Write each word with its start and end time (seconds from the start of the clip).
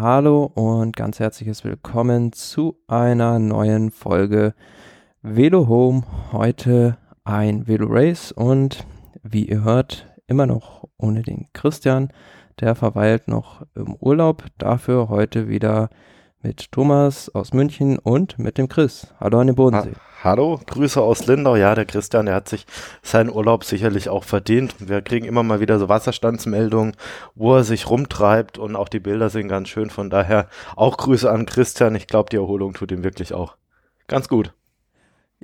Hallo 0.00 0.44
und 0.54 0.94
ganz 0.94 1.18
herzliches 1.18 1.64
Willkommen 1.64 2.32
zu 2.32 2.78
einer 2.86 3.40
neuen 3.40 3.90
Folge 3.90 4.54
Velo 5.22 5.66
Home. 5.66 6.04
Heute 6.30 6.98
ein 7.24 7.66
Velo 7.66 7.88
Race 7.90 8.30
und 8.30 8.86
wie 9.24 9.48
ihr 9.48 9.64
hört, 9.64 10.06
immer 10.28 10.46
noch 10.46 10.86
ohne 10.98 11.22
den 11.22 11.48
Christian. 11.52 12.12
Der 12.60 12.76
verweilt 12.76 13.26
noch 13.26 13.66
im 13.74 13.96
Urlaub. 13.96 14.44
Dafür 14.58 15.08
heute 15.08 15.48
wieder 15.48 15.90
mit 16.42 16.70
Thomas 16.72 17.28
aus 17.34 17.52
München 17.52 17.98
und 17.98 18.38
mit 18.38 18.58
dem 18.58 18.68
Chris. 18.68 19.08
Hallo 19.20 19.40
an 19.40 19.48
den 19.48 19.56
Bodensee. 19.56 19.92
Ha 19.92 20.00
Hallo, 20.24 20.60
Grüße 20.66 21.00
aus 21.00 21.26
Lindau. 21.26 21.54
Ja, 21.54 21.76
der 21.76 21.84
Christian, 21.84 22.26
der 22.26 22.34
hat 22.34 22.48
sich 22.48 22.66
seinen 23.02 23.30
Urlaub 23.30 23.62
sicherlich 23.62 24.08
auch 24.08 24.24
verdient. 24.24 24.74
Wir 24.78 25.00
kriegen 25.00 25.26
immer 25.26 25.44
mal 25.44 25.60
wieder 25.60 25.78
so 25.78 25.88
Wasserstandsmeldungen, 25.88 26.96
wo 27.36 27.54
er 27.54 27.62
sich 27.62 27.88
rumtreibt 27.88 28.58
und 28.58 28.74
auch 28.74 28.88
die 28.88 28.98
Bilder 28.98 29.30
sind 29.30 29.46
ganz 29.46 29.68
schön. 29.68 29.90
Von 29.90 30.10
daher 30.10 30.48
auch 30.74 30.96
Grüße 30.96 31.30
an 31.30 31.46
Christian. 31.46 31.94
Ich 31.94 32.08
glaube, 32.08 32.30
die 32.30 32.36
Erholung 32.36 32.74
tut 32.74 32.90
ihm 32.90 33.04
wirklich 33.04 33.32
auch 33.32 33.56
ganz 34.08 34.28
gut. 34.28 34.52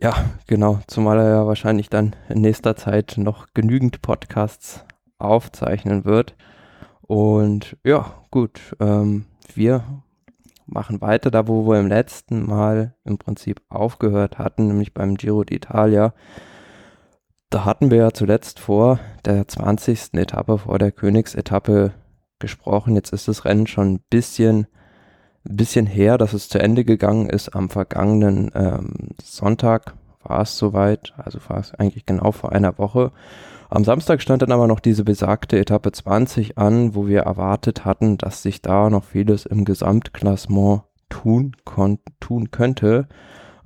Ja, 0.01 0.13
genau. 0.49 0.81
Zumal 0.89 1.21
er 1.21 1.29
ja 1.29 1.47
wahrscheinlich 1.47 1.89
dann 1.89 2.17
in 2.29 2.41
nächster 2.41 2.75
Zeit 2.75 3.15
noch 3.17 3.47
genügend 3.55 4.03
Podcasts 4.03 4.85
aufzeichnen 5.19 6.05
wird. 6.05 6.35
Und 7.01 7.77
ja, 7.85 8.13
gut. 8.33 8.61
Ähm, 8.81 9.27
wir 9.55 9.85
machen 10.67 11.01
weiter 11.01 11.31
da, 11.31 11.47
wo 11.49 11.69
wir 11.69 11.79
im 11.79 11.89
letzten 11.89 12.47
Mal 12.47 12.95
im 13.05 13.19
Prinzip 13.19 13.61
aufgehört 13.69 14.39
hatten, 14.39 14.69
nämlich 14.69 14.95
beim 14.95 15.17
Giro 15.17 15.41
d'Italia. 15.41 16.13
Da 17.51 17.65
hatten 17.65 17.91
wir 17.91 17.99
ja 17.99 18.13
zuletzt 18.13 18.59
vor 18.59 18.99
der 19.25 19.47
20. 19.47 20.15
Etappe, 20.15 20.59
vor 20.59 20.79
der 20.79 20.93
Königsetappe 20.93 21.93
gesprochen. 22.39 22.97
Jetzt 22.97 23.13
ist 23.13 23.29
das 23.29 23.45
Rennen 23.45 23.67
schon 23.67 23.95
ein 23.95 24.01
bisschen, 24.11 24.67
bisschen 25.45 25.87
her, 25.87 26.19
dass 26.19 26.33
es 26.33 26.49
zu 26.49 26.59
Ende 26.59 26.85
gegangen 26.85 27.29
ist. 27.29 27.55
Am 27.55 27.71
vergangenen 27.71 28.51
ähm, 28.55 29.11
Sonntag 29.23 29.95
war 30.23 30.41
es 30.41 30.59
soweit, 30.59 31.15
also 31.17 31.39
war 31.49 31.59
es 31.59 31.75
eigentlich 31.75 32.07
genau 32.07 32.33
vor 32.33 32.53
einer 32.53 32.79
Woche. 32.79 33.13
Am 33.71 33.85
Samstag 33.85 34.23
stand 34.23 34.43
dann 34.43 34.53
aber 34.53 34.67
noch 34.67 34.81
diese 34.81 35.05
besagte 35.05 35.59
Etappe 35.59 35.93
20 35.93 36.59
an, 36.59 36.95
wo 36.95 37.07
wir 37.07 37.23
erwartet 37.23 37.85
hatten, 37.85 38.19
dass 38.19 38.43
sich 38.43 38.63
da 38.63 38.91
noch 38.91 39.05
vieles 39.05 39.47
im 39.47 39.65
Gesamtklassement 39.65 40.83
tun, 41.09 41.57
tun 42.21 42.51
könnte. 42.51 43.09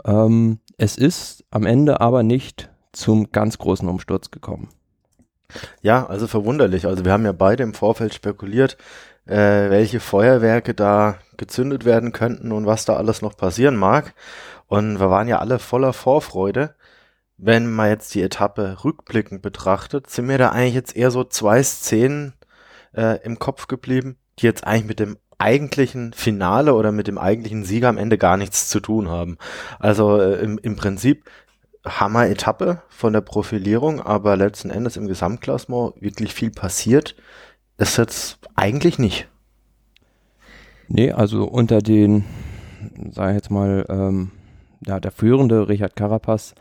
Ähm, 0.04 0.60
es 0.76 0.96
ist 0.96 1.44
am 1.50 1.66
Ende 1.66 2.00
aber 2.00 2.22
nicht 2.22 2.70
zum 2.92 3.32
ganz 3.32 3.58
großen 3.58 3.88
Umsturz 3.88 4.30
gekommen. 4.30 4.68
Ja, 5.80 6.06
also 6.06 6.26
verwunderlich. 6.26 6.86
Also 6.86 7.04
wir 7.04 7.12
haben 7.12 7.24
ja 7.24 7.32
beide 7.32 7.62
im 7.62 7.74
Vorfeld 7.74 8.14
spekuliert, 8.14 8.76
äh, 9.26 9.70
welche 9.70 10.00
Feuerwerke 10.00 10.74
da 10.74 11.16
gezündet 11.36 11.84
werden 11.84 12.12
könnten 12.12 12.52
und 12.52 12.66
was 12.66 12.84
da 12.84 12.96
alles 12.96 13.22
noch 13.22 13.36
passieren 13.36 13.76
mag. 13.76 14.14
Und 14.66 15.00
wir 15.00 15.10
waren 15.10 15.28
ja 15.28 15.38
alle 15.38 15.58
voller 15.58 15.92
Vorfreude 15.92 16.74
wenn 17.38 17.72
man 17.72 17.88
jetzt 17.88 18.14
die 18.14 18.22
Etappe 18.22 18.78
rückblickend 18.84 19.42
betrachtet, 19.42 20.10
sind 20.10 20.26
mir 20.26 20.38
da 20.38 20.50
eigentlich 20.50 20.74
jetzt 20.74 20.96
eher 20.96 21.12
so 21.12 21.24
zwei 21.24 21.62
Szenen 21.62 22.34
äh, 22.94 23.22
im 23.24 23.38
Kopf 23.38 23.68
geblieben, 23.68 24.16
die 24.38 24.46
jetzt 24.46 24.66
eigentlich 24.66 24.86
mit 24.86 25.00
dem 25.00 25.16
eigentlichen 25.38 26.12
Finale 26.12 26.74
oder 26.74 26.90
mit 26.90 27.06
dem 27.06 27.16
eigentlichen 27.16 27.64
Sieger 27.64 27.88
am 27.88 27.96
Ende 27.96 28.18
gar 28.18 28.36
nichts 28.36 28.68
zu 28.68 28.80
tun 28.80 29.08
haben. 29.08 29.38
Also 29.78 30.20
äh, 30.20 30.42
im, 30.42 30.58
im 30.58 30.74
Prinzip 30.74 31.30
Hammer-Etappe 31.86 32.82
von 32.88 33.12
der 33.12 33.20
Profilierung, 33.20 34.00
aber 34.00 34.36
letzten 34.36 34.70
Endes 34.70 34.96
im 34.96 35.06
Gesamtklassement 35.06 35.94
wirklich 36.00 36.34
viel 36.34 36.50
passiert, 36.50 37.14
ist 37.78 37.96
jetzt 37.98 38.40
eigentlich 38.56 38.98
nicht. 38.98 39.28
Nee, 40.88 41.12
also 41.12 41.44
unter 41.44 41.78
den, 41.80 42.24
sag 43.12 43.30
ich 43.30 43.36
jetzt 43.36 43.50
mal, 43.50 43.86
ähm, 43.88 44.32
ja, 44.84 44.98
der 44.98 45.12
führende 45.12 45.68
Richard 45.68 45.94
Carapaz 45.94 46.54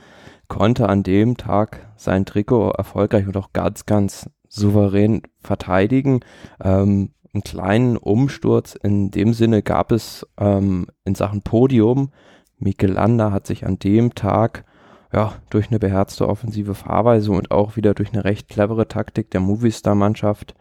konnte 0.48 0.90
an 0.90 1.04
dem 1.04 1.38
Tag 1.38 1.92
sein 1.96 2.26
Trikot 2.26 2.72
erfolgreich 2.72 3.28
und 3.28 3.38
auch 3.38 3.54
ganz, 3.54 3.86
ganz 3.86 4.30
souverän 4.48 5.22
verteidigen. 5.40 6.22
Ähm, 6.64 7.12
einen 7.34 7.44
kleinen 7.44 7.98
Umsturz 7.98 8.76
in 8.76 9.12
dem 9.12 9.34
Sinne 9.34 9.62
gab 9.62 9.92
es 9.92 10.26
ähm, 10.40 10.88
in 11.04 11.16
Sachen 11.16 11.42
Podium. 11.42 12.12
Mikel 12.58 12.92
Landa 12.92 13.32
hat 13.32 13.46
sich 13.46 13.66
an 13.66 13.78
dem 13.80 14.16
Tag 14.16 14.66
ja, 15.14 15.34
durch 15.50 15.70
eine 15.70 15.80
beherzte 15.80 16.28
offensive 16.28 16.76
Fahrweise 16.76 17.32
und 17.32 17.52
auch 17.52 17.76
wieder 17.76 17.94
durch 17.94 18.14
eine 18.14 18.26
recht 18.26 18.50
clevere 18.50 18.88
Taktik 18.88 19.32
der 19.32 19.40
Movistar-Mannschaft 19.40 20.56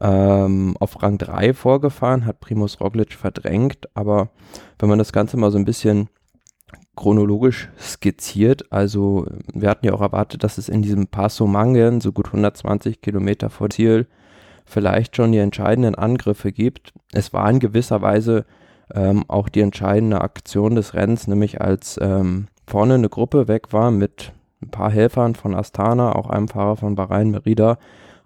ähm, 0.00 0.76
auf 0.80 1.02
Rang 1.02 1.18
3 1.18 1.52
vorgefahren, 1.52 2.24
hat 2.24 2.40
Primus 2.40 2.80
Roglic 2.80 3.12
verdrängt, 3.12 3.88
aber 3.94 4.30
wenn 4.78 4.88
man 4.88 4.98
das 4.98 5.12
Ganze 5.12 5.36
mal 5.36 5.50
so 5.50 5.58
ein 5.58 5.66
bisschen 5.66 6.08
chronologisch 6.96 7.68
skizziert. 7.78 8.72
Also 8.72 9.26
wir 9.52 9.70
hatten 9.70 9.86
ja 9.86 9.92
auch 9.94 10.00
erwartet, 10.00 10.44
dass 10.44 10.58
es 10.58 10.68
in 10.68 10.82
diesem 10.82 11.06
Passo 11.06 11.46
Mangen, 11.46 12.00
so 12.00 12.12
gut 12.12 12.26
120 12.26 13.00
Kilometer 13.00 13.50
vor 13.50 13.70
Ziel, 13.70 14.06
vielleicht 14.64 15.16
schon 15.16 15.32
die 15.32 15.38
entscheidenden 15.38 15.94
Angriffe 15.94 16.52
gibt. 16.52 16.92
Es 17.12 17.32
war 17.32 17.48
in 17.50 17.58
gewisser 17.58 18.02
Weise 18.02 18.44
ähm, 18.94 19.24
auch 19.28 19.48
die 19.48 19.60
entscheidende 19.60 20.20
Aktion 20.20 20.74
des 20.74 20.94
Rennens, 20.94 21.26
nämlich 21.26 21.60
als 21.60 21.98
ähm, 22.00 22.48
vorne 22.66 22.94
eine 22.94 23.08
Gruppe 23.08 23.48
weg 23.48 23.72
war 23.72 23.90
mit 23.90 24.32
ein 24.62 24.70
paar 24.70 24.90
Helfern 24.90 25.34
von 25.34 25.54
Astana, 25.54 26.14
auch 26.14 26.28
einem 26.28 26.48
Fahrer 26.48 26.76
von 26.76 26.94
Bahrain 26.94 27.30
Merida, 27.30 27.78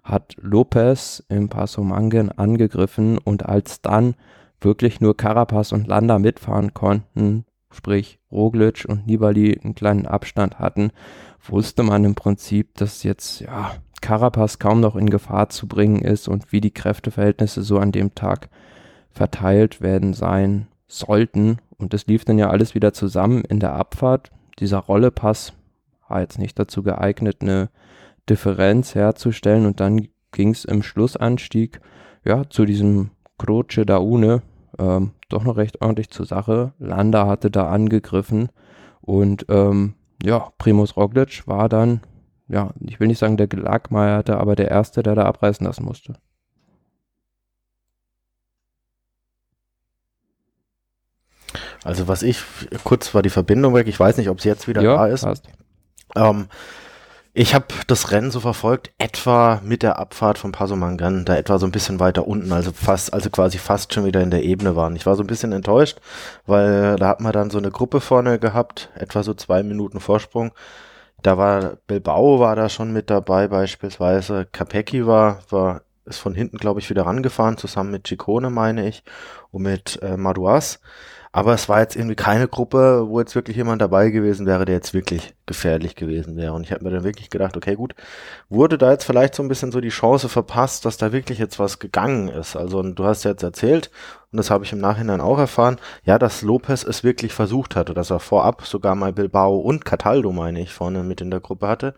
hat 0.03 0.35
Lopez 0.39 1.23
im 1.29 1.49
Passo 1.49 1.83
Mangen 1.83 2.31
angegriffen 2.31 3.17
und 3.17 3.45
als 3.45 3.81
dann 3.81 4.15
wirklich 4.61 5.01
nur 5.01 5.17
Carapaz 5.17 5.71
und 5.71 5.87
Landa 5.87 6.19
mitfahren 6.19 6.73
konnten, 6.73 7.45
sprich 7.75 8.19
Roglic 8.31 8.85
und 8.87 9.05
Nibali 9.05 9.59
einen 9.61 9.75
kleinen 9.75 10.05
Abstand 10.05 10.59
hatten, 10.59 10.91
wusste 11.47 11.83
man 11.83 12.03
im 12.03 12.15
Prinzip, 12.15 12.75
dass 12.75 13.03
jetzt 13.03 13.41
ja 13.41 13.71
Carapaz 14.01 14.59
kaum 14.59 14.81
noch 14.81 14.95
in 14.95 15.09
Gefahr 15.09 15.49
zu 15.49 15.67
bringen 15.67 16.01
ist 16.01 16.27
und 16.27 16.51
wie 16.51 16.61
die 16.61 16.71
Kräfteverhältnisse 16.71 17.63
so 17.63 17.79
an 17.79 17.91
dem 17.91 18.13
Tag 18.13 18.49
verteilt 19.11 19.81
werden 19.81 20.13
sein 20.13 20.67
sollten. 20.87 21.57
Und 21.77 21.93
das 21.93 22.05
lief 22.05 22.25
dann 22.25 22.37
ja 22.37 22.49
alles 22.49 22.75
wieder 22.75 22.93
zusammen 22.93 23.43
in 23.43 23.59
der 23.59 23.73
Abfahrt. 23.73 24.31
Dieser 24.59 24.77
Rollepass 24.77 25.53
war 26.07 26.21
jetzt 26.21 26.37
nicht 26.37 26.59
dazu 26.59 26.83
geeignet, 26.83 27.37
eine 27.41 27.69
Differenz 28.29 28.93
herzustellen. 28.93 29.65
Und 29.65 29.79
dann 29.79 30.07
ging 30.31 30.49
es 30.49 30.65
im 30.65 30.83
Schlussanstieg 30.83 31.79
ja 32.23 32.47
zu 32.49 32.65
diesem 32.65 33.11
Croce 33.37 33.85
da 33.85 33.97
Une, 33.97 34.41
ähm, 34.79 35.11
doch 35.29 35.43
noch 35.43 35.57
recht 35.57 35.81
ordentlich 35.81 36.09
zur 36.09 36.25
Sache. 36.25 36.73
Landa 36.79 37.27
hatte 37.27 37.51
da 37.51 37.69
angegriffen 37.69 38.49
und 39.01 39.45
ähm, 39.49 39.95
ja, 40.23 40.51
Primus 40.57 40.97
Roglic 40.97 41.47
war 41.47 41.69
dann, 41.69 42.01
ja, 42.47 42.71
ich 42.79 42.99
will 42.99 43.07
nicht 43.07 43.19
sagen 43.19 43.37
der 43.37 43.47
Gelagmeierte, 43.47 44.37
aber 44.37 44.55
der 44.55 44.69
Erste, 44.69 45.03
der 45.03 45.15
da 45.15 45.25
abreißen 45.25 45.65
lassen 45.65 45.83
musste. 45.83 46.15
Also 51.83 52.07
was 52.07 52.23
ich, 52.23 52.41
kurz 52.83 53.13
war 53.13 53.21
die 53.21 53.29
Verbindung 53.29 53.73
weg, 53.75 53.87
ich 53.87 53.99
weiß 53.99 54.17
nicht, 54.17 54.29
ob 54.29 54.41
sie 54.41 54.49
jetzt 54.49 54.67
wieder 54.67 54.81
ja, 54.81 54.95
da 54.95 55.07
ist. 55.07 55.25
Ähm, 56.15 56.47
ich 57.37 57.53
habe 57.53 57.65
das 57.87 58.11
Rennen 58.11 58.31
so 58.31 58.39
verfolgt, 58.39 58.91
etwa 58.97 59.59
mit 59.61 59.83
der 59.83 59.99
Abfahrt 59.99 60.37
von 60.37 60.53
Pasomangan, 60.53 61.25
da 61.25 61.35
etwa 61.35 61.59
so 61.59 61.65
ein 61.65 61.71
bisschen 61.73 61.99
weiter 61.99 62.27
unten, 62.27 62.53
also 62.53 62.71
fast, 62.71 63.13
also 63.13 63.29
quasi 63.29 63.57
fast 63.57 63.93
schon 63.93 64.05
wieder 64.05 64.21
in 64.21 64.31
der 64.31 64.43
Ebene 64.43 64.77
waren. 64.77 64.95
Ich 64.95 65.05
war 65.05 65.17
so 65.17 65.23
ein 65.23 65.27
bisschen 65.27 65.51
enttäuscht, 65.51 65.99
weil 66.45 66.95
da 66.95 67.09
hat 67.09 67.19
man 67.19 67.33
dann 67.33 67.49
so 67.49 67.57
eine 67.57 67.71
Gruppe 67.71 67.99
vorne 67.99 68.39
gehabt, 68.39 68.89
etwa 68.95 69.21
so 69.21 69.33
zwei 69.33 69.63
Minuten 69.63 69.99
Vorsprung. 69.99 70.53
Da 71.23 71.37
war 71.37 71.77
Bilbao 71.87 72.39
war 72.39 72.55
da 72.55 72.69
schon 72.69 72.93
mit 72.93 73.09
dabei 73.09 73.49
beispielsweise, 73.49 74.47
Capecchi 74.49 75.05
war, 75.05 75.39
war 75.49 75.81
ist 76.05 76.19
von 76.19 76.35
hinten 76.35 76.57
glaube 76.57 76.79
ich 76.79 76.89
wieder 76.89 77.05
rangefahren, 77.05 77.57
zusammen 77.57 77.91
mit 77.91 78.07
Ciccone 78.07 78.49
meine 78.49 78.87
ich 78.87 79.03
und 79.51 79.63
mit 79.63 79.99
äh, 80.01 80.15
Madouas. 80.15 80.79
Aber 81.35 81.53
es 81.53 81.67
war 81.67 81.81
jetzt 81.81 81.97
irgendwie 81.97 82.15
keine 82.15 82.47
Gruppe, 82.47 83.09
wo 83.09 83.19
jetzt 83.19 83.35
wirklich 83.35 83.57
jemand 83.57 83.81
dabei 83.81 84.09
gewesen 84.09 84.45
wäre, 84.45 84.63
der 84.63 84.75
jetzt 84.75 84.93
wirklich 84.93 85.35
gefährlich 85.45 85.97
gewesen 85.97 86.37
wäre. 86.37 86.53
Und 86.53 86.63
ich 86.63 86.71
habe 86.71 86.85
mir 86.85 86.91
dann 86.91 87.03
wirklich 87.03 87.29
gedacht, 87.29 87.57
okay, 87.57 87.75
gut, 87.75 87.93
wurde 88.47 88.77
da 88.77 88.89
jetzt 88.91 89.03
vielleicht 89.03 89.35
so 89.35 89.43
ein 89.43 89.49
bisschen 89.49 89.73
so 89.73 89.81
die 89.81 89.89
Chance 89.89 90.29
verpasst, 90.29 90.85
dass 90.85 90.95
da 90.95 91.11
wirklich 91.11 91.37
jetzt 91.37 91.59
was 91.59 91.79
gegangen 91.79 92.29
ist. 92.29 92.55
Also 92.55 92.81
du 92.81 93.03
hast 93.03 93.25
ja 93.25 93.31
jetzt 93.31 93.43
erzählt, 93.43 93.91
und 94.31 94.37
das 94.37 94.49
habe 94.49 94.63
ich 94.63 94.71
im 94.71 94.79
Nachhinein 94.79 95.19
auch 95.19 95.37
erfahren, 95.37 95.75
ja, 96.05 96.17
dass 96.17 96.41
Lopez 96.41 96.85
es 96.85 97.03
wirklich 97.03 97.33
versucht 97.33 97.75
hatte, 97.75 97.93
dass 97.93 98.11
er 98.11 98.21
vorab 98.21 98.65
sogar 98.65 98.95
mal 98.95 99.11
Bilbao 99.11 99.57
und 99.57 99.83
Cataldo, 99.83 100.31
meine 100.31 100.61
ich, 100.61 100.71
vorne 100.71 101.03
mit 101.03 101.19
in 101.19 101.31
der 101.31 101.41
Gruppe 101.41 101.67
hatte 101.67 101.95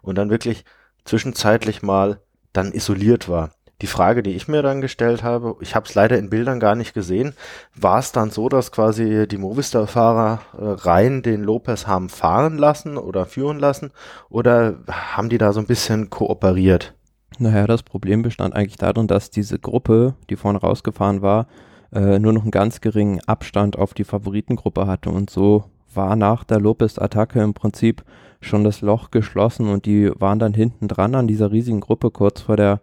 und 0.00 0.16
dann 0.16 0.30
wirklich 0.30 0.64
zwischenzeitlich 1.04 1.82
mal 1.82 2.20
dann 2.52 2.70
isoliert 2.70 3.28
war. 3.28 3.50
Die 3.82 3.86
Frage, 3.86 4.22
die 4.22 4.30
ich 4.30 4.48
mir 4.48 4.62
dann 4.62 4.80
gestellt 4.80 5.22
habe, 5.22 5.56
ich 5.60 5.74
habe 5.74 5.86
es 5.86 5.94
leider 5.94 6.18
in 6.18 6.30
Bildern 6.30 6.60
gar 6.60 6.74
nicht 6.74 6.94
gesehen, 6.94 7.34
war 7.74 7.98
es 7.98 8.10
dann 8.10 8.30
so, 8.30 8.48
dass 8.48 8.72
quasi 8.72 9.28
die 9.28 9.36
Movistar-Fahrer 9.36 10.40
äh, 10.56 10.64
rein 10.64 11.20
den 11.20 11.42
Lopez 11.42 11.86
haben 11.86 12.08
fahren 12.08 12.56
lassen 12.56 12.96
oder 12.96 13.26
führen 13.26 13.58
lassen 13.58 13.90
oder 14.30 14.78
haben 14.88 15.28
die 15.28 15.36
da 15.36 15.52
so 15.52 15.60
ein 15.60 15.66
bisschen 15.66 16.08
kooperiert? 16.08 16.94
Naja, 17.38 17.66
das 17.66 17.82
Problem 17.82 18.22
bestand 18.22 18.54
eigentlich 18.54 18.78
darin, 18.78 19.08
dass 19.08 19.30
diese 19.30 19.58
Gruppe, 19.58 20.14
die 20.30 20.36
vorne 20.36 20.58
rausgefahren 20.58 21.20
war, 21.20 21.46
äh, 21.92 22.18
nur 22.18 22.32
noch 22.32 22.42
einen 22.42 22.50
ganz 22.50 22.80
geringen 22.80 23.20
Abstand 23.26 23.78
auf 23.78 23.92
die 23.92 24.04
Favoritengruppe 24.04 24.86
hatte 24.86 25.10
und 25.10 25.28
so 25.28 25.64
war 25.92 26.16
nach 26.16 26.44
der 26.44 26.60
Lopez-Attacke 26.60 27.42
im 27.42 27.52
Prinzip 27.52 28.04
schon 28.40 28.64
das 28.64 28.80
Loch 28.80 29.10
geschlossen 29.10 29.68
und 29.68 29.84
die 29.84 30.10
waren 30.18 30.38
dann 30.38 30.54
hinten 30.54 30.88
dran 30.88 31.14
an 31.14 31.26
dieser 31.26 31.52
riesigen 31.52 31.80
Gruppe 31.80 32.10
kurz 32.10 32.40
vor 32.40 32.56
der 32.56 32.80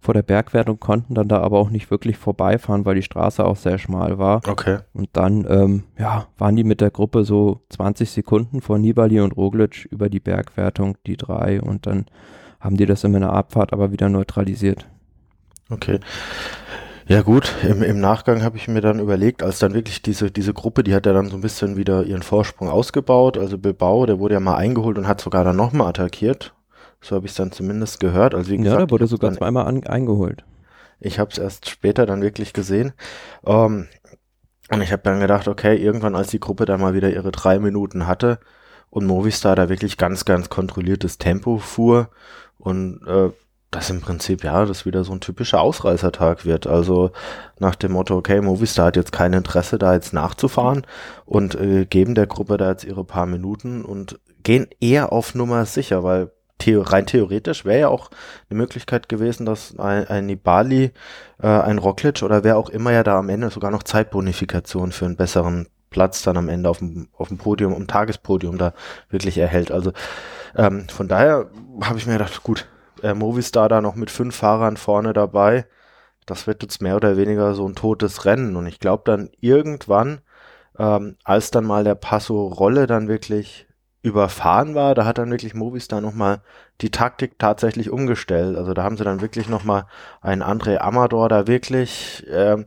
vor 0.00 0.14
der 0.14 0.22
Bergwertung, 0.22 0.78
konnten 0.78 1.14
dann 1.14 1.28
da 1.28 1.40
aber 1.40 1.58
auch 1.58 1.70
nicht 1.70 1.90
wirklich 1.90 2.16
vorbeifahren, 2.16 2.84
weil 2.84 2.94
die 2.94 3.02
Straße 3.02 3.44
auch 3.44 3.56
sehr 3.56 3.78
schmal 3.78 4.18
war. 4.18 4.40
Okay. 4.46 4.78
Und 4.92 5.08
dann, 5.12 5.46
ähm, 5.48 5.84
ja, 5.98 6.26
waren 6.38 6.56
die 6.56 6.64
mit 6.64 6.80
der 6.80 6.90
Gruppe 6.90 7.24
so 7.24 7.62
20 7.70 8.10
Sekunden 8.10 8.60
vor 8.60 8.78
Nibali 8.78 9.20
und 9.20 9.36
Roglic 9.36 9.86
über 9.90 10.08
die 10.08 10.20
Bergwertung, 10.20 10.96
die 11.06 11.16
drei, 11.16 11.60
und 11.60 11.86
dann 11.86 12.06
haben 12.60 12.76
die 12.76 12.86
das 12.86 13.04
in 13.04 13.14
einer 13.14 13.32
Abfahrt 13.32 13.72
aber 13.72 13.92
wieder 13.92 14.08
neutralisiert. 14.08 14.86
Okay. 15.70 16.00
Ja 17.08 17.22
gut, 17.22 17.54
im, 17.66 17.82
im 17.82 18.00
Nachgang 18.00 18.42
habe 18.42 18.58
ich 18.58 18.68
mir 18.68 18.82
dann 18.82 19.00
überlegt, 19.00 19.42
als 19.42 19.58
dann 19.58 19.72
wirklich 19.72 20.02
diese, 20.02 20.30
diese 20.30 20.52
Gruppe, 20.52 20.84
die 20.84 20.94
hat 20.94 21.06
ja 21.06 21.14
dann 21.14 21.28
so 21.28 21.36
ein 21.36 21.40
bisschen 21.40 21.76
wieder 21.76 22.04
ihren 22.04 22.22
Vorsprung 22.22 22.68
ausgebaut. 22.68 23.38
Also 23.38 23.56
Bilbao, 23.56 24.04
der 24.04 24.18
wurde 24.18 24.34
ja 24.34 24.40
mal 24.40 24.56
eingeholt 24.56 24.98
und 24.98 25.08
hat 25.08 25.20
sogar 25.20 25.42
dann 25.42 25.56
nochmal 25.56 25.88
attackiert. 25.88 26.54
So 27.00 27.16
habe 27.16 27.26
ich 27.26 27.32
es 27.32 27.36
dann 27.36 27.52
zumindest 27.52 28.00
gehört. 28.00 28.34
Also 28.34 28.50
wie 28.50 28.56
ja, 28.56 28.62
gesagt, 28.62 28.80
der 28.80 28.90
wurde 28.90 29.06
sogar 29.06 29.32
zweimal 29.32 29.66
an, 29.66 29.86
eingeholt. 29.86 30.44
Ich 31.00 31.18
habe 31.18 31.30
es 31.30 31.38
erst 31.38 31.68
später 31.68 32.06
dann 32.06 32.22
wirklich 32.22 32.52
gesehen. 32.52 32.92
Ähm, 33.46 33.86
und 34.70 34.82
ich 34.82 34.92
habe 34.92 35.02
dann 35.02 35.20
gedacht, 35.20 35.48
okay, 35.48 35.76
irgendwann 35.76 36.16
als 36.16 36.28
die 36.28 36.40
Gruppe 36.40 36.64
dann 36.64 36.80
mal 36.80 36.94
wieder 36.94 37.10
ihre 37.10 37.30
drei 37.30 37.58
Minuten 37.58 38.06
hatte 38.06 38.38
und 38.90 39.06
Movistar 39.06 39.56
da 39.56 39.68
wirklich 39.68 39.96
ganz, 39.96 40.24
ganz 40.24 40.48
kontrolliertes 40.48 41.18
Tempo 41.18 41.58
fuhr 41.58 42.10
und 42.58 43.06
äh, 43.06 43.30
das 43.70 43.90
im 43.90 44.00
Prinzip, 44.00 44.44
ja, 44.44 44.64
das 44.64 44.86
wieder 44.86 45.04
so 45.04 45.12
ein 45.12 45.20
typischer 45.20 45.60
Ausreißertag 45.60 46.46
wird. 46.46 46.66
Also 46.66 47.10
nach 47.58 47.74
dem 47.74 47.92
Motto, 47.92 48.16
okay, 48.16 48.40
Movistar 48.40 48.86
hat 48.86 48.96
jetzt 48.96 49.12
kein 49.12 49.34
Interesse, 49.34 49.78
da 49.78 49.92
jetzt 49.92 50.14
nachzufahren 50.14 50.86
und 51.26 51.54
äh, 51.54 51.84
geben 51.84 52.14
der 52.14 52.26
Gruppe 52.26 52.56
da 52.56 52.70
jetzt 52.70 52.84
ihre 52.84 53.04
paar 53.04 53.26
Minuten 53.26 53.84
und 53.84 54.18
gehen 54.42 54.68
eher 54.80 55.12
auf 55.12 55.34
Nummer 55.34 55.66
sicher, 55.66 56.02
weil 56.02 56.30
theo 56.58 56.82
rein 56.82 57.06
theoretisch 57.06 57.64
wäre 57.64 57.80
ja 57.80 57.88
auch 57.88 58.10
eine 58.50 58.58
Möglichkeit 58.58 59.08
gewesen, 59.08 59.46
dass 59.46 59.78
ein, 59.78 60.06
ein 60.08 60.26
Nibali, 60.26 60.92
äh, 61.42 61.46
ein 61.46 61.78
Roglic 61.78 62.22
oder 62.22 62.44
wer 62.44 62.58
auch 62.58 62.68
immer 62.68 62.92
ja 62.92 63.02
da 63.02 63.18
am 63.18 63.28
Ende 63.28 63.50
sogar 63.50 63.70
noch 63.70 63.82
Zeitbonifikation 63.82 64.92
für 64.92 65.06
einen 65.06 65.16
besseren 65.16 65.68
Platz 65.90 66.22
dann 66.22 66.36
am 66.36 66.48
Ende 66.48 66.68
auf 66.68 66.78
dem, 66.78 67.08
auf 67.16 67.28
dem 67.28 67.38
Podium, 67.38 67.74
im 67.74 67.86
Tagespodium 67.86 68.58
da 68.58 68.74
wirklich 69.08 69.38
erhält. 69.38 69.70
Also 69.70 69.92
ähm, 70.56 70.88
von 70.88 71.08
daher 71.08 71.50
habe 71.82 71.98
ich 71.98 72.06
mir 72.06 72.14
gedacht, 72.14 72.42
gut, 72.42 72.66
äh, 73.02 73.14
Movistar 73.14 73.68
da 73.68 73.80
noch 73.80 73.94
mit 73.94 74.10
fünf 74.10 74.36
Fahrern 74.36 74.76
vorne 74.76 75.12
dabei. 75.12 75.66
Das 76.26 76.46
wird 76.46 76.62
jetzt 76.62 76.82
mehr 76.82 76.96
oder 76.96 77.16
weniger 77.16 77.54
so 77.54 77.66
ein 77.66 77.74
totes 77.74 78.24
Rennen. 78.24 78.56
Und 78.56 78.66
ich 78.66 78.80
glaube 78.80 79.02
dann 79.06 79.30
irgendwann, 79.40 80.20
ähm, 80.78 81.16
als 81.24 81.50
dann 81.50 81.64
mal 81.64 81.84
der 81.84 81.94
Passo 81.94 82.48
Rolle 82.48 82.86
dann 82.86 83.08
wirklich 83.08 83.67
überfahren 84.02 84.74
war, 84.74 84.94
da 84.94 85.04
hat 85.04 85.18
dann 85.18 85.30
wirklich 85.30 85.54
Movistar 85.54 86.00
nochmal 86.00 86.40
die 86.80 86.90
Taktik 86.90 87.38
tatsächlich 87.38 87.90
umgestellt. 87.90 88.56
Also 88.56 88.72
da 88.72 88.84
haben 88.84 88.96
sie 88.96 89.04
dann 89.04 89.20
wirklich 89.20 89.48
nochmal 89.48 89.86
einen 90.20 90.42
André 90.42 90.78
Amador 90.78 91.28
da 91.28 91.48
wirklich 91.48 92.24
äh, 92.28 92.64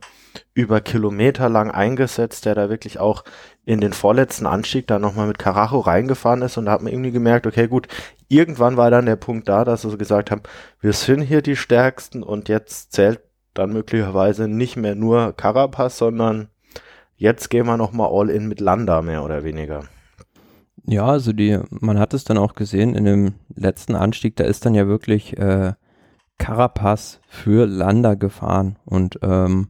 über 0.54 0.80
Kilometer 0.82 1.48
lang 1.48 1.70
eingesetzt, 1.70 2.44
der 2.44 2.54
da 2.54 2.68
wirklich 2.68 2.98
auch 2.98 3.24
in 3.64 3.80
den 3.80 3.92
vorletzten 3.92 4.46
Anstieg 4.46 4.86
da 4.86 4.98
nochmal 4.98 5.26
mit 5.26 5.38
Carajo 5.38 5.80
reingefahren 5.80 6.42
ist 6.42 6.58
und 6.58 6.66
da 6.66 6.72
hat 6.72 6.82
man 6.82 6.92
irgendwie 6.92 7.12
gemerkt, 7.12 7.46
okay 7.46 7.68
gut, 7.68 7.88
irgendwann 8.28 8.76
war 8.76 8.90
dann 8.90 9.06
der 9.06 9.16
Punkt 9.16 9.48
da, 9.48 9.64
dass 9.64 9.82
sie 9.82 9.96
gesagt 9.96 10.30
haben, 10.30 10.42
wir 10.80 10.92
sind 10.92 11.22
hier 11.22 11.42
die 11.42 11.56
Stärksten 11.56 12.22
und 12.22 12.48
jetzt 12.48 12.92
zählt 12.92 13.20
dann 13.54 13.72
möglicherweise 13.72 14.48
nicht 14.48 14.76
mehr 14.76 14.94
nur 14.94 15.34
Carapaz, 15.34 15.98
sondern 15.98 16.48
jetzt 17.16 17.50
gehen 17.50 17.66
wir 17.66 17.76
nochmal 17.76 18.10
all 18.12 18.30
in 18.30 18.48
mit 18.48 18.60
Landa 18.60 19.00
mehr 19.02 19.24
oder 19.24 19.44
weniger. 19.44 19.84
Ja, 20.84 21.06
also 21.06 21.32
die, 21.32 21.58
man 21.70 21.98
hat 21.98 22.12
es 22.12 22.24
dann 22.24 22.38
auch 22.38 22.54
gesehen 22.54 22.94
in 22.94 23.04
dem 23.04 23.34
letzten 23.54 23.94
Anstieg, 23.94 24.36
da 24.36 24.44
ist 24.44 24.66
dann 24.66 24.74
ja 24.74 24.88
wirklich 24.88 25.38
äh, 25.38 25.74
Carapaz 26.38 27.20
für 27.28 27.66
Landa 27.66 28.14
gefahren 28.14 28.78
und 28.84 29.18
ähm, 29.22 29.68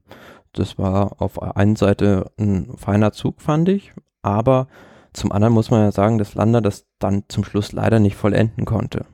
das 0.53 0.79
war 0.79 1.21
auf 1.21 1.35
der 1.35 1.57
einen 1.57 1.77
Seite 1.77 2.31
ein 2.39 2.73
feiner 2.77 3.13
Zug, 3.13 3.43
fand 3.43 3.69
ich, 3.69 3.93
aber 4.23 4.69
zum 5.13 5.33
anderen 5.33 5.53
muss 5.53 5.71
man 5.71 5.83
ja 5.83 5.93
sagen, 5.93 6.17
dass 6.17 6.35
Landa 6.35 6.63
das 6.63 6.87
dann 6.99 7.25
zum 7.29 7.45
Schluss 7.45 7.73
leider 7.73 8.01
nicht 8.01 8.17
vollenden 8.17 8.65
konnte. 8.65 9.05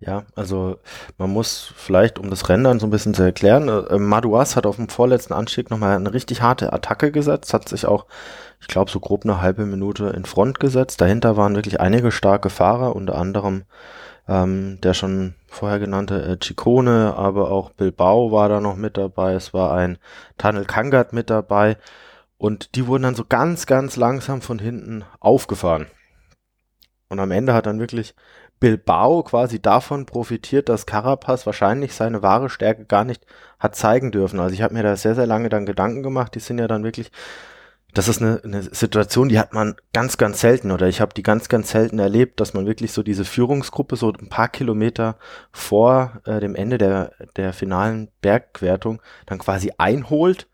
Ja, 0.00 0.24
also 0.34 0.76
man 1.16 1.30
muss 1.30 1.72
vielleicht, 1.76 2.18
um 2.18 2.28
das 2.28 2.48
Rennen 2.48 2.64
dann 2.64 2.80
so 2.80 2.86
ein 2.86 2.90
bisschen 2.90 3.14
zu 3.14 3.22
erklären, 3.22 3.68
äh, 3.68 3.98
Madouas 3.98 4.54
hat 4.56 4.66
auf 4.66 4.76
dem 4.76 4.88
vorletzten 4.88 5.32
Anstieg 5.32 5.70
nochmal 5.70 5.96
eine 5.96 6.12
richtig 6.12 6.42
harte 6.42 6.72
Attacke 6.72 7.10
gesetzt, 7.10 7.54
hat 7.54 7.68
sich 7.68 7.86
auch, 7.86 8.06
ich 8.60 8.66
glaube, 8.66 8.90
so 8.90 9.00
grob 9.00 9.24
eine 9.24 9.40
halbe 9.40 9.64
Minute 9.64 10.08
in 10.08 10.24
Front 10.26 10.60
gesetzt. 10.60 11.00
Dahinter 11.00 11.36
waren 11.36 11.54
wirklich 11.54 11.80
einige 11.80 12.12
starke 12.12 12.50
Fahrer, 12.50 12.94
unter 12.94 13.16
anderem 13.16 13.64
ähm, 14.28 14.78
der 14.82 14.94
schon 14.94 15.34
vorher 15.48 15.78
genannte 15.78 16.22
äh, 16.22 16.38
Ciccone, 16.42 17.14
aber 17.16 17.50
auch 17.50 17.70
Bilbao 17.70 18.32
war 18.32 18.48
da 18.48 18.60
noch 18.60 18.76
mit 18.76 18.96
dabei. 18.96 19.34
Es 19.34 19.52
war 19.52 19.72
ein 19.74 19.98
Tunnel 20.38 20.64
Kangat 20.64 21.12
mit 21.12 21.30
dabei. 21.30 21.76
Und 22.38 22.74
die 22.74 22.86
wurden 22.86 23.04
dann 23.04 23.14
so 23.14 23.24
ganz, 23.26 23.66
ganz 23.66 23.96
langsam 23.96 24.40
von 24.42 24.58
hinten 24.58 25.04
aufgefahren. 25.20 25.86
Und 27.08 27.20
am 27.20 27.30
Ende 27.30 27.54
hat 27.54 27.66
dann 27.66 27.78
wirklich 27.78 28.14
Bilbao 28.64 29.22
quasi 29.24 29.60
davon 29.60 30.06
profitiert, 30.06 30.70
dass 30.70 30.86
Carapaz 30.86 31.44
wahrscheinlich 31.44 31.92
seine 31.92 32.22
wahre 32.22 32.48
Stärke 32.48 32.86
gar 32.86 33.04
nicht 33.04 33.26
hat 33.58 33.76
zeigen 33.76 34.10
dürfen. 34.10 34.40
Also 34.40 34.54
ich 34.54 34.62
habe 34.62 34.72
mir 34.72 34.82
da 34.82 34.96
sehr, 34.96 35.14
sehr 35.14 35.26
lange 35.26 35.50
dann 35.50 35.66
Gedanken 35.66 36.02
gemacht. 36.02 36.34
Die 36.34 36.40
sind 36.40 36.58
ja 36.58 36.66
dann 36.66 36.82
wirklich 36.82 37.10
das 37.92 38.08
ist 38.08 38.22
eine, 38.22 38.40
eine 38.42 38.62
Situation, 38.62 39.28
die 39.28 39.38
hat 39.38 39.52
man 39.52 39.76
ganz, 39.92 40.16
ganz 40.16 40.40
selten 40.40 40.72
oder 40.72 40.88
ich 40.88 41.02
habe 41.02 41.12
die 41.14 41.22
ganz, 41.22 41.50
ganz 41.50 41.70
selten 41.70 41.98
erlebt, 41.98 42.40
dass 42.40 42.54
man 42.54 42.66
wirklich 42.66 42.92
so 42.92 43.02
diese 43.02 43.26
Führungsgruppe 43.26 43.96
so 43.96 44.10
ein 44.10 44.30
paar 44.30 44.48
Kilometer 44.48 45.16
vor 45.52 46.22
äh, 46.24 46.40
dem 46.40 46.54
Ende 46.54 46.78
der, 46.78 47.12
der 47.36 47.52
finalen 47.52 48.08
Bergwertung 48.22 49.02
dann 49.26 49.38
quasi 49.38 49.72
einholt 49.76 50.48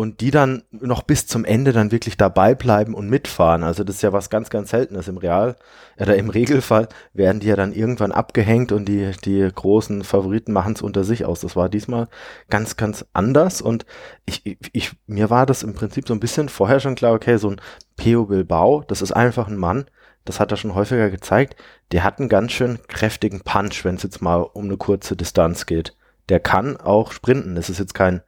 und 0.00 0.22
die 0.22 0.30
dann 0.30 0.62
noch 0.70 1.02
bis 1.02 1.26
zum 1.26 1.44
Ende 1.44 1.74
dann 1.74 1.92
wirklich 1.92 2.16
dabei 2.16 2.54
bleiben 2.54 2.94
und 2.94 3.10
mitfahren. 3.10 3.62
Also 3.62 3.84
das 3.84 3.96
ist 3.96 4.02
ja 4.02 4.14
was 4.14 4.30
ganz, 4.30 4.48
ganz 4.48 4.70
Seltenes 4.70 5.08
im 5.08 5.18
Real 5.18 5.56
oder 5.98 6.16
im 6.16 6.30
Regelfall 6.30 6.88
werden 7.12 7.40
die 7.40 7.48
ja 7.48 7.54
dann 7.54 7.74
irgendwann 7.74 8.10
abgehängt 8.10 8.72
und 8.72 8.86
die, 8.86 9.10
die 9.26 9.46
großen 9.54 10.02
Favoriten 10.02 10.54
machen 10.54 10.72
es 10.72 10.80
unter 10.80 11.04
sich 11.04 11.26
aus. 11.26 11.40
Das 11.40 11.54
war 11.54 11.68
diesmal 11.68 12.08
ganz, 12.48 12.78
ganz 12.78 13.04
anders 13.12 13.60
und 13.60 13.84
ich, 14.24 14.56
ich, 14.72 14.92
mir 15.06 15.28
war 15.28 15.44
das 15.44 15.62
im 15.62 15.74
Prinzip 15.74 16.08
so 16.08 16.14
ein 16.14 16.20
bisschen 16.20 16.48
vorher 16.48 16.80
schon 16.80 16.94
klar, 16.94 17.12
okay, 17.12 17.36
so 17.36 17.50
ein 17.50 17.60
Peo 17.98 18.24
Bilbao, 18.24 18.82
das 18.88 19.02
ist 19.02 19.12
einfach 19.12 19.48
ein 19.48 19.58
Mann, 19.58 19.84
das 20.24 20.40
hat 20.40 20.50
er 20.50 20.56
schon 20.56 20.74
häufiger 20.74 21.10
gezeigt, 21.10 21.56
der 21.92 22.04
hat 22.04 22.20
einen 22.20 22.30
ganz 22.30 22.52
schön 22.52 22.78
kräftigen 22.88 23.42
Punch, 23.42 23.84
wenn 23.84 23.96
es 23.96 24.02
jetzt 24.02 24.22
mal 24.22 24.40
um 24.40 24.64
eine 24.64 24.78
kurze 24.78 25.14
Distanz 25.14 25.66
geht. 25.66 25.94
Der 26.30 26.40
kann 26.40 26.78
auch 26.78 27.12
sprinten. 27.12 27.54
Das 27.54 27.68
ist 27.68 27.80
jetzt 27.80 27.92
kein 27.92 28.22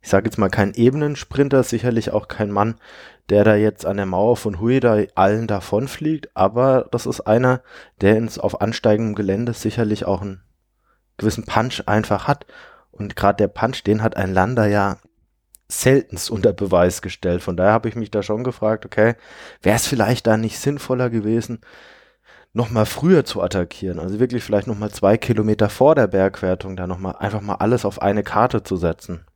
ich 0.00 0.08
sage 0.08 0.26
jetzt 0.26 0.38
mal 0.38 0.50
kein 0.50 0.74
Ebenensprinter, 0.74 1.62
sicherlich 1.62 2.12
auch 2.12 2.28
kein 2.28 2.50
Mann, 2.50 2.76
der 3.28 3.44
da 3.44 3.56
jetzt 3.56 3.84
an 3.86 3.96
der 3.96 4.06
Mauer 4.06 4.36
von 4.36 4.60
Huida 4.60 4.98
allen 5.14 5.46
davonfliegt, 5.46 6.30
aber 6.34 6.86
das 6.92 7.06
ist 7.06 7.22
einer, 7.22 7.62
der 8.00 8.16
ins 8.16 8.38
auf 8.38 8.60
ansteigendem 8.60 9.14
Gelände 9.14 9.52
sicherlich 9.52 10.04
auch 10.04 10.22
einen 10.22 10.42
gewissen 11.16 11.44
Punch 11.44 11.82
einfach 11.86 12.28
hat. 12.28 12.46
Und 12.92 13.16
gerade 13.16 13.36
der 13.36 13.48
Punch, 13.48 13.82
den 13.82 14.02
hat 14.02 14.16
ein 14.16 14.32
Lander 14.32 14.66
ja 14.66 14.98
seltenst 15.68 16.30
unter 16.30 16.52
Beweis 16.52 17.02
gestellt. 17.02 17.42
Von 17.42 17.56
daher 17.56 17.72
habe 17.72 17.88
ich 17.88 17.96
mich 17.96 18.10
da 18.10 18.22
schon 18.22 18.44
gefragt, 18.44 18.86
okay, 18.86 19.14
wäre 19.62 19.76
es 19.76 19.86
vielleicht 19.86 20.26
da 20.26 20.36
nicht 20.36 20.58
sinnvoller 20.58 21.10
gewesen, 21.10 21.60
nochmal 22.52 22.86
früher 22.86 23.24
zu 23.24 23.42
attackieren, 23.42 23.98
also 23.98 24.18
wirklich 24.18 24.42
vielleicht 24.42 24.66
nochmal 24.66 24.90
zwei 24.90 25.18
Kilometer 25.18 25.68
vor 25.68 25.94
der 25.94 26.06
Bergwertung 26.06 26.76
da 26.76 26.86
nochmal 26.86 27.16
einfach 27.18 27.42
mal 27.42 27.56
alles 27.56 27.84
auf 27.84 28.00
eine 28.00 28.22
Karte 28.22 28.62
zu 28.62 28.76
setzen. 28.76 29.26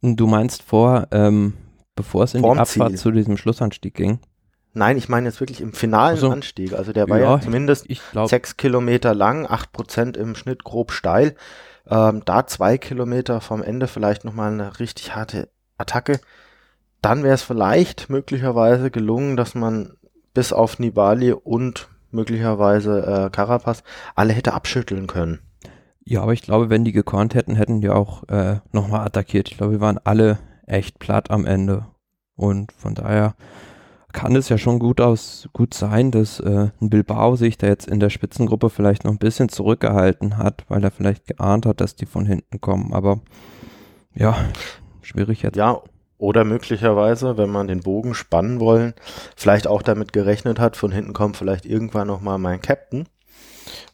Du 0.00 0.26
meinst 0.26 0.62
vor, 0.62 1.08
ähm, 1.10 1.54
bevor 1.96 2.24
es 2.24 2.34
in 2.34 2.42
Vorm 2.42 2.56
die 2.56 2.60
Abfahrt 2.60 2.90
Ziel. 2.90 2.98
zu 2.98 3.10
diesem 3.10 3.36
Schlussanstieg 3.36 3.94
ging? 3.94 4.20
Nein, 4.74 4.96
ich 4.96 5.08
meine 5.08 5.28
jetzt 5.28 5.40
wirklich 5.40 5.60
im 5.60 5.72
finalen 5.72 6.14
also, 6.14 6.30
Anstieg. 6.30 6.72
Also 6.72 6.92
der 6.92 7.08
war 7.08 7.18
ja, 7.18 7.36
ja 7.36 7.40
zumindest 7.40 7.88
sechs 8.26 8.56
Kilometer 8.56 9.14
lang, 9.14 9.46
acht 9.46 9.72
Prozent 9.72 10.16
im 10.16 10.36
Schnitt 10.36 10.62
grob 10.62 10.92
steil. 10.92 11.34
Ähm, 11.88 12.22
da 12.24 12.46
zwei 12.46 12.78
Kilometer 12.78 13.40
vom 13.40 13.62
Ende 13.62 13.88
vielleicht 13.88 14.24
nochmal 14.24 14.52
eine 14.52 14.78
richtig 14.78 15.16
harte 15.16 15.48
Attacke. 15.78 16.20
Dann 17.02 17.22
wäre 17.22 17.34
es 17.34 17.42
vielleicht 17.42 18.10
möglicherweise 18.10 18.90
gelungen, 18.90 19.36
dass 19.36 19.54
man 19.54 19.96
bis 20.34 20.52
auf 20.52 20.78
Nibali 20.78 21.32
und 21.32 21.88
möglicherweise 22.10 23.26
äh, 23.26 23.30
Carapaz 23.30 23.82
alle 24.14 24.32
hätte 24.32 24.52
abschütteln 24.52 25.06
können. 25.06 25.40
Ja, 26.10 26.22
aber 26.22 26.32
ich 26.32 26.40
glaube, 26.40 26.70
wenn 26.70 26.86
die 26.86 26.92
gekonnt 26.92 27.34
hätten, 27.34 27.54
hätten 27.54 27.82
die 27.82 27.90
auch 27.90 28.26
äh, 28.30 28.60
nochmal 28.72 29.04
attackiert. 29.04 29.50
Ich 29.50 29.58
glaube, 29.58 29.72
wir 29.72 29.80
waren 29.82 30.00
alle 30.02 30.38
echt 30.66 30.98
platt 30.98 31.30
am 31.30 31.44
Ende. 31.44 31.84
Und 32.34 32.72
von 32.72 32.94
daher 32.94 33.34
kann 34.14 34.34
es 34.34 34.48
ja 34.48 34.56
schon 34.56 34.78
gut 34.78 35.02
aus 35.02 35.50
gut 35.52 35.74
sein, 35.74 36.10
dass 36.10 36.40
äh, 36.40 36.70
ein 36.80 36.88
Bilbao 36.88 37.36
sich 37.36 37.58
da 37.58 37.66
jetzt 37.66 37.86
in 37.86 38.00
der 38.00 38.08
Spitzengruppe 38.08 38.70
vielleicht 38.70 39.04
noch 39.04 39.10
ein 39.10 39.18
bisschen 39.18 39.50
zurückgehalten 39.50 40.38
hat, 40.38 40.64
weil 40.68 40.82
er 40.82 40.90
vielleicht 40.90 41.26
geahnt 41.26 41.66
hat, 41.66 41.82
dass 41.82 41.94
die 41.94 42.06
von 42.06 42.24
hinten 42.24 42.58
kommen. 42.62 42.94
Aber 42.94 43.20
ja, 44.14 44.34
schwierig 45.02 45.42
jetzt. 45.42 45.56
Ja, 45.56 45.82
Oder 46.16 46.44
möglicherweise, 46.44 47.36
wenn 47.36 47.50
man 47.50 47.68
den 47.68 47.80
Bogen 47.80 48.14
spannen 48.14 48.60
wollen, 48.60 48.94
vielleicht 49.36 49.66
auch 49.66 49.82
damit 49.82 50.14
gerechnet 50.14 50.58
hat, 50.58 50.74
von 50.78 50.90
hinten 50.90 51.12
kommt 51.12 51.36
vielleicht 51.36 51.66
irgendwann 51.66 52.08
nochmal 52.08 52.38
mein 52.38 52.62
Captain. 52.62 53.06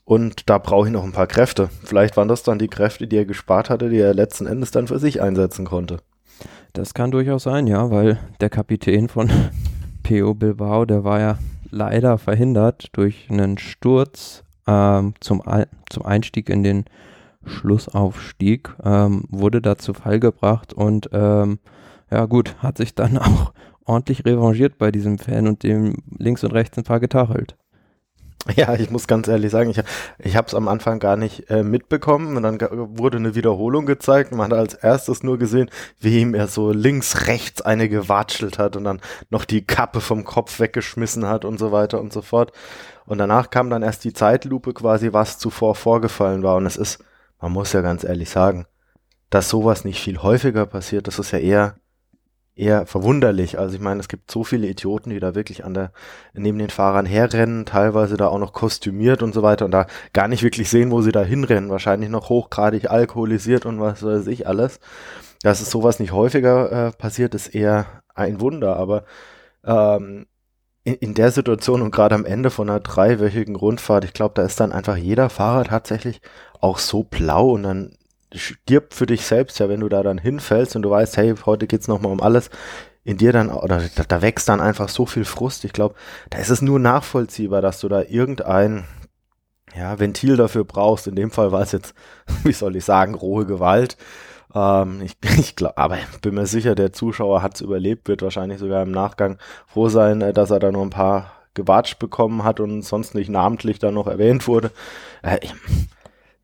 Und 0.05 0.51
da 0.51 0.59
brauche 0.59 0.87
ich 0.87 0.93
noch 0.93 1.05
ein 1.05 1.13
paar 1.13 1.27
Kräfte. 1.27 1.71
Vielleicht 1.83 2.17
waren 2.17 2.29
das 2.29 2.43
dann 2.43 2.59
die 2.59 2.69
Kräfte, 2.69 3.07
die 3.07 3.17
er 3.17 3.25
gespart 3.25 3.71
hatte, 3.71 3.89
die 3.89 3.99
er 3.99 4.13
letzten 4.13 4.47
Endes 4.47 4.71
dann 4.71 4.87
für 4.87 4.99
sich 4.99 5.23
einsetzen 5.23 5.65
konnte. 5.65 5.99
Das 6.75 6.93
kann 6.93 7.11
durchaus 7.11 7.45
sein, 7.45 7.67
ja, 7.67 7.91
weil 7.91 8.19
der 8.41 8.51
Kapitän 8.51 9.09
von 9.09 9.31
PO 10.03 10.35
Bilbao, 10.35 10.85
der 10.85 11.05
war 11.05 11.21
ja 11.21 11.39
leider 11.71 12.19
verhindert 12.19 12.89
durch 12.93 13.29
einen 13.31 13.59
Sturz 13.59 14.45
ähm, 14.67 15.15
zum, 15.21 15.43
zum 15.89 16.05
Einstieg 16.05 16.51
in 16.51 16.63
den 16.63 16.85
Schlussaufstieg, 17.47 18.75
ähm, 18.83 19.25
wurde 19.29 19.61
da 19.61 19.77
zu 19.77 19.95
Fall 19.95 20.21
gebracht 20.21 20.73
und 20.73 21.11
ähm, 21.13 21.59
ja 22.11 22.27
gut, 22.27 22.57
hat 22.59 22.79
sich 22.79 22.95
dann 22.95 23.19
auch 23.19 23.53
ordentlich 23.85 24.25
revanchiert 24.25 24.79
bei 24.79 24.91
diesem 24.91 25.19
Fan 25.19 25.47
und 25.47 25.63
dem 25.63 25.97
links 26.19 26.45
und 26.45 26.53
rechts 26.53 26.79
ein 26.79 26.85
paar 26.85 27.01
getachelt. 27.01 27.57
Ja, 28.57 28.75
ich 28.75 28.91
muss 28.91 29.07
ganz 29.07 29.29
ehrlich 29.29 29.51
sagen, 29.51 29.71
ich, 29.71 29.81
ich 30.19 30.37
habe 30.37 30.47
es 30.47 30.55
am 30.55 30.69
Anfang 30.69 30.99
gar 30.99 31.17
nicht 31.17 31.51
äh, 31.51 31.63
mitbekommen 31.63 32.37
und 32.37 32.43
dann 32.43 32.59
wurde 32.99 33.19
eine 33.19 33.35
Wiederholung 33.35 33.87
gezeigt. 33.87 34.33
Und 34.33 34.39
man 34.39 34.53
hat 34.53 34.59
als 34.59 34.75
erstes 34.75 35.23
nur 35.23 35.39
gesehen, 35.39 35.71
wie 36.01 36.21
ihm 36.21 36.35
er 36.35 36.49
so 36.49 36.71
links, 36.73 37.27
rechts 37.27 37.63
eine 37.63 37.89
gewatschelt 37.89 38.59
hat 38.59 38.77
und 38.77 38.85
dann 38.85 39.01
noch 39.31 39.45
die 39.45 39.67
Kappe 39.67 40.01
vom 40.01 40.25
Kopf 40.25 40.61
weggeschmissen 40.61 41.27
hat 41.27 41.45
und 41.45 41.59
so 41.59 41.73
weiter 41.73 42.01
und 42.01 42.13
so 42.13 42.23
fort. 42.23 42.53
Und 43.07 43.19
danach 43.19 43.51
kam 43.51 43.71
dann 43.71 43.83
erst 43.83 44.05
die 44.05 44.13
Zeitlupe 44.13 44.75
quasi, 44.75 45.13
was 45.13 45.39
zuvor 45.39 45.75
vorgefallen 45.75 46.43
war. 46.43 46.57
Und 46.57 46.67
es 46.67 46.77
ist, 46.77 47.03
man 47.41 47.53
muss 47.53 47.73
ja 47.73 47.81
ganz 47.81 48.05
ehrlich 48.05 48.31
sagen, 48.31 48.67
dass 49.31 49.49
sowas 49.49 49.85
nicht 49.85 50.01
viel 50.01 50.23
häufiger 50.23 50.67
passiert, 50.67 51.07
das 51.07 51.19
ist 51.19 51.33
ja 51.33 51.39
eher 51.39 51.77
eher 52.57 52.87
verwunderlich. 52.87 53.59
Also 53.59 53.75
ich 53.75 53.81
meine, 53.81 54.01
es 54.01 54.09
gibt 54.09 54.31
so 54.31 54.45
viele 54.45 54.67
Idioten, 54.67 55.11
die 55.11 55.21
da 55.21 55.35
wirklich 55.35 55.65
an 55.65 55.75
der, 55.75 55.93
neben 56.35 56.59
den 56.59 56.71
Fahrern 56.71 57.07
herrennen, 57.07 57.67
teilweise 57.67 58.17
da 58.17 58.29
auch 58.29 58.39
noch 58.39 58.53
kostümiert 58.53 59.23
und 59.23 59.35
so 59.35 59.43
weiter 59.43 59.65
und 59.65 59.73
da 59.73 59.87
gar 60.13 60.29
nicht 60.29 60.43
wirklich 60.43 60.71
sehen, 60.71 60.91
wo 60.91 61.03
sie 61.03 61.13
da 61.13 61.23
hinrennen. 61.23 61.71
Wahrscheinlich 61.71 62.11
noch 62.11 62.29
hochgradig 62.29 62.91
alkoholisiert 62.91 63.67
und 63.67 63.81
was 63.81 64.03
weiß 64.03 64.27
ich 64.29 64.47
alles. 64.47 64.79
Dass 65.43 65.61
es 65.61 65.71
sowas 65.71 65.99
nicht 65.99 66.13
häufiger 66.13 66.89
äh, 66.89 66.93
passiert, 66.93 67.35
ist 67.35 67.49
eher 67.49 67.87
ein 68.15 68.41
Wunder, 68.41 68.77
aber 68.77 69.05
ähm, 69.65 70.27
in, 70.85 70.95
in 70.95 71.15
der 71.15 71.33
Situation 71.33 71.83
und 71.83 71.91
gerade 71.91 72.15
am 72.15 72.25
Ende 72.25 72.51
von 72.51 72.71
einer 72.71 72.81
dreiwöchigen 72.81 73.57
Rundfahrt, 73.57 74.05
ich 74.05 74.13
glaube, 74.13 74.35
da 74.37 74.43
ist 74.43 74.61
dann 74.61 74.73
einfach 74.73 74.97
jeder 74.97 75.29
Fahrer 75.31 75.65
tatsächlich 75.65 76.21
auch 76.61 76.79
so 76.79 77.03
blau 77.03 77.51
und 77.51 77.65
dann 77.65 77.97
stirbt 78.35 78.95
für 78.95 79.07
dich 79.07 79.27
selbst, 79.27 79.59
ja, 79.59 79.69
wenn 79.69 79.81
du 79.81 79.89
da 79.89 80.03
dann 80.03 80.19
hinfällst 80.19 80.77
und 80.77 80.83
du 80.83 80.91
weißt, 80.91 81.17
hey, 81.17 81.35
heute 81.47 81.67
geht's 81.67 81.89
nochmal 81.89 82.13
um 82.13 82.21
alles, 82.21 82.51
in 83.05 83.19
dir 83.19 83.33
dann, 83.33 83.51
oder 83.51 83.83
da, 83.95 84.05
da 84.05 84.23
wächst 84.23 84.49
dann 84.49 84.61
einfach 84.61 84.89
so 84.89 85.07
viel 85.07 85.25
Frust. 85.25 85.65
Ich 85.65 85.73
glaube, 85.73 85.95
da 86.31 86.39
ist 86.39 86.51
es 86.51 86.63
nur 86.63 86.81
nachvollziehbar, 86.81 87.61
dass 87.61 87.81
du 87.81 87.89
da 87.89 88.03
irgendein, 88.03 88.85
ja, 89.77 89.99
Ventil 89.99 90.37
dafür 90.37 90.65
brauchst. 90.65 91.07
In 91.07 91.17
dem 91.17 91.31
Fall 91.31 91.53
war 91.53 91.61
es 91.61 91.73
jetzt, 91.73 91.95
wie 92.45 92.53
soll 92.53 92.77
ich 92.77 92.85
sagen, 92.85 93.15
rohe 93.15 93.45
Gewalt. 93.45 93.97
Ähm, 94.55 95.03
ich 95.03 95.17
ich 95.39 95.55
glaube, 95.57 95.77
aber 95.77 95.99
bin 96.23 96.35
mir 96.35 96.47
sicher, 96.47 96.75
der 96.75 96.93
Zuschauer 96.93 97.43
hat's 97.43 97.61
überlebt, 97.61 98.09
wird 98.09 98.23
wahrscheinlich 98.23 98.59
sogar 98.59 98.83
im 98.83 98.91
Nachgang 98.91 99.39
froh 99.67 99.89
sein, 99.89 100.23
äh, 100.23 100.33
dass 100.33 100.51
er 100.51 100.61
da 100.61 100.73
nur 100.73 100.83
ein 100.83 100.91
paar 100.91 101.33
gewatscht 101.53 101.99
bekommen 101.99 102.43
hat 102.43 102.59
und 102.59 102.83
sonst 102.83 103.15
nicht 103.15 103.29
namentlich 103.29 103.79
da 103.79 103.91
noch 103.91 104.07
erwähnt 104.07 104.49
wurde. 104.49 104.71
Äh, 105.23 105.39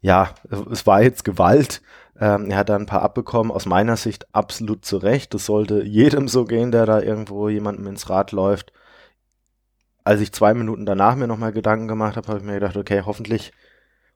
ja, 0.01 0.31
es 0.71 0.87
war 0.87 1.03
jetzt 1.03 1.25
Gewalt. 1.25 1.83
Ähm, 2.19 2.51
er 2.51 2.59
hat 2.59 2.69
da 2.69 2.77
ein 2.77 2.87
paar 2.87 3.03
abbekommen, 3.03 3.53
aus 3.53 3.67
meiner 3.67 3.97
Sicht 3.97 4.35
absolut 4.35 4.85
zu 4.85 4.99
Recht. 4.99 5.33
Das 5.35 5.47
sollte 5.47 5.83
jedem 5.83 6.29
so 6.29 6.45
gehen, 6.45 6.71
der 6.71 6.87
da 6.87 7.01
irgendwo 7.01 7.49
jemandem 7.49 7.87
ins 7.87 8.11
Rad 8.11 8.33
läuft. 8.33 8.73
Als 10.05 10.21
ich 10.21 10.33
zwei 10.33 10.55
Minuten 10.55 10.87
danach 10.87 11.17
mir 11.17 11.27
nochmal 11.27 11.53
Gedanken 11.53 11.89
gemacht 11.89 12.17
habe, 12.17 12.29
habe 12.29 12.39
ich 12.39 12.45
mir 12.45 12.55
gedacht, 12.55 12.77
okay, 12.77 13.03
hoffentlich, 13.05 13.53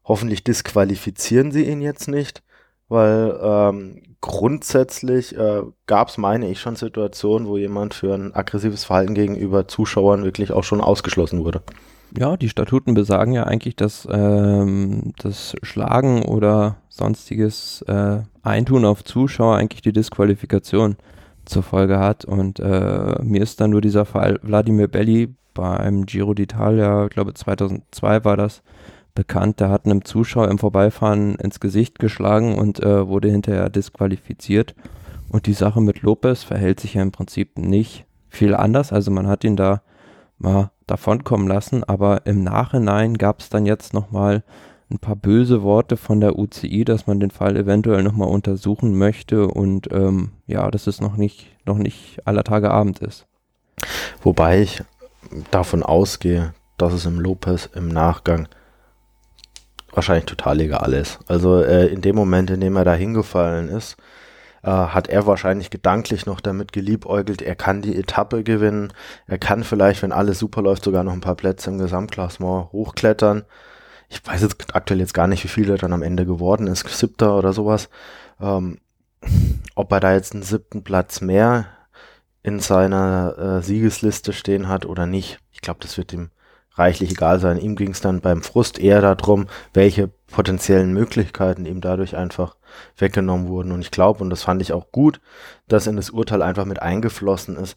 hoffentlich 0.05 0.45
disqualifizieren 0.45 1.53
sie 1.53 1.65
ihn 1.65 1.83
jetzt 1.83 2.09
nicht, 2.09 2.43
weil 2.89 3.39
ähm, 3.43 4.03
grundsätzlich 4.21 5.37
äh, 5.37 5.63
gab 5.87 6.09
es, 6.09 6.17
meine 6.17 6.51
ich, 6.51 6.61
schon 6.61 6.77
Situationen, 6.77 7.47
wo 7.47 7.59
jemand 7.59 7.93
für 7.93 8.15
ein 8.15 8.35
aggressives 8.35 8.85
Verhalten 8.85 9.15
gegenüber 9.15 9.69
Zuschauern 9.69 10.25
wirklich 10.25 10.53
auch 10.53 10.65
schon 10.65 10.81
ausgeschlossen 10.81 11.45
wurde. 11.45 11.63
Ja, 12.17 12.37
die 12.37 12.49
Statuten 12.49 12.95
besagen 12.95 13.33
ja 13.33 13.45
eigentlich, 13.45 13.75
dass 13.75 14.07
ähm, 14.11 15.13
das 15.19 15.57
Schlagen 15.63 16.23
oder 16.23 16.77
sonstiges 16.89 17.83
äh, 17.89 18.21
Eintun 18.43 18.85
auf 18.85 19.03
Zuschauer 19.03 19.57
eigentlich 19.57 19.83
die 19.83 19.93
Disqualifikation 19.93 20.97
zur 21.45 21.65
Folge 21.65 21.99
hat. 21.99 22.25
Und 22.25 22.61
äh, 22.61 23.17
mir 23.23 23.43
ist 23.43 23.61
dann 23.61 23.71
nur 23.71 23.81
dieser 23.81 24.05
Fall 24.05 24.39
Wladimir 24.43 24.87
Belli 24.87 25.35
beim 25.55 26.07
Giro 26.07 26.33
d'Italia, 26.33 27.09
glaube 27.09 27.35
2002 27.35 28.25
war 28.25 28.37
das, 28.37 28.63
bekannt. 29.17 29.59
Der 29.59 29.71
hat 29.71 29.85
einem 29.85 30.05
Zuschauer 30.05 30.49
im 30.49 30.59
Vorbeifahren 30.59 31.35
ins 31.37 31.59
Gesicht 31.59 31.99
geschlagen 31.99 32.57
und 32.57 32.81
äh, 32.81 33.09
wurde 33.09 33.29
hinterher 33.29 33.71
disqualifiziert. 33.71 34.77
Und 35.29 35.47
die 35.47 35.53
Sache 35.53 35.81
mit 35.81 36.03
Lopez 36.03 36.45
verhält 36.45 36.79
sich 36.79 36.95
ja 36.95 37.03
im 37.03 37.11
Prinzip 37.11 37.59
nicht 37.59 38.07
viel 38.29 38.55
anders. 38.55 38.93
Also 38.93 39.11
man 39.11 39.27
hat 39.27 39.43
ihn 39.43 39.57
da 39.57 39.83
mal 40.39 40.71
davonkommen 40.87 41.49
lassen, 41.49 41.85
aber 41.85 42.27
im 42.27 42.43
Nachhinein 42.43 43.17
gab 43.17 43.41
es 43.41 43.49
dann 43.49 43.67
jetzt 43.67 43.95
nochmal 43.95 44.43
ein 44.91 44.99
paar 44.99 45.17
böse 45.17 45.63
Worte 45.63 45.97
von 45.97 46.21
der 46.21 46.39
UCI, 46.39 46.85
dass 46.85 47.07
man 47.07 47.21
den 47.21 47.31
Fall 47.31 47.57
eventuell 47.57 48.03
nochmal 48.03 48.29
untersuchen 48.29 48.97
möchte 48.97 49.49
und 49.49 49.91
ähm, 49.93 50.33
ja, 50.47 50.71
dass 50.71 50.87
es 50.87 51.01
noch 51.01 51.17
nicht, 51.17 51.47
noch 51.65 51.79
nicht 51.79 52.27
aller 52.27 52.45
Tage 52.45 52.71
Abend 52.71 53.01
ist. 53.01 53.27
Wobei 54.23 54.61
ich 54.63 54.83
davon 55.51 55.83
ausgehe, 55.83 56.55
dass 56.77 56.93
es 56.93 57.07
im 57.07 57.19
Lopez 57.19 57.69
im 57.75 57.89
Nachgang 57.89 58.49
wahrscheinlich 59.93 60.27
total 60.27 60.61
egal 60.61 60.93
ist. 60.93 61.19
Also 61.29 61.63
äh, 61.63 61.87
in 61.87 62.01
dem 62.01 62.17
Moment, 62.17 62.51
in 62.51 62.61
dem 62.61 62.77
er 62.77 62.85
da 62.85 62.95
hingefallen 62.95 63.69
ist, 63.69 63.97
äh, 64.65 64.71
hat 64.71 65.09
er 65.09 65.27
wahrscheinlich 65.27 65.71
gedanklich 65.71 66.25
noch 66.27 66.41
damit 66.41 66.73
geliebäugelt, 66.73 67.43
er 67.43 67.55
kann 67.55 67.83
die 67.83 67.97
Etappe 67.97 68.43
gewinnen, 68.43 68.93
er 69.27 69.39
kann 69.39 69.63
vielleicht, 69.63 70.03
wenn 70.03 70.13
alles 70.13 70.39
super 70.39 70.63
läuft, 70.63 70.85
sogar 70.85 71.05
noch 71.05 71.13
ein 71.13 71.21
paar 71.21 71.37
Plätze 71.37 71.71
im 71.71 71.79
Gesamtklassement 71.79 72.73
hochklettern. 72.73 73.45
Ich 74.09 74.27
weiß 74.27 74.43
jetzt 74.43 74.75
aktuell 74.75 75.01
jetzt 75.01 75.15
gar 75.15 75.27
nicht, 75.27 75.45
wie 75.45 75.49
viel 75.49 75.71
er 75.71 75.79
dann 75.79 75.93
am 75.93 76.03
Ende 76.03 76.25
geworden 76.25 76.67
ist, 76.67 76.89
siebter 76.89 77.37
oder 77.37 77.53
sowas. 77.53 77.91
Ähm, 78.41 78.79
ob 79.75 79.93
er 79.93 80.01
da 80.01 80.15
jetzt 80.15 80.35
einen 80.35 80.43
siebten 80.43 80.83
Platz 80.83 81.21
mehr 81.21 81.67
in 82.43 82.61
seiner 82.61 83.37
äh, 83.39 83.63
Siegesliste 83.63 84.33
stehen 84.33 84.69
hat 84.69 84.87
oder 84.87 85.07
nicht. 85.07 85.39
Ich 85.51 85.61
glaube, 85.61 85.81
das 85.81 85.97
wird 85.97 86.13
ihm 86.13 86.31
reichlich 86.75 87.13
egal 87.13 87.41
sein. 87.41 87.59
Ihm 87.59 87.77
ging 87.77 87.91
es 87.91 88.01
dann 88.01 88.21
beim 88.21 88.43
Frust 88.43 88.79
eher 88.79 89.01
darum, 89.01 89.47
welche 89.73 90.09
potenziellen 90.09 90.93
Möglichkeiten 90.93 91.65
ihm 91.65 91.81
dadurch 91.81 92.17
einfach 92.17 92.57
weggenommen 92.97 93.49
wurden. 93.49 93.73
Und 93.73 93.81
ich 93.81 93.91
glaube, 93.91 94.23
und 94.23 94.31
das 94.31 94.43
fand 94.43 94.63
ich 94.63 94.73
auch 94.73 94.91
gut, 94.93 95.21
dass 95.69 95.87
in 95.87 95.97
das 95.97 96.11
Urteil 96.11 96.43
einfach 96.43 96.65
mit 96.65 96.81
eingeflossen 96.83 97.57
ist, 97.57 97.77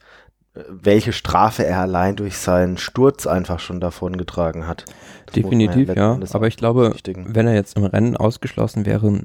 äh, 0.54 0.62
welche 0.70 1.14
Strafe 1.14 1.66
er 1.66 1.80
allein 1.80 2.16
durch 2.16 2.38
seinen 2.38 2.78
Sturz 2.78 3.28
einfach 3.28 3.60
schon 3.60 3.80
davon 3.80 4.18
getragen 4.18 4.68
hat. 4.68 4.86
Das 5.26 5.36
Definitiv, 5.36 5.96
ja. 5.96 6.20
Aber 6.34 6.48
ich 6.48 6.58
glaube, 6.58 6.96
wenn 7.06 7.48
er 7.48 7.56
jetzt 7.56 7.78
im 7.78 7.86
Rennen 7.86 8.18
ausgeschlossen 8.18 8.86
wäre, 8.86 9.22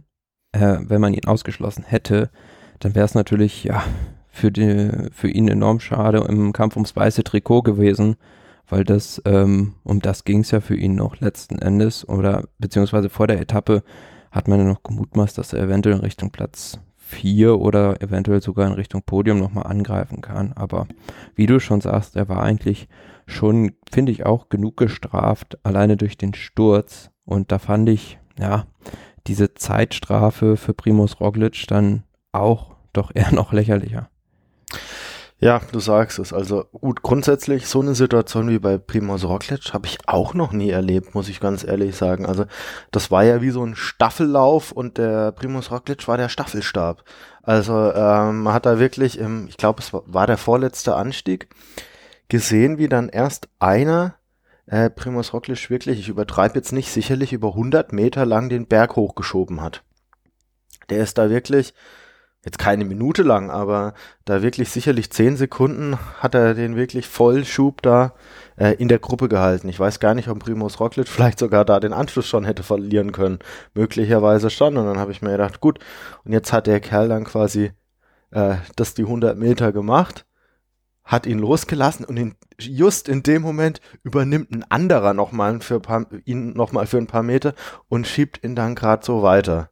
äh, 0.53 0.79
wenn 0.81 1.01
man 1.01 1.15
ihn 1.15 1.27
ausgeschlossen 1.27 1.85
hätte, 1.85 2.31
dann 2.81 2.95
wäre 2.95 3.05
es 3.05 3.15
natürlich, 3.15 3.65
ja, 3.65 3.83
für, 4.33 4.51
die, 4.51 4.91
für 5.13 5.29
ihn 5.29 5.47
enorm 5.47 5.79
schade 5.79 6.25
im 6.29 6.53
Kampf 6.53 6.77
ums 6.77 6.97
weiße 6.97 7.23
Trikot 7.23 7.63
gewesen, 7.63 8.17
weil 8.67 8.85
das, 8.85 9.21
ähm, 9.27 9.75
um 9.85 10.01
das 10.01 10.25
ging 10.25 10.41
es 10.41 10.51
ja 10.51 10.61
für 10.61 10.75
ihn 10.75 10.95
noch 10.95 11.21
letzten 11.21 11.59
Endes 11.59 12.09
oder 12.09 12.49
beziehungsweise 12.59 13.11
vor 13.11 13.27
der 13.27 13.41
Etappe 13.41 13.83
hat 14.33 14.49
man 14.49 14.59
ja 14.59 14.65
noch 14.65 14.83
gemutmaßt, 14.83 15.39
dass 15.39 15.53
er 15.53 15.63
eventuell 15.63 15.95
in 15.95 16.01
Richtung 16.01 16.31
Platz 16.31 16.81
4 16.97 17.59
oder 17.59 18.01
eventuell 18.03 18.43
sogar 18.43 18.67
in 18.67 18.73
Richtung 18.73 19.03
Podium 19.03 19.39
nochmal 19.39 19.67
angreifen 19.67 20.21
kann. 20.21 20.53
Aber 20.55 20.89
wie 21.35 21.47
du 21.47 21.61
schon 21.61 21.81
sagst, 21.81 22.17
er 22.17 22.29
war 22.29 22.43
eigentlich 22.43 22.89
schon, 23.27 23.75
finde 23.91 24.11
ich, 24.11 24.25
auch 24.27 24.49
genug 24.49 24.77
gestraft, 24.79 25.59
alleine 25.63 25.97
durch 25.97 26.17
den 26.17 26.35
Sturz. 26.35 27.11
Und 27.25 27.53
da 27.53 27.59
fand 27.59 27.89
ich, 27.89 28.19
ja, 28.39 28.67
diese 29.27 29.55
Zeitstrafe 29.55 30.57
für 30.57 30.75
Primus 30.75 31.21
Roglic 31.21 31.67
dann 31.69 32.03
auch 32.33 32.75
doch 32.93 33.11
eher 33.15 33.33
noch 33.33 33.53
lächerlicher. 33.53 34.09
Ja, 35.43 35.61
du 35.73 35.81
sagst 35.81 36.21
es. 36.21 36.33
Also 36.33 36.67
gut, 36.71 37.03
grundsätzlich 37.03 37.67
so 37.67 37.81
eine 37.81 37.97
Situation 37.97 38.49
wie 38.49 38.61
bei 38.61 38.79
Primoz 38.79 39.25
Roglic 39.25 39.73
habe 39.75 39.89
ich 39.89 39.99
auch 40.07 40.35
noch 40.35 40.53
nie 40.53 40.71
erlebt, 40.71 41.17
muss 41.17 41.29
ich 41.29 41.41
ganz 41.41 41.65
ehrlich 41.65 41.97
sagen. 41.97 42.27
Also 42.27 42.45
das 42.93 43.11
war 43.11 43.25
ja 43.25 43.43
wie 43.43 43.51
so 43.51 43.65
ein 43.67 43.75
Staffellauf 43.75 44.71
und 44.71 44.99
der 44.99 45.33
Primoz 45.33 45.73
Roglic 45.73 46.07
war 46.07 46.17
der 46.17 46.29
Staffelstab. 46.29 47.03
Also 47.43 47.73
ähm, 47.93 48.45
man 48.45 48.55
hat 48.55 48.67
da 48.67 48.79
wirklich, 48.79 49.19
im, 49.19 49.49
ich 49.49 49.57
glaube 49.57 49.83
es 49.83 49.93
war, 49.93 50.05
war 50.07 50.29
der 50.29 50.37
vorletzte 50.37 50.95
Anstieg, 50.95 51.49
gesehen, 52.29 52.79
wie 52.79 52.89
dann 52.89 53.09
erst 53.09 53.49
einer 53.59 54.15
äh, 54.67 54.91
Primoz 54.91 55.33
Roglic 55.33 55.71
wirklich, 55.71 55.99
ich 55.99 56.09
übertreibe 56.09 56.55
jetzt 56.55 56.71
nicht, 56.71 56.93
sicherlich 56.93 57.33
über 57.33 57.49
100 57.49 57.93
Meter 57.93 58.27
lang 58.27 58.49
den 58.49 58.69
Berg 58.69 58.95
hochgeschoben 58.95 59.61
hat. 59.61 59.83
Der 60.89 61.03
ist 61.03 61.19
da 61.19 61.31
wirklich 61.31 61.75
jetzt 62.45 62.59
keine 62.59 62.85
Minute 62.85 63.23
lang, 63.23 63.51
aber 63.51 63.95
da 64.25 64.43
wirklich 64.43 64.71
sicherlich 64.71 65.11
zehn 65.13 65.37
Sekunden 65.37 65.97
hat 66.19 66.35
er 66.35 66.55
den 66.55 66.77
wirklich 66.77 67.07
Vollschub 67.07 67.83
da 67.83 68.15
äh, 68.57 68.75
in 68.75 68.89
der 68.89 68.99
Gruppe 68.99 69.29
gehalten. 69.29 69.69
Ich 69.69 69.79
weiß 69.79 70.01
gar 70.01 70.15
nicht, 70.15 70.29
ob 70.29 70.41
Primus 70.41 70.81
Roglic 70.81 71.09
vielleicht 71.09 71.39
sogar 71.39 71.65
da 71.65 71.79
den 71.79 71.93
Anschluss 71.93 72.27
schon 72.27 72.45
hätte 72.45 72.63
verlieren 72.63 73.13
können. 73.13 73.39
Möglicherweise 73.75 74.51
schon. 74.51 74.77
Und 74.77 74.87
dann 74.87 74.99
habe 74.99 75.13
ich 75.13 75.23
mir 75.23 75.31
gedacht, 75.31 75.61
gut, 75.61 75.79
und 76.25 76.33
jetzt 76.33 76.53
hat 76.53 76.67
der 76.67 76.81
Kerl 76.81 77.09
dann 77.09 77.25
quasi 77.25 77.73
äh, 78.33 78.57
das 78.77 78.95
die 78.95 79.03
100 79.03 79.39
Meter 79.39 79.73
gemacht, 79.73 80.27
hat 81.05 81.27
ihn 81.27 81.39
losgelassen 81.39 82.05
und 82.05 82.17
in, 82.17 82.35
just 82.59 83.09
in 83.09 83.23
dem 83.23 83.43
Moment 83.43 83.81
übernimmt 84.03 84.51
ein 84.53 84.65
anderer 84.69 85.15
nochmal 85.15 85.61
für 85.61 85.81
paar, 85.81 86.07
ihn 86.25 86.53
nochmal 86.55 86.87
für 86.87 86.99
ein 86.99 87.07
paar 87.07 87.23
Meter 87.23 87.55
und 87.89 88.07
schiebt 88.07 88.43
ihn 88.45 88.55
dann 88.55 88.75
gerade 88.75 89.05
so 89.05 89.23
weiter. 89.23 89.69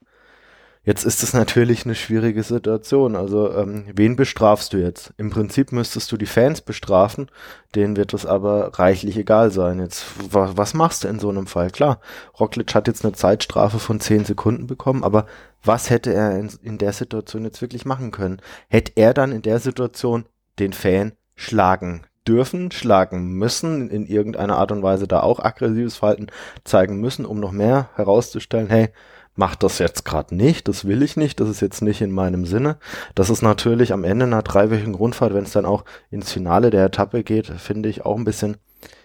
Jetzt 0.82 1.04
ist 1.04 1.22
es 1.22 1.34
natürlich 1.34 1.84
eine 1.84 1.94
schwierige 1.94 2.42
Situation. 2.42 3.14
Also, 3.14 3.52
ähm, 3.54 3.84
wen 3.94 4.16
bestrafst 4.16 4.72
du 4.72 4.78
jetzt? 4.78 5.12
Im 5.18 5.28
Prinzip 5.28 5.72
müsstest 5.72 6.10
du 6.10 6.16
die 6.16 6.26
Fans 6.26 6.62
bestrafen, 6.62 7.30
denen 7.74 7.96
wird 7.96 8.14
es 8.14 8.24
aber 8.24 8.78
reichlich 8.78 9.18
egal 9.18 9.50
sein. 9.50 9.78
Jetzt, 9.78 10.06
wa 10.32 10.52
was 10.56 10.72
machst 10.72 11.04
du 11.04 11.08
in 11.08 11.18
so 11.18 11.28
einem 11.28 11.46
Fall? 11.46 11.70
Klar, 11.70 12.00
Roglic 12.38 12.74
hat 12.74 12.88
jetzt 12.88 13.04
eine 13.04 13.12
Zeitstrafe 13.12 13.78
von 13.78 14.00
10 14.00 14.24
Sekunden 14.24 14.66
bekommen, 14.66 15.04
aber 15.04 15.26
was 15.62 15.90
hätte 15.90 16.14
er 16.14 16.38
in, 16.38 16.50
in 16.62 16.78
der 16.78 16.94
Situation 16.94 17.44
jetzt 17.44 17.60
wirklich 17.60 17.84
machen 17.84 18.10
können? 18.10 18.40
Hätte 18.68 18.92
er 18.96 19.12
dann 19.12 19.32
in 19.32 19.42
der 19.42 19.58
Situation 19.58 20.24
den 20.58 20.72
Fan 20.72 21.12
schlagen 21.34 22.06
dürfen, 22.26 22.70
schlagen 22.70 23.32
müssen, 23.32 23.90
in 23.90 24.06
irgendeiner 24.06 24.56
Art 24.56 24.72
und 24.72 24.82
Weise 24.82 25.06
da 25.06 25.20
auch 25.20 25.40
aggressives 25.40 25.96
Verhalten 25.96 26.28
zeigen 26.64 27.00
müssen, 27.00 27.26
um 27.26 27.38
noch 27.38 27.52
mehr 27.52 27.90
herauszustellen, 27.96 28.68
hey, 28.68 28.88
mach 29.34 29.54
das 29.54 29.78
jetzt 29.78 30.04
gerade 30.04 30.34
nicht, 30.34 30.68
das 30.68 30.84
will 30.84 31.02
ich 31.02 31.16
nicht, 31.16 31.40
das 31.40 31.48
ist 31.48 31.60
jetzt 31.60 31.82
nicht 31.82 32.00
in 32.00 32.12
meinem 32.12 32.44
Sinne. 32.44 32.78
Das 33.14 33.30
ist 33.30 33.42
natürlich 33.42 33.92
am 33.92 34.04
Ende 34.04 34.26
einer 34.26 34.42
dreiwöchigen 34.42 34.94
Rundfahrt, 34.94 35.34
wenn 35.34 35.44
es 35.44 35.52
dann 35.52 35.64
auch 35.64 35.84
ins 36.10 36.32
Finale 36.32 36.70
der 36.70 36.84
Etappe 36.84 37.22
geht, 37.22 37.46
finde 37.46 37.88
ich 37.88 38.04
auch 38.04 38.16
ein 38.16 38.24
bisschen 38.24 38.56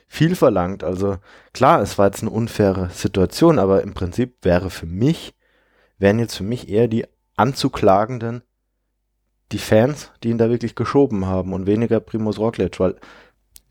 viel 0.08 0.36
verlangt. 0.36 0.84
Also 0.84 1.18
klar, 1.54 1.82
es 1.82 1.98
war 1.98 2.08
jetzt 2.08 2.22
eine 2.22 2.32
unfaire 2.32 2.90
Situation, 2.92 3.60
aber 3.60 3.82
im 3.82 3.94
Prinzip 3.94 4.38
wäre 4.44 4.70
für 4.70 4.86
mich, 4.86 5.36
wären 5.98 6.20
jetzt 6.20 6.36
für 6.36 6.44
mich 6.44 6.70
eher 6.70 6.88
die 6.88 7.06
Anzuklagenden 7.36 8.44
die 9.52 9.58
Fans, 9.60 10.12
die 10.24 10.30
ihn 10.30 10.38
da 10.38 10.50
wirklich 10.50 10.76
geschoben 10.76 11.26
haben 11.26 11.54
und 11.54 11.68
weniger 11.68 12.00
Primus 12.00 12.40
Roglic, 12.40 12.80
weil 12.80 12.96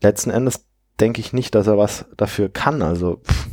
letzten 0.01 0.29
Endes 0.29 0.65
denke 0.99 1.19
ich 1.19 1.33
nicht, 1.33 1.53
dass 1.55 1.67
er 1.67 1.77
was 1.77 2.05
dafür 2.15 2.49
kann. 2.49 2.81
Also 2.81 3.17
pff, 3.17 3.47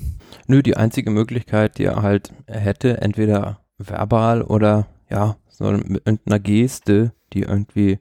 Nö, 0.46 0.62
die 0.62 0.76
einzige 0.76 1.10
Möglichkeit, 1.10 1.78
die 1.78 1.84
er 1.84 2.02
halt 2.02 2.32
hätte, 2.46 3.00
entweder 3.00 3.60
verbal 3.78 4.42
oder 4.42 4.86
ja, 5.10 5.36
so 5.48 5.64
mit 5.70 6.02
irgendeiner 6.06 6.38
Geste, 6.38 7.12
die 7.32 7.42
irgendwie 7.42 7.98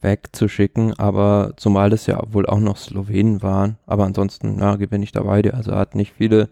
wegzuschicken, 0.00 0.98
aber 0.98 1.54
zumal 1.56 1.90
das 1.90 2.06
ja 2.06 2.20
wohl 2.32 2.46
auch 2.46 2.60
noch 2.60 2.76
Slowenen 2.76 3.42
waren, 3.42 3.78
aber 3.86 4.04
ansonsten, 4.04 4.58
ja, 4.60 4.76
bin 4.76 5.02
ich 5.02 5.12
dabei. 5.12 5.42
Also 5.52 5.72
er 5.72 5.78
hat 5.78 5.94
nicht 5.94 6.12
viele, 6.16 6.48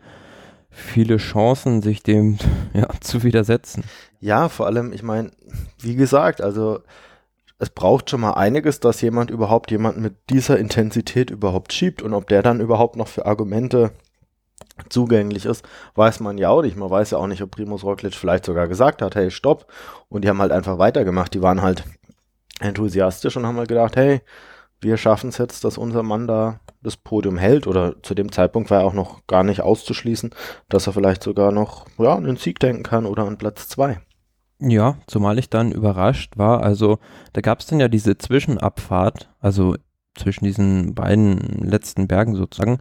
viele 0.69 1.19
Chancen, 1.19 1.83
sich 1.83 2.03
dem 2.03 2.39
ja, 2.75 2.89
zu 3.01 3.23
widersetzen. 3.23 3.85
Ja, 4.21 4.49
vor 4.49 4.67
allem, 4.67 4.93
ich 4.93 5.03
meine, 5.03 5.31
wie 5.79 5.95
gesagt, 5.95 6.41
also 6.41 6.81
es 7.59 7.71
braucht 7.71 8.11
schon 8.11 8.21
mal 8.21 8.33
einiges, 8.33 8.81
dass 8.81 9.01
jemand 9.01 9.31
überhaupt 9.31 9.71
jemanden 9.71 10.03
mit 10.03 10.15
dieser 10.29 10.59
Intensität 10.59 11.31
überhaupt 11.31 11.73
schiebt 11.73 12.03
und 12.03 12.13
ob 12.13 12.29
der 12.29 12.43
dann 12.43 12.61
überhaupt 12.61 12.97
noch 12.97 13.09
für 13.09 13.25
Argumente 13.25 13.93
zugänglich 14.89 15.47
ist, 15.47 15.67
weiß 15.95 16.21
man 16.21 16.39
ja 16.39 16.51
auch 16.51 16.63
nicht. 16.63 16.77
Man 16.77 16.91
weiß 16.91 17.11
ja 17.13 17.19
auch 17.19 17.27
nicht, 17.27 17.43
ob 17.43 17.51
Primus 17.51 17.85
Roglic 17.85 18.15
vielleicht 18.15 18.45
sogar 18.45 18.69
gesagt 18.69 19.03
hat, 19.03 19.15
hey, 19.15 19.31
stopp. 19.31 19.67
Und 20.09 20.25
die 20.25 20.29
haben 20.29 20.41
halt 20.41 20.53
einfach 20.53 20.79
weitergemacht. 20.79 21.35
Die 21.35 21.43
waren 21.43 21.63
halt 21.63 21.85
enthusiastisch 22.61 23.37
und 23.37 23.47
haben 23.47 23.57
halt 23.57 23.69
gedacht, 23.69 23.97
hey, 23.97 24.21
wir 24.81 24.97
schaffen 24.97 25.31
es 25.31 25.39
jetzt, 25.39 25.65
dass 25.65 25.79
unser 25.79 26.03
Mann 26.03 26.27
da 26.27 26.61
das 26.83 26.97
Podium 26.97 27.39
hält. 27.39 27.67
Oder 27.67 28.03
zu 28.03 28.15
dem 28.15 28.31
Zeitpunkt 28.33 28.71
war 28.71 28.81
er 28.81 28.87
auch 28.87 28.93
noch 28.93 29.27
gar 29.27 29.45
nicht 29.45 29.63
auszuschließen, 29.63 30.31
dass 30.69 30.87
er 30.87 30.93
vielleicht 30.93 31.23
sogar 31.23 31.53
noch 31.53 31.87
ja, 31.99 32.15
an 32.15 32.25
den 32.25 32.37
Sieg 32.37 32.61
denken 32.61 32.83
kann 32.83 33.07
oder 33.07 33.25
an 33.25 33.39
Platz 33.39 33.69
zwei. 33.69 34.01
Ja, 34.59 34.97
zumal 35.07 35.39
ich 35.39 35.51
dann 35.51 35.73
überrascht 35.73 36.39
war. 36.39 36.63
Also 36.63 36.99
da 37.33 37.41
gab 37.41 37.61
es 37.61 37.67
dann 37.67 37.81
ja 37.81 37.89
diese 37.89 38.17
Zwischenabfahrt, 38.17 39.31
also 39.39 39.77
zwischen 40.15 40.45
diesen 40.45 40.95
beiden 40.95 41.39
letzten 41.63 42.09
Bergen 42.09 42.35
sozusagen. 42.35 42.79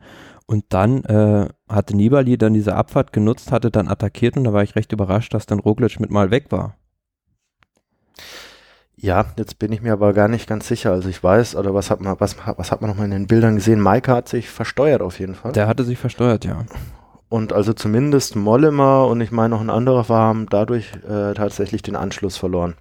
Und 0.48 0.66
dann 0.70 1.04
äh, 1.06 1.50
hatte 1.68 1.96
Nibali 1.96 2.38
dann 2.38 2.54
diese 2.54 2.76
Abfahrt 2.76 3.12
genutzt, 3.12 3.52
hatte 3.52 3.72
dann 3.72 3.88
attackiert 3.88 4.38
und 4.38 4.44
da 4.44 4.54
war 4.54 4.64
ich 4.64 4.76
recht 4.76 4.92
überrascht, 4.92 5.34
dass 5.34 5.48
dann 5.48 5.60
Roglic 5.60 6.00
mit 6.00 6.12
mal 6.12 6.30
weg 6.30 6.52
war. 6.52 6.76
Ja, 8.98 9.26
jetzt 9.38 9.60
bin 9.60 9.72
ich 9.72 9.82
mir 9.82 9.94
aber 9.94 10.14
gar 10.14 10.28
nicht 10.28 10.48
ganz 10.48 10.68
sicher. 10.68 10.92
Also 10.92 11.10
ich 11.10 11.22
weiß, 11.22 11.56
oder 11.56 11.74
was 11.74 11.90
hat 11.92 12.00
man, 12.00 12.20
was, 12.20 12.38
was 12.58 12.72
hat 12.72 12.82
man 12.82 12.90
nochmal 12.90 13.06
in 13.06 13.12
den 13.12 13.28
Bildern 13.28 13.56
gesehen? 13.56 13.82
Maika 13.82 14.16
hat 14.16 14.30
sich 14.30 14.50
versteuert 14.50 15.02
auf 15.02 15.20
jeden 15.20 15.36
Fall. 15.36 15.52
Der 15.52 15.68
hatte 15.68 15.84
sich 15.84 15.98
versteuert, 15.98 16.46
ja. 16.46 16.66
Und 17.28 17.52
also 17.52 17.74
zumindest 17.74 18.36
Mollema 18.36 19.04
und 19.04 19.20
ich 19.20 19.32
meine 19.32 19.50
noch 19.50 19.62
ein 19.62 19.70
anderer 19.70 20.08
haben 20.08 20.46
dadurch 20.50 20.94
äh, 21.08 21.34
tatsächlich 21.34 21.82
den 21.82 21.96
Anschluss 21.96 22.38
verloren. 22.38 22.76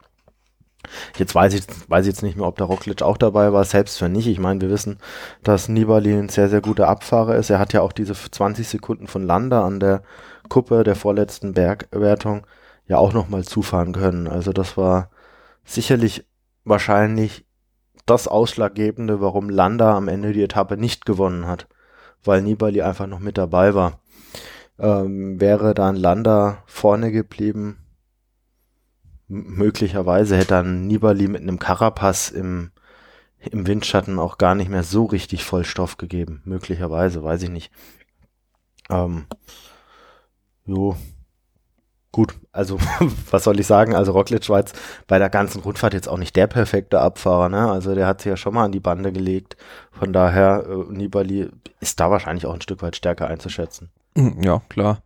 Jetzt 1.17 1.35
weiß 1.35 1.55
ich, 1.55 1.65
weiß 1.89 2.07
ich 2.07 2.13
jetzt 2.13 2.23
nicht 2.23 2.37
mehr, 2.37 2.47
ob 2.47 2.57
der 2.57 2.67
Roglic 2.67 3.03
auch 3.03 3.17
dabei 3.17 3.53
war, 3.53 3.65
selbst 3.65 4.01
wenn 4.03 4.13
nicht. 4.13 4.27
Ich 4.27 4.39
meine, 4.39 4.61
wir 4.61 4.71
wissen, 4.71 4.99
dass 5.43 5.69
Nibali 5.69 6.13
ein 6.13 6.29
sehr, 6.29 6.49
sehr 6.49 6.61
guter 6.61 6.89
Abfahrer 6.89 7.37
ist. 7.37 7.51
Er 7.51 7.59
hat 7.59 7.73
ja 7.73 7.83
auch 7.83 7.93
diese 7.93 8.15
20 8.15 8.69
Sekunden 8.69 9.07
von 9.07 9.23
Landa 9.23 9.65
an 9.65 9.81
der 9.81 10.03
Kuppe 10.49 10.85
der 10.85 10.97
vorletzten 10.97 11.55
Bergwertung 11.55 12.47
ja 12.87 12.99
auch 12.99 13.13
nochmal 13.13 13.45
zufahren 13.45 13.93
können. 13.93 14.29
Also 14.29 14.53
das 14.53 14.77
war 14.77 15.11
sicherlich 15.65 16.27
wahrscheinlich 16.65 17.47
das 18.07 18.29
Ausschlaggebende, 18.29 19.21
warum 19.21 19.49
Landa 19.49 19.97
am 19.97 20.09
Ende 20.09 20.33
die 20.33 20.43
Etappe 20.43 20.77
nicht 20.77 21.07
gewonnen 21.07 21.47
hat, 21.47 21.67
weil 22.23 22.43
Nibali 22.43 22.83
einfach 22.83 23.07
noch 23.07 23.21
mit 23.21 23.39
dabei 23.39 23.75
war. 23.75 24.01
Ähm, 24.79 25.41
wäre 25.41 25.73
dann 25.73 25.97
Landa 25.97 26.59
vorne 26.67 27.13
geblieben, 27.13 27.84
möglicherweise 29.29 30.37
hätte 30.37 30.49
dann 30.49 30.87
Nibali 30.87 31.29
mit 31.29 31.43
einem 31.43 31.59
Carapaz 31.59 32.31
im, 32.31 32.71
im 33.39 33.67
Windschatten 33.67 34.19
auch 34.19 34.39
gar 34.39 34.55
nicht 34.55 34.71
mehr 34.71 34.83
so 34.83 35.05
richtig 35.05 35.45
voll 35.45 35.65
Stoff 35.65 35.97
gegeben. 35.97 36.43
Möglicherweise, 36.45 37.23
weiß 37.23 37.43
ich 37.43 37.51
nicht. 37.51 37.73
Ähm, 38.91 39.27
jo. 40.67 40.97
Gut, 42.13 42.35
also 42.53 42.79
was 43.31 43.43
soll 43.43 43.59
ich 43.59 43.67
sagen? 43.67 43.95
Also 43.95 44.15
war 44.15 44.25
jetzt 44.59 44.79
bei 45.09 45.19
der 45.19 45.31
ganzen 45.31 45.63
Rundfahrt 45.63 45.95
jetzt 45.95 46.09
auch 46.09 46.19
nicht 46.19 46.37
der 46.37 46.47
perfekte 46.47 47.01
Abfahrer, 47.01 47.49
ne? 47.49 47.71
Also 47.71 47.95
der 47.95 48.07
hat 48.07 48.21
sich 48.21 48.31
ja 48.31 48.37
schon 48.37 48.55
mal 48.55 48.65
an 48.65 48.73
die 48.73 48.81
Bande 48.81 49.11
gelegt. 49.11 49.57
Von 49.91 50.13
daher, 50.13 50.65
äh, 50.69 50.93
Nibali 50.93 51.51
ist 51.81 51.99
da 51.99 52.11
wahrscheinlich 52.11 52.47
auch 52.47 52.55
ein 52.55 52.61
Stück 52.61 52.83
weit 52.83 52.95
stärker 52.95 53.27
einzuschätzen. 53.27 53.91
Ja, 54.17 54.63
klar. 54.69 55.03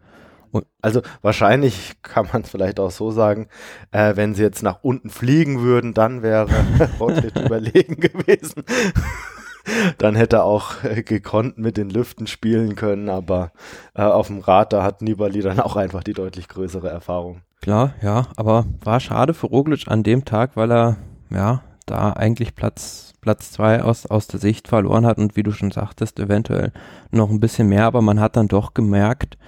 Und 0.51 0.67
also 0.81 1.03
wahrscheinlich 1.23 1.97
kann 2.03 2.29
man 2.33 2.43
es 2.43 2.51
vielleicht 2.51 2.81
auch 2.81 2.91
so 2.91 3.11
sagen, 3.11 3.49
äh, 3.91 4.17
wenn 4.17 4.35
sie 4.35 4.43
jetzt 4.43 4.63
nach 4.63 4.79
unten 4.83 5.11
fliegen 5.11 5.61
würden, 5.61 5.95
dann 5.95 6.23
wäre 6.23 6.49
Roglic 7.01 7.37
überlegen 7.45 8.01
gewesen. 8.01 8.65
dann 9.99 10.17
hätte 10.17 10.37
er 10.37 10.45
auch 10.45 10.83
äh, 10.85 11.03
gekonnt 11.03 11.59
mit 11.59 11.77
den 11.77 11.91
Lüften 11.91 12.27
spielen 12.27 12.75
können, 12.75 13.09
aber 13.09 13.53
äh, 13.95 14.03
auf 14.03 14.29
dem 14.29 14.41
Rad, 14.41 14.73
da 14.73 14.83
hat 14.83 15.03
Nibali 15.03 15.41
dann 15.41 15.61
auch 15.61 15.77
einfach 15.77 16.03
die 16.03 16.15
deutlich 16.15 16.49
größere 16.49 16.89
Erfahrung. 16.89 17.43
Klar, 17.61 17.95
ja, 18.03 18.29
aber 18.37 18.67
war 18.85 19.01
schade 19.01 19.35
für 19.35 19.49
Roglic 19.49 19.89
an 19.89 20.03
dem 20.03 20.25
Tag, 20.25 20.57
weil 20.57 20.71
er, 20.73 20.97
ja, 21.31 21.63
da 21.87 22.13
eigentlich 22.13 22.55
Platz, 22.55 23.15
Platz 23.21 23.51
zwei 23.51 23.83
aus, 23.83 24.07
aus 24.07 24.27
der 24.27 24.41
Sicht 24.41 24.69
verloren 24.69 25.07
hat 25.07 25.19
und 25.19 25.37
wie 25.37 25.43
du 25.43 25.53
schon 25.53 25.71
sagtest, 25.71 26.21
eventuell 26.21 26.73
noch 27.11 27.31
ein 27.31 27.41
bisschen 27.41 27.69
mehr, 27.69 27.85
aber 27.85 28.03
man 28.03 28.21
hat 28.21 28.37
dann 28.37 28.49
doch 28.49 28.75
gemerkt, 28.75 29.39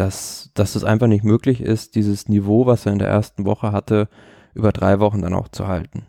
dass, 0.00 0.50
dass 0.54 0.74
es 0.74 0.84
einfach 0.84 1.06
nicht 1.06 1.24
möglich 1.24 1.60
ist, 1.60 1.94
dieses 1.94 2.28
Niveau, 2.28 2.66
was 2.66 2.86
er 2.86 2.92
in 2.92 2.98
der 2.98 3.08
ersten 3.08 3.44
Woche 3.44 3.72
hatte, 3.72 4.08
über 4.54 4.72
drei 4.72 5.00
Wochen 5.00 5.22
dann 5.22 5.34
auch 5.34 5.48
zu 5.48 5.66
halten. 5.66 6.06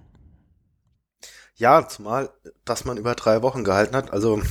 Ja, 1.56 1.88
zumal, 1.88 2.30
dass 2.66 2.86
man 2.86 2.98
über 2.98 3.16
drei 3.16 3.42
Wochen 3.42 3.64
gehalten 3.64 3.96
hat, 3.96 4.12
also 4.14 4.42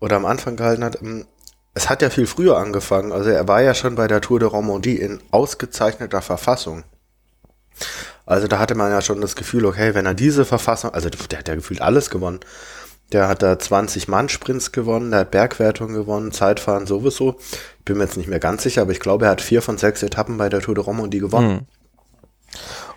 oder 0.00 0.16
am 0.16 0.24
Anfang 0.24 0.56
gehalten 0.56 0.84
hat, 0.84 1.00
ähm, 1.02 1.26
es 1.74 1.88
hat 1.88 2.02
ja 2.02 2.10
viel 2.10 2.26
früher 2.26 2.58
angefangen. 2.58 3.12
Also 3.12 3.30
er 3.30 3.46
war 3.48 3.62
ja 3.62 3.74
schon 3.74 3.94
bei 3.94 4.08
der 4.08 4.20
Tour 4.20 4.40
de 4.40 4.48
Romandie 4.48 4.96
in 4.96 5.22
ausgezeichneter 5.30 6.20
Verfassung. 6.20 6.84
Also 8.26 8.46
da 8.46 8.58
hatte 8.58 8.74
man 8.74 8.90
ja 8.90 9.00
schon 9.00 9.20
das 9.20 9.36
Gefühl, 9.36 9.64
okay, 9.64 9.94
wenn 9.94 10.06
er 10.06 10.14
diese 10.14 10.44
Verfassung, 10.44 10.92
also 10.92 11.08
der 11.08 11.38
hat 11.38 11.48
ja 11.48 11.54
gefühlt 11.54 11.80
alles 11.80 12.10
gewonnen. 12.10 12.40
Der 13.12 13.28
hat 13.28 13.42
da 13.42 13.58
20 13.58 14.08
Mann-Sprints 14.08 14.72
gewonnen, 14.72 15.10
der 15.10 15.20
hat 15.20 15.30
Bergwertung 15.30 15.92
gewonnen, 15.92 16.32
Zeitfahren 16.32 16.86
sowieso. 16.86 17.36
Ich 17.78 17.84
bin 17.84 17.98
mir 17.98 18.04
jetzt 18.04 18.16
nicht 18.16 18.28
mehr 18.28 18.40
ganz 18.40 18.62
sicher, 18.62 18.82
aber 18.82 18.92
ich 18.92 19.00
glaube, 19.00 19.26
er 19.26 19.32
hat 19.32 19.40
vier 19.40 19.62
von 19.62 19.76
sechs 19.78 20.02
Etappen 20.02 20.38
bei 20.38 20.48
der 20.48 20.60
Tour 20.60 20.74
de 20.74 20.84
Romandie 20.84 21.18
gewonnen. 21.18 21.52
Mhm. 21.52 21.66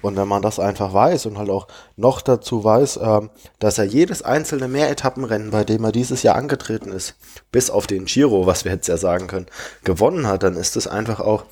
Und 0.02 0.18
wenn 0.18 0.28
man 0.28 0.42
das 0.42 0.60
einfach 0.60 0.94
weiß 0.94 1.26
und 1.26 1.38
halt 1.38 1.50
auch 1.50 1.68
noch 1.96 2.22
dazu 2.22 2.64
weiß, 2.64 3.00
ähm, 3.02 3.30
dass 3.60 3.78
er 3.78 3.86
jedes 3.86 4.22
einzelne 4.22 4.68
Mehretappenrennen, 4.68 5.52
bei 5.52 5.64
dem 5.64 5.84
er 5.84 5.92
dieses 5.92 6.24
Jahr 6.24 6.36
angetreten 6.36 6.92
ist, 6.92 7.16
bis 7.52 7.70
auf 7.70 7.88
den 7.88 8.06
Giro, 8.06 8.46
was 8.46 8.66
wir 8.66 8.72
jetzt 8.72 8.88
ja 8.88 8.98
sagen 8.98 9.28
können, 9.28 9.48
gewonnen 9.84 10.28
hat, 10.28 10.44
dann 10.44 10.58
ist 10.58 10.76
das 10.76 10.88
einfach 10.88 11.20
auch 11.20 11.46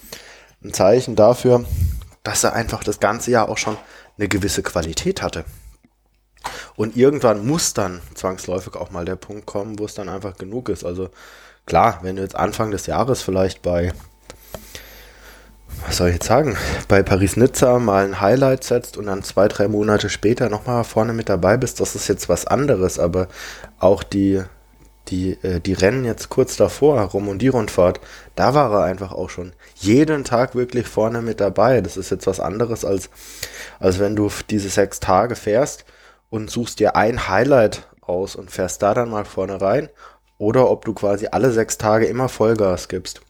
ein 0.63 0.73
Zeichen 0.73 1.15
dafür, 1.15 1.65
dass 2.23 2.43
er 2.43 2.53
einfach 2.53 2.83
das 2.83 2.99
ganze 2.99 3.31
Jahr 3.31 3.49
auch 3.49 3.57
schon 3.57 3.77
eine 4.17 4.27
gewisse 4.27 4.61
Qualität 4.63 5.21
hatte. 5.21 5.45
Und 6.75 6.97
irgendwann 6.97 7.45
muss 7.45 7.73
dann 7.73 8.01
zwangsläufig 8.15 8.75
auch 8.75 8.91
mal 8.91 9.05
der 9.05 9.15
Punkt 9.15 9.45
kommen, 9.45 9.77
wo 9.77 9.85
es 9.85 9.93
dann 9.93 10.09
einfach 10.09 10.37
genug 10.37 10.69
ist. 10.69 10.83
Also 10.83 11.09
klar, 11.65 11.99
wenn 12.01 12.15
du 12.15 12.21
jetzt 12.21 12.35
Anfang 12.35 12.71
des 12.71 12.87
Jahres 12.87 13.21
vielleicht 13.21 13.61
bei, 13.61 13.93
was 15.85 15.97
soll 15.97 16.09
ich 16.09 16.15
jetzt 16.15 16.27
sagen, 16.27 16.57
bei 16.87 17.03
Paris-Nizza 17.03 17.77
mal 17.77 18.05
ein 18.05 18.21
Highlight 18.21 18.63
setzt 18.63 18.97
und 18.97 19.05
dann 19.05 19.23
zwei, 19.23 19.47
drei 19.47 19.67
Monate 19.67 20.09
später 20.09 20.49
nochmal 20.49 20.83
vorne 20.83 21.13
mit 21.13 21.29
dabei 21.29 21.57
bist, 21.57 21.79
das 21.79 21.95
ist 21.95 22.07
jetzt 22.07 22.27
was 22.27 22.47
anderes. 22.47 22.97
Aber 22.97 23.27
auch 23.77 24.01
die, 24.01 24.41
die, 25.09 25.37
äh, 25.43 25.59
die 25.59 25.73
Rennen 25.73 26.05
jetzt 26.05 26.29
kurz 26.29 26.55
davor, 26.55 26.99
Rom 27.01 27.27
und 27.27 27.39
die 27.39 27.49
Rundfahrt, 27.49 27.99
da 28.35 28.55
war 28.55 28.71
er 28.71 28.85
einfach 28.85 29.11
auch 29.11 29.29
schon 29.29 29.53
jeden 29.75 30.23
Tag 30.23 30.55
wirklich 30.55 30.87
vorne 30.87 31.21
mit 31.21 31.39
dabei. 31.39 31.81
Das 31.81 31.97
ist 31.97 32.09
jetzt 32.09 32.25
was 32.25 32.39
anderes, 32.39 32.83
als, 32.83 33.11
als 33.79 33.99
wenn 33.99 34.15
du 34.15 34.31
diese 34.49 34.69
sechs 34.69 34.99
Tage 34.99 35.35
fährst 35.35 35.85
und 36.33 36.49
suchst 36.49 36.79
dir 36.79 36.95
ein 36.95 37.27
Highlight 37.27 37.87
aus 38.01 38.35
und 38.35 38.49
fährst 38.49 38.81
da 38.81 38.95
dann 38.95 39.11
mal 39.11 39.23
vorne 39.23 39.61
rein 39.61 39.89
oder 40.39 40.71
ob 40.71 40.83
du 40.83 40.95
quasi 40.95 41.27
alle 41.27 41.51
sechs 41.51 41.77
Tage 41.77 42.07
immer 42.07 42.27
Vollgas 42.27 42.87
gibst. 42.87 43.21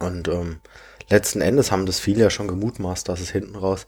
Und 0.00 0.26
ähm, 0.28 0.60
letzten 1.10 1.42
Endes 1.42 1.70
haben 1.70 1.84
das 1.84 2.00
viele 2.00 2.22
ja 2.22 2.30
schon 2.30 2.48
gemutmaßt, 2.48 3.06
dass 3.06 3.20
es 3.20 3.28
hinten 3.28 3.54
raus 3.54 3.86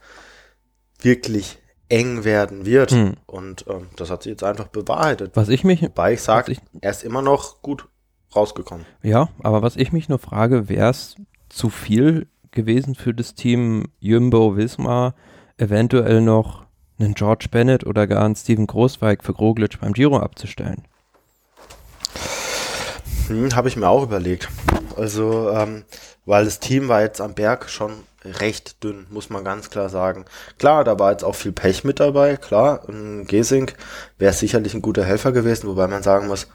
wirklich 1.01 1.59
eng 1.89 2.25
werden 2.25 2.67
wird. 2.67 2.91
Hm. 2.91 3.15
Und 3.25 3.65
ähm, 3.67 3.87
das 3.97 4.11
hat 4.11 4.25
sich 4.25 4.33
jetzt 4.33 4.45
einfach 4.45 4.69
bewahrheitet. 4.69 5.35
Was 5.35 5.49
ich 5.49 5.65
mich. 5.65 5.81
Wobei 5.81 6.13
ich 6.13 6.21
sage, 6.21 6.55
er 6.83 6.91
ist 6.91 7.05
immer 7.05 7.23
noch 7.23 7.63
gut 7.63 7.89
rausgekommen. 8.37 8.85
Ja, 9.03 9.31
aber 9.43 9.63
was 9.63 9.77
ich 9.77 9.91
mich 9.91 10.11
nur 10.11 10.19
frage, 10.19 10.69
wäre 10.69 10.91
es 10.91 11.17
zu 11.49 11.71
viel 11.71 12.27
gewesen 12.51 12.95
für 12.95 13.15
das 13.15 13.35
Team 13.35 13.87
Jumbo 14.01 14.59
Wismar, 14.59 15.15
eventuell 15.57 16.21
noch 16.21 16.68
einen 16.99 17.15
George 17.15 17.47
Bennett 17.51 17.87
oder 17.87 18.07
gar 18.07 18.25
einen 18.25 18.37
Steven 18.37 18.67
Großweig 18.67 19.25
für 19.25 19.35
Groglitsch 19.35 19.79
beim 19.81 19.93
Giro 19.93 20.19
abzustellen? 20.19 20.85
Hm, 23.29 23.55
Habe 23.55 23.69
ich 23.69 23.77
mir 23.77 23.89
auch 23.89 24.03
überlegt. 24.03 24.49
Also, 24.97 25.51
ähm, 25.51 25.85
weil 26.27 26.45
das 26.45 26.61
Team 26.61 26.89
war 26.89 27.03
jetzt 27.03 27.21
am 27.21 27.35
Berg 27.35 27.69
schon 27.69 27.93
recht 28.25 28.83
dünn, 28.83 29.07
muss 29.11 29.31
man 29.31 29.45
ganz 29.45 29.71
klar 29.71 29.89
sagen. 29.89 30.25
Klar, 30.59 30.85
da 30.85 30.99
war 30.99 31.13
jetzt 31.13 31.25
auch 31.25 31.35
viel 31.35 31.53
Pech 31.53 31.85
mit 31.85 32.01
dabei, 32.01 32.37
klar. 32.37 32.83
Gesink 33.27 33.75
wäre 34.19 34.33
sicherlich 34.33 34.75
ein 34.75 34.83
guter 34.83 35.05
Helfer 35.05 35.33
gewesen, 35.33 35.69
wobei 35.69 35.87
man 35.87 36.03
sagen 36.03 36.27
muss, 36.27 36.49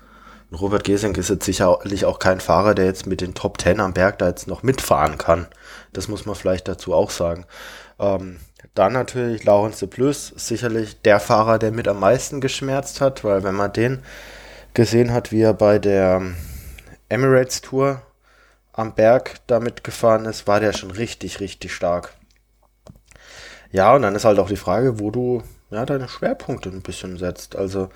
Robert 0.51 0.84
Gesink 0.84 1.17
ist 1.17 1.29
jetzt 1.29 1.45
sicherlich 1.45 2.06
auch 2.06 2.19
kein 2.19 2.39
Fahrer, 2.39 2.75
der 2.75 2.86
jetzt 2.86 3.08
mit 3.08 3.21
den 3.21 3.34
Top 3.34 3.58
Ten 3.58 3.79
am 3.79 3.93
Berg 3.93 4.19
da 4.19 4.27
jetzt 4.27 4.47
noch 4.47 4.62
mitfahren 4.62 5.17
kann. 5.17 5.47
Das 5.93 6.08
muss 6.08 6.25
man 6.25 6.36
vielleicht 6.36 6.67
dazu 6.67 6.93
auch 6.93 7.10
sagen. 7.10 7.45
Ähm, 7.97 8.38
dann 8.73 8.93
natürlich 8.93 9.43
Laurens 9.43 9.79
de 9.79 9.88
Plus, 9.88 10.33
sicherlich 10.36 11.01
der 11.01 11.19
Fahrer, 11.19 11.59
der 11.59 11.71
mit 11.71 11.88
am 11.88 11.99
meisten 11.99 12.41
geschmerzt 12.41 13.01
hat, 13.01 13.23
weil 13.23 13.43
wenn 13.43 13.55
man 13.55 13.71
den 13.71 14.03
gesehen 14.73 15.13
hat, 15.13 15.31
wie 15.31 15.41
er 15.41 15.53
bei 15.53 15.79
der 15.79 16.21
Emirates 17.09 17.62
Tour 17.62 18.01
am 18.71 18.95
Berg 18.95 19.36
damit 19.45 19.83
gefahren 19.83 20.25
ist, 20.25 20.47
war 20.47 20.59
der 20.59 20.73
schon 20.73 20.91
richtig, 20.91 21.39
richtig 21.39 21.73
stark. 21.73 22.13
Ja, 23.71 23.95
und 23.95 24.01
dann 24.01 24.15
ist 24.15 24.25
halt 24.25 24.39
auch 24.39 24.49
die 24.49 24.55
Frage, 24.55 24.99
wo 24.99 25.12
du 25.12 25.43
ja, 25.69 25.86
deine 25.86 26.07
Schwerpunkte 26.07 26.69
ein 26.69 26.81
bisschen 26.81 27.17
setzt. 27.17 27.55
Also 27.55 27.89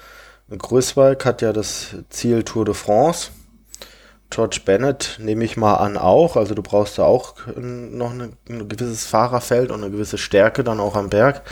Größwalk 0.50 1.26
hat 1.26 1.42
ja 1.42 1.54
das 1.54 1.96
Ziel 2.10 2.44
Tour 2.44 2.66
de 2.66 2.74
France 2.74 3.32
George 4.30 4.60
Bennett 4.66 5.18
nehme 5.22 5.44
ich 5.44 5.58
mal 5.58 5.76
an 5.76 5.98
auch. 5.98 6.36
Also 6.36 6.54
du 6.54 6.62
brauchst 6.62 6.98
da 6.98 7.04
auch 7.04 7.36
noch 7.56 8.12
eine, 8.12 8.30
ein 8.50 8.68
gewisses 8.68 9.06
Fahrerfeld 9.06 9.72
und 9.72 9.84
eine 9.84 9.92
gewisse 9.92 10.18
Stärke 10.18 10.64
dann 10.64 10.80
auch 10.80 10.96
am 10.96 11.10
Berg. 11.10 11.44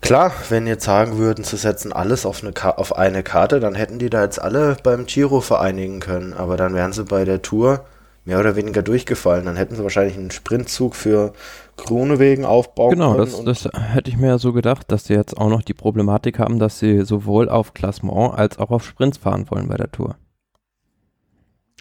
Klar, 0.00 0.32
wenn 0.50 0.66
jetzt 0.66 0.84
sagen 0.84 1.16
würden, 1.16 1.44
sie 1.44 1.56
setzen 1.56 1.92
alles 1.92 2.26
auf 2.26 2.42
eine, 2.44 2.52
auf 2.78 2.94
eine 2.94 3.22
Karte, 3.22 3.58
dann 3.58 3.74
hätten 3.74 3.98
die 3.98 4.10
da 4.10 4.22
jetzt 4.22 4.38
alle 4.38 4.76
beim 4.82 5.06
Giro 5.06 5.40
vereinigen 5.40 6.00
können. 6.00 6.34
Aber 6.34 6.56
dann 6.56 6.74
wären 6.74 6.92
sie 6.92 7.04
bei 7.04 7.24
der 7.24 7.40
Tour 7.40 7.84
mehr 8.26 8.38
oder 8.38 8.56
weniger 8.56 8.82
durchgefallen. 8.82 9.46
Dann 9.46 9.56
hätten 9.56 9.76
sie 9.76 9.82
wahrscheinlich 9.82 10.16
einen 10.16 10.30
Sprintzug 10.30 10.94
für 10.94 11.32
Grunewegen 11.76 12.44
aufbauen 12.44 12.90
genau, 12.90 13.14
können. 13.14 13.30
Genau, 13.30 13.44
das, 13.44 13.62
das 13.62 13.72
hätte 13.94 14.10
ich 14.10 14.16
mir 14.16 14.28
ja 14.28 14.38
so 14.38 14.52
gedacht, 14.52 14.90
dass 14.92 15.06
sie 15.06 15.14
jetzt 15.14 15.36
auch 15.36 15.48
noch 15.48 15.62
die 15.62 15.74
Problematik 15.74 16.38
haben, 16.38 16.58
dass 16.58 16.78
sie 16.78 17.02
sowohl 17.04 17.48
auf 17.48 17.74
Klassement 17.74 18.34
als 18.34 18.58
auch 18.58 18.70
auf 18.70 18.84
Sprints 18.84 19.18
fahren 19.18 19.46
wollen 19.50 19.68
bei 19.68 19.76
der 19.76 19.90
Tour. 19.90 20.16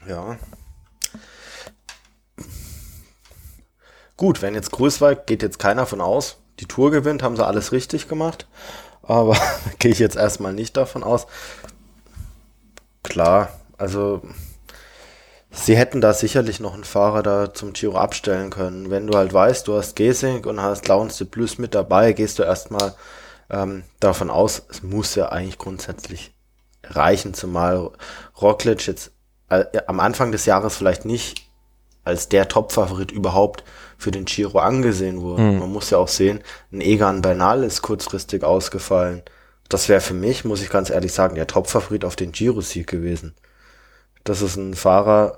Ja. 0.08 0.38
Gut, 4.18 4.42
wenn 4.42 4.56
jetzt 4.56 4.72
Größwald, 4.72 5.28
geht 5.28 5.42
jetzt 5.42 5.60
keiner 5.60 5.86
von 5.86 6.02
aus, 6.02 6.38
die 6.60 6.66
Tour 6.66 6.92
gewinnt, 6.92 7.24
haben 7.24 7.36
sie 7.36 7.46
alles 7.46 7.72
richtig 7.72 8.08
gemacht. 8.08 8.48
Aber 9.02 9.36
gehe 9.80 9.92
ich 9.92 10.00
jetzt 10.00 10.16
erstmal 10.16 10.54
nicht 10.54 10.78
davon 10.78 11.04
aus. 11.04 11.28
Klar, 13.04 13.50
also 13.78 14.22
sie 15.52 15.76
hätten 15.76 16.00
da 16.00 16.13
sicherlich 16.13 16.60
noch 16.60 16.74
einen 16.74 16.86
Fahrer 16.86 17.24
da 17.24 17.54
zum 17.54 17.74
Giro 17.74 17.98
abstellen 17.98 18.50
können. 18.50 18.89
Wenn 18.89 19.08
du 19.08 19.18
halt 19.18 19.34
weißt, 19.34 19.68
du 19.68 19.76
hast 19.76 19.96
Gesing 19.96 20.46
und 20.46 20.62
hast 20.62 20.88
Launce 20.88 21.26
de 21.26 21.28
Plus 21.28 21.58
mit 21.58 21.76
dabei, 21.76 22.13
gehst 22.13 22.39
du 22.39 22.44
erstmal 22.44 22.94
ähm, 23.50 23.84
davon 24.00 24.30
aus, 24.30 24.63
es 24.70 24.84
muss 24.84 25.16
ja 25.16 25.30
eigentlich 25.30 25.58
grundsätzlich 25.58 26.34
reichen, 26.84 27.34
zumal 27.34 27.92
Roglic 28.42 28.88
jetzt 28.88 29.12
äh, 29.62 29.82
am 29.88 30.00
Anfang 30.00 30.32
des 30.32 30.46
Jahres 30.46 30.76
vielleicht 30.76 31.06
nicht 31.06 31.48
als 32.04 32.30
der 32.30 32.48
Top-Favorit 32.48 33.12
überhaupt 33.12 33.63
für 33.98 34.12
den 34.12 34.26
Giro 34.26 34.60
angesehen 34.60 35.22
wurde. 35.22 35.44
Mhm. 35.44 35.60
Man 35.60 35.72
muss 35.72 35.89
ja 35.89 35.98
auch 35.98 36.08
sehen, 36.10 36.42
ein 36.72 36.82
Egan 36.82 37.22
Bernal 37.22 37.63
ist 37.63 37.82
kurzfristig 37.82 38.44
ausgefallen. 38.44 39.22
Das 39.70 39.88
wäre 39.88 40.02
für 40.02 40.13
mich, 40.13 40.44
muss 40.44 40.62
ich 40.62 40.70
ganz 40.70 40.89
ehrlich 40.89 41.13
sagen, 41.13 41.36
der 41.36 41.48
Top-Favorit 41.48 42.04
auf 42.04 42.16
den 42.16 42.32
Giro-Sieg 42.32 42.88
gewesen. 42.88 43.34
Das 44.26 44.42
ist 44.42 44.58
ein 44.58 44.74
Fahrer, 44.74 45.38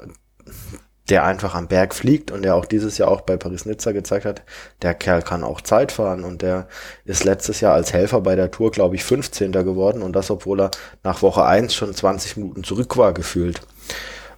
der 1.09 1.23
einfach 1.23 1.53
am 1.53 1.67
Berg 1.67 1.93
fliegt 1.93 2.31
und 2.31 2.41
der 2.41 2.55
auch 2.55 2.65
dieses 2.65 2.97
Jahr 2.97 3.09
auch 3.09 3.21
bei 3.21 3.37
Paris-Nizza 3.37 3.91
gezeigt 3.91 4.25
hat, 4.25 4.41
der 4.81 4.95
Kerl 4.95 5.21
kann 5.21 5.43
auch 5.43 5.61
Zeit 5.61 5.91
fahren 5.91 6.23
und 6.23 6.41
der 6.41 6.67
ist 7.05 7.23
letztes 7.23 7.61
Jahr 7.61 7.75
als 7.75 7.93
Helfer 7.93 8.21
bei 8.21 8.35
der 8.35 8.49
Tour, 8.49 8.71
glaube 8.71 8.95
ich, 8.95 9.03
15. 9.03 9.51
geworden 9.51 10.01
und 10.01 10.13
das, 10.13 10.31
obwohl 10.31 10.61
er 10.61 10.71
nach 11.03 11.21
Woche 11.21 11.45
1 11.45 11.73
schon 11.75 11.93
20 11.93 12.37
Minuten 12.37 12.63
zurück 12.63 12.97
war, 12.97 13.13
gefühlt. 13.13 13.61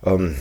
Ähm, 0.05 0.38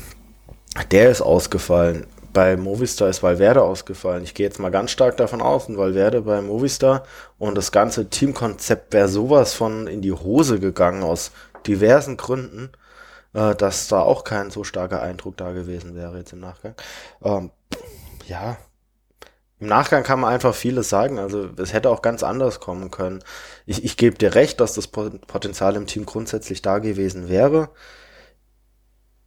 der 0.91 1.11
ist 1.11 1.23
ausgefallen. 1.23 2.07
Bei 2.33 2.57
Movistar 2.57 3.09
ist 3.09 3.23
Valverde 3.23 3.63
ausgefallen. 3.63 4.23
Ich 4.23 4.35
gehe 4.35 4.47
jetzt 4.47 4.59
mal 4.59 4.71
ganz 4.71 4.91
stark 4.91 5.17
davon 5.17 5.41
aus, 5.41 5.69
ein 5.69 5.79
Valverde 5.79 6.21
bei 6.23 6.43
Movistar 6.43 7.05
und 7.39 7.57
das 7.57 7.73
ganze 7.73 8.11
Teamkonzept 8.11 8.93
wäre 8.93 9.09
sowas 9.09 9.55
von 9.55 9.87
in 9.87 10.03
die 10.03 10.13
Hose 10.13 10.61
gegangen 10.61 11.03
aus 11.03 11.33
diversen 11.67 12.19
Gründen, 12.19 12.71
äh, 13.33 13.55
dass 13.55 13.89
da 13.89 14.01
auch 14.01 14.25
kein 14.25 14.51
so 14.51 14.65
starker 14.65 15.01
Eindruck 15.01 15.39
da 15.39 15.53
gewesen 15.53 15.95
wäre 15.95 16.19
jetzt 16.19 16.35
im 16.35 16.41
Nachgang. 16.41 16.75
Ähm, 17.25 17.51
ja, 18.27 18.59
im 19.59 19.69
Nachgang 19.69 20.03
kann 20.03 20.21
man 20.21 20.33
einfach 20.35 20.55
vieles 20.55 20.91
sagen. 20.91 21.19
Also 21.19 21.49
es 21.57 21.73
hätte 21.73 21.89
auch 21.89 22.03
ganz 22.03 22.23
anders 22.23 22.61
kommen 22.61 22.91
können. 22.91 23.25
Ich, 23.65 23.85
ich 23.85 23.97
gebe 23.97 24.19
dir 24.19 24.35
recht, 24.35 24.61
dass 24.61 24.75
das 24.75 24.89
Potenzial 24.89 25.77
im 25.77 25.87
Team 25.87 26.05
grundsätzlich 26.05 26.61
da 26.61 26.79
gewesen 26.79 27.29
wäre. 27.31 27.71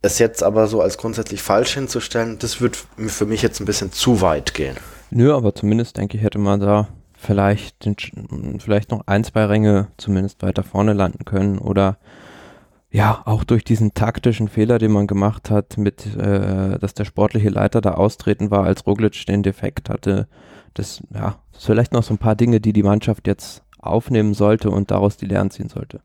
Es 0.02 0.20
jetzt 0.20 0.44
aber 0.44 0.68
so 0.68 0.82
als 0.82 0.98
grundsätzlich 0.98 1.42
falsch 1.42 1.74
hinzustellen, 1.74 2.40
das 2.40 2.62
wird 2.62 2.78
für 2.98 3.26
mich 3.26 3.42
jetzt 3.42 3.60
ein 3.60 3.66
bisschen 3.66 3.92
zu 3.92 4.22
weit 4.22 4.54
gehen. 4.54 4.78
Nö, 5.12 5.34
aber 5.34 5.54
zumindest 5.54 5.98
denke 5.98 6.18
ich, 6.18 6.24
hätte 6.24 6.40
man 6.40 6.60
da 6.60 6.88
vielleicht, 7.18 7.86
den, 7.86 7.96
vielleicht 8.60 8.92
noch 8.92 9.08
ein, 9.08 9.24
zwei 9.24 9.46
Ränge 9.46 9.88
zumindest 9.98 10.42
weiter 10.42 10.64
vorne 10.64 10.94
landen 10.94 11.26
können 11.26 11.60
oder 11.60 11.98
ja, 12.92 13.22
auch 13.26 13.44
durch 13.44 13.64
diesen 13.64 13.94
taktischen 13.94 14.48
Fehler, 14.48 14.80
den 14.80 14.92
man 14.92 15.06
gemacht 15.06 15.52
hat, 15.52 15.78
mit, 15.78 16.06
äh, 16.16 16.80
dass 16.80 16.96
der 16.96 17.06
sportliche 17.06 17.50
Leiter 17.50 17.82
da 17.82 17.92
austreten 17.92 18.50
war, 18.50 18.64
als 18.64 18.88
Roglic 18.88 19.26
den 19.28 19.44
Defekt 19.44 19.90
hatte. 19.90 20.28
Das, 20.74 21.04
ja, 21.14 21.36
das 21.52 21.62
ist 21.62 21.66
vielleicht 21.66 21.94
noch 21.94 22.04
so 22.04 22.16
ein 22.16 22.20
paar 22.20 22.36
Dinge, 22.36 22.60
die 22.60 22.74
die 22.74 22.84
Mannschaft 22.84 23.28
jetzt 23.28 23.64
aufnehmen 23.80 24.34
sollte 24.34 24.72
und 24.72 24.90
daraus 24.90 25.18
die 25.18 25.28
Lehren 25.28 25.52
ziehen 25.52 25.70
sollte. 25.70 26.02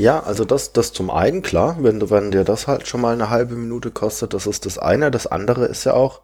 Ja, 0.00 0.20
also 0.20 0.46
das, 0.46 0.72
das 0.72 0.94
zum 0.94 1.10
einen, 1.10 1.42
klar, 1.42 1.76
wenn, 1.80 2.08
wenn 2.08 2.30
dir 2.30 2.42
das 2.42 2.66
halt 2.66 2.88
schon 2.88 3.02
mal 3.02 3.12
eine 3.12 3.28
halbe 3.28 3.54
Minute 3.54 3.90
kostet, 3.90 4.32
das 4.32 4.46
ist 4.46 4.64
das 4.64 4.78
eine. 4.78 5.10
Das 5.10 5.26
andere 5.26 5.66
ist 5.66 5.84
ja 5.84 5.92
auch, 5.92 6.22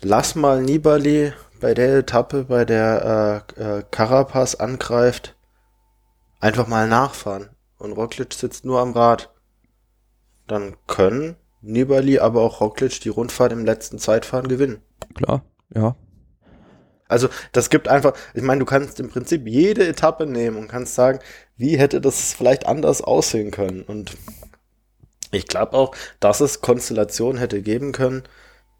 lass 0.00 0.34
mal 0.34 0.62
Nibali 0.62 1.34
bei 1.60 1.74
der 1.74 1.98
Etappe, 1.98 2.44
bei 2.44 2.64
der 2.64 3.44
äh, 3.58 3.62
äh, 3.62 3.82
Carapaz 3.90 4.54
angreift, 4.54 5.36
einfach 6.40 6.68
mal 6.68 6.88
nachfahren. 6.88 7.50
Und 7.76 7.92
Roglic 7.92 8.32
sitzt 8.32 8.64
nur 8.64 8.80
am 8.80 8.92
Rad. 8.92 9.30
Dann 10.46 10.74
können 10.86 11.36
Nibali, 11.60 12.18
aber 12.18 12.40
auch 12.40 12.62
Roglic 12.62 12.98
die 13.02 13.10
Rundfahrt 13.10 13.52
im 13.52 13.66
letzten 13.66 13.98
Zeitfahren 13.98 14.48
gewinnen. 14.48 14.80
Klar, 15.14 15.42
ja. 15.74 15.96
Also 17.08 17.28
das 17.52 17.70
gibt 17.70 17.88
einfach, 17.88 18.14
ich 18.34 18.42
meine, 18.42 18.60
du 18.60 18.64
kannst 18.64 19.00
im 19.00 19.08
Prinzip 19.08 19.46
jede 19.46 19.86
Etappe 19.86 20.26
nehmen 20.26 20.56
und 20.56 20.68
kannst 20.68 20.94
sagen, 20.94 21.18
wie 21.56 21.78
hätte 21.78 22.00
das 22.00 22.34
vielleicht 22.34 22.66
anders 22.66 23.00
aussehen 23.00 23.50
können. 23.50 23.82
Und 23.82 24.16
ich 25.30 25.46
glaube 25.46 25.74
auch, 25.74 25.94
dass 26.20 26.40
es 26.40 26.60
Konstellationen 26.60 27.38
hätte 27.38 27.62
geben 27.62 27.92
können, 27.92 28.22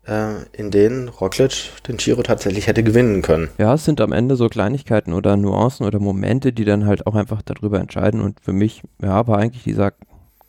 äh, 0.07 0.43
in 0.53 0.71
denen 0.71 1.09
Roglic 1.09 1.71
den 1.87 1.97
Giro 1.97 2.23
tatsächlich 2.23 2.67
hätte 2.67 2.83
gewinnen 2.83 3.23
können. 3.23 3.49
Ja, 3.59 3.75
es 3.75 3.85
sind 3.85 4.01
am 4.01 4.13
Ende 4.13 4.37
so 4.37 4.49
Kleinigkeiten 4.49 5.13
oder 5.13 5.37
Nuancen 5.37 5.87
oder 5.87 5.99
Momente, 5.99 6.53
die 6.53 6.65
dann 6.65 6.87
halt 6.87 7.07
auch 7.07 7.15
einfach 7.15 7.43
darüber 7.43 7.81
entscheiden. 7.81 8.21
Und 8.21 8.41
für 8.41 8.53
mich, 8.53 8.83
ja, 9.03 9.27
war 9.27 9.39
eigentlich 9.39 9.65
dieser 9.65 9.93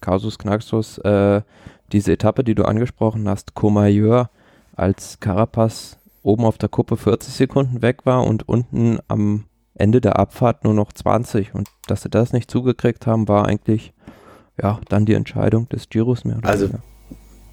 Casus 0.02 0.38
Knaxus, 0.38 1.00
äh, 1.00 1.42
diese 1.92 2.13
Etappe, 2.13 2.44
die 2.44 2.56
du 2.56 2.63
angesprochen 2.63 3.28
hast, 3.28 3.56
Comayeur, 3.56 4.30
als 4.76 5.20
Carapaz 5.20 5.98
oben 6.28 6.46
auf 6.46 6.58
der 6.58 6.70
Kuppe 6.70 6.98
40 6.98 7.34
Sekunden 7.34 7.82
weg 7.82 8.06
war 8.06 8.26
und 8.26 8.48
unten 8.48 9.00
am 9.08 9.46
Ende 9.74 10.02
der 10.02 10.20
Abfahrt 10.20 10.63
nur 10.63 10.74
noch 10.74 10.92
20. 10.92 11.56
Und 11.56 11.70
dass 11.88 12.04
sie 12.04 12.10
das 12.10 12.34
nicht 12.34 12.52
zugekriegt 12.52 13.08
haben, 13.08 13.28
war 13.28 13.48
eigentlich 13.48 13.94
ja 14.62 14.80
dann 14.90 15.06
die 15.06 15.13
Entscheidung 15.13 15.70
des 15.70 15.90
Giros 15.90 16.26
mehr. 16.26 16.40
also 16.44 16.70
weniger 16.70 16.84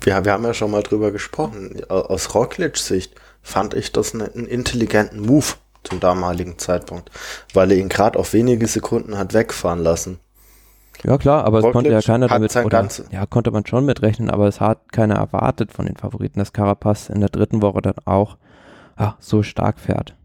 wir, 0.05 0.25
wir 0.25 0.33
haben 0.33 0.45
ja 0.45 0.55
schon 0.55 0.71
mal 0.71 0.83
drüber 0.83 1.11
gesprochen. 1.13 1.83
Aus 1.89 2.35
Roglic-Sicht 2.35 3.15
fand 3.43 3.75
ich 3.75 3.93
das 3.93 4.15
einen 4.15 4.47
intelligenten 4.47 5.21
Move 5.21 5.55
zum 5.83 6.01
damaligen 6.01 6.59
Zeitpunkt, 6.59 7.11
weil 7.53 7.73
er 7.73 7.79
ihn 7.79 7.89
gerade 7.89 8.19
auf 8.19 8.33
wenige 8.33 8.67
Sekunden 8.67 9.19
hat 9.19 9.35
wegfahren 9.35 9.81
lassen. 9.81 10.19
Ja 11.03 11.19
klar, 11.19 11.45
aber 11.45 11.59
Roglic 11.59 11.69
es 11.69 11.73
konnte 11.73 11.91
ja 11.91 12.01
keiner 12.01 12.29
damit, 12.29 12.57
oder, 12.57 12.89
ja, 13.11 13.27
konnte 13.27 13.51
man 13.51 13.67
schon 13.67 13.85
mitrechnen, 13.85 14.31
aber 14.31 14.47
es 14.47 14.61
hat 14.61 14.93
keiner 14.93 15.17
erwartet 15.17 15.73
von 15.73 15.87
den 15.87 15.97
Favoriten, 15.97 16.39
dass 16.39 16.53
Carapaz 16.53 17.11
in 17.11 17.21
der 17.21 17.29
dritten 17.29 17.61
Woche 17.61 17.83
dann 17.83 17.97
auch 18.07 18.39
ja, 18.99 19.17
so 19.21 19.43
stark 19.43 19.79
fährt. 19.81 20.17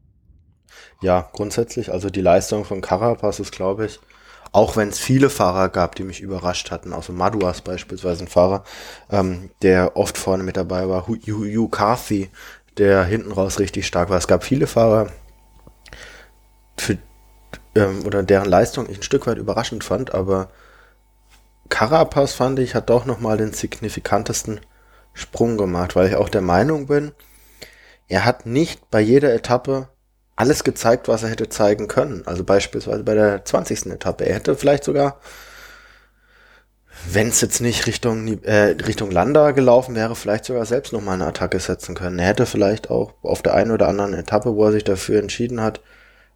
Ja, 1.02 1.30
grundsätzlich, 1.34 1.92
also 1.92 2.10
die 2.10 2.22
Leistung 2.22 2.66
von 2.66 2.82
Carapaz 2.82 3.40
ist, 3.40 3.52
glaube 3.52 3.86
ich, 3.86 4.00
auch 4.52 4.76
wenn 4.76 4.90
es 4.90 5.00
viele 5.00 5.30
Fahrer 5.30 5.70
gab, 5.70 5.96
die 5.96 6.04
mich 6.04 6.22
überrascht 6.22 6.72
hatten, 6.72 6.94
außer 6.94 7.14
Maduas 7.14 7.62
beispielsweise 7.62 8.24
ein 8.26 8.28
Fahrer, 8.28 8.64
ähm, 9.10 9.52
der 9.62 9.96
oft 9.96 10.18
vorne 10.18 10.44
mit 10.44 10.58
dabei 10.58 10.90
war, 10.90 11.08
Hugh 11.08 11.70
Carthy, 11.70 12.30
der 12.78 13.04
hinten 13.04 13.32
raus 13.32 13.60
richtig 13.60 13.86
stark 13.86 14.10
war. 14.10 14.18
Es 14.18 14.28
gab 14.28 14.44
viele 14.44 14.68
Fahrer, 14.68 15.10
für, 16.78 16.98
ähm, 17.76 18.06
oder 18.06 18.24
deren 18.24 18.50
Leistung 18.50 18.90
ich 18.90 19.00
ein 19.00 19.04
Stück 19.04 19.28
weit 19.28 19.38
überraschend 19.38 19.84
fand, 19.84 20.14
aber 20.14 20.50
Carapaz 21.70 22.34
fand 22.34 22.60
ich, 22.60 22.74
hat 22.74 22.90
doch 22.90 23.06
nochmal 23.06 23.38
den 23.38 23.54
signifikantesten 23.54 24.60
Sprung 25.14 25.58
gemacht, 25.58 25.96
weil 25.96 26.08
ich 26.08 26.16
auch 26.16 26.30
der 26.30 26.42
Meinung 26.42 26.88
bin, 26.88 27.12
er 28.10 28.26
hat 28.26 28.45
nicht 28.45 28.89
bei 28.89 29.00
jeder 29.00 29.34
Etappe 29.34 29.88
alles 30.36 30.63
gezeigt, 30.63 31.08
was 31.08 31.24
er 31.24 31.30
hätte 31.30 31.48
zeigen 31.50 31.88
können. 31.88 32.24
Also 32.26 32.43
beispielsweise 32.43 33.04
bei 33.04 33.13
der 33.13 33.45
20. 33.45 33.88
Etappe. 33.88 34.26
Er 34.26 34.36
hätte 34.36 34.56
vielleicht 34.56 34.84
sogar, 34.84 35.19
wenn 37.10 37.28
es 37.28 37.39
jetzt 37.41 37.62
nicht 37.62 37.86
Richtung, 37.88 38.41
äh, 38.43 38.76
Richtung 38.86 39.12
Landa 39.12 39.52
gelaufen 39.52 39.95
wäre, 39.95 40.15
vielleicht 40.15 40.45
sogar 40.45 40.65
selbst 40.65 40.91
nochmal 40.91 41.15
eine 41.15 41.28
Attacke 41.28 41.60
setzen 41.60 41.93
können. 41.93 42.19
Er 42.19 42.28
hätte 42.28 42.45
vielleicht 42.45 42.89
auch 42.89 43.13
auf 43.22 43.43
der 43.43 43.54
einen 43.54 43.72
oder 43.72 43.88
anderen 43.88 44.13
Etappe, 44.13 44.56
wo 44.56 44.65
er 44.65 44.72
sich 44.72 44.84
dafür 44.84 45.19
entschieden 45.19 45.62
hat, 45.62 45.82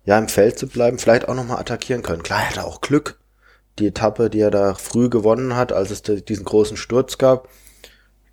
ja, 0.06 0.20
im 0.20 0.28
Feld 0.28 0.60
zu 0.60 0.68
bleiben, 0.68 1.00
vielleicht 1.00 1.28
auch 1.28 1.36
nochmal 1.36 1.60
attackieren 1.60 2.04
können. 2.04 2.24
Klar, 2.24 2.42
er 2.42 2.50
hatte 2.50 2.66
auch 2.66 2.82
Glück. 2.82 3.20
Die 3.80 3.88
Etappe, 3.88 4.30
die 4.30 4.42
er 4.42 4.52
da 4.52 4.76
früh 4.76 5.10
gewonnen 5.10 5.56
hat, 5.56 5.72
als 5.72 5.90
es 5.90 6.04
diesen 6.04 6.46
großen 6.46 6.78
Sturz 6.78 7.18
gab, 7.18 7.48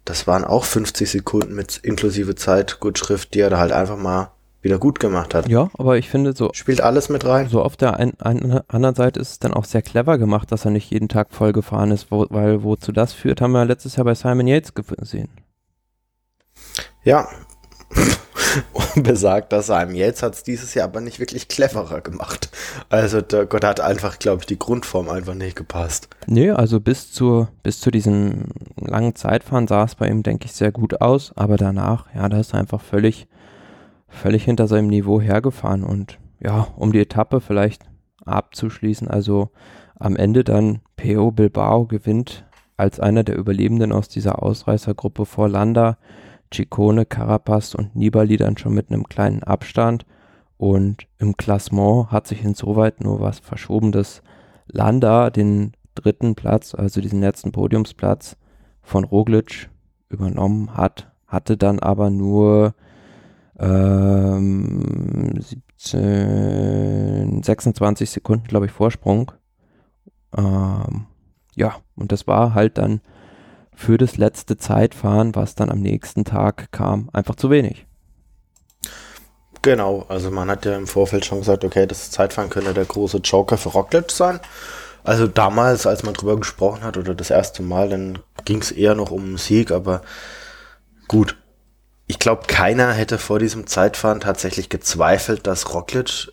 das 0.05 0.27
waren 0.27 0.45
auch 0.45 0.65
50 0.65 1.11
Sekunden 1.11 1.55
mit 1.55 1.79
inklusive 1.79 2.35
Zeitgutschrift, 2.35 3.35
die 3.35 3.41
er 3.41 3.51
da 3.51 3.59
halt 3.59 3.73
einfach 3.73 3.97
mal 3.97 4.33
wieder 4.63 4.79
gut 4.79 5.01
gemacht 5.01 5.35
hat. 5.35 5.49
Ja, 5.49 5.71
aber 5.79 5.97
ich 5.97 6.09
finde 6.11 6.35
so. 6.35 6.51
Spielt 6.53 6.81
alles 6.81 7.09
mit 7.09 7.25
rein. 7.25 7.49
So 7.49 7.63
auf 7.63 7.77
der 7.77 7.97
ein, 7.97 8.13
ein, 8.21 8.61
anderen 8.69 8.95
Seite 8.95 9.21
ist 9.21 9.31
es 9.31 9.39
dann 9.39 9.55
auch 9.55 9.65
sehr 9.65 9.83
clever 9.83 10.19
gemacht, 10.19 10.53
dass 10.53 10.65
er 10.65 10.71
nicht 10.71 10.91
jeden 10.91 11.09
Tag 11.09 11.33
voll 11.33 11.53
gefahren 11.53 11.91
ist, 11.91 12.11
wo, 12.11 12.27
weil 12.29 12.63
wozu 12.63 12.93
das 12.93 13.13
führt, 13.13 13.41
haben 13.41 13.53
wir 13.53 13.65
letztes 13.65 13.97
Jahr 13.97 14.05
bei 14.05 14.15
Simon 14.15 14.47
Yates 14.47 14.75
gesehen. 14.75 15.29
Ja. 17.05 17.29
Und 18.73 19.05
besagt, 19.05 19.53
dass 19.53 19.67
Simon 19.67 19.95
Yates 19.95 20.23
hat 20.23 20.35
es 20.35 20.43
dieses 20.43 20.75
Jahr 20.75 20.87
aber 20.87 21.01
nicht 21.01 21.21
wirklich 21.21 21.49
cleverer 21.49 22.01
gemacht. 22.01 22.51
Also 22.89 23.21
Gott 23.23 23.65
hat 23.65 23.81
einfach, 23.81 24.19
glaube 24.19 24.41
ich, 24.41 24.47
die 24.47 24.59
Grundform 24.59 25.09
einfach 25.09 25.35
nicht 25.35 25.57
gepasst. 25.57 26.09
Nee, 26.27 26.51
also 26.51 26.81
bis 26.81 27.13
zu, 27.13 27.49
bis 27.63 27.81
zu 27.81 27.91
diesem 27.91 28.47
langen 28.77 29.15
Zeitfahren 29.15 29.69
sah 29.69 29.85
es 29.85 29.95
bei 29.95 30.09
ihm, 30.09 30.23
denke 30.23 30.47
ich, 30.47 30.53
sehr 30.53 30.73
gut 30.73 31.01
aus, 31.01 31.33
aber 31.37 31.57
danach, 31.57 32.07
ja, 32.15 32.29
da 32.29 32.41
ist 32.41 32.55
er 32.55 32.61
einfach 32.61 32.81
völlig 32.81 33.29
völlig 34.11 34.45
hinter 34.45 34.67
seinem 34.67 34.89
Niveau 34.89 35.21
hergefahren 35.21 35.83
und 35.85 36.19
ja, 36.41 36.67
um 36.77 36.93
die 36.93 37.01
Etappe 37.01 37.41
vielleicht 37.41 37.85
abzuschließen, 38.25 39.09
also 39.09 39.51
am 39.99 40.17
Ende 40.17 40.45
dann 40.45 40.81
PO 40.97 41.31
Bilbao 41.31 41.87
gewinnt 41.87 42.45
als 42.77 43.01
einer 43.01 43.25
der 43.25 43.37
Überlebenden 43.37 43.93
aus 43.93 44.09
dieser 44.09 44.43
Ausreißergruppe 44.43 45.27
vor 45.27 45.49
Landa, 45.49 45.99
Ciccone, 46.53 47.07
Carapaz 47.07 47.75
und 47.75 47.95
Nibali 47.95 48.37
dann 48.37 48.57
schon 48.57 48.75
mit 48.75 48.91
einem 48.91 49.09
kleinen 49.09 49.43
Abstand 49.43 50.05
und 50.57 51.07
im 51.19 51.37
Klassement 51.37 52.11
hat 52.11 52.27
sich 52.27 52.45
insoweit 52.45 53.01
nur 53.01 53.21
was 53.21 53.39
verschoben, 53.39 53.93
dass 53.93 54.23
Landa 54.67 55.31
den 55.31 55.73
dritten 55.95 56.35
Platz, 56.35 56.75
also 56.75 57.01
diesen 57.01 57.21
letzten 57.21 57.53
Podiumsplatz 57.53 58.37
von 58.83 59.05
Roglic 59.05 59.71
übernommen 60.09 60.77
hat, 60.77 61.11
hatte 61.27 61.57
dann 61.57 61.79
aber 61.79 62.11
nur 62.11 62.75
ähm, 63.59 65.41
17, 65.79 67.43
26 67.43 68.11
Sekunden, 68.11 68.47
glaube 68.47 68.67
ich, 68.67 68.73
Vorsprung. 68.73 69.33
Ähm, 70.37 71.07
ja, 71.55 71.75
und 71.97 72.13
das 72.13 72.27
war 72.27 72.55
halt 72.55 72.79
dann 72.79 73.01
für 73.81 73.97
das 73.97 74.19
letzte 74.19 74.59
Zeitfahren, 74.59 75.35
was 75.35 75.55
dann 75.55 75.71
am 75.71 75.81
nächsten 75.81 76.25
Tag 76.25 76.71
kam, 76.71 77.09
einfach 77.14 77.35
zu 77.35 77.51
wenig. 77.51 77.87
Genau, 79.62 80.05
also 80.09 80.31
man 80.31 80.51
hat 80.51 80.66
ja 80.66 80.77
im 80.77 80.87
Vorfeld 80.87 81.25
schon 81.25 81.38
gesagt, 81.38 81.64
okay, 81.64 81.87
das 81.87 82.11
Zeitfahren 82.11 82.51
könnte 82.51 82.75
der 82.75 82.85
große 82.85 83.19
Joker 83.19 83.57
für 83.57 83.71
Roglic 83.71 84.11
sein. 84.11 84.38
Also 85.03 85.27
damals, 85.27 85.87
als 85.87 86.03
man 86.03 86.12
drüber 86.12 86.37
gesprochen 86.37 86.83
hat 86.83 86.99
oder 86.99 87.14
das 87.14 87.31
erste 87.31 87.62
Mal, 87.62 87.88
dann 87.88 88.19
ging 88.45 88.61
es 88.61 88.71
eher 88.71 88.95
noch 88.95 89.11
um 89.11 89.25
einen 89.25 89.38
Sieg, 89.38 89.71
aber 89.71 90.03
gut, 91.09 91.37
ich 92.07 92.19
glaube, 92.19 92.43
keiner 92.49 92.93
hätte 92.93 93.16
vor 93.16 93.38
diesem 93.38 93.66
Zeitfahren 93.66 94.21
tatsächlich 94.21 94.69
gezweifelt, 94.69 95.47
dass 95.47 95.73
Roglic 95.73 96.29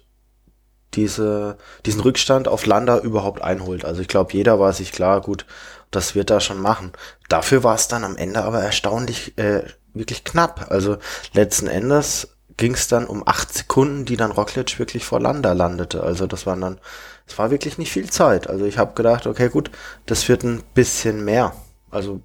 diese, 0.94 1.58
diesen 1.86 2.02
Rückstand 2.02 2.48
auf 2.48 2.66
Landa 2.66 3.00
überhaupt 3.00 3.42
einholt. 3.42 3.86
Also 3.86 4.02
ich 4.02 4.08
glaube, 4.08 4.34
jeder 4.34 4.60
war 4.60 4.74
sich 4.74 4.92
klar, 4.92 5.22
gut, 5.22 5.46
das 5.92 6.16
wird 6.16 6.30
er 6.30 6.40
schon 6.40 6.62
machen. 6.62 6.92
Dafür 7.30 7.64
war 7.64 7.76
es 7.76 7.88
dann 7.88 8.04
am 8.04 8.18
Ende 8.18 8.44
aber 8.44 8.62
erstaunlich, 8.62 9.38
äh, 9.38 9.64
wirklich 9.94 10.24
knapp. 10.24 10.68
Also 10.70 10.98
letzten 11.34 11.68
Endes 11.68 12.30
ging 12.58 12.74
es 12.74 12.88
dann 12.88 13.06
um 13.06 13.24
acht 13.26 13.54
Sekunden, 13.54 14.06
die 14.06 14.18
dann 14.18 14.32
Roglic 14.32 14.80
wirklich 14.80 15.06
vor 15.06 15.20
Landa 15.20 15.54
landete. 15.54 16.04
Also 16.04 16.28
das 16.28 16.46
waren 16.46 16.62
dann, 16.62 16.80
es 17.28 17.38
war 17.38 17.52
wirklich 17.52 17.78
nicht 17.78 17.92
viel 17.92 18.10
Zeit. 18.10 18.50
Also 18.50 18.66
ich 18.66 18.78
habe 18.78 18.96
gedacht, 18.96 19.28
okay, 19.28 19.50
gut, 19.50 19.72
das 20.06 20.28
wird 20.28 20.44
ein 20.44 20.64
bisschen 20.74 21.24
mehr. 21.24 21.54
Also 21.92 22.22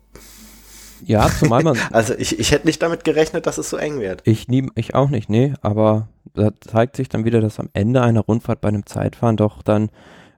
ja, 1.05 1.29
zumal 1.39 1.63
man. 1.63 1.79
also 1.93 2.15
ich, 2.15 2.39
ich 2.39 2.53
hätte 2.53 2.67
nicht 2.67 2.83
damit 2.83 3.05
gerechnet, 3.05 3.47
dass 3.47 3.59
es 3.59 3.69
so 3.69 3.77
eng 3.77 4.01
wird. 4.01 4.23
Ich, 4.25 4.49
nie, 4.49 4.71
ich 4.75 4.95
auch 4.95 5.11
nicht, 5.11 5.29
nee, 5.29 5.55
aber 5.61 6.09
da 6.35 6.51
zeigt 6.61 6.97
sich 6.97 7.09
dann 7.09 7.25
wieder, 7.25 7.41
dass 7.41 7.61
am 7.61 7.69
Ende 7.73 8.03
einer 8.03 8.21
Rundfahrt 8.21 8.61
bei 8.61 8.69
einem 8.69 8.87
Zeitfahren 8.87 9.37
doch 9.37 9.63
dann, 9.63 9.91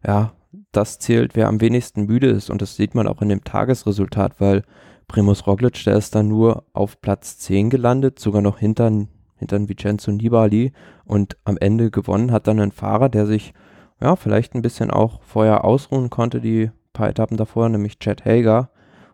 ja, 0.07 0.33
das 0.72 0.98
zählt, 0.98 1.35
wer 1.35 1.48
am 1.48 1.61
wenigsten 1.61 2.07
müde 2.07 2.28
ist. 2.28 2.50
Und 2.50 2.62
das 2.62 2.76
sieht 2.76 2.94
man 2.94 3.07
auch 3.07 3.22
in 3.22 3.28
dem 3.28 3.44
Tagesresultat, 3.44 4.40
weil 4.40 4.62
Primus 5.09 5.46
Roglic, 5.46 5.85
der 5.85 5.96
ist 5.96 6.14
dann 6.14 6.28
nur 6.28 6.64
auf 6.72 7.00
Platz 7.00 7.38
10 7.38 7.70
gelandet, 7.70 8.18
sogar 8.18 8.42
noch 8.42 8.59
hinter 8.59 8.90
hinter 9.37 9.68
Vincenzo 9.68 10.11
Nibali 10.12 10.72
und 11.04 11.37
am 11.44 11.59
Ende 11.59 11.90
gewonnen 11.90 12.33
hat 12.33 12.46
dann 12.46 12.61
ein 12.61 12.72
Fahrer, 12.72 13.09
der 13.09 13.26
sich 13.26 13.52
ja 14.00 14.16
vielleicht 14.16 14.54
ein 14.54 14.62
bisschen 14.62 14.90
auch 14.90 15.20
vorher 15.22 15.64
ausruhen 15.64 16.11
konnte, 16.11 16.40
die 16.40 16.70
paar 16.92 17.09
Etappen 17.09 17.37
davor, 17.37 17.68
nämlich 17.68 17.98
Chad 17.98 18.24
Hager. 18.24 18.70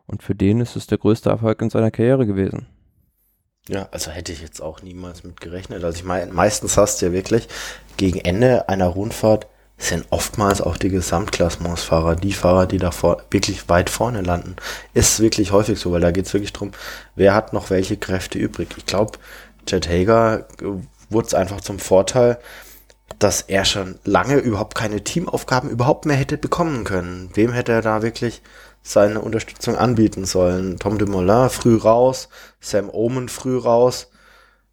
Und 0.06 0.22
für 0.22 0.34
den 0.34 0.60
ist 0.60 0.76
es 0.76 0.86
der 0.86 0.98
größte 0.98 1.30
Erfolg 1.30 1.62
in 1.62 1.70
seiner 1.70 1.90
Karriere 1.90 2.26
gewesen. 2.26 2.66
Ja, 3.70 3.86
also 3.92 4.10
hätte 4.10 4.32
ich 4.32 4.40
jetzt 4.40 4.60
auch 4.60 4.82
niemals 4.82 5.22
mit 5.22 5.40
gerechnet. 5.40 5.84
Also 5.84 5.96
ich 5.96 6.04
meine, 6.04 6.32
meistens 6.32 6.76
hast 6.76 7.00
du 7.00 7.06
ja 7.06 7.12
wirklich 7.12 7.46
gegen 7.96 8.18
Ende 8.18 8.68
einer 8.68 8.88
Rundfahrt 8.88 9.46
sind 9.78 10.06
oftmals 10.10 10.60
auch 10.60 10.76
die 10.76 10.88
Gesamtklassementsfahrer, 10.88 12.16
die 12.16 12.32
Fahrer, 12.32 12.66
die 12.66 12.78
da 12.78 12.90
vor, 12.90 13.22
wirklich 13.30 13.68
weit 13.68 13.88
vorne 13.88 14.22
landen. 14.22 14.56
Ist 14.92 15.20
wirklich 15.20 15.52
häufig 15.52 15.78
so, 15.78 15.92
weil 15.92 16.00
da 16.00 16.10
geht 16.10 16.26
es 16.26 16.34
wirklich 16.34 16.52
drum, 16.52 16.72
wer 17.14 17.32
hat 17.32 17.52
noch 17.52 17.70
welche 17.70 17.96
Kräfte 17.96 18.38
übrig. 18.38 18.68
Ich 18.76 18.86
glaube, 18.86 19.12
Jet 19.68 19.88
Hager 19.88 20.48
äh, 20.60 20.64
wurde 21.08 21.28
es 21.28 21.34
einfach 21.34 21.60
zum 21.60 21.78
Vorteil, 21.78 22.38
dass 23.20 23.40
er 23.42 23.64
schon 23.64 24.00
lange 24.04 24.36
überhaupt 24.38 24.74
keine 24.74 25.04
Teamaufgaben 25.04 25.70
überhaupt 25.70 26.06
mehr 26.06 26.16
hätte 26.16 26.38
bekommen 26.38 26.82
können. 26.82 27.30
Wem 27.34 27.52
hätte 27.52 27.72
er 27.72 27.82
da 27.82 28.02
wirklich 28.02 28.42
seine 28.82 29.20
Unterstützung 29.20 29.76
anbieten 29.76 30.24
sollen. 30.24 30.78
Tom 30.78 30.98
de 30.98 31.08
Moulin 31.08 31.50
früh 31.50 31.76
raus, 31.76 32.28
Sam 32.60 32.90
Omen 32.90 33.28
früh 33.28 33.58
raus. 33.58 34.10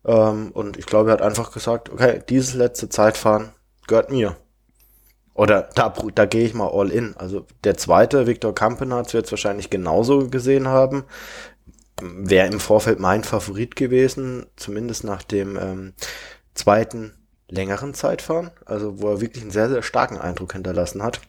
Ähm, 0.06 0.52
und 0.54 0.78
ich 0.78 0.86
glaube, 0.86 1.10
er 1.10 1.14
hat 1.14 1.22
einfach 1.22 1.52
gesagt, 1.52 1.90
okay, 1.90 2.22
dieses 2.30 2.54
letzte 2.54 2.90
Zeitfahren 2.90 3.52
gehört 3.88 4.10
mir. 4.10 4.38
Oder 5.34 5.70
da, 5.76 5.94
da 6.16 6.26
gehe 6.26 6.46
ich 6.46 6.54
mal 6.56 6.70
all 6.72 6.90
in. 6.90 7.16
Also 7.18 7.46
der 7.64 7.78
zweite, 7.78 8.26
Viktor 8.26 8.56
Kampenarz, 8.56 9.14
wird 9.14 9.26
es 9.26 9.32
wahrscheinlich 9.32 9.70
genauso 9.70 10.30
gesehen 10.30 10.68
haben. 10.68 11.04
wäre 12.02 12.48
im 12.48 12.60
Vorfeld 12.60 13.00
mein 13.00 13.24
Favorit 13.24 13.76
gewesen, 13.76 14.48
zumindest 14.56 15.04
nach 15.04 15.24
dem 15.24 15.58
ähm, 15.58 15.94
zweiten 16.56 17.14
längeren 17.50 17.94
Zeitfahren, 17.94 18.52
also 18.66 19.00
wo 19.00 19.10
er 19.10 19.22
wirklich 19.22 19.44
einen 19.44 19.52
sehr, 19.52 19.70
sehr 19.70 19.84
starken 19.84 20.18
Eindruck 20.18 20.54
hinterlassen 20.54 21.04
hat. 21.04 21.22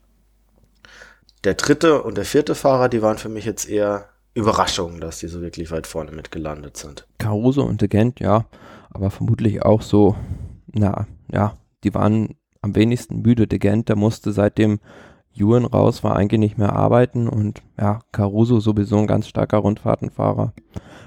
Der 1.44 1.54
dritte 1.54 2.02
und 2.02 2.16
der 2.16 2.24
vierte 2.24 2.54
Fahrer, 2.54 2.88
die 2.88 3.02
waren 3.02 3.18
für 3.18 3.28
mich 3.28 3.44
jetzt 3.44 3.68
eher 3.68 4.08
Überraschungen, 4.34 5.00
dass 5.00 5.18
die 5.18 5.28
so 5.28 5.40
wirklich 5.40 5.70
weit 5.70 5.86
vorne 5.86 6.12
mitgelandet 6.12 6.76
sind. 6.76 7.06
Caruso 7.18 7.62
und 7.62 7.80
De 7.80 7.88
Gent, 7.88 8.20
ja, 8.20 8.46
aber 8.90 9.10
vermutlich 9.10 9.62
auch 9.62 9.82
so, 9.82 10.16
na, 10.66 11.06
ja, 11.32 11.56
die 11.84 11.94
waren 11.94 12.36
am 12.60 12.74
wenigsten 12.74 13.22
müde. 13.22 13.46
De 13.46 13.58
Gent, 13.58 13.88
der 13.88 13.96
musste 13.96 14.32
seitdem 14.32 14.80
Ewan 15.34 15.64
raus 15.64 16.02
war, 16.02 16.16
eigentlich 16.16 16.40
nicht 16.40 16.58
mehr 16.58 16.72
arbeiten 16.72 17.28
und 17.28 17.62
ja, 17.78 18.00
Caruso 18.12 18.60
sowieso 18.60 18.98
ein 18.98 19.06
ganz 19.06 19.28
starker 19.28 19.58
Rundfahrtenfahrer. 19.58 20.52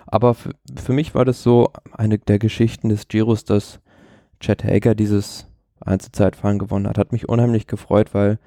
Aber 0.07 0.35
für 0.35 0.93
mich 0.93 1.15
war 1.15 1.25
das 1.25 1.43
so 1.43 1.71
eine 1.91 2.19
der 2.19 2.39
Geschichten 2.39 2.89
des 2.89 3.07
Giros, 3.07 3.43
dass 3.45 3.79
Chad 4.39 4.63
Hager 4.63 4.95
dieses 4.95 5.47
Einzelzeitfahren 5.79 6.59
gewonnen 6.59 6.87
hat. 6.87 6.97
Hat 6.97 7.11
mich 7.11 7.29
unheimlich 7.29 7.67
gefreut, 7.67 8.13
weil 8.13 8.39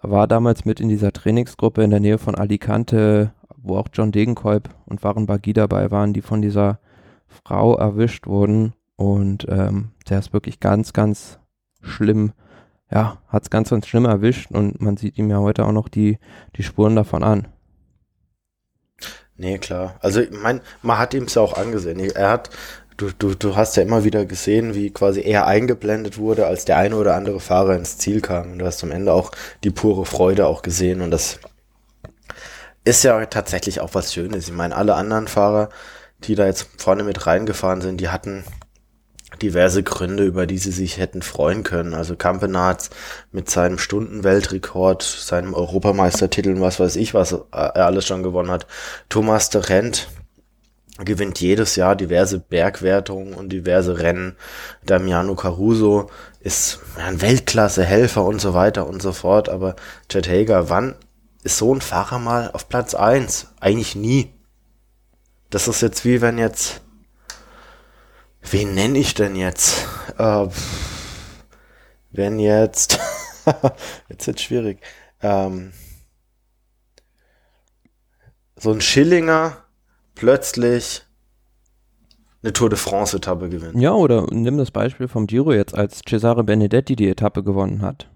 war 0.00 0.26
damals 0.26 0.64
mit 0.64 0.80
in 0.80 0.88
dieser 0.88 1.12
Trainingsgruppe 1.12 1.82
in 1.82 1.90
der 1.90 2.00
Nähe 2.00 2.18
von 2.18 2.34
Alicante, 2.34 3.32
wo 3.56 3.76
auch 3.76 3.88
John 3.92 4.12
Degenkolb 4.12 4.70
und 4.86 5.02
Waren 5.02 5.26
Bagi 5.26 5.52
dabei 5.52 5.90
waren, 5.90 6.12
die 6.12 6.22
von 6.22 6.42
dieser 6.42 6.78
Frau 7.26 7.76
erwischt 7.76 8.26
wurden. 8.26 8.74
Und 8.96 9.46
ähm, 9.48 9.90
der 10.08 10.18
ist 10.18 10.32
wirklich 10.32 10.60
ganz, 10.60 10.92
ganz 10.92 11.38
schlimm 11.80 12.32
ja, 12.90 13.18
hat 13.28 13.42
es 13.42 13.50
ganz, 13.50 13.70
ganz 13.70 13.86
schlimm 13.86 14.06
erwischt 14.06 14.50
und 14.50 14.80
man 14.80 14.96
sieht 14.96 15.18
ihm 15.18 15.30
ja 15.30 15.38
heute 15.38 15.66
auch 15.66 15.72
noch 15.72 15.88
die, 15.88 16.18
die 16.56 16.62
Spuren 16.62 16.96
davon 16.96 17.22
an. 17.22 17.48
Nee, 19.36 19.58
klar. 19.58 19.96
Also, 20.00 20.20
ich 20.20 20.30
meine, 20.30 20.62
man 20.82 20.98
hat 20.98 21.14
ihm 21.14 21.24
es 21.24 21.36
auch 21.36 21.56
angesehen. 21.56 22.00
Er 22.00 22.30
hat, 22.30 22.50
du, 22.98 23.10
du, 23.16 23.34
du 23.34 23.56
hast 23.56 23.76
ja 23.76 23.82
immer 23.82 24.04
wieder 24.04 24.26
gesehen, 24.26 24.74
wie 24.74 24.90
quasi 24.90 25.22
er 25.22 25.46
eingeblendet 25.46 26.18
wurde, 26.18 26.46
als 26.46 26.66
der 26.66 26.76
eine 26.76 26.96
oder 26.96 27.14
andere 27.14 27.40
Fahrer 27.40 27.76
ins 27.76 27.96
Ziel 27.96 28.20
kam. 28.20 28.52
Und 28.52 28.58
du 28.58 28.66
hast 28.66 28.82
am 28.84 28.90
Ende 28.90 29.12
auch 29.12 29.30
die 29.64 29.70
pure 29.70 30.04
Freude 30.04 30.46
auch 30.46 30.60
gesehen. 30.60 31.00
Und 31.00 31.10
das 31.10 31.38
ist 32.84 33.04
ja 33.04 33.24
tatsächlich 33.26 33.80
auch 33.80 33.94
was 33.94 34.12
Schönes. 34.12 34.48
Ich 34.48 34.54
meine, 34.54 34.76
alle 34.76 34.94
anderen 34.94 35.28
Fahrer, 35.28 35.70
die 36.24 36.34
da 36.34 36.44
jetzt 36.44 36.68
vorne 36.76 37.04
mit 37.04 37.26
reingefahren 37.26 37.80
sind, 37.80 38.00
die 38.00 38.08
hatten 38.08 38.44
diverse 39.40 39.84
Gründe, 39.84 40.24
über 40.24 40.46
die 40.46 40.58
sie 40.58 40.72
sich 40.72 40.98
hätten 40.98 41.22
freuen 41.22 41.62
können. 41.62 41.94
Also 41.94 42.16
Campenarz 42.16 42.90
mit 43.30 43.48
seinem 43.48 43.78
Stundenweltrekord, 43.78 45.02
seinem 45.02 45.54
Europameistertitel 45.54 46.50
und 46.50 46.60
was 46.60 46.80
weiß 46.80 46.96
ich, 46.96 47.14
was 47.14 47.32
er 47.52 47.86
alles 47.86 48.06
schon 48.06 48.24
gewonnen 48.24 48.50
hat. 48.50 48.66
Thomas 49.08 49.50
de 49.50 49.60
Rent 49.60 50.08
gewinnt 51.04 51.40
jedes 51.40 51.76
Jahr 51.76 51.96
diverse 51.96 52.38
Bergwertungen 52.38 53.34
und 53.34 53.50
diverse 53.50 53.98
Rennen. 53.98 54.36
Damiano 54.84 55.34
Caruso 55.34 56.10
ist 56.40 56.80
ein 56.96 57.20
Weltklasse-Helfer 57.20 58.24
und 58.24 58.40
so 58.40 58.54
weiter 58.54 58.86
und 58.86 59.00
so 59.00 59.12
fort. 59.12 59.48
Aber 59.48 59.76
Chet 60.08 60.28
Hager, 60.28 60.70
wann 60.70 60.96
ist 61.44 61.58
so 61.58 61.74
ein 61.74 61.80
Fahrer 61.80 62.18
mal 62.18 62.50
auf 62.52 62.68
Platz 62.68 62.94
eins? 62.94 63.48
Eigentlich 63.60 63.94
nie. 63.94 64.34
Das 65.50 65.68
ist 65.68 65.82
jetzt 65.82 66.04
wie 66.04 66.20
wenn 66.20 66.38
jetzt 66.38 66.82
Wen 68.50 68.74
nenne 68.74 68.98
ich 68.98 69.14
denn 69.14 69.36
jetzt? 69.36 69.86
Äh, 70.16 70.48
wenn 72.10 72.38
jetzt. 72.38 72.98
jetzt 74.08 74.26
wird 74.26 74.40
schwierig. 74.40 74.80
Ähm, 75.20 75.72
so 78.56 78.72
ein 78.72 78.80
Schillinger 78.80 79.64
plötzlich 80.18 81.04
eine 82.42 82.52
Tour 82.52 82.68
de 82.68 82.78
France-Etappe 82.78 83.48
gewinnt. 83.48 83.80
Ja, 83.80 83.92
oder 83.92 84.26
nimm 84.30 84.58
das 84.58 84.70
Beispiel 84.70 85.08
vom 85.08 85.26
Giro 85.26 85.52
jetzt, 85.52 85.74
als 85.74 86.00
Cesare 86.06 86.44
Benedetti 86.44 86.96
die 86.96 87.08
Etappe 87.08 87.42
gewonnen 87.42 87.82
hat. 87.82 88.08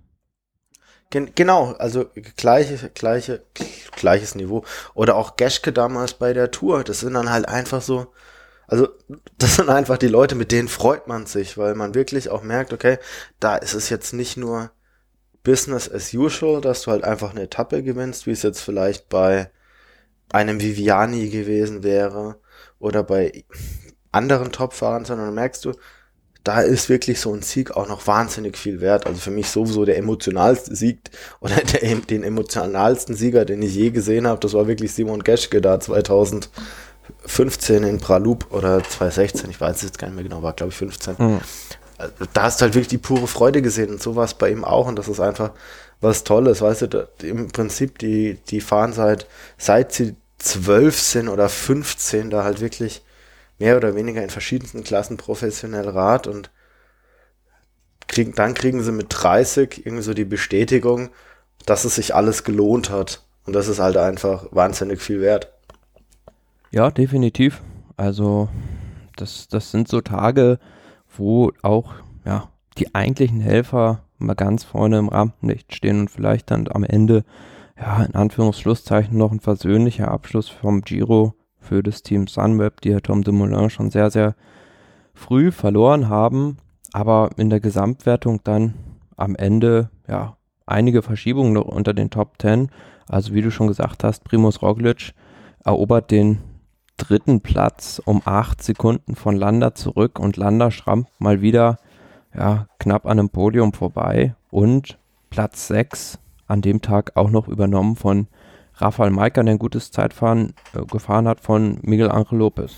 Gen 1.11 1.33
genau, 1.35 1.73
also 1.73 2.07
gleiche, 2.37 2.91
gleiche, 2.95 3.43
gleiches 3.97 4.35
Niveau. 4.35 4.65
Oder 4.95 5.17
auch 5.17 5.37
Geschke 5.37 5.73
damals 5.73 6.15
bei 6.15 6.33
der 6.33 6.51
Tour. 6.51 6.85
Das 6.85 7.01
sind 7.01 7.15
dann 7.15 7.31
halt 7.31 7.49
einfach 7.49 7.83
so, 7.83 8.13
also 8.67 8.89
das 9.39 9.57
sind 9.57 9.69
einfach 9.69 9.99
die 9.99 10.09
Leute, 10.09 10.35
mit 10.35 10.53
denen 10.53 10.69
freut 10.69 11.09
man 11.09 11.27
sich, 11.27 11.59
weil 11.59 11.75
man 11.75 11.95
wirklich 11.95 12.31
auch 12.31 12.43
merkt, 12.43 12.73
okay, 12.73 12.99
da 13.41 13.57
ist 13.57 13.75
es 13.75 13.91
jetzt 13.91 14.13
nicht 14.13 14.37
nur 14.37 14.71
Business 15.43 15.91
as 15.91 16.15
usual, 16.15 16.61
dass 16.61 16.83
du 16.83 16.93
halt 16.93 17.05
einfach 17.05 17.31
eine 17.31 17.43
Etappe 17.43 17.83
gewinnst, 17.83 18.27
wie 18.27 18.33
es 18.33 18.43
jetzt 18.43 18.61
vielleicht 18.61 19.09
bei 19.09 19.51
einem 20.33 20.61
Viviani 20.61 21.29
gewesen 21.29 21.83
wäre 21.83 22.37
oder 22.79 23.03
bei 23.03 23.45
anderen 24.11 24.53
Topfahrern, 24.53 25.05
sondern 25.05 25.35
merkst 25.35 25.65
du, 25.65 25.73
da 26.45 26.61
ist 26.61 26.89
wirklich 26.89 27.21
so 27.21 27.33
ein 27.33 27.43
Sieg 27.43 27.71
auch 27.71 27.89
noch 27.89 28.07
wahnsinnig 28.07 28.59
viel 28.59 28.81
wert. 28.81 29.07
Also 29.07 29.21
für 29.21 29.31
mich 29.31 29.49
sowieso 29.49 29.85
der 29.85 29.97
emotionalste 29.97 30.75
Sieg 30.75 30.99
oder 31.41 31.55
der, 31.73 31.95
den 31.97 32.25
emotionalsten 32.25 33.15
Sieger, 33.15 33.45
den 33.45 33.63
ich 33.63 33.75
je 33.75 33.91
gesehen 33.91 34.27
habe, 34.27 34.41
das 34.41 34.55
war 34.55 34.67
wirklich 34.67 34.93
Simon 34.93 35.23
Geschke 35.23 35.61
da 35.61 35.79
2000 35.79 36.51
15 37.25 37.83
in 37.83 37.99
Pralup 37.99 38.47
oder 38.53 38.83
2016, 38.83 39.51
ich 39.51 39.61
weiß 39.61 39.77
es 39.77 39.83
jetzt 39.83 39.99
gar 39.99 40.07
nicht 40.07 40.15
mehr 40.15 40.25
genau, 40.25 40.43
war 40.43 40.53
glaube 40.53 40.71
ich 40.71 40.77
15. 40.77 41.17
Mhm. 41.19 41.41
Da 42.33 42.43
hast 42.43 42.61
du 42.61 42.65
halt 42.65 42.75
wirklich 42.75 42.89
die 42.89 42.99
pure 42.99 43.27
Freude 43.27 43.63
gesehen 43.63 43.91
und 43.91 44.03
sowas 44.03 44.35
bei 44.35 44.51
ihm 44.51 44.65
auch 44.65 44.87
und 44.87 44.99
das 44.99 45.09
ist 45.09 45.21
einfach 45.21 45.51
was 46.01 46.25
Tolles, 46.25 46.61
weißt 46.61 46.83
du, 46.83 46.87
da, 46.89 47.09
im 47.23 47.49
Prinzip 47.49 47.99
die, 47.99 48.39
die 48.49 48.61
fahren 48.61 48.93
seit, 48.93 49.27
seit 49.57 49.93
sie 49.93 50.17
12 50.43 50.99
sind 50.99 51.29
oder 51.29 51.49
15 51.49 52.31
da 52.31 52.45
halt 52.45 52.61
wirklich 52.61 53.03
mehr 53.59 53.77
oder 53.77 53.95
weniger 53.95 54.23
in 54.23 54.31
verschiedensten 54.31 54.83
Klassen 54.85 55.17
professionell 55.17 55.89
Rad 55.89 56.27
und 56.27 56.51
kriegen, 58.09 58.35
dann 58.35 58.55
kriegen 58.55 58.83
sie 58.83 58.93
mit 58.93 59.07
30 59.11 59.87
irgendwie 59.87 60.03
so 60.03 60.15
die 60.15 60.25
Bestätigung, 60.25 61.11
dass 61.67 61.85
es 61.85 61.95
sich 61.95 62.15
alles 62.15 62.45
gelohnt 62.45 62.91
hat. 62.91 63.25
Und 63.47 63.55
das 63.55 63.69
ist 63.69 63.79
halt 63.79 63.97
einfach 63.97 64.47
wahnsinnig 64.51 65.01
viel 65.01 65.21
wert. 65.21 65.53
Ja, 66.71 66.91
definitiv. 66.91 67.61
Also 67.97 68.49
das, 69.17 69.49
das 69.49 69.71
sind 69.71 69.89
so 69.89 70.01
Tage, 70.01 70.59
wo 71.17 71.53
auch 71.63 71.95
ja, 72.25 72.49
die 72.79 72.95
eigentlichen 72.95 73.41
Helfer 73.41 74.03
mal 74.19 74.35
ganz 74.35 74.65
vorne 74.65 74.99
im 74.99 75.09
Rampenlicht 75.09 75.75
stehen 75.75 76.01
und 76.01 76.11
vielleicht 76.11 76.51
dann 76.51 76.69
am 76.69 76.85
Ende, 76.85 77.25
ja, 77.83 78.05
in 78.05 78.15
Anführungsschlusszeichen 78.15 79.19
noch 79.19 79.33
ein 79.33 79.41
versöhnlicher 79.41 80.09
Abschluss 80.09 80.49
vom 80.49 80.83
Giro 80.83 81.35
für 81.59 81.83
das 81.83 82.03
Team 82.03 82.29
Sunweb, 82.29 82.81
die 82.81 82.93
Herr 82.93 83.03
Tom 83.03 83.23
Dumoulin 83.23 83.71
schon 83.71 83.91
sehr, 83.91 84.11
sehr 84.11 84.35
früh 85.15 85.51
verloren 85.51 86.09
haben, 86.09 86.59
aber 86.93 87.31
in 87.37 87.51
der 87.51 87.61
Gesamtwertung 87.61 88.41
dann 88.45 88.75
am 89.17 89.35
Ende, 89.35 89.91
ja, 90.09 90.37
einige 90.65 91.03
Verschiebungen 91.03 91.53
noch 91.53 91.67
unter 91.67 91.93
den 91.93 92.11
Top 92.11 92.41
10. 92.41 92.71
Also 93.09 93.35
wie 93.35 93.43
du 93.43 93.51
schon 93.51 93.67
gesagt 93.67 94.05
hast, 94.05 94.23
Primus 94.25 94.63
Roglic 94.63 95.13
erobert 95.65 96.11
den 96.11 96.39
dritten 96.97 97.41
Platz 97.41 98.01
um 98.05 98.23
acht 98.25 98.63
Sekunden 98.63 99.17
von 99.17 99.37
Landa 99.37 99.75
zurück 99.75 100.21
und 100.21 100.37
Landa 100.37 100.71
schrammt 100.71 101.09
mal 101.19 101.41
wieder 101.41 101.79
ja, 102.35 102.69
knapp 102.79 103.07
an 103.07 103.19
einem 103.19 103.29
Podium 103.29 103.73
vorbei 103.73 104.35
und 104.51 104.99
Platz 105.31 105.67
6 105.67 106.22
an 106.53 106.61
dem 106.61 106.83
Tag 106.83 107.13
auch 107.17 107.31
noch 107.31 107.49
übernommen 107.49 107.97
von 107.97 108.29
Rafael 108.77 109.11
Maika, 109.11 109.43
der 109.43 109.55
ein 109.55 109.59
gutes 109.59 109.91
Zeitfahren 109.91 110.55
äh, 110.75 110.85
gefahren 110.85 111.27
hat 111.27 111.41
von 111.41 111.79
Miguel 111.83 112.11
Angel 112.11 112.39
Lopez. 112.39 112.73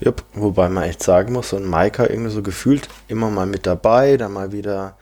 Jupp, 0.00 0.24
wobei 0.34 0.68
man 0.68 0.84
echt 0.84 1.02
sagen 1.02 1.32
muss, 1.32 1.50
so 1.50 1.56
ein 1.56 1.64
Maika 1.64 2.06
irgendwie 2.06 2.30
so 2.30 2.42
gefühlt 2.42 2.88
immer 3.08 3.30
mal 3.30 3.46
mit 3.46 3.66
dabei, 3.66 4.16
dann 4.16 4.32
mal 4.32 4.52
wieder 4.52 4.96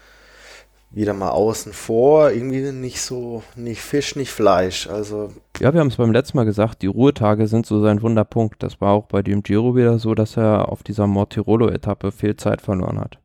wieder 0.94 1.12
mal 1.12 1.30
außen 1.30 1.72
vor, 1.72 2.30
irgendwie 2.30 2.70
nicht 2.70 3.00
so, 3.00 3.42
nicht 3.56 3.80
Fisch, 3.80 4.14
nicht 4.14 4.30
Fleisch. 4.30 4.86
Also. 4.86 5.32
Ja, 5.58 5.72
wir 5.72 5.80
haben 5.80 5.88
es 5.88 5.96
beim 5.96 6.12
letzten 6.12 6.36
Mal 6.36 6.44
gesagt, 6.44 6.82
die 6.82 6.86
Ruhetage 6.86 7.48
sind 7.48 7.66
so 7.66 7.80
sein 7.80 8.00
Wunderpunkt. 8.00 8.62
Das 8.62 8.80
war 8.80 8.92
auch 8.92 9.06
bei 9.06 9.22
dem 9.22 9.42
Giro 9.42 9.74
wieder 9.74 9.98
so, 9.98 10.14
dass 10.14 10.36
er 10.36 10.68
auf 10.68 10.84
dieser 10.84 11.08
Mortirolo-Etappe 11.08 12.12
viel 12.12 12.36
Zeit 12.36 12.62
verloren 12.62 13.00
hat. 13.00 13.18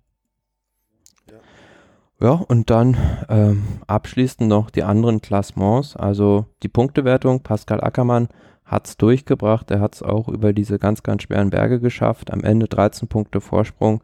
Ja, 2.22 2.32
und 2.32 2.70
dann 2.70 2.98
ähm, 3.30 3.64
abschließend 3.88 4.50
noch 4.50 4.70
die 4.70 4.84
anderen 4.84 5.22
Klassements, 5.22 5.96
also 5.96 6.46
die 6.64 6.68
Punktewertung. 6.68 7.42
Pascal 7.42 7.82
Ackermann 7.82 8.28
hat 8.66 8.88
es 8.88 8.98
durchgebracht, 8.98 9.72
er 9.72 9.80
hat 9.80 9.96
es 9.96 10.04
auch 10.04 10.28
über 10.28 10.54
diese 10.54 10.80
ganz, 10.80 11.02
ganz 11.02 11.24
schweren 11.24 11.50
Berge 11.50 11.80
geschafft. 11.80 12.32
Am 12.32 12.44
Ende 12.44 12.68
13 12.68 13.08
Punkte 13.08 13.42
Vorsprung 13.42 14.02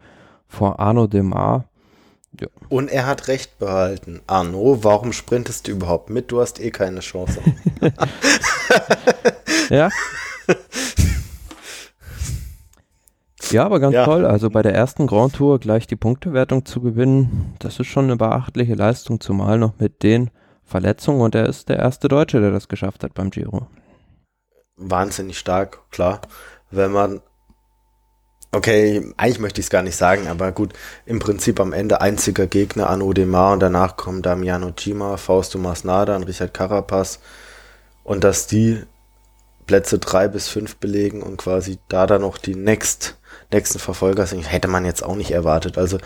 vor 0.48 0.80
Arno 0.80 1.08
Demar 1.08 1.66
ja. 2.42 2.48
Und 2.70 2.90
er 2.90 3.06
hat 3.06 3.28
recht 3.28 3.60
behalten. 3.60 4.22
Arno, 4.28 4.84
warum 4.84 5.14
sprintest 5.14 5.68
du 5.68 5.72
überhaupt 5.72 6.10
mit? 6.10 6.32
Du 6.32 6.42
hast 6.42 6.60
eh 6.60 6.72
keine 6.72 7.00
Chance. 7.00 7.40
ja. 9.70 9.90
Ja, 13.56 13.66
aber 13.66 13.80
ganz 13.80 13.94
ja. 13.94 14.04
toll. 14.04 14.26
Also 14.26 14.50
bei 14.50 14.62
der 14.62 14.76
ersten 14.76 15.08
Grand 15.08 15.36
Tour 15.36 15.60
gleich 15.60 15.88
die 15.88 15.96
Punktewertung 15.96 16.66
zu 16.66 16.82
gewinnen, 16.82 17.56
das 17.60 17.80
ist 17.80 17.88
schon 17.88 18.04
eine 18.04 18.18
beachtliche 18.18 18.74
Leistung, 18.74 19.22
zumal 19.22 19.58
noch 19.58 19.80
mit 19.80 20.04
den 20.04 20.30
Verletzungen. 20.66 21.22
Und 21.22 21.36
er 21.36 21.46
ist 21.48 21.70
der 21.70 21.78
erste 21.78 22.10
Deutsche, 22.10 22.42
der 22.42 22.52
das 22.52 22.68
geschafft 22.68 23.06
hat 23.06 23.14
beim 23.14 23.30
Giro. 23.30 23.68
wahnsinnig 24.76 25.40
stark, 25.40 25.90
klar. 25.90 26.20
Wenn 26.70 26.92
man, 26.92 27.22
okay, 28.52 29.10
eigentlich 29.16 29.40
möchte 29.40 29.62
ich 29.62 29.68
es 29.68 29.70
gar 29.70 29.84
nicht 29.84 29.96
sagen, 29.96 30.28
aber 30.28 30.52
gut, 30.52 30.74
im 31.06 31.20
Prinzip 31.20 31.62
am 31.62 31.72
Ende 31.72 32.02
einziger 32.02 32.48
Gegner 32.48 32.90
an 32.90 33.02
Odemar 33.02 33.54
und 33.54 33.62
danach 33.62 33.96
kommen 33.96 34.22
Damiano 34.22 34.74
Cima, 34.78 35.16
Fausto 35.16 35.58
Masnada 35.60 36.18
und 36.18 36.24
Richard 36.24 36.54
Carapaz 36.54 37.22
und 38.04 38.26
dass 38.26 38.48
die 38.48 38.84
Plätze 39.66 39.98
drei 39.98 40.28
bis 40.28 40.50
fünf 40.50 40.76
belegen 40.76 41.24
und 41.24 41.38
quasi 41.38 41.80
da 41.88 42.06
dann 42.06 42.22
noch 42.22 42.38
die 42.38 42.56
next, 42.56 43.18
nächsten 43.52 43.80
Verfolger 43.80 44.26
sind, 44.26 44.52
hätte 44.52 44.68
man 44.68 44.86
jetzt 44.86 45.04
auch 45.04 45.16
nicht 45.16 45.32
erwartet. 45.32 45.78
Also 45.78 45.98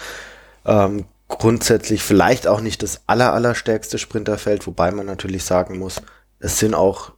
ähm, 0.66 1.06
grundsätzlich 1.28 2.04
vielleicht 2.04 2.48
auch 2.48 2.62
nicht 2.62 2.84
das 2.84 3.02
aller, 3.08 3.34
allerstärkste 3.34 3.98
Sprinterfeld, 3.98 4.68
wobei 4.68 4.92
man 4.92 5.06
natürlich 5.06 5.44
sagen 5.44 5.78
muss, 5.80 6.02
es 6.40 6.60
sind 6.60 6.74
auch 6.74 7.14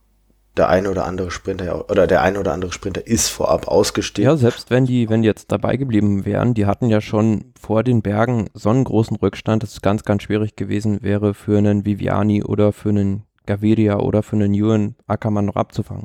der 0.57 0.67
eine 0.67 0.91
oder 0.91 1.05
andere 1.05 1.31
Sprinter 1.31 1.89
oder 1.89 2.07
der 2.07 2.21
eine 2.21 2.39
oder 2.39 2.51
andere 2.51 2.73
Sprinter 2.73 3.07
ist 3.07 3.29
vorab 3.29 3.67
ausgestiegen. 3.69 4.29
Ja, 4.29 4.35
selbst 4.35 4.69
wenn 4.69 4.85
die, 4.85 5.09
wenn 5.09 5.21
die 5.21 5.27
jetzt 5.27 5.51
dabei 5.51 5.77
geblieben 5.77 6.25
wären, 6.25 6.53
die 6.53 6.65
hatten 6.65 6.89
ja 6.89 6.99
schon 6.99 7.53
vor 7.59 7.83
den 7.83 8.01
Bergen 8.01 8.49
so 8.53 8.69
einen 8.69 8.83
großen 8.83 9.15
Rückstand, 9.15 9.63
dass 9.63 9.71
es 9.71 9.81
ganz, 9.81 10.03
ganz 10.03 10.23
schwierig 10.23 10.57
gewesen 10.57 11.01
wäre 11.01 11.33
für 11.33 11.57
einen 11.57 11.85
Viviani 11.85 12.43
oder 12.43 12.73
für 12.73 12.89
einen 12.89 13.23
Gaviria 13.45 13.99
oder 13.99 14.23
für 14.23 14.35
einen 14.35 14.53
Ewan 14.53 14.95
Ackermann 15.07 15.45
noch 15.45 15.55
abzufangen. 15.55 16.03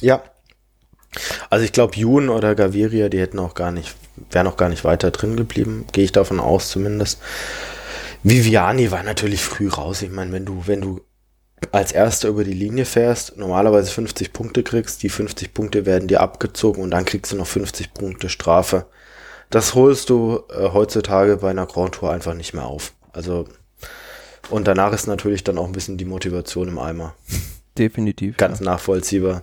Ja. 0.00 0.22
Also 1.50 1.64
ich 1.64 1.72
glaube, 1.72 1.96
Ewan 1.96 2.28
oder 2.28 2.54
Gaviria, 2.54 3.08
die 3.08 3.20
hätten 3.20 3.38
auch 3.38 3.54
gar 3.54 3.70
nicht, 3.70 3.94
wären 4.30 4.46
auch 4.46 4.56
gar 4.56 4.68
nicht 4.68 4.84
weiter 4.84 5.10
drin 5.10 5.36
geblieben, 5.36 5.86
gehe 5.92 6.04
ich 6.04 6.12
davon 6.12 6.40
aus 6.40 6.70
zumindest. 6.70 7.20
Viviani 8.22 8.90
war 8.90 9.02
natürlich 9.02 9.42
früh 9.42 9.68
raus. 9.68 10.02
Ich 10.02 10.10
meine, 10.10 10.32
wenn 10.32 10.44
du, 10.44 10.62
wenn 10.66 10.80
du 10.80 11.00
als 11.70 11.92
Erster 11.92 12.28
über 12.28 12.44
die 12.44 12.52
Linie 12.52 12.84
fährst, 12.84 13.36
normalerweise 13.36 13.90
50 13.90 14.32
Punkte 14.32 14.62
kriegst, 14.62 15.02
die 15.02 15.08
50 15.08 15.54
Punkte 15.54 15.86
werden 15.86 16.08
dir 16.08 16.20
abgezogen 16.20 16.82
und 16.82 16.90
dann 16.90 17.04
kriegst 17.04 17.32
du 17.32 17.36
noch 17.36 17.46
50 17.46 17.94
Punkte 17.94 18.28
Strafe. 18.28 18.86
Das 19.50 19.74
holst 19.74 20.10
du 20.10 20.42
äh, 20.50 20.70
heutzutage 20.72 21.36
bei 21.36 21.50
einer 21.50 21.66
Grand 21.66 21.94
Tour 21.94 22.10
einfach 22.10 22.34
nicht 22.34 22.54
mehr 22.54 22.64
auf. 22.64 22.94
Also, 23.12 23.46
und 24.50 24.66
danach 24.66 24.92
ist 24.92 25.06
natürlich 25.06 25.44
dann 25.44 25.58
auch 25.58 25.66
ein 25.66 25.72
bisschen 25.72 25.98
die 25.98 26.04
Motivation 26.04 26.68
im 26.68 26.78
Eimer. 26.78 27.14
Definitiv. 27.78 28.36
Ganz 28.36 28.60
ja. 28.60 28.66
nachvollziehbar. 28.66 29.42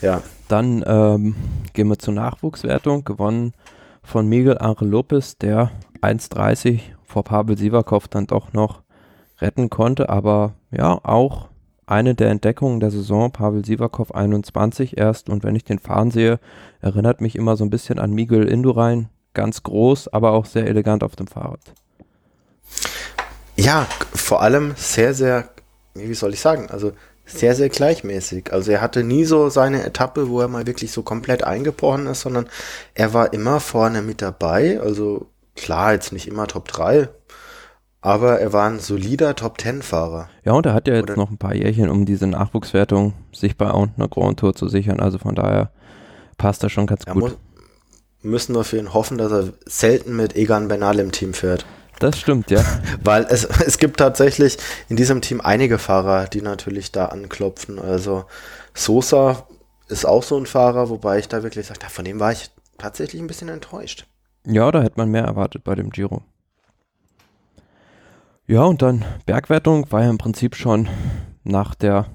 Ja. 0.00 0.22
Dann 0.54 0.84
ähm, 0.86 1.34
gehen 1.72 1.88
wir 1.88 1.98
zur 1.98 2.14
Nachwuchswertung. 2.14 3.04
Gewonnen 3.04 3.54
von 4.04 4.28
Miguel 4.28 4.56
Angel 4.58 4.86
Lopez, 4.86 5.36
der 5.36 5.72
1,30 6.00 6.78
vor 7.04 7.24
Pavel 7.24 7.58
Sivakov 7.58 8.06
dann 8.06 8.28
doch 8.28 8.52
noch 8.52 8.82
retten 9.40 9.68
konnte, 9.68 10.10
aber 10.10 10.52
ja, 10.70 11.00
auch 11.02 11.48
eine 11.86 12.14
der 12.14 12.30
Entdeckungen 12.30 12.78
der 12.78 12.92
Saison, 12.92 13.32
Pavel 13.32 13.64
Sivakov 13.64 14.14
21 14.14 14.96
erst. 14.96 15.28
Und 15.28 15.42
wenn 15.42 15.56
ich 15.56 15.64
den 15.64 15.80
fahren 15.80 16.12
sehe, 16.12 16.38
erinnert 16.80 17.20
mich 17.20 17.34
immer 17.34 17.56
so 17.56 17.64
ein 17.64 17.70
bisschen 17.70 17.98
an 17.98 18.12
Miguel 18.12 18.44
Indurain, 18.46 19.08
ganz 19.32 19.64
groß, 19.64 20.06
aber 20.06 20.30
auch 20.30 20.46
sehr 20.46 20.68
elegant 20.68 21.02
auf 21.02 21.16
dem 21.16 21.26
Fahrrad. 21.26 21.58
Ja, 23.56 23.88
vor 24.14 24.40
allem 24.40 24.74
sehr, 24.76 25.14
sehr, 25.14 25.48
wie 25.94 26.14
soll 26.14 26.32
ich 26.32 26.40
sagen, 26.40 26.70
also 26.70 26.92
sehr, 27.26 27.54
sehr 27.54 27.68
gleichmäßig. 27.68 28.52
Also 28.52 28.72
er 28.72 28.80
hatte 28.80 29.02
nie 29.02 29.24
so 29.24 29.48
seine 29.48 29.84
Etappe, 29.84 30.28
wo 30.28 30.40
er 30.40 30.48
mal 30.48 30.66
wirklich 30.66 30.92
so 30.92 31.02
komplett 31.02 31.44
eingebrochen 31.44 32.06
ist, 32.06 32.20
sondern 32.20 32.46
er 32.94 33.14
war 33.14 33.32
immer 33.32 33.60
vorne 33.60 34.02
mit 34.02 34.20
dabei. 34.20 34.80
Also 34.80 35.26
klar, 35.56 35.92
jetzt 35.92 36.12
nicht 36.12 36.28
immer 36.28 36.46
Top 36.46 36.68
3, 36.68 37.08
aber 38.00 38.40
er 38.40 38.52
war 38.52 38.68
ein 38.68 38.80
solider 38.80 39.34
Top-10-Fahrer. 39.34 40.28
Ja, 40.44 40.52
und 40.52 40.66
er 40.66 40.74
hat 40.74 40.86
ja 40.86 40.94
jetzt 40.94 41.04
Oder 41.04 41.16
noch 41.16 41.30
ein 41.30 41.38
paar 41.38 41.54
Jährchen, 41.54 41.88
um 41.88 42.04
diese 42.04 42.26
Nachwuchswertung 42.26 43.14
sich 43.32 43.56
bei 43.56 43.72
einer 43.72 44.08
Grand 44.08 44.38
Tour 44.38 44.54
zu 44.54 44.68
sichern. 44.68 45.00
Also 45.00 45.18
von 45.18 45.34
daher 45.34 45.70
passt 46.36 46.62
das 46.62 46.72
schon 46.72 46.86
ganz 46.86 47.06
gut. 47.06 47.16
Muss, 47.16 47.36
müssen 48.20 48.54
wir 48.54 48.64
für 48.64 48.76
ihn 48.78 48.92
hoffen, 48.92 49.16
dass 49.16 49.32
er 49.32 49.52
selten 49.64 50.16
mit 50.16 50.36
Egan 50.36 50.68
Bernal 50.68 50.98
im 50.98 51.12
Team 51.12 51.32
fährt. 51.32 51.64
Das 51.98 52.18
stimmt, 52.18 52.50
ja. 52.50 52.62
Weil 53.04 53.26
es, 53.28 53.44
es 53.44 53.78
gibt 53.78 53.98
tatsächlich 53.98 54.58
in 54.88 54.96
diesem 54.96 55.20
Team 55.20 55.40
einige 55.40 55.78
Fahrer, 55.78 56.26
die 56.26 56.42
natürlich 56.42 56.92
da 56.92 57.06
anklopfen. 57.06 57.78
Also 57.78 58.24
Sosa 58.74 59.46
ist 59.88 60.04
auch 60.04 60.22
so 60.22 60.36
ein 60.36 60.46
Fahrer, 60.46 60.88
wobei 60.88 61.18
ich 61.18 61.28
da 61.28 61.42
wirklich 61.42 61.66
sage, 61.66 61.80
von 61.88 62.04
dem 62.04 62.20
war 62.20 62.32
ich 62.32 62.50
tatsächlich 62.78 63.20
ein 63.20 63.26
bisschen 63.26 63.48
enttäuscht. 63.48 64.06
Ja, 64.46 64.70
da 64.70 64.82
hätte 64.82 64.98
man 64.98 65.10
mehr 65.10 65.24
erwartet 65.24 65.64
bei 65.64 65.74
dem 65.74 65.90
Giro. 65.90 66.22
Ja, 68.46 68.64
und 68.64 68.82
dann 68.82 69.04
Bergwertung 69.24 69.90
war 69.90 70.02
ja 70.02 70.10
im 70.10 70.18
Prinzip 70.18 70.54
schon 70.54 70.88
nach 71.44 71.74
der 71.74 72.06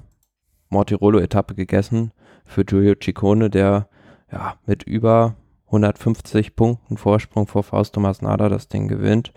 Mortirolo-Etappe 0.68 1.54
gegessen 1.54 2.12
für 2.44 2.64
Giulio 2.64 2.94
Ciccone, 3.02 3.50
der 3.50 3.88
ja 4.30 4.54
mit 4.64 4.84
über 4.84 5.34
150 5.66 6.54
Punkten 6.54 6.96
Vorsprung 6.96 7.46
vor 7.46 7.64
Fausto 7.64 8.00
Masnada 8.00 8.48
das 8.48 8.68
Ding 8.68 8.86
gewinnt. 8.86 9.32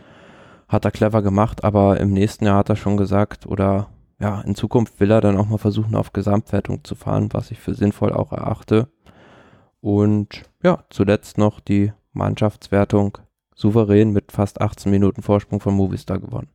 Hat 0.74 0.86
er 0.86 0.92
clever 0.92 1.22
gemacht, 1.22 1.64
aber 1.64 2.00
im 2.00 2.12
nächsten 2.12 2.46
Jahr 2.46 2.58
hat 2.58 2.70
er 2.70 2.76
schon 2.76 2.98
gesagt, 2.98 3.46
oder 3.46 3.90
ja, 4.20 4.42
in 4.42 4.56
Zukunft 4.56 5.00
will 5.00 5.12
er 5.12 5.22
dann 5.22 5.38
auch 5.38 5.46
mal 5.46 5.60
versuchen, 5.60 5.94
auf 5.94 6.14
Gesamtwertung 6.14 6.84
zu 6.84 6.96
fahren, 6.96 7.30
was 7.32 7.52
ich 7.52 7.60
für 7.60 7.76
sinnvoll 7.76 8.12
auch 8.12 8.32
erachte. 8.32 8.88
Und 9.82 10.42
ja, 10.64 10.84
zuletzt 10.90 11.38
noch 11.38 11.60
die 11.60 11.94
Mannschaftswertung 12.14 13.20
souverän 13.54 14.14
mit 14.14 14.32
fast 14.32 14.62
18 14.62 14.92
Minuten 14.92 15.22
Vorsprung 15.22 15.60
von 15.60 15.76
Movistar 15.76 16.18
gewonnen. 16.18 16.50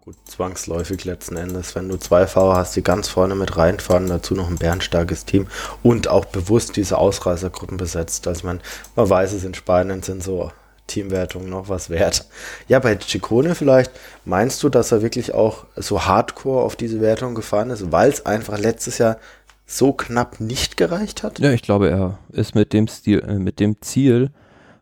Gut, 0.00 0.16
zwangsläufig 0.24 1.04
letzten 1.04 1.36
Endes, 1.36 1.74
wenn 1.74 1.90
du 1.90 1.98
zwei 1.98 2.26
Fahrer 2.26 2.56
hast, 2.56 2.74
die 2.76 2.82
ganz 2.82 3.10
vorne 3.10 3.34
mit 3.34 3.58
reinfahren, 3.58 4.06
dazu 4.06 4.34
noch 4.34 4.48
ein 4.48 4.56
bärenstarkes 4.56 5.26
Team 5.26 5.48
und 5.82 6.08
auch 6.08 6.24
bewusst 6.24 6.76
diese 6.76 6.96
Ausreißergruppen 6.96 7.76
besetzt. 7.76 8.26
Also 8.26 8.46
man, 8.46 8.62
man 8.96 9.10
weiß 9.10 9.34
es, 9.34 9.44
in 9.44 9.52
Spanien 9.52 10.02
sind 10.02 10.22
so 10.22 10.50
Teamwertungen 10.92 11.48
noch 11.48 11.68
was 11.68 11.88
wert. 11.88 12.26
Ja, 12.68 12.78
bei 12.78 12.98
Ciccone 12.98 13.54
vielleicht, 13.54 13.90
meinst 14.24 14.62
du, 14.62 14.68
dass 14.68 14.92
er 14.92 15.02
wirklich 15.02 15.32
auch 15.32 15.64
so 15.76 16.04
hardcore 16.04 16.62
auf 16.62 16.76
diese 16.76 17.00
Wertung 17.00 17.34
gefahren 17.34 17.70
ist, 17.70 17.90
weil 17.90 18.10
es 18.10 18.26
einfach 18.26 18.58
letztes 18.58 18.98
Jahr 18.98 19.16
so 19.64 19.92
knapp 19.92 20.40
nicht 20.40 20.76
gereicht 20.76 21.22
hat? 21.22 21.38
Ja, 21.38 21.52
ich 21.52 21.62
glaube, 21.62 21.88
er 21.88 22.18
ist 22.30 22.54
mit 22.54 22.72
dem 22.72 22.88
Stil, 22.88 23.20
äh, 23.20 23.38
mit 23.38 23.58
dem 23.58 23.80
Ziel 23.80 24.30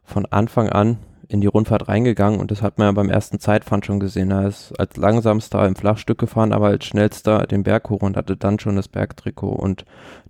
von 0.03 0.27
Anfang 0.27 0.69
an 0.69 0.99
in 1.29 1.41
die 1.41 1.47
Rundfahrt 1.47 1.87
reingegangen 1.87 2.41
und 2.41 2.51
das 2.51 2.61
hat 2.61 2.79
man 2.79 2.89
ja 2.89 2.93
beim 2.93 3.09
ersten 3.09 3.39
Zeitfahren 3.39 3.85
schon 3.85 4.01
gesehen. 4.01 4.33
Er 4.33 4.49
ist 4.49 4.73
als 4.81 4.97
langsamster 4.97 5.65
im 5.65 5.77
Flachstück 5.77 6.19
gefahren, 6.19 6.53
aber 6.53 6.67
als 6.67 6.85
schnellster 6.85 7.47
den 7.47 7.63
Berg 7.63 7.89
hoch 7.89 8.03
und 8.03 8.17
hatte 8.17 8.37
dann 8.37 8.59
schon 8.59 8.75
das 8.75 8.89
Bergtrikot. 8.89 9.53
Und 9.53 9.85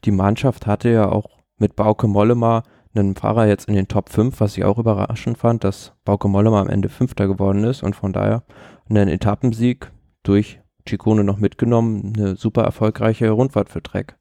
die 0.04 0.10
Mannschaft 0.10 0.66
hatte 0.66 0.90
ja 0.90 1.08
auch 1.08 1.30
mit 1.56 1.74
Bauke 1.74 2.06
Mollema 2.06 2.64
einen 2.94 3.14
Fahrer 3.14 3.46
jetzt 3.46 3.68
in 3.68 3.74
den 3.74 3.88
Top 3.88 4.10
5, 4.10 4.40
was 4.40 4.56
ich 4.56 4.64
auch 4.64 4.78
überraschend 4.78 5.38
fand, 5.38 5.64
dass 5.64 5.92
Bauke 6.04 6.28
Mollema 6.28 6.60
am 6.60 6.68
Ende 6.68 6.88
Fünfter 6.88 7.26
geworden 7.26 7.64
ist 7.64 7.82
und 7.82 7.94
von 7.94 8.12
daher 8.12 8.42
einen 8.88 9.08
Etappensieg 9.08 9.90
durch 10.22 10.60
Ciccone 10.88 11.24
noch 11.24 11.38
mitgenommen, 11.38 12.12
eine 12.16 12.36
super 12.36 12.62
erfolgreiche 12.62 13.30
Rundfahrt 13.30 13.68
für 13.68 13.82
Trek. 13.82 14.16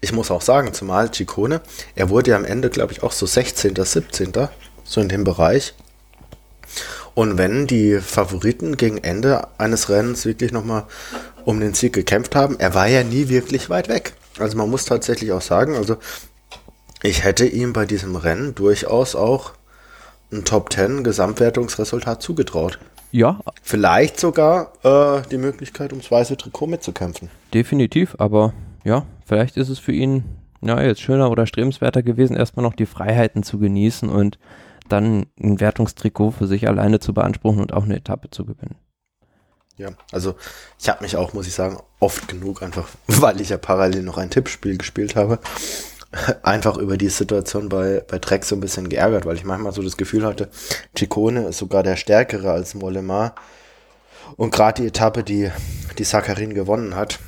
Ich 0.00 0.12
muss 0.12 0.30
auch 0.30 0.42
sagen, 0.42 0.74
zumal 0.74 1.12
Ciccone, 1.12 1.60
er 1.94 2.10
wurde 2.10 2.32
ja 2.32 2.36
am 2.36 2.44
Ende, 2.44 2.68
glaube 2.68 2.92
ich, 2.92 3.02
auch 3.02 3.12
so 3.12 3.26
16., 3.26 3.74
17 3.76 4.32
so 4.84 5.00
in 5.00 5.08
dem 5.08 5.24
Bereich. 5.24 5.74
Und 7.14 7.38
wenn 7.38 7.66
die 7.66 8.00
Favoriten 8.00 8.76
gegen 8.76 8.98
Ende 8.98 9.46
eines 9.58 9.88
Rennens 9.88 10.24
wirklich 10.24 10.50
nochmal 10.50 10.84
um 11.44 11.60
den 11.60 11.74
Sieg 11.74 11.92
gekämpft 11.92 12.34
haben, 12.34 12.58
er 12.58 12.74
war 12.74 12.88
ja 12.88 13.04
nie 13.04 13.28
wirklich 13.28 13.70
weit 13.70 13.88
weg. 13.88 14.14
Also 14.38 14.56
man 14.56 14.70
muss 14.70 14.86
tatsächlich 14.86 15.32
auch 15.32 15.42
sagen, 15.42 15.76
also 15.76 15.98
ich 17.02 17.24
hätte 17.24 17.46
ihm 17.46 17.72
bei 17.72 17.84
diesem 17.84 18.16
Rennen 18.16 18.54
durchaus 18.54 19.14
auch 19.14 19.52
ein 20.32 20.44
Top 20.44 20.72
10 20.72 21.04
Gesamtwertungsresultat 21.04 22.22
zugetraut. 22.22 22.78
Ja. 23.10 23.40
Vielleicht 23.62 24.18
sogar 24.18 24.72
äh, 24.82 25.22
die 25.30 25.36
Möglichkeit, 25.36 25.92
ums 25.92 26.10
weiße 26.10 26.36
Trikot 26.36 26.66
mitzukämpfen. 26.66 27.28
Definitiv, 27.52 28.16
aber 28.18 28.54
ja, 28.84 29.04
vielleicht 29.26 29.56
ist 29.58 29.68
es 29.68 29.78
für 29.78 29.92
ihn 29.92 30.24
ja, 30.62 30.80
jetzt 30.80 31.00
schöner 31.00 31.30
oder 31.30 31.46
strebenswerter 31.46 32.02
gewesen, 32.02 32.36
erstmal 32.36 32.64
noch 32.64 32.74
die 32.74 32.86
Freiheiten 32.86 33.42
zu 33.42 33.58
genießen 33.58 34.08
und 34.08 34.38
dann 34.88 35.26
ein 35.40 35.60
Wertungstrikot 35.60 36.32
für 36.32 36.46
sich 36.46 36.68
alleine 36.68 37.00
zu 37.00 37.12
beanspruchen 37.12 37.60
und 37.60 37.72
auch 37.72 37.84
eine 37.84 37.96
Etappe 37.96 38.30
zu 38.30 38.44
gewinnen. 38.44 38.76
Ja, 39.76 39.90
also 40.12 40.36
ich 40.78 40.88
habe 40.88 41.02
mich 41.02 41.16
auch, 41.16 41.32
muss 41.32 41.46
ich 41.46 41.54
sagen, 41.54 41.78
oft 41.98 42.28
genug 42.28 42.62
einfach, 42.62 42.88
weil 43.06 43.40
ich 43.40 43.50
ja 43.50 43.58
parallel 43.58 44.02
noch 44.02 44.18
ein 44.18 44.30
Tippspiel 44.30 44.78
gespielt 44.78 45.16
habe, 45.16 45.38
einfach 46.42 46.76
über 46.76 46.96
die 46.96 47.08
Situation 47.08 47.68
bei, 47.68 48.02
bei 48.08 48.18
Trek 48.18 48.44
so 48.44 48.56
ein 48.56 48.60
bisschen 48.60 48.88
geärgert, 48.88 49.26
weil 49.26 49.36
ich 49.36 49.44
manchmal 49.44 49.72
so 49.72 49.82
das 49.82 49.96
Gefühl 49.96 50.24
hatte, 50.24 50.48
Ciccone 50.96 51.48
ist 51.48 51.58
sogar 51.58 51.82
der 51.82 51.96
Stärkere 51.96 52.52
als 52.52 52.74
Mollema. 52.74 53.34
Und 54.36 54.52
gerade 54.52 54.82
die 54.82 54.88
Etappe, 54.88 55.24
die, 55.24 55.50
die 55.98 56.04
Sakarin 56.04 56.54
gewonnen 56.54 56.94
hat, 56.94 57.18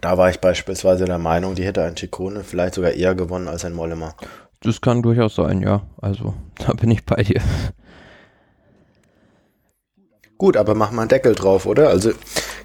da 0.00 0.16
war 0.16 0.30
ich 0.30 0.40
beispielsweise 0.40 1.04
der 1.04 1.18
Meinung, 1.18 1.54
die 1.54 1.64
hätte 1.64 1.82
ein 1.82 1.96
Ciccone 1.96 2.44
vielleicht 2.44 2.74
sogar 2.74 2.92
eher 2.92 3.14
gewonnen 3.14 3.48
als 3.48 3.64
ein 3.64 3.74
Mollema. 3.74 4.14
Das 4.60 4.80
kann 4.80 5.02
durchaus 5.02 5.34
sein, 5.34 5.60
ja. 5.62 5.82
Also, 6.00 6.34
da 6.58 6.72
bin 6.72 6.90
ich 6.90 7.04
bei 7.04 7.22
dir. 7.22 7.40
Gut, 10.36 10.56
aber 10.56 10.74
mach 10.74 10.92
mal 10.92 11.02
einen 11.02 11.08
Deckel 11.08 11.34
drauf, 11.34 11.66
oder? 11.66 11.88
Also 11.88 12.12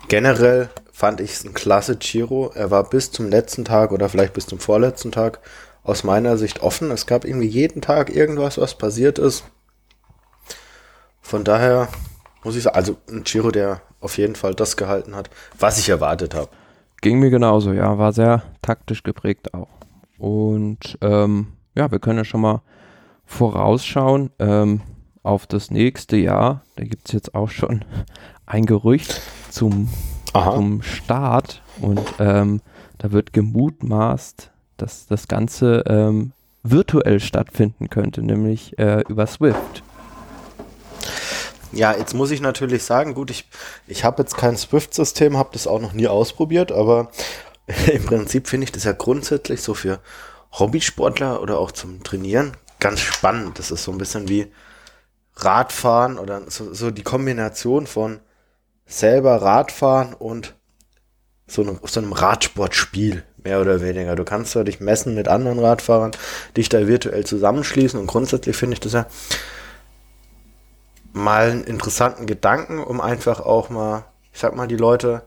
generell 0.08 0.70
fand 0.94 1.20
ich 1.20 1.34
es 1.34 1.44
ein 1.44 1.54
klasse 1.54 1.98
Giro. 1.98 2.52
Er 2.54 2.72
war 2.72 2.88
bis 2.88 3.12
zum 3.12 3.28
letzten 3.28 3.66
Tag 3.66 3.92
oder 3.92 4.08
vielleicht 4.08 4.34
bis 4.34 4.46
zum 4.46 4.60
vorletzten 4.60 5.12
Tag 5.12 5.40
aus 5.84 6.04
meiner 6.06 6.38
Sicht 6.38 6.62
offen. 6.62 6.92
Es 6.92 7.08
gab 7.08 7.26
irgendwie 7.26 7.48
jeden 7.48 7.82
Tag 7.82 8.16
irgendwas, 8.16 8.58
was 8.58 8.76
passiert 8.76 9.20
ist. 9.20 9.44
Von 11.20 11.44
daher 11.44 11.90
muss 12.44 12.56
ich 12.56 12.64
sagen, 12.64 12.76
also 12.76 12.98
ein 13.10 13.24
Giro, 13.24 13.50
der 13.50 13.82
auf 14.00 14.18
jeden 14.18 14.36
Fall 14.36 14.54
das 14.54 14.78
gehalten 14.78 15.16
hat, 15.16 15.30
was 15.58 15.80
ich 15.80 15.90
erwartet 15.90 16.36
habe. 16.36 16.50
Ging 17.02 17.20
mir 17.20 17.32
genauso, 17.32 17.74
ja, 17.74 17.98
war 17.98 18.14
sehr 18.14 18.44
taktisch 18.62 19.04
geprägt 19.04 19.54
auch. 19.54 19.70
Und 20.18 20.98
ähm, 21.02 21.48
ja, 21.76 21.92
wir 21.92 22.00
können 22.00 22.20
ja 22.20 22.26
schon 22.26 22.42
mal 22.42 22.62
vorausschauen 23.26 24.30
ähm, 24.40 24.82
auf 25.24 25.48
das 25.48 25.72
nächste 25.72 26.18
Jahr. 26.18 26.64
Da 26.76 26.84
gibt 26.84 27.08
es 27.08 27.14
jetzt 27.14 27.34
auch 27.34 27.50
schon 27.50 27.84
ein 28.46 28.66
Gerücht 28.66 29.22
zum, 29.50 29.90
zum 30.34 30.82
Start 30.82 31.62
und 31.82 32.02
ähm, 32.20 32.62
da 32.98 33.12
wird 33.12 33.34
gemutmaßt, 33.34 34.52
dass 34.78 35.08
das 35.08 35.28
Ganze 35.28 35.84
ähm, 35.88 36.32
virtuell 36.64 37.20
stattfinden 37.20 37.90
könnte, 37.90 38.22
nämlich 38.22 38.78
äh, 38.80 39.04
über 39.08 39.28
Swift. 39.28 39.84
Ja, 41.72 41.96
jetzt 41.98 42.14
muss 42.14 42.32
ich 42.32 42.40
natürlich 42.40 42.84
sagen, 42.84 43.16
gut, 43.16 43.32
ich, 43.32 43.50
ich 43.88 44.04
habe 44.04 44.22
jetzt 44.22 44.38
kein 44.38 44.56
Swift-System, 44.56 45.38
habe 45.38 45.50
das 45.54 45.68
auch 45.68 45.82
noch 45.82 45.94
nie 45.94 46.08
ausprobiert, 46.08 46.72
aber 46.72 47.10
im 47.92 48.06
Prinzip 48.06 48.48
finde 48.48 48.66
ich 48.66 48.72
das 48.72 48.84
ja 48.84 48.92
grundsätzlich 48.92 49.62
so 49.62 49.74
für 49.74 50.00
Hobbysportler 50.52 51.42
oder 51.42 51.58
auch 51.58 51.72
zum 51.72 52.04
Trainieren 52.04 52.56
ganz 52.80 53.00
spannend. 53.00 53.58
Das 53.60 53.72
ist 53.72 53.84
so 53.84 53.92
ein 53.92 53.98
bisschen 53.98 54.28
wie 54.30 54.52
Radfahren 55.36 56.20
oder 56.20 56.44
so, 56.50 56.74
so 56.74 56.92
die 56.92 57.02
Kombination 57.02 57.88
von 57.88 58.20
selber 58.86 59.42
Radfahren 59.42 60.14
und 60.14 60.56
so 61.48 61.62
einem, 61.62 61.80
so 61.84 62.00
einem 62.00 62.14
Radsportspiel, 62.14 63.24
mehr 63.44 63.62
oder 63.62 63.82
weniger. 63.82 64.16
Du 64.16 64.24
kannst 64.24 64.56
ja 64.56 64.64
dich 64.64 64.80
messen 64.80 65.16
mit 65.16 65.28
anderen 65.28 65.60
Radfahrern, 65.60 66.12
dich 66.56 66.70
da 66.70 66.88
virtuell 66.88 67.26
zusammenschließen 67.26 68.00
und 68.00 68.08
grundsätzlich 68.08 68.56
finde 68.56 68.76
ich 68.76 68.80
das 68.80 68.94
ja 68.94 69.06
mal 71.12 71.52
einen 71.52 71.64
interessanten 71.64 72.26
Gedanken, 72.26 72.80
um 72.80 73.00
einfach 73.00 73.40
auch 73.40 73.70
mal, 73.70 74.06
ich 74.32 74.40
sag 74.40 74.56
mal, 74.56 74.68
die 74.68 74.78
Leute, 74.78 75.24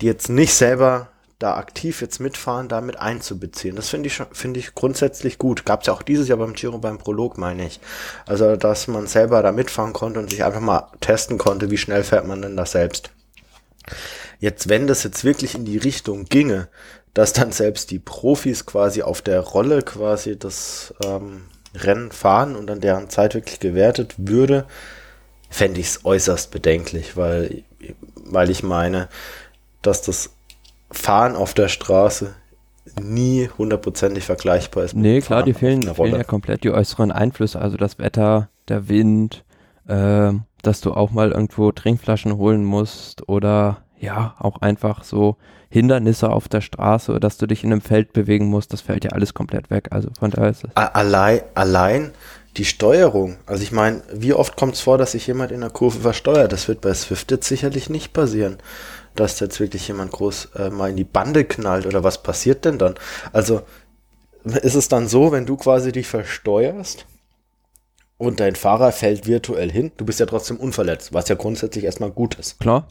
die 0.00 0.06
jetzt 0.06 0.28
nicht 0.28 0.54
selber 0.54 1.08
da 1.38 1.56
aktiv 1.56 2.00
jetzt 2.00 2.18
mitfahren, 2.18 2.68
damit 2.68 2.98
einzubeziehen. 2.98 3.76
Das 3.76 3.88
finde 3.88 4.08
ich 4.08 4.20
finde 4.32 4.58
ich 4.58 4.74
grundsätzlich 4.74 5.38
gut. 5.38 5.64
Gab 5.64 5.82
es 5.82 5.86
ja 5.86 5.92
auch 5.92 6.02
dieses 6.02 6.26
Jahr 6.26 6.38
beim 6.38 6.54
Giro 6.54 6.78
beim 6.78 6.98
Prolog, 6.98 7.38
meine 7.38 7.66
ich. 7.66 7.80
Also, 8.26 8.56
dass 8.56 8.88
man 8.88 9.06
selber 9.06 9.42
da 9.42 9.52
mitfahren 9.52 9.92
konnte 9.92 10.18
und 10.18 10.30
sich 10.30 10.42
einfach 10.42 10.60
mal 10.60 10.90
testen 11.00 11.38
konnte, 11.38 11.70
wie 11.70 11.78
schnell 11.78 12.02
fährt 12.02 12.26
man 12.26 12.42
denn 12.42 12.56
das 12.56 12.72
selbst. 12.72 13.10
Jetzt, 14.40 14.68
wenn 14.68 14.86
das 14.86 15.04
jetzt 15.04 15.24
wirklich 15.24 15.54
in 15.54 15.64
die 15.64 15.78
Richtung 15.78 16.24
ginge, 16.24 16.68
dass 17.14 17.32
dann 17.32 17.52
selbst 17.52 17.90
die 17.90 17.98
Profis 17.98 18.66
quasi 18.66 19.02
auf 19.02 19.22
der 19.22 19.40
Rolle 19.40 19.82
quasi 19.82 20.38
das 20.38 20.94
ähm, 21.04 21.46
Rennen 21.74 22.10
fahren 22.10 22.56
und 22.56 22.66
dann 22.66 22.80
deren 22.80 23.10
Zeit 23.10 23.34
wirklich 23.34 23.60
gewertet 23.60 24.14
würde, 24.16 24.66
fände 25.50 25.80
ich 25.80 25.86
es 25.86 26.04
äußerst 26.04 26.50
bedenklich, 26.50 27.16
weil, 27.16 27.62
weil 28.14 28.50
ich 28.50 28.62
meine, 28.62 29.08
dass 29.82 30.02
das 30.02 30.30
Fahren 30.90 31.36
auf 31.36 31.54
der 31.54 31.68
Straße 31.68 32.34
nie 33.00 33.48
hundertprozentig 33.58 34.24
vergleichbar 34.24 34.84
ist. 34.84 34.96
Nee, 34.96 35.20
klar, 35.20 35.42
die 35.42 35.54
fehlen, 35.54 35.82
fehlen 35.94 36.14
ja 36.14 36.24
komplett 36.24 36.64
die 36.64 36.70
äußeren 36.70 37.12
Einflüsse, 37.12 37.60
also 37.60 37.76
das 37.76 37.98
Wetter, 37.98 38.48
der 38.68 38.88
Wind, 38.88 39.44
äh, 39.86 40.32
dass 40.62 40.80
du 40.80 40.92
auch 40.92 41.10
mal 41.10 41.32
irgendwo 41.32 41.70
Trinkflaschen 41.72 42.36
holen 42.36 42.64
musst 42.64 43.28
oder 43.28 43.82
ja, 44.00 44.34
auch 44.38 44.62
einfach 44.62 45.04
so 45.04 45.36
Hindernisse 45.70 46.30
auf 46.30 46.48
der 46.48 46.60
Straße, 46.60 47.20
dass 47.20 47.36
du 47.36 47.46
dich 47.46 47.64
in 47.64 47.72
einem 47.72 47.80
Feld 47.80 48.12
bewegen 48.12 48.46
musst, 48.46 48.72
das 48.72 48.80
fällt 48.80 49.04
ja 49.04 49.10
alles 49.10 49.34
komplett 49.34 49.70
weg. 49.70 49.88
Also 49.90 50.08
von 50.18 50.30
daher 50.30 50.50
ist 50.50 50.64
es. 50.64 50.76
Allein, 50.76 51.40
allein 51.54 52.12
die 52.56 52.64
Steuerung. 52.64 53.36
Also 53.46 53.62
ich 53.62 53.72
meine, 53.72 54.02
wie 54.12 54.32
oft 54.32 54.56
kommt 54.56 54.74
es 54.74 54.80
vor, 54.80 54.98
dass 54.98 55.12
sich 55.12 55.26
jemand 55.26 55.52
in 55.52 55.60
der 55.60 55.70
Kurve 55.70 56.00
versteuert? 56.00 56.52
Das 56.52 56.68
wird 56.68 56.80
bei 56.80 56.94
Swift 56.94 57.30
jetzt 57.30 57.48
sicherlich 57.48 57.90
nicht 57.90 58.12
passieren, 58.12 58.58
dass 59.18 59.40
jetzt 59.40 59.58
wirklich 59.60 59.88
jemand 59.88 60.12
groß 60.12 60.50
äh, 60.56 60.70
mal 60.70 60.90
in 60.90 60.96
die 60.96 61.04
Bande 61.04 61.44
knallt 61.44 61.86
oder 61.86 62.04
was 62.04 62.22
passiert 62.22 62.64
denn 62.64 62.78
dann? 62.78 62.94
Also 63.32 63.62
ist 64.44 64.74
es 64.74 64.88
dann 64.88 65.08
so, 65.08 65.32
wenn 65.32 65.46
du 65.46 65.56
quasi 65.56 65.92
dich 65.92 66.06
versteuerst 66.06 67.06
und 68.16 68.40
dein 68.40 68.54
Fahrer 68.56 68.92
fällt 68.92 69.26
virtuell 69.26 69.70
hin, 69.70 69.92
du 69.96 70.04
bist 70.04 70.20
ja 70.20 70.26
trotzdem 70.26 70.56
unverletzt, 70.56 71.12
was 71.12 71.28
ja 71.28 71.34
grundsätzlich 71.34 71.84
erstmal 71.84 72.10
gut 72.10 72.36
ist. 72.36 72.60
Klar. 72.60 72.86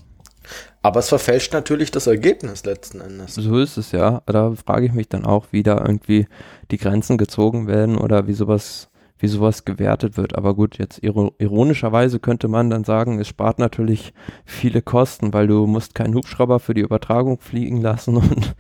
Aber 0.82 1.00
es 1.00 1.10
verfälscht 1.10 1.54
natürlich 1.54 1.92
das 1.92 2.08
Ergebnis 2.08 2.64
letzten 2.64 3.02
Endes. 3.02 3.36
So 3.36 3.60
ist 3.60 3.78
es 3.78 3.92
ja. 3.92 4.22
Da 4.26 4.54
frage 4.56 4.86
ich 4.86 4.94
mich 4.94 5.10
dann 5.10 5.26
auch, 5.26 5.48
wie 5.52 5.64
da 5.64 5.78
irgendwie 5.78 6.28
die 6.72 6.78
Grenzen 6.78 7.18
gezogen 7.18 7.68
werden 7.68 7.98
oder 7.98 8.28
wie 8.28 8.34
sowas, 8.34 8.90
wie 9.20 9.28
sowas 9.28 9.66
gewertet 9.66 10.18
wird. 10.18 10.36
Aber 10.36 10.54
gut, 10.54 10.78
jetzt 10.78 11.00
ironischerweise 11.04 12.20
könnte 12.20 12.48
man 12.48 12.70
dann 12.70 12.84
sagen, 12.84 13.20
es 13.20 13.28
spart 13.28 13.60
natürlich 13.60 14.14
viele 14.46 14.82
Kosten, 14.82 15.34
weil 15.34 15.48
du 15.48 15.66
musst 15.66 15.96
keinen 15.96 16.16
Hubschrauber 16.16 16.60
für 16.60 16.74
die 16.74 16.82
Übertragung 16.82 17.40
fliegen 17.40 17.82
lassen 17.82 18.18
und 18.18 18.56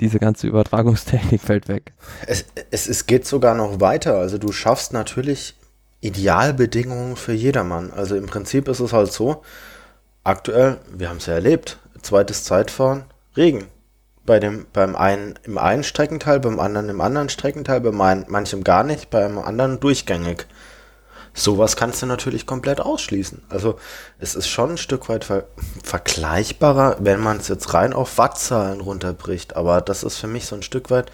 diese 0.00 0.18
ganze 0.18 0.46
Übertragungstechnik 0.46 1.40
fällt 1.40 1.68
weg. 1.68 1.92
Es, 2.26 2.44
es, 2.70 2.86
es 2.86 3.06
geht 3.06 3.26
sogar 3.26 3.54
noch 3.54 3.80
weiter. 3.80 4.18
Also 4.18 4.38
du 4.38 4.52
schaffst 4.52 4.92
natürlich 4.92 5.54
Idealbedingungen 6.00 7.16
für 7.16 7.32
jedermann. 7.32 7.90
Also 7.90 8.16
im 8.16 8.26
Prinzip 8.26 8.68
ist 8.68 8.80
es 8.80 8.92
halt 8.92 9.12
so, 9.12 9.42
aktuell, 10.22 10.78
wir 10.92 11.08
haben 11.08 11.16
es 11.16 11.26
ja 11.26 11.34
erlebt, 11.34 11.78
zweites 12.02 12.44
Zeitfahren, 12.44 13.04
Regen. 13.36 13.68
Bei 14.26 14.40
dem, 14.40 14.66
beim 14.72 14.96
einen 14.96 15.38
im 15.44 15.56
einen 15.56 15.84
Streckenteil, 15.84 16.40
beim 16.40 16.60
anderen 16.60 16.88
im 16.88 17.00
anderen 17.00 17.28
Streckenteil, 17.28 17.80
bei 17.80 17.92
mein, 17.92 18.26
manchem 18.28 18.64
gar 18.64 18.82
nicht, 18.82 19.10
beim 19.10 19.38
anderen 19.38 19.80
durchgängig. 19.80 20.46
Sowas 21.32 21.76
kannst 21.76 22.00
du 22.00 22.06
natürlich 22.06 22.46
komplett 22.46 22.80
ausschließen. 22.80 23.42
Also 23.50 23.78
es 24.18 24.34
ist 24.34 24.48
schon 24.48 24.72
ein 24.72 24.78
Stück 24.78 25.08
weit 25.10 25.24
ver 25.24 25.44
vergleichbarer, 25.84 26.96
wenn 27.00 27.20
man 27.20 27.36
es 27.36 27.48
jetzt 27.48 27.74
rein 27.74 27.92
auf 27.92 28.16
Wattzahlen 28.16 28.80
runterbricht. 28.80 29.54
Aber 29.54 29.82
das 29.82 30.02
ist 30.02 30.16
für 30.16 30.28
mich 30.28 30.46
so 30.46 30.56
ein 30.56 30.62
Stück 30.62 30.90
weit 30.90 31.12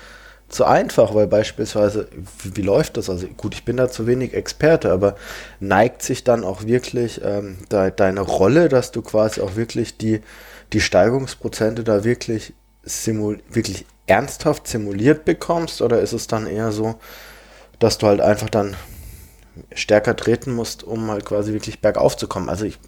zu 0.48 0.64
einfach, 0.64 1.14
weil 1.14 1.26
beispielsweise, 1.26 2.06
wie, 2.42 2.56
wie, 2.56 2.62
läuft 2.62 2.96
das? 2.98 3.10
Also 3.10 3.26
gut, 3.26 3.54
ich 3.54 3.64
bin 3.64 3.76
da 3.76 3.88
zu 3.88 4.06
wenig 4.06 4.34
Experte, 4.34 4.92
aber 4.92 5.16
neigt 5.58 6.02
sich 6.02 6.22
dann 6.22 6.44
auch 6.44 6.64
wirklich 6.64 7.20
ähm, 7.24 7.58
de, 7.72 7.90
deine 7.90 8.20
Rolle, 8.20 8.68
dass 8.68 8.92
du 8.92 9.02
quasi 9.02 9.40
auch 9.40 9.56
wirklich 9.56 9.96
die, 9.96 10.20
die 10.72 10.80
Steigungsprozente 10.80 11.82
da 11.82 12.04
wirklich, 12.04 12.54
wirklich 12.84 13.86
ernsthaft 14.06 14.66
simuliert 14.66 15.24
bekommst? 15.24 15.82
Oder 15.82 16.00
ist 16.00 16.12
es 16.12 16.26
dann 16.26 16.46
eher 16.46 16.72
so, 16.72 16.96
dass 17.78 17.98
du 17.98 18.06
halt 18.06 18.20
einfach 18.20 18.50
dann 18.50 18.76
stärker 19.74 20.16
treten 20.16 20.54
musst, 20.54 20.82
um 20.82 21.10
halt 21.10 21.24
quasi 21.24 21.52
wirklich 21.52 21.80
bergauf 21.80 22.16
zu 22.16 22.26
kommen. 22.26 22.48
Also 22.48 22.64
ich, 22.64 22.78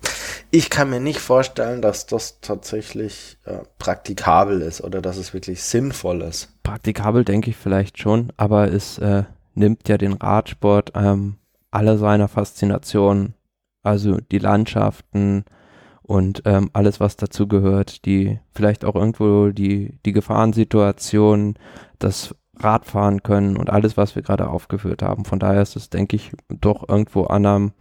ich 0.50 0.70
kann 0.70 0.90
mir 0.90 1.00
nicht 1.00 1.20
vorstellen, 1.20 1.82
dass 1.82 2.06
das 2.06 2.40
tatsächlich 2.40 3.38
äh, 3.44 3.58
praktikabel 3.78 4.62
ist 4.62 4.82
oder 4.82 5.02
dass 5.02 5.16
es 5.16 5.34
wirklich 5.34 5.62
sinnvoll 5.62 6.22
ist. 6.22 6.48
Praktikabel 6.62 7.24
denke 7.24 7.50
ich 7.50 7.56
vielleicht 7.56 7.98
schon, 7.98 8.32
aber 8.36 8.72
es 8.72 8.98
äh, 8.98 9.24
nimmt 9.54 9.88
ja 9.88 9.98
den 9.98 10.14
Radsport 10.14 10.92
ähm, 10.94 11.36
alle 11.70 11.98
seiner 11.98 12.28
Faszination, 12.28 13.34
also 13.82 14.18
die 14.18 14.38
Landschaften 14.38 15.44
und 16.06 16.42
ähm, 16.44 16.70
alles, 16.72 17.00
was 17.00 17.16
dazu 17.16 17.48
gehört, 17.48 18.04
die 18.04 18.38
vielleicht 18.54 18.84
auch 18.84 18.94
irgendwo 18.94 19.48
die, 19.48 19.98
die 20.04 20.12
Gefahrensituation, 20.12 21.54
das 21.98 22.34
Radfahren 22.58 23.22
können 23.22 23.56
und 23.56 23.70
alles, 23.70 23.96
was 23.96 24.14
wir 24.14 24.22
gerade 24.22 24.48
aufgeführt 24.48 25.02
haben. 25.02 25.24
Von 25.24 25.38
daher 25.38 25.62
ist 25.62 25.76
es, 25.76 25.90
denke 25.90 26.16
ich, 26.16 26.32
doch 26.48 26.88
irgendwo 26.88 27.24
an 27.24 27.46
einem, 27.46 27.72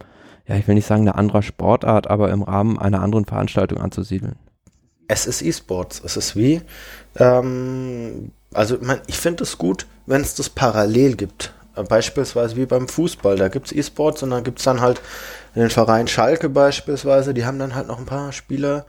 ja, 0.46 0.56
ich 0.56 0.66
will 0.66 0.74
nicht 0.74 0.86
sagen 0.86 1.02
eine 1.02 1.16
andere 1.16 1.42
Sportart, 1.42 2.08
aber 2.08 2.30
im 2.30 2.42
Rahmen 2.42 2.78
einer 2.78 3.02
anderen 3.02 3.26
Veranstaltung 3.26 3.78
anzusiedeln. 3.78 4.36
Es 5.06 5.26
ist 5.26 5.42
E-Sports. 5.42 6.00
Es 6.04 6.16
ist 6.16 6.34
wie, 6.34 6.62
ähm, 7.16 8.32
also 8.54 8.78
man, 8.80 9.00
ich 9.06 9.18
finde 9.18 9.42
es 9.44 9.58
gut, 9.58 9.86
wenn 10.06 10.22
es 10.22 10.34
das 10.34 10.48
parallel 10.48 11.16
gibt. 11.16 11.52
Beispielsweise 11.88 12.56
wie 12.56 12.66
beim 12.66 12.88
Fußball, 12.88 13.36
da 13.36 13.48
gibt 13.48 13.66
es 13.66 13.72
E-Sports 13.72 14.22
und 14.22 14.30
dann 14.30 14.44
gibt 14.44 14.60
es 14.60 14.64
dann 14.64 14.80
halt 14.80 15.00
den 15.62 15.70
Verein 15.70 16.08
Schalke 16.08 16.48
beispielsweise, 16.48 17.34
die 17.34 17.46
haben 17.46 17.58
dann 17.58 17.74
halt 17.74 17.86
noch 17.86 17.98
ein 17.98 18.06
paar 18.06 18.32
Spieler, 18.32 18.86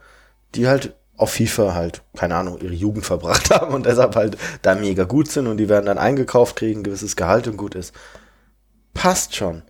die 0.55 0.67
halt 0.67 0.95
auf 1.17 1.33
FIFA 1.33 1.73
halt, 1.73 2.01
keine 2.17 2.35
Ahnung, 2.35 2.59
ihre 2.59 2.73
Jugend 2.73 3.05
verbracht 3.05 3.49
haben 3.51 3.73
und 3.73 3.85
deshalb 3.85 4.15
halt 4.15 4.37
da 4.61 4.75
mega 4.75 5.03
gut 5.03 5.29
sind 5.29 5.47
und 5.47 5.57
die 5.57 5.69
werden 5.69 5.85
dann 5.85 5.97
eingekauft, 5.97 6.55
kriegen 6.55 6.81
ein 6.81 6.83
gewisses 6.83 7.15
Gehalt 7.15 7.47
und 7.47 7.57
gut 7.57 7.75
ist. 7.75 7.93
Passt 8.93 9.35
schon. 9.35 9.63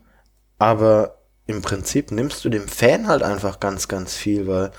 Aber 0.57 1.17
im 1.47 1.61
Prinzip 1.61 2.11
nimmst 2.11 2.43
du 2.45 2.49
dem 2.49 2.67
Fan 2.67 3.07
halt 3.07 3.23
einfach 3.23 3.59
ganz, 3.59 3.87
ganz 3.87 4.15
viel, 4.15 4.47
weil 4.47 4.71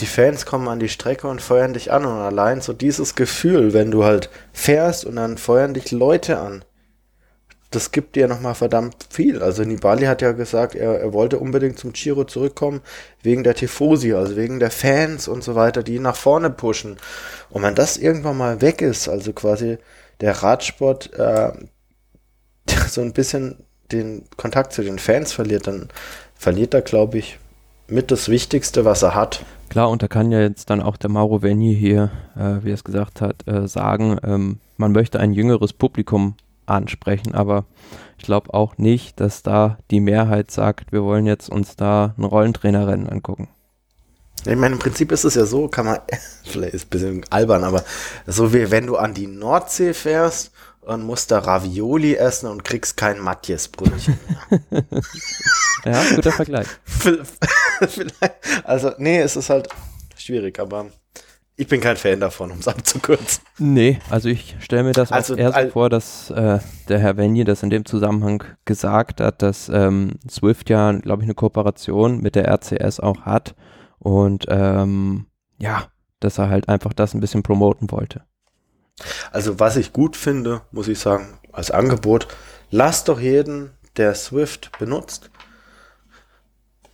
die 0.00 0.06
Fans 0.06 0.46
kommen 0.46 0.68
an 0.68 0.80
die 0.80 0.88
Strecke 0.88 1.28
und 1.28 1.42
feuern 1.42 1.74
dich 1.74 1.92
an 1.92 2.04
und 2.04 2.18
allein 2.18 2.60
so 2.60 2.72
dieses 2.72 3.14
Gefühl, 3.14 3.72
wenn 3.72 3.90
du 3.90 4.04
halt 4.04 4.30
fährst 4.52 5.04
und 5.04 5.16
dann 5.16 5.38
feuern 5.38 5.74
dich 5.74 5.90
Leute 5.90 6.38
an, 6.38 6.64
das 7.70 7.92
gibt 7.92 8.16
dir 8.16 8.26
nochmal 8.26 8.54
verdammt 8.56 8.96
viel. 9.10 9.42
Also 9.42 9.62
Nibali 9.62 10.06
hat 10.06 10.22
ja 10.22 10.32
gesagt, 10.32 10.74
er, 10.74 11.00
er 11.00 11.12
wollte 11.12 11.38
unbedingt 11.38 11.78
zum 11.78 11.92
Giro 11.92 12.24
zurückkommen, 12.24 12.80
wegen 13.22 13.44
der 13.44 13.54
Tifosi, 13.54 14.12
also 14.12 14.36
wegen 14.36 14.58
der 14.58 14.72
Fans 14.72 15.28
und 15.28 15.44
so 15.44 15.54
weiter, 15.54 15.82
die 15.82 15.96
ihn 15.96 16.02
nach 16.02 16.16
vorne 16.16 16.50
pushen. 16.50 16.96
Und 17.48 17.62
wenn 17.62 17.76
das 17.76 17.96
irgendwann 17.96 18.36
mal 18.36 18.60
weg 18.60 18.82
ist, 18.82 19.08
also 19.08 19.32
quasi 19.32 19.78
der 20.20 20.42
Radsport 20.42 21.12
äh, 21.14 21.52
so 22.88 23.00
ein 23.02 23.12
bisschen 23.12 23.64
den 23.92 24.24
Kontakt 24.36 24.72
zu 24.72 24.82
den 24.82 24.98
Fans 24.98 25.32
verliert, 25.32 25.66
dann 25.66 25.88
verliert 26.34 26.74
er, 26.74 26.82
glaube 26.82 27.18
ich, 27.18 27.38
mit 27.86 28.10
das 28.10 28.28
Wichtigste, 28.28 28.84
was 28.84 29.02
er 29.02 29.14
hat. 29.14 29.44
Klar, 29.68 29.90
und 29.90 30.02
da 30.02 30.08
kann 30.08 30.32
ja 30.32 30.40
jetzt 30.40 30.70
dann 30.70 30.82
auch 30.82 30.96
der 30.96 31.10
Mauro 31.10 31.42
Venni 31.42 31.76
hier, 31.76 32.10
äh, 32.36 32.64
wie 32.64 32.70
er 32.70 32.74
es 32.74 32.84
gesagt 32.84 33.20
hat, 33.20 33.46
äh, 33.46 33.68
sagen, 33.68 34.18
ähm, 34.24 34.58
man 34.76 34.92
möchte 34.92 35.20
ein 35.20 35.32
jüngeres 35.32 35.72
Publikum 35.72 36.34
ansprechen, 36.70 37.34
aber 37.34 37.64
ich 38.18 38.24
glaube 38.24 38.52
auch 38.54 38.78
nicht, 38.78 39.20
dass 39.20 39.42
da 39.42 39.78
die 39.90 40.00
Mehrheit 40.00 40.50
sagt, 40.50 40.92
wir 40.92 41.02
wollen 41.02 41.26
jetzt 41.26 41.48
uns 41.48 41.76
da 41.76 42.14
ein 42.18 42.24
Rollentrainerrennen 42.24 43.08
angucken. 43.08 43.48
Ich 44.46 44.56
meine, 44.56 44.74
im 44.74 44.78
Prinzip 44.78 45.12
ist 45.12 45.24
es 45.24 45.34
ja 45.34 45.44
so, 45.44 45.68
kann 45.68 45.86
man, 45.86 45.98
vielleicht 46.44 46.74
ist 46.74 46.82
es 46.82 46.86
ein 46.86 46.90
bisschen 46.90 47.24
albern, 47.30 47.64
aber 47.64 47.84
so 48.26 48.52
wie 48.52 48.70
wenn 48.70 48.86
du 48.86 48.96
an 48.96 49.14
die 49.14 49.26
Nordsee 49.26 49.94
fährst 49.94 50.52
und 50.80 51.02
musst 51.02 51.30
da 51.30 51.38
Ravioli 51.38 52.14
essen 52.14 52.48
und 52.48 52.64
kriegst 52.64 52.96
kein 52.96 53.20
Matjesbrötchen. 53.20 54.18
ja, 55.84 56.02
guter 56.14 56.32
Vergleich. 56.32 56.68
also, 58.64 58.92
nee, 58.98 59.20
es 59.20 59.36
ist 59.36 59.50
halt 59.50 59.68
schwierig, 60.16 60.58
aber 60.58 60.86
ich 61.56 61.66
bin 61.66 61.80
kein 61.80 61.96
Fan 61.96 62.20
davon, 62.20 62.50
um 62.50 62.58
es 62.58 62.68
abzukürzen. 62.68 63.44
Nee, 63.58 63.98
also 64.08 64.28
ich 64.28 64.56
stelle 64.60 64.84
mir 64.84 64.92
das 64.92 65.12
also, 65.12 65.34
eher 65.34 65.52
so 65.52 65.70
vor, 65.70 65.90
dass 65.90 66.30
äh, 66.30 66.58
der 66.88 66.98
Herr 66.98 67.16
Venje 67.16 67.44
das 67.44 67.62
in 67.62 67.70
dem 67.70 67.84
Zusammenhang 67.84 68.42
gesagt 68.64 69.20
hat, 69.20 69.42
dass 69.42 69.68
ähm, 69.68 70.12
Swift 70.28 70.70
ja, 70.70 70.92
glaube 70.92 71.22
ich, 71.22 71.26
eine 71.26 71.34
Kooperation 71.34 72.20
mit 72.20 72.34
der 72.34 72.48
RCS 72.48 73.00
auch 73.00 73.22
hat 73.22 73.54
und 73.98 74.46
ähm, 74.48 75.26
ja, 75.58 75.88
dass 76.20 76.38
er 76.38 76.48
halt 76.48 76.68
einfach 76.68 76.92
das 76.92 77.14
ein 77.14 77.20
bisschen 77.20 77.42
promoten 77.42 77.90
wollte. 77.90 78.22
Also 79.30 79.58
was 79.58 79.76
ich 79.76 79.92
gut 79.92 80.16
finde, 80.16 80.62
muss 80.72 80.88
ich 80.88 80.98
sagen, 80.98 81.38
als 81.52 81.70
Angebot, 81.70 82.28
lasst 82.70 83.08
doch 83.08 83.20
jeden, 83.20 83.70
der 83.96 84.14
Swift 84.14 84.78
benutzt, 84.78 85.30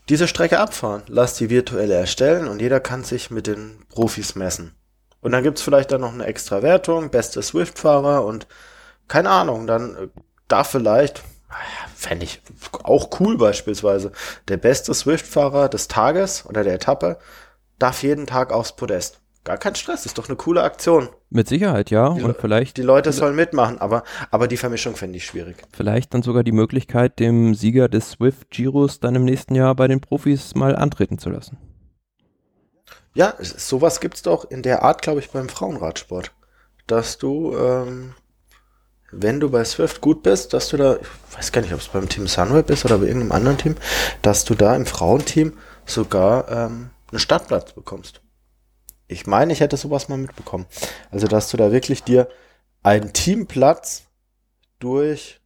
diese 0.08 0.28
Strecke 0.28 0.58
abfahren. 0.58 1.02
Lasst 1.08 1.40
die 1.40 1.50
virtuell 1.50 1.90
erstellen 1.90 2.48
und 2.48 2.60
jeder 2.60 2.80
kann 2.80 3.04
sich 3.04 3.30
mit 3.30 3.46
den 3.46 3.84
Profis 3.88 4.34
messen. 4.34 4.74
Und 5.20 5.32
dann 5.32 5.42
gibt's 5.42 5.62
vielleicht 5.62 5.90
dann 5.90 6.02
noch 6.02 6.12
eine 6.12 6.26
extra 6.26 6.62
Wertung, 6.62 7.10
beste 7.10 7.42
Swift-Fahrer 7.42 8.24
und 8.24 8.46
keine 9.08 9.30
Ahnung, 9.30 9.66
dann 9.66 9.96
äh, 9.96 10.08
darf 10.48 10.70
vielleicht, 10.70 11.22
fände 11.94 12.24
ich 12.24 12.42
auch 12.82 13.20
cool 13.20 13.38
beispielsweise, 13.38 14.12
der 14.48 14.56
beste 14.56 14.94
Swift-Fahrer 14.94 15.68
des 15.68 15.88
Tages 15.88 16.44
oder 16.46 16.64
der 16.64 16.74
Etappe 16.74 17.18
darf 17.78 18.02
jeden 18.02 18.26
Tag 18.26 18.52
aufs 18.52 18.74
Podest. 18.74 19.20
Gar 19.46 19.58
kein 19.58 19.76
Stress, 19.76 20.06
ist 20.06 20.18
doch 20.18 20.28
eine 20.28 20.34
coole 20.34 20.64
Aktion. 20.64 21.08
Mit 21.30 21.46
Sicherheit, 21.46 21.92
ja. 21.92 22.14
Die, 22.14 22.22
und 22.24 22.36
vielleicht. 22.36 22.78
Die 22.78 22.82
Leute 22.82 23.12
sollen 23.12 23.36
mitmachen, 23.36 23.80
aber, 23.80 24.02
aber 24.32 24.48
die 24.48 24.56
Vermischung 24.56 24.96
fände 24.96 25.18
ich 25.18 25.24
schwierig. 25.24 25.58
Vielleicht 25.72 26.12
dann 26.14 26.22
sogar 26.22 26.42
die 26.42 26.50
Möglichkeit, 26.50 27.20
dem 27.20 27.54
Sieger 27.54 27.88
des 27.88 28.10
Swift 28.10 28.50
Giros 28.50 28.98
dann 28.98 29.14
im 29.14 29.24
nächsten 29.24 29.54
Jahr 29.54 29.76
bei 29.76 29.86
den 29.86 30.00
Profis 30.00 30.56
mal 30.56 30.74
antreten 30.74 31.18
zu 31.18 31.30
lassen. 31.30 31.58
Ja, 33.14 33.34
sowas 33.38 34.00
gibt's 34.00 34.22
doch 34.22 34.50
in 34.50 34.62
der 34.62 34.82
Art, 34.82 35.00
glaube 35.00 35.20
ich, 35.20 35.30
beim 35.30 35.48
Frauenradsport. 35.48 36.32
Dass 36.88 37.16
du, 37.16 37.56
ähm, 37.56 38.14
wenn 39.12 39.38
du 39.38 39.48
bei 39.48 39.64
Swift 39.64 40.00
gut 40.00 40.24
bist, 40.24 40.54
dass 40.54 40.70
du 40.70 40.76
da, 40.76 40.96
ich 40.96 41.36
weiß 41.38 41.52
gar 41.52 41.60
nicht, 41.60 41.72
ob 41.72 41.78
es 41.78 41.86
beim 41.86 42.08
Team 42.08 42.26
Sunweb 42.26 42.68
ist 42.68 42.84
oder 42.84 42.98
bei 42.98 43.06
irgendeinem 43.06 43.30
anderen 43.30 43.58
Team, 43.58 43.76
dass 44.22 44.44
du 44.44 44.56
da 44.56 44.74
im 44.74 44.86
Frauenteam 44.86 45.52
sogar 45.84 46.50
ähm, 46.50 46.90
einen 47.12 47.20
Startplatz 47.20 47.72
bekommst. 47.72 48.22
Ich 49.08 49.26
meine, 49.26 49.52
ich 49.52 49.60
hätte 49.60 49.76
sowas 49.76 50.08
mal 50.08 50.18
mitbekommen. 50.18 50.66
Also, 51.10 51.26
dass 51.26 51.50
du 51.50 51.56
da 51.56 51.70
wirklich 51.72 52.02
dir 52.02 52.28
einen 52.82 53.12
Teamplatz 53.12 54.06
durch 54.78 55.40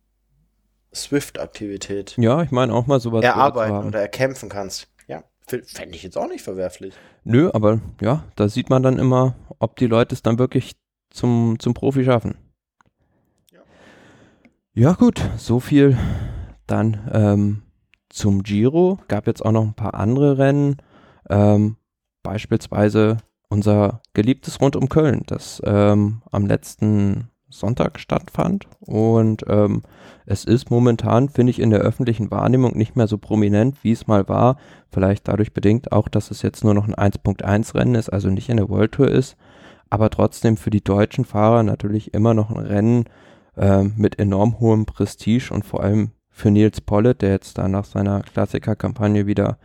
Swift-Aktivität 0.94 2.16
ja, 2.18 2.42
ich 2.42 2.50
meine 2.50 2.74
auch 2.74 2.86
mal 2.86 3.00
sowas 3.00 3.24
erarbeiten 3.24 3.86
oder 3.86 4.00
erkämpfen 4.00 4.48
kannst. 4.48 4.88
Ja, 5.06 5.22
fände 5.46 5.94
ich 5.94 6.02
jetzt 6.02 6.18
auch 6.18 6.28
nicht 6.28 6.42
verwerflich. 6.42 6.94
Nö, 7.24 7.50
aber 7.52 7.80
ja, 8.00 8.24
da 8.34 8.48
sieht 8.48 8.70
man 8.70 8.82
dann 8.82 8.98
immer, 8.98 9.36
ob 9.58 9.76
die 9.76 9.86
Leute 9.86 10.14
es 10.14 10.22
dann 10.22 10.38
wirklich 10.38 10.76
zum, 11.10 11.58
zum 11.58 11.74
Profi 11.74 12.04
schaffen. 12.04 12.36
Ja, 13.52 13.60
ja 14.74 14.92
gut, 14.94 15.20
so 15.36 15.60
viel 15.60 15.96
dann 16.66 17.08
ähm, 17.12 17.62
zum 18.08 18.42
Giro. 18.42 18.98
Gab 19.08 19.26
jetzt 19.26 19.44
auch 19.44 19.52
noch 19.52 19.64
ein 19.64 19.74
paar 19.74 19.94
andere 19.94 20.38
Rennen. 20.38 20.78
Ähm, 21.28 21.76
beispielsweise 22.22 23.18
unser 23.50 24.00
geliebtes 24.14 24.60
Rund 24.60 24.76
um 24.76 24.88
Köln, 24.88 25.22
das 25.26 25.60
ähm, 25.64 26.22
am 26.30 26.46
letzten 26.46 27.28
Sonntag 27.50 27.98
stattfand. 27.98 28.66
Und 28.80 29.44
ähm, 29.48 29.82
es 30.24 30.44
ist 30.44 30.70
momentan, 30.70 31.28
finde 31.28 31.50
ich, 31.50 31.58
in 31.58 31.70
der 31.70 31.80
öffentlichen 31.80 32.30
Wahrnehmung 32.30 32.76
nicht 32.76 32.96
mehr 32.96 33.08
so 33.08 33.18
prominent, 33.18 33.82
wie 33.82 33.92
es 33.92 34.06
mal 34.06 34.28
war. 34.28 34.56
Vielleicht 34.88 35.28
dadurch 35.28 35.52
bedingt 35.52 35.92
auch, 35.92 36.08
dass 36.08 36.30
es 36.30 36.42
jetzt 36.42 36.64
nur 36.64 36.74
noch 36.74 36.88
ein 36.88 36.94
1.1 36.94 37.74
Rennen 37.74 37.96
ist, 37.96 38.08
also 38.08 38.30
nicht 38.30 38.48
in 38.48 38.56
der 38.56 38.68
World 38.68 38.92
Tour 38.92 39.08
ist. 39.08 39.36
Aber 39.90 40.08
trotzdem 40.10 40.56
für 40.56 40.70
die 40.70 40.84
deutschen 40.84 41.24
Fahrer 41.24 41.64
natürlich 41.64 42.14
immer 42.14 42.32
noch 42.32 42.50
ein 42.50 42.64
Rennen 42.64 43.04
äh, 43.56 43.82
mit 43.82 44.20
enorm 44.20 44.60
hohem 44.60 44.86
Prestige 44.86 45.52
und 45.52 45.64
vor 45.64 45.82
allem 45.82 46.12
für 46.30 46.52
Nils 46.52 46.80
Pollitt, 46.80 47.22
der 47.22 47.30
jetzt 47.30 47.58
da 47.58 47.68
nach 47.68 47.84
seiner 47.84 48.22
Klassiker-Kampagne 48.22 49.26
wieder 49.26 49.58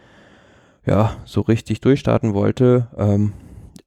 ja, 0.85 1.15
so 1.25 1.41
richtig 1.41 1.81
durchstarten 1.81 2.33
wollte, 2.33 2.87
ähm, 2.97 3.33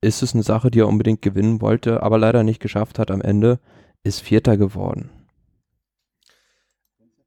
ist 0.01 0.23
es 0.23 0.35
eine 0.35 0.43
Sache, 0.43 0.71
die 0.71 0.81
er 0.81 0.89
unbedingt 0.89 1.23
gewinnen 1.23 1.61
wollte, 1.61 2.03
aber 2.03 2.19
leider 2.19 2.43
nicht 2.43 2.61
geschafft 2.61 2.99
hat 2.99 3.11
am 3.11 3.21
Ende, 3.21 3.59
ist 4.05 4.21
Vierter 4.21 4.57
geworden. 4.57 5.11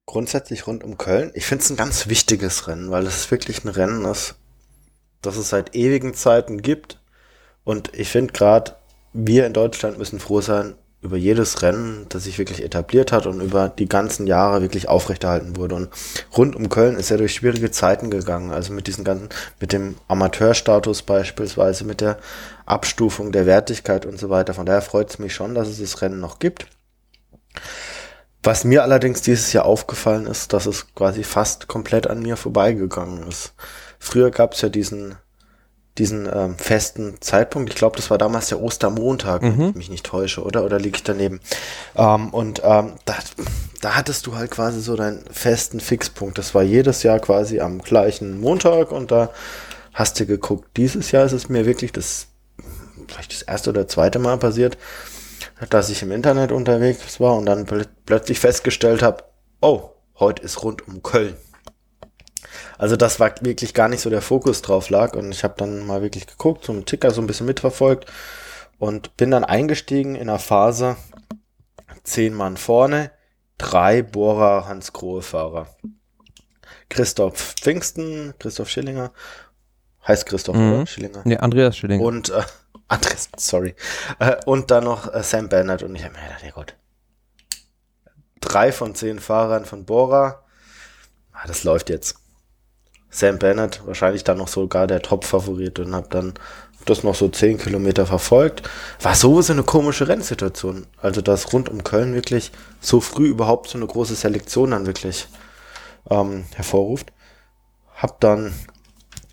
Grundsätzlich 0.05 0.67
rund 0.67 0.83
um 0.83 0.97
Köln. 0.97 1.31
Ich 1.35 1.45
finde 1.45 1.63
es 1.63 1.69
ein 1.69 1.77
ganz 1.77 2.07
wichtiges 2.07 2.67
Rennen, 2.67 2.91
weil 2.91 3.05
es 3.05 3.29
wirklich 3.31 3.63
ein 3.63 3.69
Rennen 3.69 4.05
ist, 4.05 4.35
das 5.21 5.37
es 5.37 5.49
seit 5.49 5.75
ewigen 5.75 6.13
Zeiten 6.13 6.61
gibt. 6.61 6.99
Und 7.63 7.93
ich 7.93 8.09
finde 8.09 8.33
gerade, 8.33 8.75
wir 9.13 9.45
in 9.45 9.53
Deutschland 9.53 9.97
müssen 9.97 10.19
froh 10.19 10.41
sein, 10.41 10.75
über 11.01 11.17
jedes 11.17 11.63
Rennen, 11.63 12.05
das 12.09 12.25
sich 12.25 12.37
wirklich 12.37 12.63
etabliert 12.63 13.11
hat 13.11 13.25
und 13.25 13.41
über 13.41 13.69
die 13.69 13.89
ganzen 13.89 14.27
Jahre 14.27 14.61
wirklich 14.61 14.87
aufrechterhalten 14.87 15.57
wurde. 15.57 15.75
Und 15.75 15.89
rund 16.37 16.55
um 16.55 16.69
Köln 16.69 16.95
ist 16.95 17.09
er 17.09 17.17
durch 17.17 17.33
schwierige 17.33 17.71
Zeiten 17.71 18.11
gegangen. 18.11 18.51
Also 18.51 18.71
mit 18.71 18.85
diesen 18.85 19.03
ganzen, 19.03 19.29
mit 19.59 19.73
dem 19.73 19.95
Amateurstatus 20.07 21.01
beispielsweise, 21.01 21.85
mit 21.85 22.01
der 22.01 22.19
Abstufung 22.67 23.31
der 23.31 23.47
Wertigkeit 23.47 24.05
und 24.05 24.19
so 24.19 24.29
weiter. 24.29 24.53
Von 24.53 24.67
daher 24.67 24.83
freut 24.83 25.09
es 25.09 25.19
mich 25.19 25.33
schon, 25.33 25.55
dass 25.55 25.67
es 25.67 25.79
das 25.79 26.01
Rennen 26.03 26.19
noch 26.19 26.37
gibt. 26.37 26.67
Was 28.43 28.63
mir 28.63 28.83
allerdings 28.83 29.23
dieses 29.23 29.53
Jahr 29.53 29.65
aufgefallen 29.65 30.27
ist, 30.27 30.53
dass 30.53 30.67
es 30.67 30.93
quasi 30.93 31.23
fast 31.23 31.67
komplett 31.67 32.07
an 32.07 32.21
mir 32.21 32.37
vorbeigegangen 32.37 33.27
ist. 33.27 33.53
Früher 33.99 34.31
gab 34.31 34.53
es 34.53 34.61
ja 34.61 34.69
diesen 34.69 35.15
diesen 36.01 36.27
ähm, 36.33 36.57
festen 36.57 37.21
Zeitpunkt. 37.21 37.69
Ich 37.69 37.75
glaube, 37.75 37.95
das 37.95 38.09
war 38.09 38.17
damals 38.17 38.47
der 38.47 38.59
Ostermontag, 38.59 39.43
mhm. 39.43 39.57
wenn 39.57 39.69
ich 39.69 39.75
mich 39.75 39.89
nicht 39.91 40.05
täusche, 40.05 40.43
oder? 40.43 40.65
Oder 40.65 40.79
liege 40.79 40.95
ich 40.95 41.03
daneben? 41.03 41.39
Ähm, 41.95 42.29
und 42.29 42.61
ähm, 42.63 42.93
da, 43.05 43.15
da 43.81 43.95
hattest 43.95 44.25
du 44.25 44.35
halt 44.35 44.49
quasi 44.49 44.81
so 44.81 44.95
deinen 44.95 45.23
festen 45.31 45.79
Fixpunkt. 45.79 46.39
Das 46.39 46.55
war 46.55 46.63
jedes 46.63 47.03
Jahr 47.03 47.19
quasi 47.19 47.59
am 47.59 47.83
gleichen 47.83 48.41
Montag 48.41 48.91
und 48.91 49.11
da 49.11 49.29
hast 49.93 50.19
du 50.19 50.25
geguckt. 50.25 50.75
Dieses 50.75 51.11
Jahr 51.11 51.23
ist 51.23 51.33
es 51.33 51.49
mir 51.49 51.67
wirklich 51.67 51.91
das, 51.91 52.25
vielleicht 53.07 53.33
das 53.33 53.43
erste 53.43 53.69
oder 53.69 53.87
zweite 53.87 54.17
Mal 54.17 54.37
passiert, 54.39 54.79
dass 55.69 55.89
ich 55.89 56.01
im 56.01 56.11
Internet 56.11 56.51
unterwegs 56.51 57.19
war 57.19 57.35
und 57.35 57.45
dann 57.45 57.65
pl 57.67 57.85
plötzlich 58.07 58.39
festgestellt 58.39 59.03
habe, 59.03 59.23
oh, 59.61 59.91
heute 60.19 60.41
ist 60.41 60.63
rund 60.63 60.87
um 60.87 61.03
Köln. 61.03 61.35
Also 62.81 62.95
das 62.95 63.19
war 63.19 63.31
wirklich 63.41 63.75
gar 63.75 63.89
nicht 63.89 64.01
so 64.01 64.09
der 64.09 64.23
Fokus 64.23 64.63
drauf 64.63 64.89
lag 64.89 65.13
und 65.13 65.31
ich 65.31 65.43
habe 65.43 65.53
dann 65.55 65.85
mal 65.85 66.01
wirklich 66.01 66.25
geguckt, 66.25 66.65
so 66.65 66.73
einen 66.73 66.83
Ticker 66.83 67.11
so 67.11 67.21
ein 67.21 67.27
bisschen 67.27 67.45
mitverfolgt 67.45 68.11
und 68.79 69.15
bin 69.17 69.29
dann 69.29 69.43
eingestiegen 69.43 70.15
in 70.15 70.27
einer 70.27 70.39
Phase 70.39 70.97
zehn 72.01 72.33
Mann 72.33 72.57
vorne, 72.57 73.11
drei 73.59 74.01
Bohrer 74.01 74.67
Hans 74.67 74.93
Grohe 74.93 75.21
Fahrer. 75.21 75.67
Christoph 76.89 77.53
Pfingsten, 77.61 78.33
Christoph 78.39 78.69
Schillinger, 78.69 79.11
heißt 80.07 80.25
Christoph 80.25 80.55
mhm. 80.55 80.73
oder 80.73 80.87
Schillinger? 80.87 81.21
Nee, 81.23 81.37
Andreas 81.37 81.77
Schillinger. 81.77 82.03
Und 82.03 82.31
äh, 82.31 82.41
Andreas, 82.87 83.29
sorry. 83.37 83.75
Äh, 84.17 84.37
und 84.47 84.71
dann 84.71 84.85
noch 84.85 85.13
äh, 85.13 85.21
Sam 85.21 85.49
Bennett 85.49 85.83
und 85.83 85.95
ich 85.95 86.03
habe 86.03 86.15
mir 86.15 86.23
gedacht, 86.23 86.43
ja 86.43 86.49
gut. 86.49 86.75
Drei 88.39 88.71
von 88.71 88.95
zehn 88.95 89.19
Fahrern 89.19 89.65
von 89.65 89.85
Bora, 89.85 90.43
ah, 91.31 91.45
das 91.45 91.63
läuft 91.63 91.91
jetzt. 91.91 92.20
Sam 93.11 93.37
Bennett 93.37 93.81
wahrscheinlich 93.85 94.23
dann 94.23 94.37
noch 94.37 94.47
sogar 94.47 94.87
der 94.87 95.01
Top-Favorit 95.01 95.79
und 95.79 95.93
habe 95.93 96.07
dann 96.09 96.33
das 96.85 97.03
noch 97.03 97.13
so 97.13 97.27
zehn 97.27 97.57
Kilometer 97.57 98.05
verfolgt. 98.05 98.67
War 99.01 99.13
sowieso 99.13 99.53
eine 99.53 99.63
komische 99.63 100.07
Rennsituation. 100.07 100.87
Also, 101.01 101.21
dass 101.21 101.53
rund 101.53 101.69
um 101.69 101.83
Köln 101.83 102.15
wirklich 102.15 102.51
so 102.79 103.01
früh 103.01 103.27
überhaupt 103.27 103.69
so 103.69 103.77
eine 103.77 103.85
große 103.85 104.15
Selektion 104.15 104.71
dann 104.71 104.87
wirklich 104.87 105.27
ähm, 106.09 106.45
hervorruft. 106.55 107.11
Hab 107.95 108.19
dann 108.21 108.53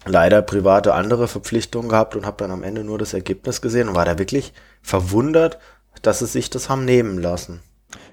leider 0.05 0.43
private 0.43 0.93
andere 0.93 1.29
Verpflichtungen 1.29 1.89
gehabt 1.89 2.17
und 2.17 2.27
habe 2.27 2.37
dann 2.39 2.51
am 2.51 2.63
Ende 2.63 2.85
nur 2.85 2.99
das 2.99 3.15
Ergebnis 3.15 3.63
gesehen 3.63 3.89
und 3.89 3.95
war 3.95 4.05
da 4.05 4.19
wirklich 4.19 4.53
verwundert, 4.83 5.59
dass 6.03 6.19
sie 6.19 6.27
sich 6.27 6.51
das 6.51 6.69
haben 6.69 6.85
nehmen 6.85 7.19
lassen. 7.19 7.61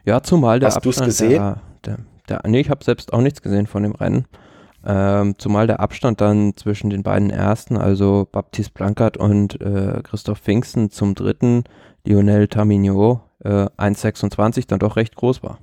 Ja, 0.05 0.22
zumal 0.22 0.59
der 0.59 0.68
Hast 0.68 0.78
Abstand 0.78 1.07
gesehen? 1.07 1.41
Der, 1.41 1.61
der, 1.84 1.97
der, 2.30 2.41
nee, 2.49 2.61
ich 2.61 2.70
habe 2.70 2.84
selbst 2.84 3.11
auch 3.11 3.22
nichts 3.22 3.41
gesehen 3.41 3.68
von 3.68 3.84
dem 3.84 3.93
Rennen. 3.93 4.28
Ähm, 4.86 5.36
zumal 5.40 5.66
der 5.68 5.80
Abstand 5.80 6.22
dann 6.22 6.56
zwischen 6.56 6.92
den 6.92 7.02
beiden 7.02 7.32
ersten, 7.32 7.78
also 7.78 8.28
Baptiste 8.32 8.74
Blankert 8.74 9.18
und 9.18 9.60
äh, 9.60 10.02
Christoph 10.04 10.40
Pfingsten 10.40 10.92
zum 10.92 11.16
dritten, 11.16 11.64
Lionel 12.04 12.48
Tamigno, 12.48 13.22
äh, 13.44 13.50
1,26 13.50 14.68
dann 14.68 14.80
doch 14.80 14.96
recht 14.96 15.16
groß 15.16 15.42
war. 15.42 15.58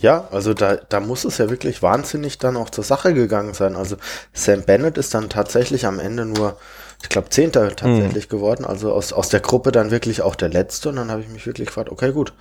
Ja, 0.00 0.28
also 0.30 0.54
da, 0.54 0.76
da 0.76 1.00
muss 1.00 1.24
es 1.24 1.38
ja 1.38 1.50
wirklich 1.50 1.82
wahnsinnig 1.82 2.38
dann 2.38 2.56
auch 2.56 2.70
zur 2.70 2.84
Sache 2.84 3.14
gegangen 3.14 3.52
sein. 3.52 3.74
Also 3.74 3.96
Sam 4.32 4.62
Bennett 4.62 4.96
ist 4.96 5.12
dann 5.12 5.28
tatsächlich 5.28 5.86
am 5.86 5.98
Ende 5.98 6.24
nur, 6.24 6.56
ich 7.02 7.08
glaube, 7.08 7.30
Zehnter 7.30 7.74
tatsächlich 7.74 8.26
mhm. 8.26 8.30
geworden. 8.30 8.64
Also 8.64 8.92
aus, 8.92 9.12
aus 9.12 9.28
der 9.28 9.40
Gruppe 9.40 9.72
dann 9.72 9.90
wirklich 9.90 10.22
auch 10.22 10.36
der 10.36 10.50
Letzte. 10.50 10.90
Und 10.90 10.96
dann 10.96 11.10
habe 11.10 11.22
ich 11.22 11.28
mich 11.28 11.46
wirklich 11.46 11.66
gefragt, 11.66 11.90
okay, 11.90 12.12
gut. 12.12 12.32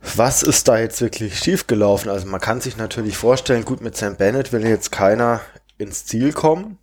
Was 0.00 0.42
ist 0.42 0.66
da 0.66 0.78
jetzt 0.78 1.00
wirklich 1.02 1.38
schiefgelaufen? 1.38 2.10
Also 2.10 2.26
man 2.26 2.40
kann 2.40 2.60
sich 2.60 2.76
natürlich 2.76 3.16
vorstellen, 3.16 3.64
gut, 3.64 3.82
mit 3.82 3.96
Sam 3.96 4.16
Bennett 4.16 4.52
will 4.52 4.66
jetzt 4.66 4.90
keiner 4.90 5.40
ins 5.76 6.06
Ziel 6.06 6.32
kommen, 6.32 6.78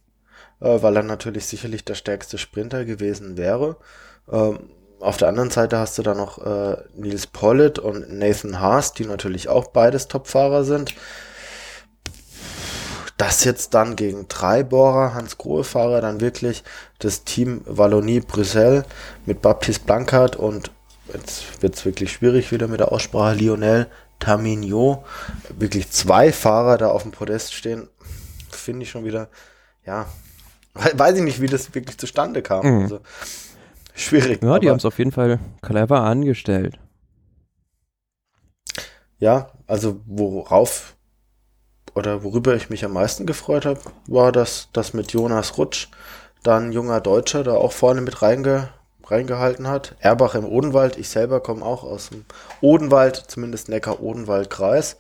äh, 0.59 0.81
weil 0.81 0.95
er 0.95 1.03
natürlich 1.03 1.45
sicherlich 1.47 1.83
der 1.83 1.95
stärkste 1.95 2.37
Sprinter 2.37 2.85
gewesen 2.85 3.37
wäre. 3.37 3.77
Ähm, 4.31 4.69
auf 4.99 5.17
der 5.17 5.27
anderen 5.27 5.51
Seite 5.51 5.77
hast 5.77 5.97
du 5.97 6.03
da 6.03 6.13
noch 6.13 6.43
äh, 6.43 6.77
Nils 6.95 7.27
Pollitt 7.27 7.79
und 7.79 8.11
Nathan 8.11 8.59
Haas, 8.59 8.93
die 8.93 9.05
natürlich 9.05 9.49
auch 9.49 9.67
beides 9.67 10.07
Topfahrer 10.07 10.63
sind. 10.63 10.93
Das 13.17 13.43
jetzt 13.43 13.73
dann 13.73 13.95
gegen 13.95 14.27
drei 14.27 14.61
Bohrer, 14.61 15.15
Hans 15.15 15.39
Grohe-Fahrer, 15.39 16.01
dann 16.01 16.21
wirklich 16.21 16.63
das 16.99 17.23
Team 17.23 17.61
Wallonie 17.65 18.19
Brüssel 18.19 18.85
mit 19.25 19.41
Baptiste 19.41 19.85
Blancard 19.85 20.35
und 20.35 20.71
jetzt 21.17 21.61
wird 21.61 21.75
es 21.75 21.85
wirklich 21.85 22.11
schwierig 22.11 22.51
wieder 22.51 22.67
mit 22.67 22.79
der 22.79 22.91
Aussprache 22.91 23.35
Lionel 23.35 23.87
Tamigno. 24.19 25.03
Wirklich 25.57 25.89
zwei 25.89 26.31
Fahrer 26.31 26.77
da 26.77 26.89
auf 26.89 27.03
dem 27.03 27.11
Podest 27.11 27.53
stehen, 27.53 27.87
finde 28.49 28.83
ich 28.83 28.89
schon 28.89 29.05
wieder, 29.05 29.29
ja, 29.85 30.07
weiß 30.73 31.17
ich 31.17 31.23
nicht, 31.23 31.41
wie 31.41 31.47
das 31.47 31.73
wirklich 31.73 31.97
zustande 31.97 32.41
kam. 32.41 32.65
Mhm. 32.65 32.81
Also, 32.83 32.99
schwierig. 33.93 34.41
Ja, 34.43 34.59
die 34.59 34.69
haben 34.69 34.77
es 34.77 34.85
auf 34.85 34.97
jeden 34.97 35.11
Fall 35.11 35.39
clever 35.61 36.01
angestellt. 36.01 36.79
Ja, 39.19 39.51
also 39.65 40.01
worauf 40.05 40.95
oder 41.95 42.23
worüber 42.23 42.55
ich 42.55 42.69
mich 42.69 42.85
am 42.85 42.93
meisten 42.93 43.25
gefreut 43.25 43.65
habe, 43.65 43.79
war, 44.07 44.31
dass 44.31 44.69
das 44.71 44.93
mit 44.93 45.11
Jonas 45.13 45.57
Rutsch 45.57 45.87
dann 46.43 46.71
junger 46.71 47.01
Deutscher 47.01 47.43
da 47.43 47.53
auch 47.53 47.71
vorne 47.71 48.01
mit 48.01 48.21
reinge, 48.21 48.69
reingehalten 49.11 49.67
hat. 49.67 49.95
Erbach 49.99 50.35
im 50.35 50.45
Odenwald, 50.45 50.97
ich 50.97 51.09
selber 51.09 51.39
komme 51.39 51.65
auch 51.65 51.83
aus 51.83 52.09
dem 52.09 52.25
Odenwald, 52.61 53.23
zumindest 53.27 53.69
Neckar-Odenwald-Kreis. 53.69 54.97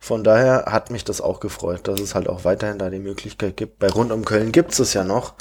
Von 0.00 0.22
daher 0.22 0.66
hat 0.66 0.90
mich 0.90 1.04
das 1.04 1.20
auch 1.20 1.40
gefreut, 1.40 1.88
dass 1.88 2.00
es 2.00 2.14
halt 2.14 2.28
auch 2.28 2.44
weiterhin 2.44 2.78
da 2.78 2.90
die 2.90 2.98
Möglichkeit 2.98 3.56
gibt. 3.56 3.78
Bei 3.78 3.88
Rund 3.88 4.12
um 4.12 4.24
Köln 4.24 4.52
gibt 4.52 4.78
es 4.78 4.92
ja 4.92 5.02
noch, 5.02 5.34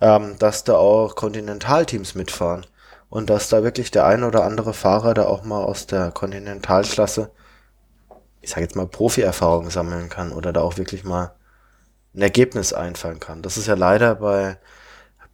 ähm, 0.00 0.36
dass 0.38 0.62
da 0.64 0.76
auch 0.76 1.16
Kontinentalteams 1.16 2.14
mitfahren 2.14 2.64
und 3.10 3.28
dass 3.28 3.48
da 3.48 3.64
wirklich 3.64 3.90
der 3.90 4.06
ein 4.06 4.22
oder 4.22 4.44
andere 4.44 4.72
Fahrer 4.72 5.14
da 5.14 5.24
auch 5.24 5.42
mal 5.42 5.64
aus 5.64 5.86
der 5.86 6.12
Kontinentalklasse, 6.12 7.30
ich 8.40 8.50
sage 8.50 8.62
jetzt 8.62 8.76
mal 8.76 8.86
Profi-Erfahrung 8.86 9.70
sammeln 9.70 10.08
kann 10.10 10.32
oder 10.32 10.52
da 10.52 10.60
auch 10.60 10.76
wirklich 10.76 11.02
mal 11.02 11.34
ein 12.14 12.22
Ergebnis 12.22 12.72
einfallen 12.72 13.20
kann. 13.20 13.42
Das 13.42 13.56
ist 13.56 13.66
ja 13.66 13.74
leider 13.74 14.16
bei 14.16 14.58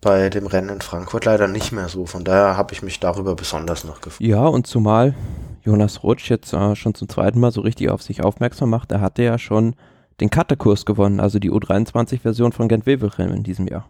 bei 0.01 0.31
dem 0.31 0.47
Rennen 0.47 0.71
in 0.71 0.81
Frankfurt 0.81 1.27
leider 1.27 1.47
nicht 1.47 1.73
mehr 1.73 1.89
so. 1.89 2.07
Von 2.07 2.25
daher 2.25 2.57
habe 2.57 2.73
ich 2.73 2.83
mich 2.83 3.01
darüber 3.01 3.35
besonders 3.35 3.85
noch 3.85 4.01
gefreut. 4.01 4.27
Ja, 4.27 4.47
und 4.47 4.67
zumal 4.67 5.15
Jonas 5.63 6.03
Rutsch 6.03 6.31
jetzt 6.31 6.53
äh, 6.53 6.75
schon 6.75 6.95
zum 6.95 7.09
zweiten 7.09 7.39
Mal 7.41 7.53
so 7.53 7.61
richtig 7.61 7.91
auf 7.91 8.03
sich 8.03 8.23
aufmerksam 8.25 8.71
macht, 8.71 8.93
er 8.93 9.01
hatte 9.01 9.23
ja 9.23 9.39
schon 9.39 9.75
den 10.21 10.31
Cutterkurs 10.31 10.85
gewonnen, 10.87 11.21
also 11.21 11.39
die 11.39 11.51
U23-Version 11.51 12.53
von 12.53 12.69
Gent 12.69 12.87
Wevelgem 12.87 13.33
in 13.33 13.43
diesem 13.43 13.67
Jahr. 13.69 13.89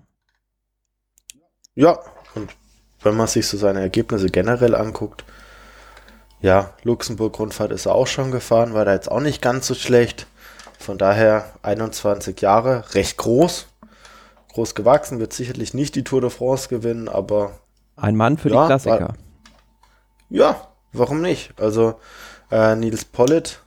Ja, 1.74 1.98
und 2.34 2.50
wenn 3.02 3.16
man 3.16 3.26
sich 3.26 3.46
so 3.46 3.56
seine 3.56 3.80
Ergebnisse 3.80 4.28
generell 4.28 4.74
anguckt, 4.74 5.24
ja, 6.40 6.72
Luxemburg-Rundfahrt 6.84 7.72
ist 7.72 7.86
er 7.86 7.94
auch 7.94 8.06
schon 8.06 8.30
gefahren, 8.30 8.74
war 8.74 8.84
da 8.84 8.94
jetzt 8.94 9.10
auch 9.10 9.20
nicht 9.20 9.42
ganz 9.42 9.66
so 9.66 9.74
schlecht. 9.74 10.26
Von 10.78 10.98
daher 10.98 11.52
21 11.62 12.40
Jahre, 12.40 12.84
recht 12.94 13.18
groß, 13.18 13.66
groß 14.52 14.74
gewachsen, 14.74 15.20
wird 15.20 15.32
sicherlich 15.32 15.74
nicht 15.74 15.94
die 15.94 16.04
Tour 16.04 16.20
de 16.20 16.30
France 16.30 16.68
gewinnen, 16.68 17.08
aber. 17.08 17.58
Ein 17.96 18.16
Mann 18.16 18.38
für 18.38 18.50
ja, 18.50 18.62
die 18.62 18.66
Klassiker. 18.66 19.00
War, 19.00 19.16
ja, 20.28 20.68
warum 20.92 21.20
nicht? 21.20 21.52
Also, 21.60 21.94
äh, 22.50 22.74
Nils 22.76 23.04
Pollitt 23.04 23.62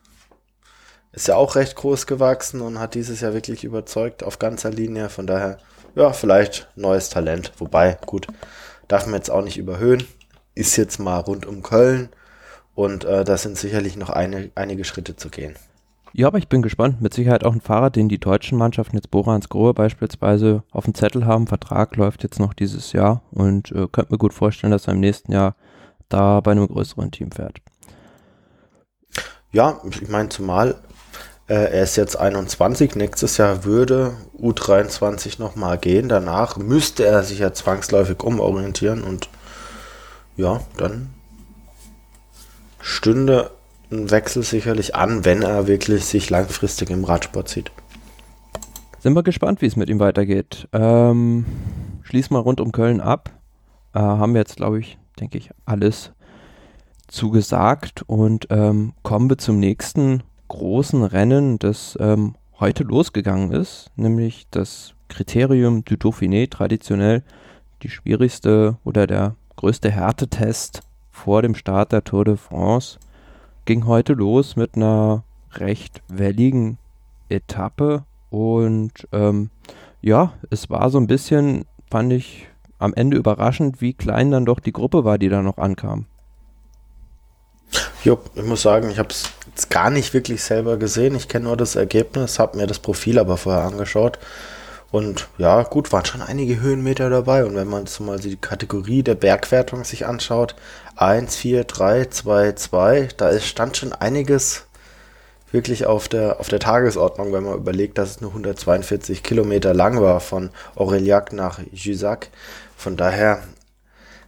ist 1.11 1.27
ja 1.27 1.35
auch 1.35 1.55
recht 1.55 1.75
groß 1.75 2.07
gewachsen 2.07 2.61
und 2.61 2.79
hat 2.79 2.95
dieses 2.95 3.21
Jahr 3.21 3.33
wirklich 3.33 3.63
überzeugt 3.63 4.23
auf 4.23 4.39
ganzer 4.39 4.71
Linie. 4.71 5.09
Von 5.09 5.27
daher 5.27 5.59
ja, 5.95 6.11
vielleicht 6.11 6.67
neues 6.75 7.09
Talent. 7.09 7.51
Wobei, 7.57 7.97
gut, 8.05 8.27
darf 8.87 9.05
man 9.05 9.15
jetzt 9.15 9.29
auch 9.29 9.43
nicht 9.43 9.57
überhöhen. 9.57 10.07
Ist 10.55 10.75
jetzt 10.75 10.99
mal 10.99 11.19
rund 11.19 11.45
um 11.45 11.63
Köln 11.63 12.09
und 12.75 13.05
äh, 13.05 13.23
da 13.23 13.37
sind 13.37 13.57
sicherlich 13.57 13.95
noch 13.95 14.09
eine, 14.09 14.51
einige 14.55 14.85
Schritte 14.85 15.15
zu 15.15 15.29
gehen. 15.29 15.55
Ja, 16.15 16.27
aber 16.27 16.37
ich 16.37 16.47
bin 16.47 16.61
gespannt. 16.61 17.01
Mit 17.01 17.13
Sicherheit 17.15 17.43
auch 17.43 17.53
ein 17.53 17.61
Fahrer, 17.61 17.89
den 17.89 18.07
die 18.07 18.19
deutschen 18.19 18.55
Mannschaften, 18.57 18.95
jetzt 18.95 19.09
Borans 19.09 19.49
Grohe 19.49 19.73
beispielsweise, 19.73 20.61
auf 20.71 20.85
dem 20.85 20.93
Zettel 20.93 21.25
haben. 21.25 21.47
Vertrag 21.47 21.95
läuft 21.95 22.21
jetzt 22.21 22.39
noch 22.39 22.53
dieses 22.53 22.93
Jahr 22.93 23.23
und 23.31 23.71
äh, 23.71 23.87
könnte 23.91 24.11
mir 24.11 24.19
gut 24.19 24.33
vorstellen, 24.33 24.71
dass 24.71 24.87
er 24.87 24.93
im 24.93 24.99
nächsten 24.99 25.31
Jahr 25.31 25.55
da 26.09 26.39
bei 26.41 26.51
einem 26.51 26.67
größeren 26.67 27.09
Team 27.09 27.31
fährt. 27.31 27.57
Ja, 29.51 29.81
ich 29.89 30.07
meine, 30.07 30.29
zumal 30.29 30.75
äh, 31.47 31.55
er 31.55 31.83
ist 31.83 31.95
jetzt 31.95 32.15
21, 32.15 32.95
nächstes 32.95 33.37
Jahr 33.37 33.63
würde 33.63 34.13
U23 34.39 35.39
nochmal 35.39 35.79
gehen. 35.79 36.09
Danach 36.09 36.57
müsste 36.57 37.05
er 37.05 37.23
sich 37.23 37.39
ja 37.39 37.53
zwangsläufig 37.53 38.21
umorientieren 38.21 39.03
und 39.03 39.29
ja, 40.37 40.61
dann 40.77 41.09
stünde 42.79 43.49
ein 43.91 44.11
Wechsel 44.11 44.43
sicherlich 44.43 44.95
an, 44.95 45.25
wenn 45.25 45.41
er 45.41 45.67
wirklich 45.67 46.05
sich 46.05 46.29
langfristig 46.29 46.89
im 46.89 47.03
Radsport 47.03 47.49
sieht. 47.49 47.71
Sind 48.99 49.15
wir 49.15 49.23
gespannt, 49.23 49.61
wie 49.61 49.65
es 49.65 49.75
mit 49.75 49.89
ihm 49.89 49.99
weitergeht. 49.99 50.67
Ähm, 50.71 51.45
schließ 52.03 52.29
mal 52.29 52.39
rund 52.39 52.61
um 52.61 52.71
Köln 52.71 53.01
ab. 53.01 53.31
Äh, 53.93 53.99
haben 53.99 54.33
wir 54.33 54.39
jetzt, 54.39 54.55
glaube 54.55 54.79
ich, 54.79 54.97
denke 55.19 55.37
ich, 55.37 55.51
alles 55.65 56.11
zugesagt 57.07 58.03
und 58.07 58.47
ähm, 58.49 58.93
kommen 59.03 59.29
wir 59.29 59.37
zum 59.37 59.59
nächsten 59.59 60.23
großen 60.47 61.03
Rennen, 61.03 61.59
das 61.59 61.97
ähm, 61.99 62.35
heute 62.59 62.83
losgegangen 62.83 63.51
ist, 63.51 63.91
nämlich 63.95 64.47
das 64.51 64.93
Kriterium 65.09 65.83
du 65.83 65.95
Dauphiné, 65.95 66.49
traditionell 66.49 67.23
die 67.83 67.89
schwierigste 67.89 68.77
oder 68.83 69.05
der 69.05 69.35
größte 69.57 69.91
Härtetest 69.91 70.81
vor 71.11 71.41
dem 71.41 71.55
Start 71.55 71.91
der 71.91 72.03
Tour 72.03 72.25
de 72.25 72.37
France, 72.37 72.97
ging 73.65 73.85
heute 73.85 74.13
los 74.13 74.55
mit 74.55 74.75
einer 74.75 75.23
recht 75.53 76.01
welligen 76.07 76.77
Etappe 77.29 78.03
und 78.29 78.91
ähm, 79.11 79.49
ja, 80.01 80.33
es 80.49 80.69
war 80.69 80.89
so 80.89 80.97
ein 80.97 81.07
bisschen, 81.07 81.65
fand 81.89 82.11
ich 82.13 82.47
am 82.77 82.93
Ende 82.93 83.15
überraschend, 83.15 83.79
wie 83.79 83.93
klein 83.93 84.31
dann 84.31 84.45
doch 84.45 84.59
die 84.59 84.73
Gruppe 84.73 85.05
war, 85.05 85.17
die 85.17 85.29
da 85.29 85.41
noch 85.41 85.57
ankam. 85.57 86.05
Jo, 88.03 88.19
ich 88.35 88.43
muss 88.43 88.61
sagen, 88.61 88.89
ich 88.89 88.99
habe 88.99 89.09
es 89.55 89.69
gar 89.69 89.89
nicht 89.89 90.13
wirklich 90.13 90.43
selber 90.43 90.77
gesehen. 90.77 91.15
Ich 91.15 91.29
kenne 91.29 91.45
nur 91.45 91.55
das 91.55 91.75
Ergebnis, 91.75 92.37
habe 92.37 92.57
mir 92.57 92.67
das 92.67 92.79
Profil 92.79 93.17
aber 93.17 93.37
vorher 93.37 93.63
angeschaut. 93.63 94.19
Und 94.91 95.27
ja, 95.37 95.63
gut, 95.63 95.91
waren 95.91 96.05
schon 96.05 96.21
einige 96.21 96.59
Höhenmeter 96.59 97.09
dabei. 97.09 97.45
Und 97.45 97.55
wenn 97.55 97.67
man 97.67 97.85
jetzt 97.85 97.99
mal 97.99 98.19
die 98.19 98.35
Kategorie 98.35 99.01
der 99.03 99.15
Bergwertung 99.15 99.85
sich 99.85 100.05
anschaut, 100.05 100.55
1, 100.95 101.35
4, 101.35 101.63
3, 101.63 102.05
2, 102.05 102.51
2, 102.53 103.09
da 103.17 103.29
ist, 103.29 103.47
stand 103.47 103.77
schon 103.77 103.93
einiges 103.93 104.65
wirklich 105.51 105.85
auf 105.85 106.07
der, 106.07 106.39
auf 106.39 106.49
der 106.49 106.59
Tagesordnung, 106.59 107.31
wenn 107.31 107.43
man 107.43 107.55
überlegt, 107.55 107.97
dass 107.97 108.11
es 108.11 108.21
nur 108.21 108.31
142 108.31 109.23
Kilometer 109.23 109.73
lang 109.73 110.01
war 110.01 110.19
von 110.19 110.49
Aureliac 110.75 111.31
nach 111.31 111.59
Jusac. 111.71 112.29
Von 112.75 112.97
daher 112.97 113.43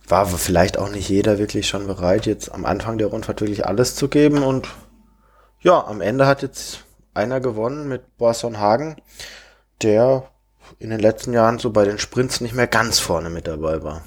war 0.07 0.27
vielleicht 0.27 0.77
auch 0.77 0.89
nicht 0.89 1.09
jeder 1.09 1.39
wirklich 1.39 1.67
schon 1.67 1.87
bereit, 1.87 2.27
jetzt 2.27 2.51
am 2.51 2.65
Anfang 2.65 2.99
der 2.99 3.07
Rundfahrt 3.07 3.41
wirklich 3.41 3.65
alles 3.65 3.95
zu 3.95 4.07
geben 4.07 4.43
und 4.43 4.67
ja, 5.61 5.83
am 5.83 5.99
Ende 5.99 6.27
hat 6.27 6.43
jetzt 6.43 6.83
einer 7.15 7.39
gewonnen 7.39 7.87
mit 7.87 8.17
Boasson 8.17 8.59
Hagen, 8.59 8.97
der 9.81 10.29
in 10.77 10.91
den 10.91 10.99
letzten 10.99 11.33
Jahren 11.33 11.57
so 11.57 11.71
bei 11.71 11.85
den 11.85 11.97
Sprints 11.97 12.41
nicht 12.41 12.53
mehr 12.53 12.67
ganz 12.67 12.99
vorne 12.99 13.31
mit 13.31 13.47
dabei 13.47 13.83
war. 13.83 14.03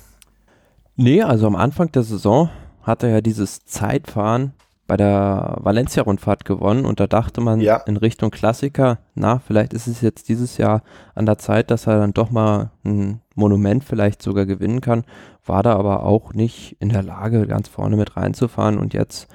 Nee, 1.01 1.23
also 1.23 1.47
am 1.47 1.55
Anfang 1.55 1.93
der 1.93 2.03
Saison 2.03 2.51
hat 2.83 3.05
er 3.05 3.11
ja 3.11 3.21
dieses 3.21 3.65
Zeitfahren 3.65 4.53
bei 4.89 4.97
der 4.97 5.59
Valencia-Rundfahrt 5.61 6.45
gewonnen 6.45 6.85
und 6.85 6.99
da 6.99 7.07
dachte 7.07 7.41
man 7.41 7.61
ja. 7.61 7.77
in 7.87 7.97
Richtung 7.97 8.33
Klassiker, 8.33 8.99
na, 9.15 9.39
vielleicht 9.39 9.75
ist 9.75 9.87
es 9.87 10.01
jetzt 10.01 10.29
dieses 10.29 10.57
Jahr 10.57 10.83
an 11.15 11.25
der 11.25 11.39
Zeit, 11.39 11.71
dass 11.71 11.87
er 11.87 12.01
dann 12.01 12.15
doch 12.15 12.31
mal 12.31 12.73
ein 12.85 13.21
Monument 13.37 13.85
vielleicht 13.85 14.23
sogar 14.23 14.45
gewinnen 14.45 14.81
kann, 14.81 15.05
war 15.47 15.63
da 15.63 15.77
aber 15.77 16.03
auch 16.03 16.35
nicht 16.35 16.77
in 16.81 16.89
der 16.89 17.05
Lage, 17.05 17.47
ganz 17.47 17.69
vorne 17.69 17.97
mit 17.97 18.17
reinzufahren 18.17 18.77
und 18.77 18.93
jetzt 18.93 19.29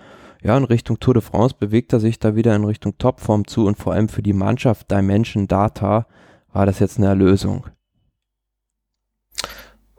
ja, 0.44 0.58
in 0.58 0.66
Richtung 0.66 1.00
Tour 1.00 1.14
de 1.14 1.24
France 1.24 1.56
bewegt 1.58 1.94
er 1.94 2.02
sich 2.02 2.20
da 2.20 2.36
wieder 2.36 2.54
in 2.58 2.66
Richtung 2.66 2.98
Topform 2.98 3.48
zu 3.48 3.68
und 3.68 3.78
vor 3.78 3.94
allem 3.94 4.10
für 4.10 4.22
die 4.22 4.34
Mannschaft 4.34 4.92
Dimension 4.92 5.48
Data 5.48 6.08
war 6.52 6.66
das 6.66 6.80
jetzt 6.80 6.98
eine 6.98 7.08
Erlösung. 7.08 7.68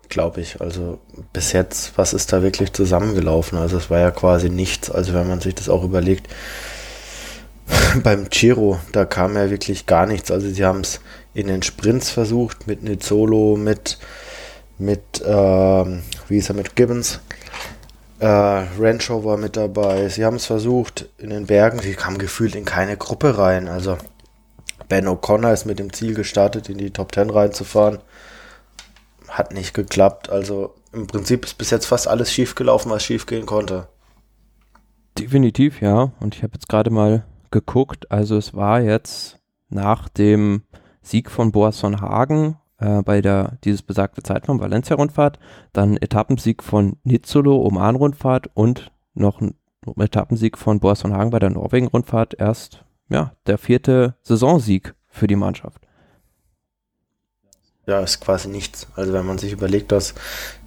Glaube 0.09 0.41
ich. 0.41 0.61
Also 0.61 0.99
bis 1.33 1.53
jetzt, 1.53 1.97
was 1.97 2.13
ist 2.13 2.33
da 2.33 2.43
wirklich 2.43 2.73
zusammengelaufen? 2.73 3.59
Also 3.59 3.77
es 3.79 3.91
war 3.91 3.99
ja 3.99 4.11
quasi 4.11 4.51
nichts. 4.51 4.91
Also 4.91 5.15
wenn 5.15 5.29
man 5.29 5.41
sich 5.41 5.55
das 5.55 5.69
auch 5.69 5.85
überlegt, 5.85 6.29
beim 8.03 8.29
Giro, 8.29 8.79
da 8.93 9.05
kam 9.05 9.37
ja 9.37 9.51
wirklich 9.51 9.87
gar 9.87 10.07
nichts. 10.07 10.31
Also 10.31 10.49
sie 10.49 10.65
haben 10.65 10.81
es 10.81 11.01
in 11.33 11.47
den 11.47 11.63
Sprints 11.63 12.11
versucht, 12.11 12.67
mit 12.67 12.83
Nizzolo, 12.83 13.57
mit, 13.57 13.99
mit, 14.79 15.21
äh, 15.23 15.85
wie 16.29 16.37
ist 16.37 16.49
er, 16.49 16.55
mit 16.55 16.77
Gibbons. 16.77 17.21
Äh, 18.21 18.27
Rancho 18.27 19.25
war 19.25 19.37
mit 19.37 19.57
dabei. 19.57 20.09
Sie 20.09 20.25
haben 20.25 20.37
es 20.37 20.47
versucht 20.47 21.09
in 21.19 21.31
den 21.31 21.47
Bergen. 21.47 21.81
Sie 21.81 21.95
kamen 21.95 22.19
gefühlt 22.19 22.55
in 22.55 22.65
keine 22.65 22.97
Gruppe 22.97 23.37
rein. 23.39 23.69
Also 23.69 23.99
Ben 24.89 25.09
O'Connor 25.09 25.53
ist 25.53 25.65
mit 25.65 25.79
dem 25.79 25.93
Ziel 25.93 26.15
gestartet, 26.15 26.69
in 26.69 26.79
die 26.79 26.91
Top 26.91 27.15
10 27.15 27.31
reinzufahren. 27.31 27.99
Hat 29.35 29.53
nicht 29.53 29.74
geklappt. 29.74 30.30
Also 30.30 30.74
im 30.93 31.07
Prinzip 31.09 31.45
ist 31.45 31.59
bis 31.59 31.70
jetzt 31.70 31.87
fast 31.87 32.07
alles 32.07 32.32
schief 32.32 32.55
gelaufen, 32.55 32.91
was 32.91 33.03
schief 33.03 33.26
gehen 33.26 33.47
konnte. 33.47 33.89
Definitiv, 35.18 35.80
ja. 35.80 36.12
Und 36.20 36.37
ich 36.37 36.43
habe 36.43 36.55
jetzt 36.55 36.68
gerade 36.68 36.91
mal 36.91 37.24
geguckt. 37.51 38.11
Also 38.12 38.37
es 38.37 38.55
war 38.55 38.80
jetzt 38.80 39.41
nach 39.68 40.09
dem 40.09 40.62
Sieg 41.03 41.30
von 41.30 41.51
Boasson 41.51 42.01
Hagen 42.01 42.59
äh, 42.78 43.03
bei 43.03 43.20
der 43.20 43.59
dieses 43.64 43.82
besagte 43.82 44.22
Zeitfahren 44.22 44.61
Valencia-Rundfahrt, 44.61 45.39
dann 45.72 45.97
Etappensieg 45.97 46.62
von 46.62 46.97
Nizzolo 47.03 47.61
Oman-Rundfahrt 47.66 48.51
und 48.55 48.93
noch 49.14 49.41
ein 49.41 49.55
Etappensieg 49.99 50.59
von 50.59 50.80
Boasson 50.80 51.12
Hagen 51.12 51.30
bei 51.30 51.41
der 51.41 51.51
Norwegen-Rundfahrt 51.51 52.35
erst 52.39 52.85
ja, 53.09 53.32
der 53.47 53.59
vierte 53.59 54.16
Saisonsieg 54.22 54.95
für 55.09 55.26
die 55.26 55.37
Mannschaft. 55.37 55.84
Ja, 57.87 58.01
ist 58.01 58.20
quasi 58.20 58.49
nichts. 58.49 58.87
Also 58.97 59.12
wenn 59.12 59.26
man 59.26 59.39
sich 59.39 59.53
überlegt, 59.53 59.93
dass 59.93 60.14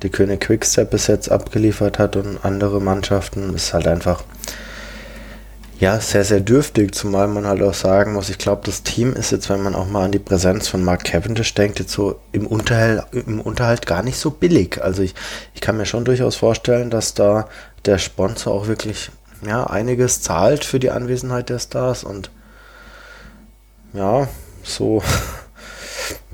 die 0.03 0.09
König 0.09 0.41
Quickstep 0.41 0.91
bis 0.91 1.07
jetzt 1.07 1.31
abgeliefert 1.31 1.97
hat 1.97 2.15
und 2.15 2.43
andere 2.45 2.79
Mannschaften, 2.79 3.55
ist 3.55 3.73
halt 3.73 3.87
einfach 3.87 4.23
ja, 5.79 5.99
sehr, 5.99 6.23
sehr 6.23 6.39
dürftig, 6.39 6.95
zumal 6.95 7.27
man 7.27 7.45
halt 7.45 7.61
auch 7.61 7.73
sagen 7.73 8.13
muss, 8.13 8.29
ich 8.29 8.39
glaube, 8.39 8.63
das 8.65 8.81
Team 8.81 9.13
ist 9.13 9.31
jetzt, 9.31 9.47
wenn 9.49 9.61
man 9.61 9.75
auch 9.75 9.87
mal 9.87 10.05
an 10.05 10.11
die 10.11 10.19
Präsenz 10.19 10.67
von 10.67 10.83
Mark 10.83 11.03
Cavendish 11.03 11.53
denkt, 11.53 11.79
jetzt 11.79 11.91
so 11.91 12.19
im 12.31 12.47
Unterhalt, 12.47 13.03
im 13.11 13.39
Unterhalt 13.39 13.85
gar 13.85 14.01
nicht 14.01 14.17
so 14.17 14.31
billig. 14.31 14.81
Also 14.81 15.03
ich, 15.03 15.13
ich 15.53 15.61
kann 15.61 15.77
mir 15.77 15.85
schon 15.85 16.03
durchaus 16.03 16.35
vorstellen, 16.35 16.89
dass 16.89 17.13
da 17.13 17.47
der 17.85 17.99
Sponsor 17.99 18.53
auch 18.53 18.67
wirklich 18.67 19.11
ja, 19.45 19.65
einiges 19.65 20.21
zahlt 20.21 20.65
für 20.65 20.79
die 20.79 20.89
Anwesenheit 20.89 21.49
der 21.49 21.59
Stars 21.59 22.03
und 22.03 22.31
ja, 23.93 24.27
so 24.63 25.03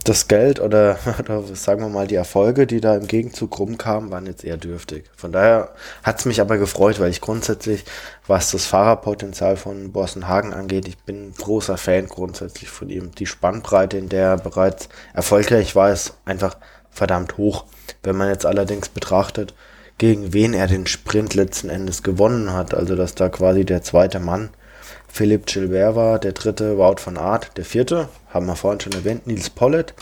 das 0.04 0.28
Geld 0.28 0.60
oder, 0.60 0.98
oder, 1.20 1.44
sagen 1.56 1.82
wir 1.82 1.90
mal 1.90 2.08
die 2.08 2.16
Erfolge, 2.16 2.68
die 2.68 2.82
da 2.82 2.96
im 2.96 3.08
Gegenzug 3.08 3.58
rumkamen, 3.60 4.12
waren 4.12 4.26
jetzt 4.26 4.44
eher 4.44 4.58
dürftig. 4.58 5.06
Von 5.16 5.32
daher 5.32 5.74
hat 6.04 6.20
es 6.20 6.26
mich 6.26 6.42
aber 6.42 6.58
gefreut, 6.58 7.00
weil 7.00 7.10
ich 7.10 7.22
grundsätzlich, 7.22 7.86
was 8.28 8.52
das 8.52 8.66
Fahrerpotenzial 8.66 9.58
von 9.58 9.92
Borsten 9.92 10.28
Hagen 10.28 10.54
angeht, 10.54 10.88
ich 10.88 10.98
bin 10.98 11.34
großer 11.34 11.78
Fan 11.78 12.08
grundsätzlich 12.08 12.70
von 12.70 12.90
ihm. 12.90 13.12
Die 13.12 13.26
Spannbreite, 13.26 13.98
in 13.98 14.10
der 14.10 14.28
er 14.28 14.38
bereits 14.38 14.90
erfolgreich 15.14 15.76
war, 15.76 15.92
ist 15.92 16.14
einfach 16.26 16.58
verdammt 16.90 17.38
hoch. 17.38 17.66
Wenn 18.04 18.18
man 18.18 18.30
jetzt 18.30 18.46
allerdings 18.46 18.90
betrachtet, 18.90 19.54
gegen 19.98 20.34
wen 20.34 20.54
er 20.54 20.68
den 20.68 20.88
Sprint 20.88 21.34
letzten 21.34 21.70
Endes 21.70 22.04
gewonnen 22.04 22.52
hat, 22.52 22.74
also 22.74 22.96
dass 22.96 23.16
da 23.16 23.30
quasi 23.30 23.66
der 23.66 23.84
zweite 23.84 24.20
Mann 24.20 24.50
Philipp 25.14 25.46
Gilbert 25.46 25.96
war, 25.96 26.18
der 26.18 26.32
dritte 26.32 26.80
Wout 26.80 26.96
van 27.06 27.18
Art, 27.18 27.52
der 27.56 27.66
vierte, 27.66 28.10
haben 28.30 28.48
wir 28.48 28.56
vorhin 28.56 28.80
schon 28.80 28.94
erwähnt, 28.94 29.28
Nils 29.28 29.52
Pollitt, 29.52 29.94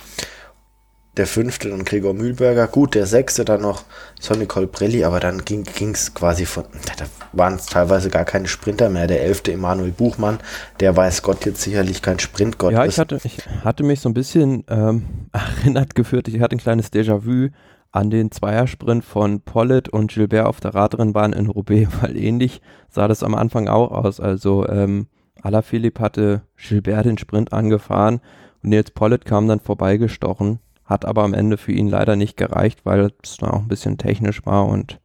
der 1.17 1.27
fünfte 1.27 1.69
dann 1.69 1.83
Gregor 1.83 2.13
Mühlberger, 2.13 2.65
gut, 2.67 2.95
der 2.95 3.05
sechste 3.05 3.43
dann 3.43 3.59
noch 3.59 3.83
Sonny 4.21 4.45
Colbrelli, 4.45 5.03
aber 5.03 5.19
dann 5.19 5.43
ging 5.43 5.65
es 5.91 6.13
quasi 6.13 6.45
von, 6.45 6.63
da 6.97 7.07
waren 7.33 7.55
es 7.55 7.65
teilweise 7.65 8.09
gar 8.09 8.23
keine 8.23 8.47
Sprinter 8.47 8.89
mehr, 8.89 9.07
der 9.07 9.21
elfte 9.21 9.51
Emanuel 9.51 9.91
Buchmann, 9.91 10.39
der 10.79 10.95
weiß 10.95 11.23
Gott 11.23 11.45
jetzt 11.45 11.61
sicherlich 11.61 12.01
kein 12.01 12.19
Sprintgott 12.19 12.71
ja, 12.71 12.85
ist. 12.85 12.95
Ja, 12.95 13.03
ich 13.03 13.11
hatte, 13.11 13.19
ich 13.21 13.65
hatte 13.65 13.83
mich 13.83 13.99
so 13.99 14.07
ein 14.07 14.13
bisschen 14.13 14.63
ähm, 14.69 15.27
erinnert 15.59 15.93
geführt, 15.93 16.29
ich 16.29 16.39
hatte 16.39 16.55
ein 16.55 16.59
kleines 16.59 16.89
Déjà-vu, 16.89 17.49
an 17.91 18.09
den 18.09 18.31
Zweiersprint 18.31 19.03
von 19.03 19.41
Pollitt 19.41 19.89
und 19.89 20.11
Gilbert 20.11 20.45
auf 20.45 20.59
der 20.59 20.73
Radrennbahn 20.73 21.33
in 21.33 21.47
Roubaix, 21.47 21.89
weil 22.01 22.17
ähnlich 22.17 22.61
sah 22.89 23.07
das 23.07 23.23
am 23.23 23.35
Anfang 23.35 23.67
auch 23.67 23.91
aus. 23.91 24.19
Also 24.19 24.67
ähm, 24.67 25.07
Alaphilippe 25.41 26.01
hatte 26.01 26.41
Gilbert 26.55 27.05
den 27.05 27.17
Sprint 27.17 27.53
angefahren 27.53 28.21
und 28.63 28.69
Nils 28.69 28.91
Pollitt 28.91 29.25
kam 29.25 29.47
dann 29.47 29.59
vorbeigestochen, 29.59 30.59
hat 30.85 31.05
aber 31.05 31.23
am 31.23 31.33
Ende 31.33 31.57
für 31.57 31.71
ihn 31.71 31.89
leider 31.89 32.15
nicht 32.15 32.37
gereicht, 32.37 32.81
weil 32.85 33.11
es 33.23 33.37
dann 33.37 33.51
auch 33.51 33.59
ein 33.59 33.67
bisschen 33.67 33.97
technisch 33.97 34.45
war 34.45 34.67
und 34.67 34.99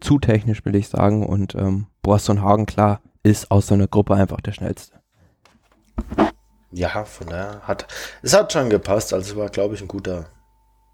zu 0.00 0.18
technisch 0.18 0.64
will 0.64 0.74
ich 0.74 0.88
sagen 0.88 1.24
und 1.26 1.54
ähm, 1.54 1.86
Boasson 2.02 2.42
Hagen, 2.42 2.66
klar, 2.66 3.00
ist 3.22 3.50
aus 3.50 3.68
seiner 3.68 3.86
Gruppe 3.86 4.14
einfach 4.14 4.40
der 4.40 4.52
schnellste. 4.52 5.00
Ja, 6.72 7.04
von 7.04 7.28
daher 7.28 7.60
hat 7.62 7.86
es 8.22 8.34
hat 8.34 8.52
schon 8.52 8.70
gepasst, 8.70 9.12
also 9.12 9.36
war 9.36 9.48
glaube 9.48 9.74
ich 9.74 9.82
ein 9.82 9.88
guter 9.88 10.26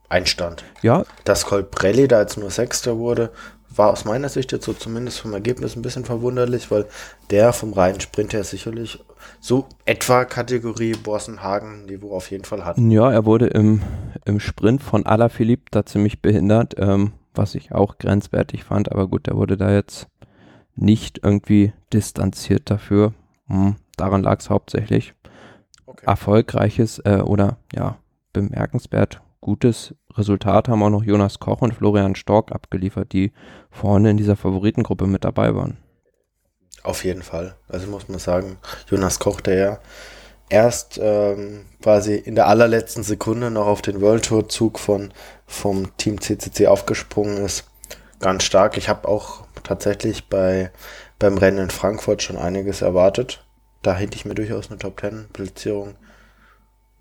Einstand. 0.09 0.65
Ja. 0.83 1.05
Dass 1.25 1.47
Colbrelli 1.47 2.09
da 2.09 2.21
jetzt 2.21 2.39
nur 2.39 2.51
Sechster 2.51 2.99
wurde, 2.99 3.31
war 3.75 3.91
aus 3.91 4.05
meiner 4.05 4.29
Sicht 4.29 4.53
jetzt 4.53 4.65
so 4.65 4.73
zumindest 4.73 5.21
vom 5.21 5.33
Ergebnis 5.33 5.77
ein 5.77 5.83
bisschen 5.83 6.05
verwunderlich, 6.05 6.71
weil 6.71 6.87
der 7.31 7.53
vom 7.53 7.73
reinen 7.73 8.01
Sprint 8.01 8.33
her 8.33 8.45
sicherlich 8.45 9.05
so 9.41 9.67
etwa 9.85 10.25
Kategorie 10.25 10.93
Borsenhagen-Niveau 10.93 12.15
auf 12.15 12.31
jeden 12.31 12.45
Fall 12.45 12.65
hat. 12.65 12.79
Ja, 12.79 13.11
er 13.11 13.25
wurde 13.25 13.47
im, 13.47 13.83
im 14.25 14.41
Sprint 14.41 14.83
von 14.83 15.07
Alaphilippe 15.07 15.67
da 15.71 15.85
ziemlich 15.85 16.23
behindert, 16.23 16.75
ähm, 16.79 17.13
was 17.35 17.55
ich 17.55 17.73
auch 17.73 17.99
grenzwertig 17.99 18.65
fand, 18.65 18.91
aber 18.91 19.07
gut, 19.07 19.29
er 19.29 19.37
wurde 19.37 19.57
da 19.57 19.73
jetzt 19.73 20.09
nicht 20.75 21.21
irgendwie 21.23 21.73
distanziert 21.93 22.71
dafür. 22.71 23.13
Hm, 23.47 23.77
daran 23.97 24.23
lag 24.23 24.41
es 24.41 24.51
hauptsächlich. 24.51 25.15
Okay. 25.87 26.05
Erfolgreiches 26.07 27.01
äh, 27.01 27.21
oder 27.25 27.59
ja, 27.75 27.99
bemerkenswert 28.33 29.21
gutes 29.49 29.95
Resultat 30.15 30.69
haben 30.69 30.83
auch 30.83 30.91
noch 30.91 31.03
Jonas 31.03 31.39
Koch 31.39 31.63
und 31.63 31.73
Florian 31.73 32.15
Stork 32.17 32.53
abgeliefert, 32.53 33.15
die 33.15 33.33
vorne 33.71 34.11
in 34.11 34.19
dieser 34.19 34.37
Favoritengruppe 34.37 35.07
mit 35.07 35.25
dabei 35.25 35.55
waren. 35.55 35.79
Auf 36.83 37.03
jeden 37.03 37.23
Fall. 37.23 37.57
Also 37.67 37.87
muss 37.87 38.11
man 38.11 38.19
sagen, 38.19 38.59
Jonas 38.91 39.19
Koch, 39.19 39.41
der 39.41 39.55
ja 39.55 39.79
erst 40.51 41.01
ähm, 41.03 41.65
quasi 41.83 42.17
in 42.17 42.35
der 42.35 42.47
allerletzten 42.47 43.03
Sekunde 43.03 43.51
noch 43.51 43.67
auf 43.67 43.81
den 43.81 44.03
World 44.03 44.27
Tour 44.27 44.51
Zug 44.51 44.79
von 44.79 45.15
vom 45.47 45.97
Team 45.97 46.21
CCC 46.21 46.67
aufgesprungen 46.67 47.39
ist, 47.39 47.65
ganz 48.21 48.45
stark. 48.45 48.77
Ich 48.77 48.91
habe 48.91 49.09
auch 49.09 49.47
tatsächlich 49.63 50.29
bei 50.29 50.71
beim 51.19 51.39
Rennen 51.39 51.59
in 51.59 51.71
Frankfurt 51.71 52.23
schon 52.23 52.37
einiges 52.37 52.83
erwartet. 52.83 53.43
Da 53.81 53.95
hätte 53.95 54.17
ich 54.17 54.27
mir 54.27 54.35
durchaus 54.35 54.69
eine 54.69 54.79
Top 54.79 55.01
10 55.01 55.29
Platzierung 55.33 55.95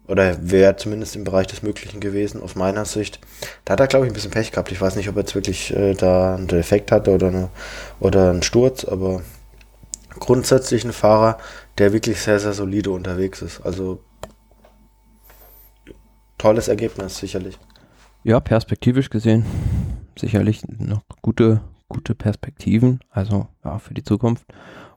oder 0.07 0.37
wäre 0.41 0.75
zumindest 0.75 1.15
im 1.15 1.23
Bereich 1.23 1.47
des 1.47 1.63
Möglichen 1.63 1.99
gewesen, 1.99 2.41
aus 2.41 2.55
meiner 2.55 2.85
Sicht. 2.85 3.19
Da 3.65 3.73
hat 3.73 3.79
er, 3.79 3.87
glaube 3.87 4.05
ich, 4.05 4.11
ein 4.11 4.13
bisschen 4.13 4.31
Pech 4.31 4.51
gehabt. 4.51 4.71
Ich 4.71 4.81
weiß 4.81 4.95
nicht, 4.95 5.09
ob 5.09 5.15
er 5.15 5.21
jetzt 5.21 5.35
wirklich 5.35 5.75
äh, 5.75 5.93
da 5.93 6.35
einen 6.35 6.47
Defekt 6.47 6.91
hatte 6.91 7.11
oder, 7.11 7.27
eine, 7.27 7.49
oder 7.99 8.29
einen 8.29 8.43
Sturz, 8.43 8.85
aber 8.85 9.21
grundsätzlich 10.19 10.83
ein 10.85 10.93
Fahrer, 10.93 11.37
der 11.77 11.93
wirklich 11.93 12.21
sehr, 12.21 12.39
sehr 12.39 12.53
solide 12.53 12.91
unterwegs 12.91 13.41
ist. 13.41 13.61
Also 13.61 14.01
tolles 16.37 16.67
Ergebnis, 16.67 17.17
sicherlich. 17.17 17.57
Ja, 18.23 18.39
perspektivisch 18.39 19.09
gesehen 19.09 19.45
sicherlich 20.19 20.61
noch 20.67 21.03
gute, 21.21 21.61
gute 21.89 22.15
Perspektiven, 22.15 22.99
also 23.09 23.47
ja, 23.63 23.79
für 23.79 23.93
die 23.93 24.03
Zukunft. 24.03 24.45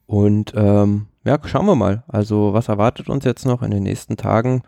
Und 0.07 0.53
ähm, 0.57 1.07
ja, 1.25 1.39
schauen 1.45 1.67
wir 1.67 1.77
mal. 1.77 2.03
Also, 2.09 2.53
was 2.53 2.69
erwartet 2.69 3.09
uns 3.09 3.25
jetzt 3.25 3.47
noch 3.47 3.63
in 3.63 3.71
den 3.71 3.83
nächsten 3.83 4.17
Tagen? 4.17 4.63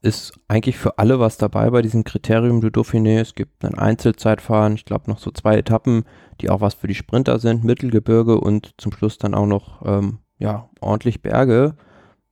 Ist 0.00 0.38
eigentlich 0.46 0.78
für 0.78 0.98
alle 0.98 1.18
was 1.18 1.38
dabei 1.38 1.70
bei 1.70 1.82
diesem 1.82 2.04
Kriterium 2.04 2.60
du 2.60 2.68
Dauphiné. 2.68 3.20
Es 3.20 3.34
gibt 3.34 3.64
ein 3.64 3.74
Einzelzeitfahren, 3.74 4.74
ich 4.74 4.84
glaube 4.84 5.10
noch 5.10 5.18
so 5.18 5.30
zwei 5.30 5.56
Etappen, 5.56 6.04
die 6.40 6.50
auch 6.50 6.60
was 6.60 6.74
für 6.74 6.86
die 6.86 6.94
Sprinter 6.94 7.38
sind, 7.38 7.64
Mittelgebirge 7.64 8.38
und 8.38 8.74
zum 8.78 8.92
Schluss 8.92 9.18
dann 9.18 9.34
auch 9.34 9.46
noch 9.46 9.84
ähm, 9.84 10.18
ja, 10.38 10.70
ordentlich 10.80 11.20
Berge. 11.20 11.74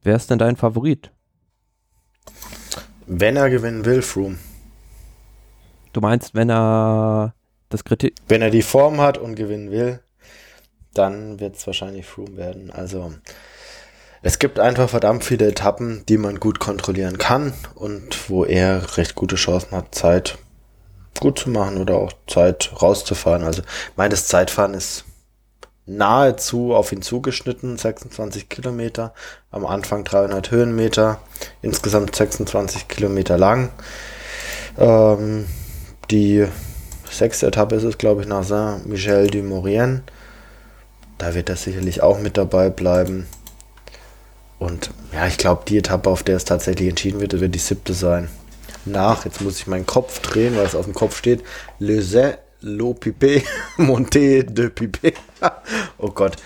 wer 0.02 0.14
ist 0.14 0.30
denn 0.30 0.38
dein 0.38 0.56
Favorit? 0.56 1.10
Wenn 3.06 3.36
er 3.36 3.50
gewinnen 3.50 3.84
will, 3.84 4.02
Froome. 4.02 4.38
Du 5.92 6.00
meinst, 6.00 6.34
wenn 6.34 6.50
er 6.50 7.34
das 7.68 7.84
Kritik. 7.84 8.14
Wenn 8.28 8.42
er 8.42 8.50
die 8.50 8.62
Form 8.62 9.00
hat 9.00 9.18
und 9.18 9.34
gewinnen 9.34 9.70
will, 9.70 10.00
dann 10.94 11.40
wird 11.40 11.56
es 11.56 11.66
wahrscheinlich 11.66 12.06
Froome 12.06 12.36
werden. 12.36 12.70
Also 12.70 13.12
es 14.26 14.40
gibt 14.40 14.58
einfach 14.58 14.90
verdammt 14.90 15.22
viele 15.22 15.46
Etappen, 15.46 16.02
die 16.08 16.18
man 16.18 16.40
gut 16.40 16.58
kontrollieren 16.58 17.16
kann 17.16 17.52
und 17.76 18.28
wo 18.28 18.44
er 18.44 18.96
recht 18.96 19.14
gute 19.14 19.36
Chancen 19.36 19.70
hat, 19.70 19.94
Zeit 19.94 20.36
gut 21.20 21.38
zu 21.38 21.50
machen 21.50 21.78
oder 21.78 21.94
auch 21.94 22.12
Zeit 22.26 22.72
rauszufahren. 22.82 23.44
Also 23.44 23.62
meines 23.94 24.26
Zeitfahren 24.26 24.74
ist 24.74 25.04
nahezu 25.86 26.74
auf 26.74 26.90
ihn 26.90 27.02
zugeschnitten, 27.02 27.78
26 27.78 28.48
Kilometer, 28.48 29.14
am 29.52 29.64
Anfang 29.64 30.02
300 30.02 30.50
Höhenmeter, 30.50 31.20
insgesamt 31.62 32.16
26 32.16 32.88
Kilometer 32.88 33.38
lang. 33.38 33.70
Ähm, 34.76 35.46
die 36.10 36.48
sechste 37.08 37.46
Etappe 37.46 37.76
ist 37.76 37.84
es, 37.84 37.96
glaube 37.96 38.22
ich, 38.22 38.26
nach 38.26 38.42
Saint-Michel-du-Maurienne. 38.42 40.02
Da 41.16 41.34
wird 41.34 41.48
er 41.48 41.54
sicherlich 41.54 42.02
auch 42.02 42.18
mit 42.18 42.36
dabei 42.36 42.70
bleiben. 42.70 43.28
Und 44.58 44.90
ja, 45.12 45.26
ich 45.26 45.38
glaube, 45.38 45.64
die 45.68 45.78
Etappe, 45.78 46.08
auf 46.08 46.22
der 46.22 46.36
es 46.36 46.44
tatsächlich 46.44 46.88
entschieden 46.88 47.20
wird, 47.20 47.38
wird 47.38 47.54
die 47.54 47.58
siebte 47.58 47.92
sein. 47.92 48.28
Nach, 48.84 49.24
jetzt 49.24 49.40
muss 49.40 49.58
ich 49.58 49.66
meinen 49.66 49.86
Kopf 49.86 50.20
drehen, 50.20 50.56
weil 50.56 50.64
es 50.64 50.74
auf 50.74 50.84
dem 50.84 50.94
Kopf 50.94 51.16
steht, 51.16 51.42
Le 51.78 52.00
Zé, 52.00 52.38
Lo 52.60 52.92
Pipé, 52.94 53.42
Monté 53.76 54.42
de 54.42 54.68
Pipé. 54.68 55.14
oh 55.98 56.10
Gott. 56.10 56.36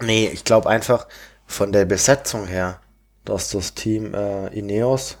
Nee, 0.00 0.30
ich 0.32 0.44
glaube 0.44 0.68
einfach 0.68 1.08
von 1.46 1.72
der 1.72 1.86
Besetzung 1.86 2.46
her, 2.46 2.80
dass 3.24 3.50
das 3.50 3.74
Team 3.74 4.14
äh, 4.14 4.46
Ineos, 4.48 5.18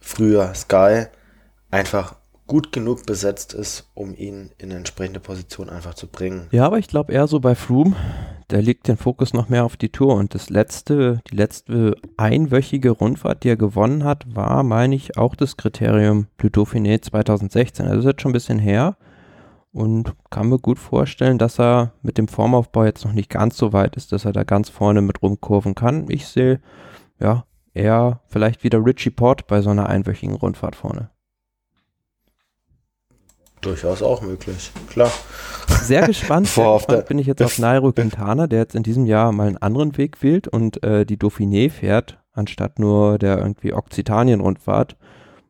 früher 0.00 0.54
Sky, 0.54 1.06
einfach 1.70 2.16
gut 2.46 2.72
genug 2.72 3.06
besetzt 3.06 3.54
ist, 3.54 3.90
um 3.94 4.14
ihn 4.14 4.50
in 4.58 4.70
eine 4.70 4.78
entsprechende 4.78 5.20
Position 5.20 5.68
einfach 5.68 5.94
zu 5.94 6.06
bringen. 6.06 6.46
Ja, 6.52 6.66
aber 6.66 6.78
ich 6.78 6.88
glaube 6.88 7.12
eher 7.12 7.26
so 7.26 7.40
bei 7.40 7.54
Froome, 7.54 7.96
der 8.50 8.62
legt 8.62 8.86
den 8.86 8.96
Fokus 8.96 9.32
noch 9.32 9.48
mehr 9.48 9.64
auf 9.64 9.76
die 9.76 9.88
Tour 9.88 10.14
und 10.14 10.34
das 10.34 10.50
letzte, 10.50 11.20
die 11.30 11.36
letzte 11.36 11.96
einwöchige 12.16 12.90
Rundfahrt, 12.90 13.42
die 13.42 13.48
er 13.48 13.56
gewonnen 13.56 14.04
hat, 14.04 14.24
war, 14.34 14.62
meine 14.62 14.94
ich, 14.94 15.16
auch 15.16 15.34
das 15.34 15.56
Kriterium 15.56 16.28
Le 16.40 16.50
Dauphiné 16.50 17.02
2016. 17.02 17.86
Also 17.86 18.00
ist 18.00 18.04
jetzt 18.04 18.22
schon 18.22 18.30
ein 18.30 18.34
bisschen 18.34 18.60
her 18.60 18.96
und 19.72 20.14
kann 20.30 20.48
mir 20.48 20.58
gut 20.58 20.78
vorstellen, 20.78 21.38
dass 21.38 21.58
er 21.58 21.92
mit 22.02 22.16
dem 22.16 22.28
Formaufbau 22.28 22.84
jetzt 22.84 23.04
noch 23.04 23.12
nicht 23.12 23.30
ganz 23.30 23.56
so 23.56 23.72
weit 23.72 23.96
ist, 23.96 24.12
dass 24.12 24.24
er 24.24 24.32
da 24.32 24.44
ganz 24.44 24.70
vorne 24.70 25.02
mit 25.02 25.20
rumkurven 25.22 25.74
kann. 25.74 26.06
Ich 26.08 26.28
sehe, 26.28 26.60
ja, 27.18 27.44
eher 27.74 28.20
vielleicht 28.28 28.62
wieder 28.62 28.84
Richie 28.84 29.10
Port 29.10 29.48
bei 29.48 29.60
so 29.60 29.70
einer 29.70 29.88
einwöchigen 29.88 30.36
Rundfahrt 30.36 30.76
vorne. 30.76 31.10
Durchaus 33.60 34.02
auch 34.02 34.22
möglich, 34.22 34.70
klar. 34.88 35.10
Sehr 35.82 36.06
gespannt, 36.06 36.46
sehr 36.48 36.74
gespannt 36.74 37.06
bin 37.06 37.18
ich 37.18 37.26
jetzt 37.26 37.42
auf 37.42 37.58
Nairo 37.58 37.92
Quintana, 37.92 38.46
der 38.46 38.60
jetzt 38.60 38.74
in 38.74 38.82
diesem 38.82 39.06
Jahr 39.06 39.32
mal 39.32 39.48
einen 39.48 39.56
anderen 39.56 39.96
Weg 39.96 40.22
wählt 40.22 40.46
und 40.46 40.82
äh, 40.82 41.04
die 41.04 41.16
Dauphiné 41.16 41.70
fährt, 41.70 42.18
anstatt 42.32 42.78
nur 42.78 43.18
der 43.18 43.38
irgendwie 43.38 43.72
Okzitanien-Rundfahrt. 43.72 44.96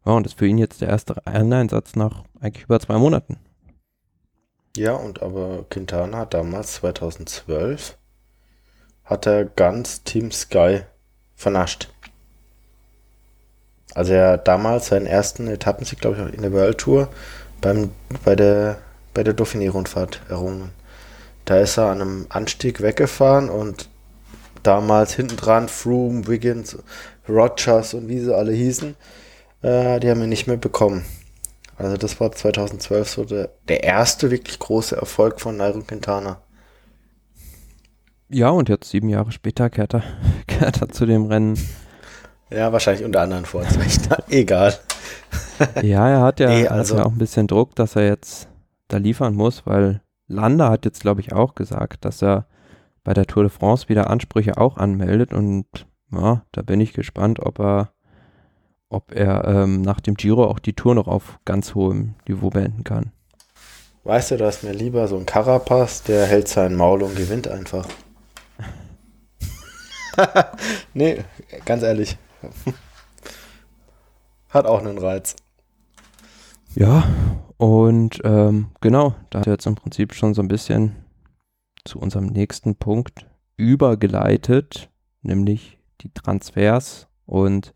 Ja, 0.06 0.12
und 0.12 0.24
das 0.24 0.32
ist 0.32 0.38
für 0.38 0.46
ihn 0.46 0.58
jetzt 0.58 0.80
der 0.80 0.88
erste 0.88 1.26
Einsatz 1.26 1.96
nach 1.96 2.22
eigentlich 2.40 2.64
über 2.64 2.78
zwei 2.80 2.96
Monaten. 2.96 3.38
Ja, 4.76 4.92
und 4.92 5.22
aber 5.22 5.64
Quintana 5.68 6.18
hat 6.18 6.34
damals 6.34 6.74
2012 6.74 7.96
hat 9.04 9.26
er 9.26 9.44
ganz 9.44 10.02
Team 10.02 10.30
Sky 10.30 10.80
vernascht. 11.34 11.88
Also 13.94 14.12
er 14.12 14.32
hat 14.32 14.48
damals 14.48 14.88
seinen 14.88 15.06
ersten 15.06 15.48
Etappensieg, 15.48 16.00
glaube 16.00 16.28
ich, 16.28 16.34
in 16.34 16.42
der 16.42 16.52
World 16.52 16.78
Tour 16.78 17.08
beim, 17.60 17.90
bei 18.24 18.36
der, 18.36 18.78
bei 19.14 19.22
der 19.22 19.34
Dauphiné-Rundfahrt 19.34 20.22
errungen. 20.28 20.70
Da 21.44 21.58
ist 21.58 21.76
er 21.76 21.86
an 21.86 22.00
einem 22.00 22.26
Anstieg 22.28 22.82
weggefahren 22.82 23.48
und 23.48 23.88
damals 24.62 25.14
hinten 25.14 25.36
dran 25.36 25.68
Froome, 25.68 26.26
Wiggins, 26.26 26.76
Rogers 27.28 27.94
und 27.94 28.08
wie 28.08 28.20
sie 28.20 28.34
alle 28.34 28.52
hießen, 28.52 28.96
äh, 29.62 30.00
die 30.00 30.10
haben 30.10 30.20
wir 30.20 30.26
nicht 30.26 30.46
mehr 30.46 30.56
bekommen. 30.56 31.04
Also 31.78 31.96
das 31.96 32.18
war 32.20 32.32
2012 32.32 33.08
so 33.08 33.24
der, 33.24 33.50
der 33.68 33.84
erste 33.84 34.30
wirklich 34.30 34.58
große 34.58 34.96
Erfolg 34.96 35.40
von 35.40 35.56
Nairo 35.56 35.80
Quintana. 35.80 36.40
Ja, 38.28 38.48
und 38.48 38.68
jetzt 38.68 38.90
sieben 38.90 39.08
Jahre 39.08 39.30
später 39.30 39.70
kehrt 39.70 39.94
er, 39.94 40.02
kehrt 40.46 40.80
er 40.80 40.88
zu 40.88 41.06
dem 41.06 41.26
Rennen. 41.26 41.58
Ja, 42.50 42.72
wahrscheinlich 42.72 43.04
unter 43.04 43.20
anderen 43.20 43.44
Vorzeichen. 43.44 44.08
Egal. 44.30 44.78
ja, 45.82 46.08
er 46.08 46.20
hat 46.20 46.40
ja, 46.40 46.48
nee, 46.48 46.68
also, 46.68 46.94
hat 46.94 47.00
ja 47.00 47.06
auch 47.06 47.12
ein 47.12 47.18
bisschen 47.18 47.46
Druck, 47.46 47.74
dass 47.74 47.96
er 47.96 48.06
jetzt 48.06 48.48
da 48.88 48.98
liefern 48.98 49.34
muss, 49.34 49.66
weil 49.66 50.02
Landa 50.28 50.70
hat 50.70 50.84
jetzt, 50.84 51.00
glaube 51.00 51.20
ich, 51.20 51.32
auch 51.32 51.54
gesagt, 51.54 52.04
dass 52.04 52.22
er 52.22 52.46
bei 53.04 53.14
der 53.14 53.26
Tour 53.26 53.44
de 53.44 53.50
France 53.50 53.88
wieder 53.88 54.10
Ansprüche 54.10 54.58
auch 54.58 54.76
anmeldet 54.76 55.32
und 55.32 55.66
ja, 56.12 56.42
da 56.52 56.62
bin 56.62 56.80
ich 56.80 56.92
gespannt, 56.92 57.40
ob 57.40 57.60
er, 57.60 57.92
ob 58.88 59.12
er 59.12 59.44
ähm, 59.44 59.82
nach 59.82 60.00
dem 60.00 60.14
Giro 60.14 60.44
auch 60.44 60.58
die 60.58 60.74
Tour 60.74 60.94
noch 60.94 61.08
auf 61.08 61.38
ganz 61.44 61.74
hohem 61.74 62.14
Niveau 62.28 62.50
beenden 62.50 62.84
kann. 62.84 63.12
Weißt 64.04 64.30
du, 64.30 64.36
da 64.36 64.48
ist 64.48 64.62
mir 64.62 64.72
lieber 64.72 65.08
so 65.08 65.16
ein 65.16 65.26
Carapaz, 65.26 66.04
der 66.04 66.26
hält 66.26 66.48
sein 66.48 66.76
Maul 66.76 67.02
und 67.02 67.16
gewinnt 67.16 67.48
einfach. 67.48 67.86
nee, 70.94 71.24
ganz 71.64 71.82
ehrlich. 71.82 72.16
Hat 74.56 74.64
auch 74.64 74.80
einen 74.80 74.96
Reiz. 74.96 75.36
Ja, 76.74 77.04
und 77.58 78.22
ähm, 78.24 78.68
genau, 78.80 79.14
da 79.28 79.40
hat 79.40 79.46
jetzt 79.48 79.66
im 79.66 79.74
Prinzip 79.74 80.14
schon 80.14 80.32
so 80.32 80.40
ein 80.40 80.48
bisschen 80.48 80.96
zu 81.84 81.98
unserem 81.98 82.24
nächsten 82.24 82.74
Punkt 82.74 83.26
übergeleitet, 83.58 84.88
nämlich 85.20 85.76
die 86.00 86.08
Transfers 86.08 87.06
und 87.26 87.74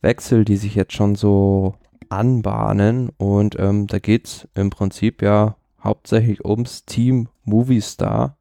Wechsel, 0.00 0.44
die 0.44 0.58
sich 0.58 0.76
jetzt 0.76 0.92
schon 0.92 1.16
so 1.16 1.74
anbahnen. 2.08 3.10
Und 3.16 3.58
ähm, 3.58 3.88
da 3.88 3.98
geht 3.98 4.28
es 4.28 4.48
im 4.54 4.70
Prinzip 4.70 5.22
ja 5.22 5.56
hauptsächlich 5.82 6.44
ums 6.44 6.84
Team 6.84 7.30
Movistar, 7.42 8.36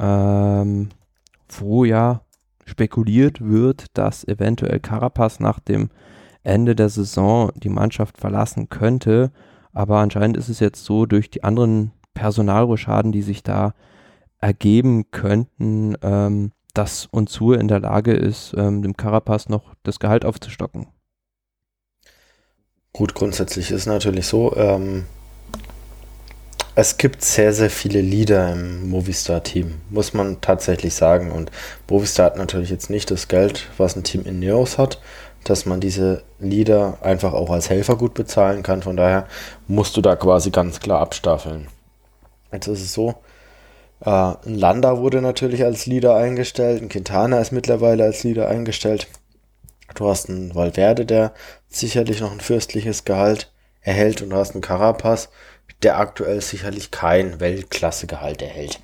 ähm, 0.00 0.88
wo 1.48 1.84
ja 1.84 2.22
spekuliert 2.64 3.48
wird, 3.48 3.96
dass 3.96 4.26
eventuell 4.26 4.80
Carapaz 4.80 5.38
nach 5.38 5.60
dem 5.60 5.90
Ende 6.48 6.74
der 6.74 6.88
Saison 6.88 7.52
die 7.54 7.68
Mannschaft 7.68 8.18
verlassen 8.18 8.68
könnte. 8.68 9.30
Aber 9.72 9.98
anscheinend 9.98 10.36
ist 10.36 10.48
es 10.48 10.60
jetzt 10.60 10.84
so, 10.84 11.06
durch 11.06 11.30
die 11.30 11.44
anderen 11.44 11.92
Personalroschaden, 12.14 13.12
die 13.12 13.22
sich 13.22 13.42
da 13.42 13.74
ergeben 14.40 15.10
könnten, 15.10 15.94
ähm, 16.02 16.52
dass 16.74 17.06
Unzur 17.06 17.60
in 17.60 17.68
der 17.68 17.80
Lage 17.80 18.12
ist, 18.12 18.54
ähm, 18.56 18.82
dem 18.82 18.96
Carapaz 18.96 19.48
noch 19.48 19.74
das 19.82 19.98
Gehalt 19.98 20.24
aufzustocken. 20.24 20.86
Gut, 22.92 23.14
grundsätzlich 23.14 23.70
ist 23.70 23.86
natürlich 23.86 24.26
so, 24.26 24.56
ähm, 24.56 25.04
es 26.74 26.96
gibt 26.96 27.24
sehr, 27.24 27.52
sehr 27.52 27.70
viele 27.70 28.00
Leader 28.00 28.52
im 28.52 28.88
Movistar-Team, 28.90 29.80
muss 29.90 30.14
man 30.14 30.40
tatsächlich 30.40 30.94
sagen. 30.94 31.32
Und 31.32 31.50
Movistar 31.90 32.26
hat 32.26 32.36
natürlich 32.36 32.70
jetzt 32.70 32.88
nicht 32.88 33.10
das 33.10 33.26
Geld, 33.26 33.68
was 33.78 33.96
ein 33.96 34.04
Team 34.04 34.24
in 34.24 34.38
Neos 34.38 34.78
hat, 34.78 35.00
dass 35.48 35.66
man 35.66 35.80
diese 35.80 36.22
Leader 36.38 36.98
einfach 37.00 37.32
auch 37.32 37.50
als 37.50 37.70
Helfer 37.70 37.96
gut 37.96 38.14
bezahlen 38.14 38.62
kann. 38.62 38.82
Von 38.82 38.96
daher 38.96 39.26
musst 39.66 39.96
du 39.96 40.00
da 40.00 40.16
quasi 40.16 40.50
ganz 40.50 40.80
klar 40.80 41.00
abstaffeln. 41.00 41.68
Jetzt 42.52 42.66
ist 42.66 42.82
es 42.82 42.92
so, 42.92 43.14
äh, 44.00 44.10
ein 44.10 44.54
Landa 44.54 44.98
wurde 44.98 45.22
natürlich 45.22 45.64
als 45.64 45.86
Leader 45.86 46.16
eingestellt, 46.16 46.82
ein 46.82 46.88
Quintana 46.88 47.40
ist 47.40 47.52
mittlerweile 47.52 48.04
als 48.04 48.24
Leader 48.24 48.48
eingestellt. 48.48 49.08
Du 49.94 50.08
hast 50.08 50.28
einen 50.28 50.54
Valverde, 50.54 51.06
der 51.06 51.32
sicherlich 51.68 52.20
noch 52.20 52.32
ein 52.32 52.40
fürstliches 52.40 53.04
Gehalt 53.04 53.50
erhält 53.80 54.22
und 54.22 54.30
du 54.30 54.36
hast 54.36 54.52
einen 54.52 54.60
Carapaz, 54.60 55.30
der 55.82 55.98
aktuell 55.98 56.40
sicherlich 56.40 56.90
kein 56.90 57.40
Weltklassegehalt 57.40 58.42
erhält. 58.42 58.80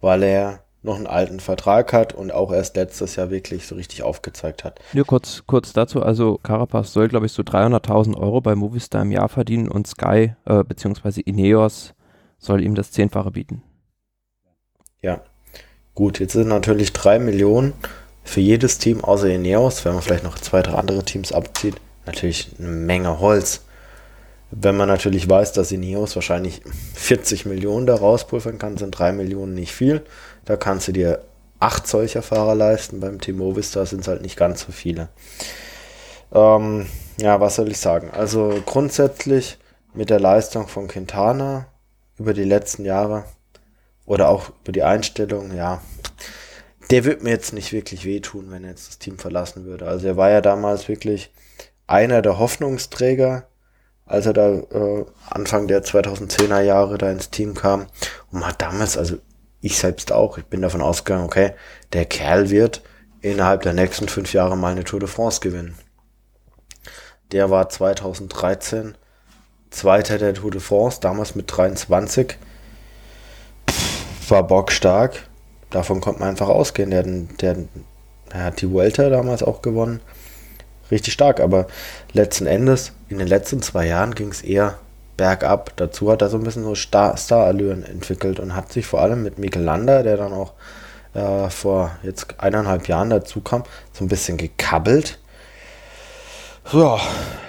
Weil 0.00 0.22
er 0.24 0.64
noch 0.82 0.96
einen 0.96 1.06
alten 1.06 1.38
Vertrag 1.38 1.92
hat 1.92 2.12
und 2.12 2.32
auch 2.32 2.52
erst 2.52 2.76
letztes 2.76 3.16
Jahr 3.16 3.30
wirklich 3.30 3.66
so 3.66 3.76
richtig 3.76 4.02
aufgezeigt 4.02 4.64
hat. 4.64 4.80
Ja, 4.92 5.04
kurz, 5.04 5.44
kurz 5.46 5.72
dazu, 5.72 6.02
also 6.02 6.38
Carapaz 6.42 6.92
soll, 6.92 7.08
glaube 7.08 7.26
ich, 7.26 7.32
so 7.32 7.42
300.000 7.42 8.16
Euro 8.16 8.40
bei 8.40 8.54
Movistar 8.54 9.02
im 9.02 9.12
Jahr 9.12 9.28
verdienen 9.28 9.68
und 9.68 9.86
Sky, 9.86 10.34
äh, 10.44 10.64
beziehungsweise 10.64 11.20
Ineos, 11.20 11.94
soll 12.38 12.62
ihm 12.62 12.74
das 12.74 12.90
Zehnfache 12.90 13.30
bieten. 13.30 13.62
Ja, 15.00 15.22
gut, 15.94 16.18
jetzt 16.18 16.32
sind 16.32 16.48
natürlich 16.48 16.92
drei 16.92 17.20
Millionen 17.20 17.74
für 18.24 18.40
jedes 18.40 18.78
Team 18.78 19.02
außer 19.02 19.28
Ineos, 19.28 19.84
wenn 19.84 19.94
man 19.94 20.02
vielleicht 20.02 20.24
noch 20.24 20.38
zwei, 20.38 20.62
drei 20.62 20.74
andere 20.74 21.04
Teams 21.04 21.32
abzieht, 21.32 21.76
natürlich 22.06 22.50
eine 22.58 22.68
Menge 22.68 23.20
Holz. 23.20 23.64
Wenn 24.50 24.76
man 24.76 24.88
natürlich 24.88 25.28
weiß, 25.28 25.52
dass 25.52 25.72
Ineos 25.72 26.14
wahrscheinlich 26.14 26.60
40 26.94 27.46
Millionen 27.46 27.86
da 27.86 27.94
rauspulvern 27.94 28.58
kann, 28.58 28.76
sind 28.76 28.90
3 28.90 29.12
Millionen 29.12 29.54
nicht 29.54 29.72
viel. 29.72 30.02
Da 30.44 30.56
kannst 30.56 30.88
du 30.88 30.92
dir 30.92 31.22
acht 31.60 31.86
solcher 31.86 32.22
Fahrer 32.22 32.54
leisten. 32.54 33.00
Beim 33.00 33.20
Team 33.20 33.38
Movistar 33.38 33.86
sind 33.86 34.00
es 34.00 34.08
halt 34.08 34.22
nicht 34.22 34.36
ganz 34.36 34.62
so 34.62 34.72
viele. 34.72 35.08
Ähm, 36.32 36.86
ja, 37.18 37.40
was 37.40 37.56
soll 37.56 37.70
ich 37.70 37.78
sagen? 37.78 38.10
Also 38.10 38.62
grundsätzlich 38.66 39.58
mit 39.94 40.10
der 40.10 40.20
Leistung 40.20 40.68
von 40.68 40.88
Quintana 40.88 41.66
über 42.18 42.34
die 42.34 42.44
letzten 42.44 42.84
Jahre 42.84 43.24
oder 44.06 44.28
auch 44.28 44.50
über 44.62 44.72
die 44.72 44.82
Einstellung, 44.82 45.54
ja, 45.54 45.80
der 46.90 47.04
wird 47.04 47.22
mir 47.22 47.30
jetzt 47.30 47.52
nicht 47.52 47.72
wirklich 47.72 48.04
wehtun, 48.04 48.50
wenn 48.50 48.64
er 48.64 48.70
jetzt 48.70 48.88
das 48.88 48.98
Team 48.98 49.18
verlassen 49.18 49.64
würde. 49.64 49.86
Also 49.86 50.08
er 50.08 50.16
war 50.16 50.30
ja 50.30 50.40
damals 50.40 50.88
wirklich 50.88 51.32
einer 51.86 52.22
der 52.22 52.38
Hoffnungsträger, 52.38 53.46
als 54.04 54.26
er 54.26 54.32
da 54.32 54.50
äh, 54.50 55.06
Anfang 55.30 55.68
der 55.68 55.84
2010er 55.84 56.60
Jahre 56.60 56.98
da 56.98 57.10
ins 57.10 57.30
Team 57.30 57.54
kam 57.54 57.86
und 58.30 58.46
hat 58.46 58.60
damals, 58.60 58.98
also 58.98 59.16
ich 59.62 59.78
selbst 59.78 60.12
auch, 60.12 60.36
ich 60.36 60.44
bin 60.44 60.60
davon 60.60 60.82
ausgegangen, 60.82 61.24
okay, 61.24 61.52
der 61.92 62.04
Kerl 62.04 62.50
wird 62.50 62.82
innerhalb 63.22 63.62
der 63.62 63.72
nächsten 63.72 64.08
fünf 64.08 64.34
Jahre 64.34 64.56
mal 64.56 64.72
eine 64.72 64.84
Tour 64.84 65.00
de 65.00 65.08
France 65.08 65.40
gewinnen. 65.40 65.76
Der 67.30 67.48
war 67.48 67.68
2013 67.68 68.96
Zweiter 69.70 70.18
der 70.18 70.34
Tour 70.34 70.50
de 70.50 70.60
France, 70.60 71.00
damals 71.00 71.34
mit 71.34 71.46
23. 71.56 72.36
war 74.28 74.46
bockstark. 74.46 75.28
Davon 75.70 76.02
konnte 76.02 76.20
man 76.20 76.28
einfach 76.28 76.48
ausgehen. 76.48 76.90
Der, 76.90 77.04
der, 77.04 77.56
der 78.32 78.44
hat 78.44 78.60
die 78.60 78.70
Vuelta 78.70 79.08
damals 79.08 79.42
auch 79.42 79.62
gewonnen. 79.62 80.00
Richtig 80.90 81.14
stark, 81.14 81.40
aber 81.40 81.68
letzten 82.12 82.46
Endes, 82.46 82.92
in 83.08 83.18
den 83.18 83.28
letzten 83.28 83.62
zwei 83.62 83.86
Jahren 83.86 84.14
ging 84.14 84.28
es 84.28 84.42
eher 84.42 84.78
bergab. 85.16 85.72
Dazu 85.76 86.10
hat 86.10 86.22
er 86.22 86.28
so 86.28 86.36
ein 86.36 86.44
bisschen 86.44 86.64
so 86.64 86.74
Star-Allüren 86.74 87.82
entwickelt 87.82 88.40
und 88.40 88.54
hat 88.54 88.72
sich 88.72 88.86
vor 88.86 89.00
allem 89.00 89.22
mit 89.22 89.38
Mikel 89.38 89.62
Landa, 89.62 90.02
der 90.02 90.16
dann 90.16 90.32
auch 90.32 90.54
äh, 91.14 91.50
vor 91.50 91.92
jetzt 92.02 92.34
eineinhalb 92.38 92.88
Jahren 92.88 93.10
dazu 93.10 93.40
kam, 93.40 93.64
so 93.92 94.04
ein 94.04 94.08
bisschen 94.08 94.36
gekabbelt. 94.36 95.18
Ja, 96.72 96.98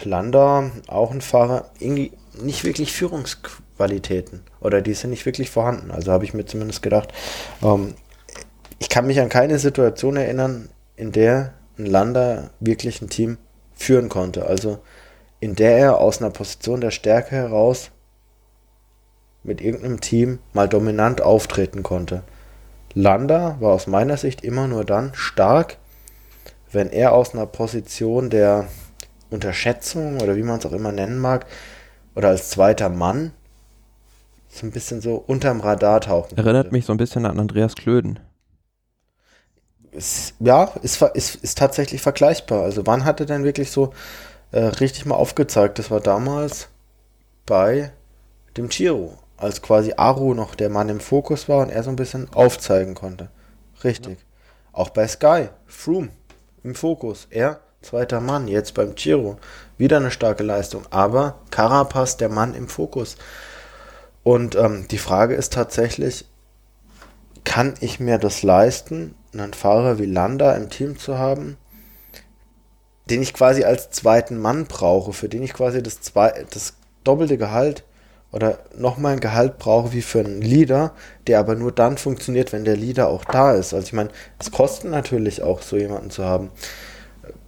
Landa, 0.03 0.71
auch 0.87 1.11
ein 1.11 1.21
Fahrer, 1.21 1.69
irgendwie 1.79 2.11
nicht 2.41 2.63
wirklich 2.63 2.93
Führungsqualitäten 2.93 4.41
oder 4.59 4.81
die 4.81 4.93
sind 4.93 5.11
nicht 5.11 5.25
wirklich 5.25 5.49
vorhanden. 5.49 5.91
Also 5.91 6.11
habe 6.11 6.25
ich 6.25 6.33
mir 6.33 6.45
zumindest 6.45 6.81
gedacht, 6.81 7.13
ähm, 7.61 7.93
ich 8.79 8.89
kann 8.89 9.07
mich 9.07 9.19
an 9.19 9.29
keine 9.29 9.59
Situation 9.59 10.17
erinnern, 10.17 10.69
in 10.95 11.11
der 11.11 11.53
ein 11.77 11.85
Landa 11.85 12.49
wirklich 12.59 13.01
ein 13.01 13.09
Team 13.09 13.37
führen 13.75 14.09
konnte. 14.09 14.45
Also 14.45 14.79
in 15.43 15.55
der 15.55 15.77
er 15.77 15.97
aus 15.99 16.21
einer 16.21 16.29
Position 16.29 16.79
der 16.79 16.91
Stärke 16.91 17.35
heraus 17.35 17.91
mit 19.43 19.59
irgendeinem 19.59 19.99
Team 19.99 20.39
mal 20.53 20.69
dominant 20.69 21.19
auftreten 21.19 21.83
konnte. 21.83 22.23
Landa 22.93 23.57
war 23.59 23.73
aus 23.73 23.85
meiner 23.85 24.15
Sicht 24.15 24.41
immer 24.41 24.69
nur 24.69 24.85
dann 24.85 25.13
stark, 25.15 25.79
wenn 26.71 26.89
er 26.89 27.11
aus 27.11 27.33
einer 27.33 27.45
Position 27.45 28.29
der 28.29 28.69
Unterschätzung 29.31 30.21
oder 30.21 30.37
wie 30.37 30.43
man 30.43 30.59
es 30.59 30.65
auch 30.65 30.71
immer 30.71 30.93
nennen 30.93 31.19
mag, 31.19 31.45
oder 32.15 32.29
als 32.29 32.49
zweiter 32.49 32.87
Mann 32.87 33.33
so 34.47 34.65
ein 34.65 34.71
bisschen 34.71 35.01
so 35.01 35.15
unterm 35.15 35.59
Radar 35.59 35.99
tauchen. 35.99 36.37
Erinnert 36.37 36.67
konnte. 36.67 36.71
mich 36.71 36.85
so 36.85 36.93
ein 36.93 36.97
bisschen 36.97 37.25
an 37.25 37.37
Andreas 37.37 37.75
Klöden. 37.75 38.21
Ist, 39.91 40.35
ja, 40.39 40.71
ist, 40.81 41.01
ist, 41.01 41.35
ist 41.35 41.57
tatsächlich 41.57 42.01
vergleichbar. 42.01 42.63
Also 42.63 42.87
wann 42.87 43.03
hat 43.03 43.19
er 43.19 43.25
denn 43.25 43.43
wirklich 43.43 43.71
so 43.71 43.91
äh, 44.53 44.59
richtig 44.59 45.05
mal 45.05 45.15
aufgezeigt? 45.15 45.79
Das 45.79 45.91
war 45.91 45.99
damals 45.99 46.69
bei 47.45 47.91
dem 48.55 48.69
Chiro, 48.69 49.17
als 49.35 49.61
quasi 49.61 49.93
Aru 49.97 50.33
noch 50.33 50.55
der 50.55 50.69
Mann 50.69 50.89
im 50.89 51.01
Fokus 51.01 51.49
war 51.49 51.59
und 51.59 51.69
er 51.69 51.83
so 51.83 51.89
ein 51.89 51.97
bisschen 51.97 52.31
aufzeigen 52.33 52.95
konnte. 52.95 53.29
Richtig. 53.83 54.19
Ja. 54.19 54.25
Auch 54.71 54.89
bei 54.89 55.07
Sky, 55.07 55.49
Froome 55.67 56.09
im 56.63 56.75
Fokus. 56.75 57.27
Er 57.29 57.59
zweiter 57.81 58.21
Mann, 58.21 58.47
jetzt 58.47 58.73
beim 58.73 58.95
Giro. 58.95 59.37
Wieder 59.77 59.97
eine 59.97 60.11
starke 60.11 60.43
Leistung. 60.43 60.83
Aber 60.89 61.39
Carapaz, 61.51 62.17
der 62.17 62.29
Mann 62.29 62.53
im 62.53 62.67
Fokus. 62.67 63.17
Und 64.23 64.55
ähm, 64.55 64.87
die 64.89 64.97
Frage 64.97 65.35
ist 65.35 65.53
tatsächlich, 65.53 66.25
kann 67.43 67.73
ich 67.81 67.99
mir 67.99 68.17
das 68.17 68.41
leisten, 68.41 69.15
einen 69.33 69.53
Fahrer 69.53 69.99
wie 69.99 70.05
Landa 70.05 70.53
im 70.53 70.69
Team 70.69 70.97
zu 70.97 71.17
haben, 71.17 71.57
den 73.09 73.21
ich 73.21 73.33
quasi 73.33 73.63
als 73.63 73.89
zweiten 73.89 74.37
Mann 74.37 74.65
brauche, 74.65 75.13
für 75.13 75.29
den 75.29 75.43
ich 75.43 75.53
quasi 75.53 75.83
das, 75.83 76.01
zwei, 76.01 76.45
das 76.51 76.73
doppelte 77.03 77.37
Gehalt 77.37 77.83
oder 78.31 78.59
nochmal 78.77 79.13
ein 79.13 79.19
Gehalt 79.19 79.59
brauche 79.59 79.93
wie 79.93 80.01
für 80.01 80.19
einen 80.19 80.41
Leader, 80.41 80.93
der 81.27 81.39
aber 81.39 81.55
nur 81.55 81.71
dann 81.71 81.97
funktioniert, 81.97 82.53
wenn 82.53 82.65
der 82.65 82.77
Leader 82.77 83.09
auch 83.09 83.25
da 83.25 83.53
ist. 83.53 83.73
Also 83.73 83.85
ich 83.85 83.93
meine, 83.93 84.09
es 84.39 84.51
kostet 84.51 84.89
natürlich 84.89 85.43
auch, 85.43 85.61
so 85.61 85.77
jemanden 85.77 86.09
zu 86.09 86.23
haben 86.23 86.51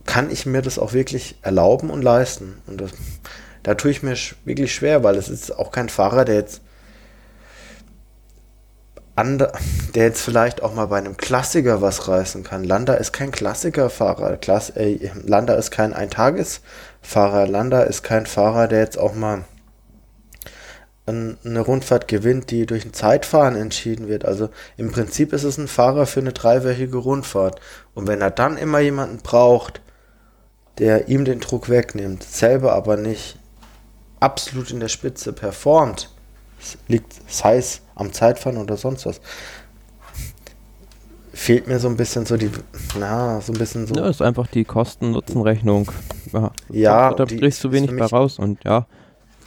kann 0.05 0.31
ich 0.31 0.45
mir 0.45 0.61
das 0.61 0.79
auch 0.79 0.93
wirklich 0.93 1.35
erlauben 1.41 1.89
und 1.89 2.01
leisten. 2.01 2.61
Und 2.67 2.81
das, 2.81 2.91
da 3.63 3.75
tue 3.75 3.91
ich 3.91 4.03
mir 4.03 4.15
wirklich 4.45 4.73
schwer, 4.73 5.03
weil 5.03 5.15
es 5.15 5.29
ist 5.29 5.57
auch 5.57 5.71
kein 5.71 5.89
Fahrer, 5.89 6.25
der 6.25 6.35
jetzt 6.35 6.61
der 9.17 10.03
jetzt 10.03 10.21
vielleicht 10.21 10.61
auch 10.61 10.73
mal 10.73 10.87
bei 10.87 10.97
einem 10.97 11.15
Klassiker 11.15 11.81
was 11.81 12.07
reißen 12.07 12.43
kann. 12.43 12.63
Landa 12.65 12.95
ist 12.95 13.13
kein 13.13 13.31
Klassikerfahrer. 13.31 14.37
Klass 14.37 14.71
äh, 14.71 15.09
Landa 15.25 15.53
ist 15.53 15.71
kein 15.71 15.93
Eintagesfahrer. 15.93 17.47
Landa 17.47 17.83
ist 17.83 18.03
kein 18.03 18.25
Fahrer, 18.25 18.67
der 18.67 18.79
jetzt 18.79 18.97
auch 18.97 19.15
mal 19.15 19.45
eine 21.07 21.59
Rundfahrt 21.59 22.07
gewinnt, 22.07 22.49
die 22.49 22.65
durch 22.65 22.83
ein 22.83 22.93
Zeitfahren 22.93 23.55
entschieden 23.55 24.07
wird. 24.07 24.25
Also 24.25 24.49
im 24.75 24.91
Prinzip 24.91 25.33
ist 25.33 25.43
es 25.43 25.57
ein 25.57 25.67
Fahrer 25.67 26.07
für 26.07 26.19
eine 26.19 26.33
dreiwöchige 26.33 26.97
Rundfahrt. 26.97 27.61
Und 27.93 28.07
wenn 28.07 28.21
er 28.21 28.31
dann 28.31 28.57
immer 28.57 28.79
jemanden 28.79 29.17
braucht, 29.17 29.81
der 30.79 31.07
ihm 31.07 31.23
den 31.23 31.39
Druck 31.39 31.69
wegnimmt, 31.69 32.23
selber 32.23 32.73
aber 32.73 32.97
nicht 32.97 33.37
absolut 34.19 34.71
in 34.71 34.79
der 34.79 34.87
Spitze 34.87 35.31
performt, 35.31 36.14
liegt, 36.87 37.13
sei 37.27 37.57
es 37.57 37.81
am 37.95 38.13
Zeitfahren 38.13 38.57
oder 38.57 38.77
sonst 38.77 39.05
was, 39.05 39.21
fehlt 41.33 41.67
mir 41.67 41.79
so 41.79 41.87
ein 41.87 41.97
bisschen 41.97 42.25
so 42.25 42.37
die, 42.37 42.49
na, 42.97 43.41
so 43.41 43.51
ein 43.51 43.59
bisschen 43.59 43.87
so. 43.87 43.95
Ja, 43.95 44.07
ist 44.07 44.21
einfach 44.21 44.47
die 44.47 44.63
Kosten-Nutzen-Rechnung. 44.63 45.91
Ja, 46.31 46.51
ja 46.69 47.13
da 47.13 47.25
brichst 47.25 47.63
du 47.63 47.71
wenig 47.71 47.95
bei 47.95 48.05
raus 48.05 48.39
und 48.39 48.63
ja. 48.63 48.87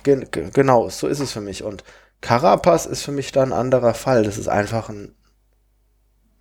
Gen 0.03 0.27
genau, 0.53 0.89
so 0.89 1.07
ist 1.07 1.21
es 1.21 1.33
für 1.33 1.41
mich. 1.41 1.65
Und 1.65 1.85
Carapaz 2.21 2.87
ist 2.87 3.03
für 3.03 3.13
mich 3.13 3.33
da 3.33 3.43
ein 3.43 3.53
anderer 3.53 3.95
Fall. 3.95 4.23
Das 4.23 4.39
ist 4.39 4.49
einfach 4.49 4.89
ein 4.89 5.15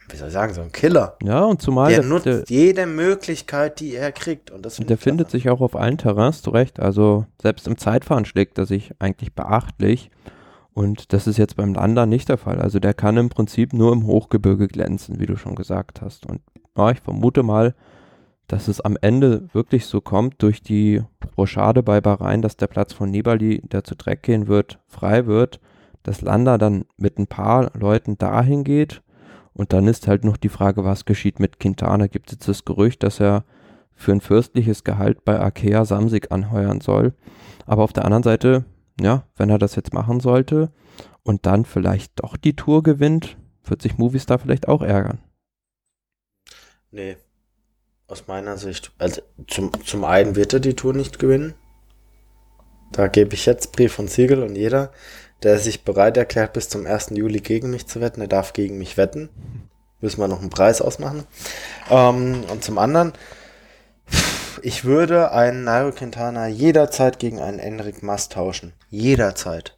wie 0.09 0.15
soll 0.15 0.27
ich 0.27 0.33
sagen, 0.33 0.53
so 0.53 0.61
ein 0.61 0.71
Killer. 0.71 1.17
Ja, 1.21 1.43
und 1.43 1.61
zumal 1.61 1.89
der, 1.89 1.99
der 1.99 2.09
nutzt 2.09 2.25
der, 2.25 2.43
jede 2.47 2.85
Möglichkeit, 2.85 3.79
die 3.79 3.95
er 3.95 4.11
kriegt. 4.11 4.51
Und 4.51 4.65
das 4.65 4.77
der 4.77 4.97
findet 4.97 5.29
sich 5.29 5.49
auch 5.49 5.59
auf 5.59 5.75
allen 5.75 5.97
Terrains 5.97 6.41
zurecht. 6.41 6.79
Also 6.79 7.25
selbst 7.41 7.67
im 7.67 7.77
Zeitfahren 7.77 8.25
schlägt 8.25 8.57
er 8.57 8.65
sich 8.65 8.91
eigentlich 8.99 9.33
beachtlich. 9.33 10.09
Und 10.77 11.11
das 11.11 11.25
ist 11.25 11.37
jetzt 11.37 11.55
beim 11.55 11.73
Lander 11.73 12.05
nicht 12.05 12.29
der 12.29 12.37
Fall. 12.37 12.61
Also 12.61 12.79
der 12.79 12.93
kann 12.93 13.17
im 13.17 13.29
Prinzip 13.29 13.73
nur 13.73 13.91
im 13.93 14.05
Hochgebirge 14.05 14.67
glänzen, 14.67 15.19
wie 15.19 15.25
du 15.25 15.35
schon 15.35 15.55
gesagt 15.55 16.03
hast. 16.03 16.27
Und 16.27 16.39
ja, 16.77 16.91
ich 16.91 16.99
vermute 16.99 17.41
mal, 17.41 17.73
dass 18.45 18.67
es 18.67 18.79
am 18.79 18.95
Ende 19.01 19.51
wirklich 19.53 19.87
so 19.87 20.01
kommt 20.01 20.43
durch 20.43 20.61
die 20.61 21.01
Rochade 21.35 21.81
bei 21.81 21.99
Bahrain, 21.99 22.43
dass 22.43 22.57
der 22.57 22.67
Platz 22.67 22.93
von 22.93 23.09
Nibali, 23.09 23.59
der 23.63 23.85
zu 23.85 23.95
Dreck 23.95 24.21
gehen 24.21 24.47
wird, 24.47 24.77
frei 24.85 25.25
wird, 25.25 25.59
dass 26.03 26.21
Landa 26.21 26.59
dann 26.59 26.85
mit 26.95 27.17
ein 27.17 27.25
paar 27.25 27.71
Leuten 27.75 28.19
dahin 28.19 28.63
geht 28.63 29.01
und 29.53 29.73
dann 29.73 29.87
ist 29.87 30.07
halt 30.07 30.23
noch 30.25 30.37
die 30.37 30.47
Frage, 30.47 30.85
was 30.85 31.05
geschieht 31.05 31.39
mit 31.39 31.59
Quintana? 31.59 32.05
Gibt 32.05 32.27
es 32.27 32.33
jetzt 32.33 32.49
das 32.49 32.65
Gerücht, 32.65 33.01
dass 33.01 33.19
er 33.19 33.45
für 33.95 34.11
ein 34.11 34.21
fürstliches 34.21 34.83
Gehalt 34.83 35.25
bei 35.25 35.39
Arkea 35.39 35.85
Samsig 35.85 36.31
anheuern 36.31 36.81
soll? 36.81 37.15
Aber 37.65 37.81
auf 37.81 37.93
der 37.93 38.05
anderen 38.05 38.21
Seite, 38.21 38.65
ja, 38.99 39.23
wenn 39.35 39.49
er 39.49 39.59
das 39.59 39.75
jetzt 39.75 39.93
machen 39.93 40.19
sollte 40.19 40.71
und 41.23 41.45
dann 41.45 41.65
vielleicht 41.65 42.13
doch 42.15 42.37
die 42.37 42.55
Tour 42.55 42.83
gewinnt, 42.83 43.37
wird 43.63 43.81
sich 43.81 43.97
Movistar 43.97 44.39
vielleicht 44.39 44.67
auch 44.67 44.81
ärgern. 44.81 45.19
Nee, 46.91 47.17
aus 48.07 48.27
meiner 48.27 48.57
Sicht. 48.57 48.91
Also 48.97 49.21
zum, 49.47 49.71
zum 49.83 50.05
einen 50.05 50.35
wird 50.35 50.53
er 50.53 50.59
die 50.59 50.75
Tour 50.75 50.93
nicht 50.93 51.19
gewinnen. 51.19 51.53
Da 52.91 53.07
gebe 53.07 53.33
ich 53.33 53.45
jetzt 53.45 53.73
Brief 53.73 53.99
und 53.99 54.09
Siegel 54.09 54.43
und 54.43 54.55
jeder, 54.55 54.91
der 55.43 55.59
sich 55.59 55.83
bereit 55.83 56.15
erklärt, 56.15 56.53
bis 56.53 56.69
zum 56.69 56.85
1. 56.85 57.09
Juli 57.11 57.41
gegen 57.41 57.69
mich 57.69 57.85
zu 57.85 57.99
wetten. 57.99 58.21
Er 58.21 58.27
darf 58.27 58.53
gegen 58.53 58.77
mich 58.77 58.97
wetten. 58.97 59.29
Müssen 59.99 60.21
wir 60.21 60.27
noch 60.27 60.39
einen 60.39 60.49
Preis 60.49 60.81
ausmachen. 60.81 61.25
Ähm, 61.89 62.43
und 62.49 62.63
zum 62.63 62.77
anderen, 62.77 63.13
ich 64.63 64.85
würde 64.85 65.31
einen 65.31 65.63
Nairo 65.63 65.91
Quintana 65.91 66.47
jederzeit 66.47 67.19
gegen 67.19 67.39
einen 67.39 67.59
Enric 67.59 68.03
Mas 68.03 68.29
tauschen. 68.29 68.73
Jederzeit. 68.89 69.77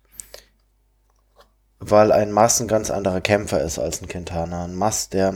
Weil 1.79 2.11
ein 2.11 2.31
Mas 2.31 2.59
ein 2.59 2.67
ganz 2.67 2.91
anderer 2.91 3.21
Kämpfer 3.21 3.61
ist 3.61 3.79
als 3.79 4.01
ein 4.01 4.07
Quintana. 4.07 4.65
Ein 4.65 4.75
Mas, 4.75 5.09
der, 5.09 5.35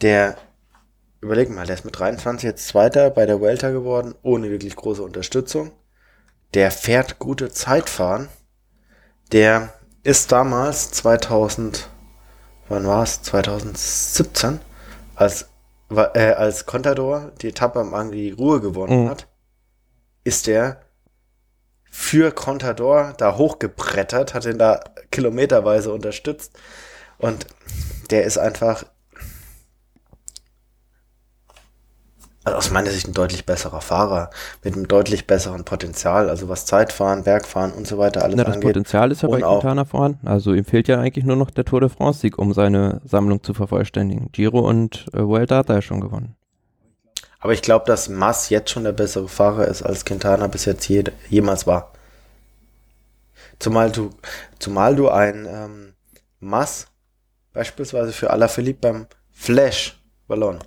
der, 0.00 0.36
überleg 1.20 1.50
mal, 1.50 1.66
der 1.66 1.76
ist 1.76 1.84
mit 1.84 1.98
23 1.98 2.44
jetzt 2.46 2.68
Zweiter 2.68 3.10
bei 3.10 3.26
der 3.26 3.40
Welter 3.40 3.72
geworden, 3.72 4.14
ohne 4.22 4.50
wirklich 4.50 4.76
große 4.76 5.02
Unterstützung. 5.02 5.72
Der 6.54 6.70
fährt 6.70 7.18
gute 7.18 7.50
Zeitfahren 7.50 8.28
der 9.32 9.72
ist 10.02 10.30
damals 10.30 10.90
2000, 10.92 11.88
wann 12.68 12.86
war 12.86 13.02
es? 13.02 13.22
2017, 13.22 14.60
als, 15.14 15.48
äh, 15.96 16.32
als 16.32 16.66
Contador 16.66 17.32
die 17.40 17.48
Etappe 17.48 17.80
am 17.80 17.94
Angri 17.94 18.32
Ruhe 18.32 18.60
gewonnen 18.60 19.04
mhm. 19.04 19.08
hat, 19.08 19.28
ist 20.24 20.46
der 20.46 20.80
für 21.90 22.32
Contador 22.32 23.14
da 23.18 23.36
hochgebrettert, 23.36 24.34
hat 24.34 24.46
ihn 24.46 24.58
da 24.58 24.80
kilometerweise 25.10 25.92
unterstützt 25.92 26.58
und 27.18 27.46
der 28.10 28.24
ist 28.24 28.38
einfach 28.38 28.84
also 32.44 32.58
aus 32.58 32.70
meiner 32.70 32.90
Sicht 32.90 33.06
ein 33.06 33.14
deutlich 33.14 33.46
besserer 33.46 33.80
Fahrer 33.80 34.30
mit 34.64 34.74
einem 34.74 34.88
deutlich 34.88 35.26
besseren 35.26 35.64
Potenzial, 35.64 36.28
also 36.28 36.48
was 36.48 36.66
Zeitfahren, 36.66 37.22
Bergfahren 37.22 37.72
und 37.72 37.86
so 37.86 37.98
weiter 37.98 38.24
alles 38.24 38.36
Na, 38.36 38.44
das 38.44 38.54
angeht. 38.54 38.70
Potenzial 38.70 39.12
ist 39.12 39.22
ja 39.22 39.28
bei 39.28 39.40
Quintana 39.40 39.84
vorhanden. 39.84 40.26
Also 40.26 40.52
ihm 40.52 40.64
fehlt 40.64 40.88
ja 40.88 40.98
eigentlich 40.98 41.24
nur 41.24 41.36
noch 41.36 41.50
der 41.50 41.64
Tour 41.64 41.80
de 41.80 41.88
France 41.88 42.20
Sieg, 42.20 42.38
um 42.38 42.52
seine 42.52 43.00
Sammlung 43.04 43.42
zu 43.42 43.54
vervollständigen. 43.54 44.30
Giro 44.32 44.60
und 44.60 45.06
äh, 45.12 45.24
Vuelta 45.24 45.58
hat 45.58 45.68
er 45.68 45.76
ja 45.76 45.82
schon 45.82 46.00
gewonnen. 46.00 46.34
Aber 47.38 47.52
ich 47.52 47.62
glaube, 47.62 47.84
dass 47.86 48.08
Mass 48.08 48.50
jetzt 48.50 48.70
schon 48.70 48.84
der 48.84 48.92
bessere 48.92 49.28
Fahrer 49.28 49.66
ist, 49.68 49.82
als 49.82 50.04
Quintana 50.04 50.46
bis 50.48 50.64
jetzt 50.64 50.88
je, 50.88 51.04
jemals 51.28 51.66
war. 51.66 51.92
Zumal 53.58 53.92
du, 53.92 54.10
zumal 54.58 54.96
du 54.96 55.08
ein 55.08 55.46
ähm, 55.48 55.94
Mass 56.40 56.88
beispielsweise 57.52 58.12
für 58.12 58.30
Alaphilippe 58.30 58.80
beim 58.80 59.06
Flash 59.30 60.00
Ballon 60.26 60.58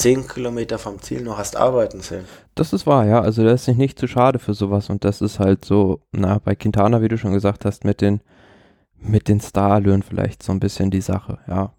zehn 0.00 0.26
Kilometer 0.26 0.78
vom 0.78 1.00
Ziel 1.00 1.22
noch 1.22 1.36
hast 1.36 1.56
arbeiten 1.56 2.00
sehen. 2.00 2.24
Das 2.54 2.72
ist 2.72 2.86
wahr, 2.86 3.06
ja. 3.06 3.20
Also 3.20 3.42
der 3.42 3.54
ist 3.54 3.66
sich 3.66 3.76
nicht 3.76 3.98
zu 3.98 4.06
schade 4.06 4.38
für 4.38 4.54
sowas 4.54 4.88
und 4.88 5.04
das 5.04 5.20
ist 5.20 5.38
halt 5.38 5.64
so, 5.64 6.00
na, 6.10 6.38
bei 6.42 6.54
Quintana, 6.54 7.02
wie 7.02 7.08
du 7.08 7.18
schon 7.18 7.34
gesagt 7.34 7.64
hast, 7.64 7.84
mit 7.84 8.00
den, 8.00 8.20
mit 8.98 9.28
den 9.28 9.40
Starlöhnen 9.40 10.02
vielleicht 10.02 10.42
so 10.42 10.52
ein 10.52 10.60
bisschen 10.60 10.90
die 10.90 11.02
Sache, 11.02 11.38
ja. 11.46 11.74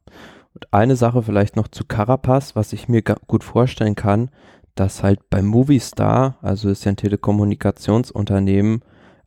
Und 0.54 0.72
eine 0.74 0.96
Sache 0.96 1.24
vielleicht 1.24 1.56
noch 1.56 1.70
zu 1.70 1.86
Carapaz, 1.86 2.56
was 2.56 2.74
ich 2.74 2.90
mir 2.90 3.02
gut 3.02 3.44
vorstellen 3.44 3.96
kann, 3.96 4.30
dass 4.76 5.02
halt 5.02 5.30
bei 5.30 5.42
Movistar, 5.42 6.38
also 6.42 6.70
ist 6.70 6.86
ja 6.86 6.92
ein 6.92 6.98
Telekommunikationsunternehmen, 6.98 8.82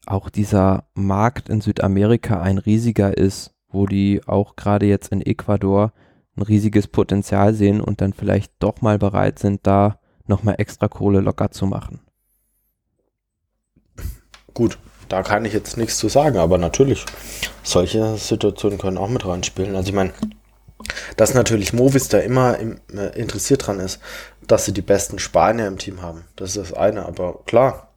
auch 0.06 0.28
dieser 0.28 0.84
Markt 0.94 1.48
in 1.48 1.60
Südamerika 1.60 2.40
ein 2.40 2.58
riesiger 2.58 3.16
ist, 3.16 3.54
wo 3.70 3.86
die 3.86 4.20
auch 4.26 4.54
gerade 4.54 4.86
jetzt 4.86 5.12
in 5.12 5.22
Ecuador 5.22 5.92
ein 6.36 6.42
riesiges 6.42 6.88
Potenzial 6.88 7.54
sehen 7.54 7.80
und 7.80 8.00
dann 8.00 8.12
vielleicht 8.12 8.52
doch 8.58 8.80
mal 8.80 8.98
bereit 8.98 9.38
sind, 9.38 9.66
da 9.66 9.98
nochmal 10.26 10.56
extra 10.58 10.88
Kohle 10.88 11.20
locker 11.20 11.50
zu 11.50 11.66
machen. 11.66 12.00
Gut, 14.52 14.78
da 15.08 15.22
kann 15.22 15.44
ich 15.44 15.52
jetzt 15.52 15.76
nichts 15.76 15.98
zu 15.98 16.08
sagen, 16.08 16.38
aber 16.38 16.58
natürlich, 16.58 17.04
solche 17.62 18.16
Situationen 18.16 18.78
können 18.78 18.98
auch 18.98 19.08
mit 19.08 19.26
reinspielen. 19.26 19.74
Also 19.76 19.88
ich 19.88 19.94
meine, 19.94 20.12
dass 21.16 21.34
natürlich 21.34 21.72
Movistar 21.72 22.22
immer 22.22 22.58
im, 22.58 22.80
äh, 22.92 23.18
interessiert 23.18 23.66
dran 23.66 23.80
ist, 23.80 24.00
dass 24.46 24.64
sie 24.64 24.72
die 24.72 24.82
besten 24.82 25.18
Spanier 25.18 25.66
im 25.66 25.78
Team 25.78 26.02
haben. 26.02 26.24
Das 26.36 26.50
ist 26.50 26.70
das 26.70 26.72
eine, 26.72 27.06
aber 27.06 27.42
klar, 27.46 27.94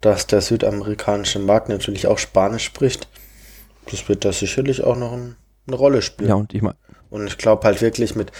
dass 0.00 0.26
der 0.26 0.40
südamerikanische 0.40 1.38
Markt 1.38 1.68
natürlich 1.68 2.06
auch 2.06 2.18
Spanisch 2.18 2.64
spricht, 2.64 3.08
das 3.90 4.08
wird 4.08 4.24
da 4.24 4.32
sicherlich 4.32 4.82
auch 4.84 4.96
noch 4.96 5.12
ein, 5.12 5.36
eine 5.66 5.76
Rolle 5.76 6.02
spielen. 6.02 6.28
Ja, 6.28 6.36
und 6.36 6.54
ich 6.54 6.62
meine, 6.62 6.76
und 7.10 7.26
ich 7.26 7.38
glaube 7.38 7.66
halt 7.66 7.82
wirklich 7.82 8.14
mit, 8.14 8.32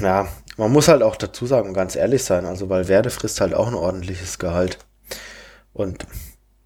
ja, 0.00 0.28
man 0.56 0.72
muss 0.72 0.88
halt 0.88 1.02
auch 1.02 1.16
dazu 1.16 1.46
sagen, 1.46 1.74
ganz 1.74 1.96
ehrlich 1.96 2.24
sein, 2.24 2.46
also 2.46 2.68
weil 2.68 2.88
Werde 2.88 3.10
frisst 3.10 3.40
halt 3.40 3.54
auch 3.54 3.68
ein 3.68 3.74
ordentliches 3.74 4.38
Gehalt. 4.38 4.78
Und 5.72 6.06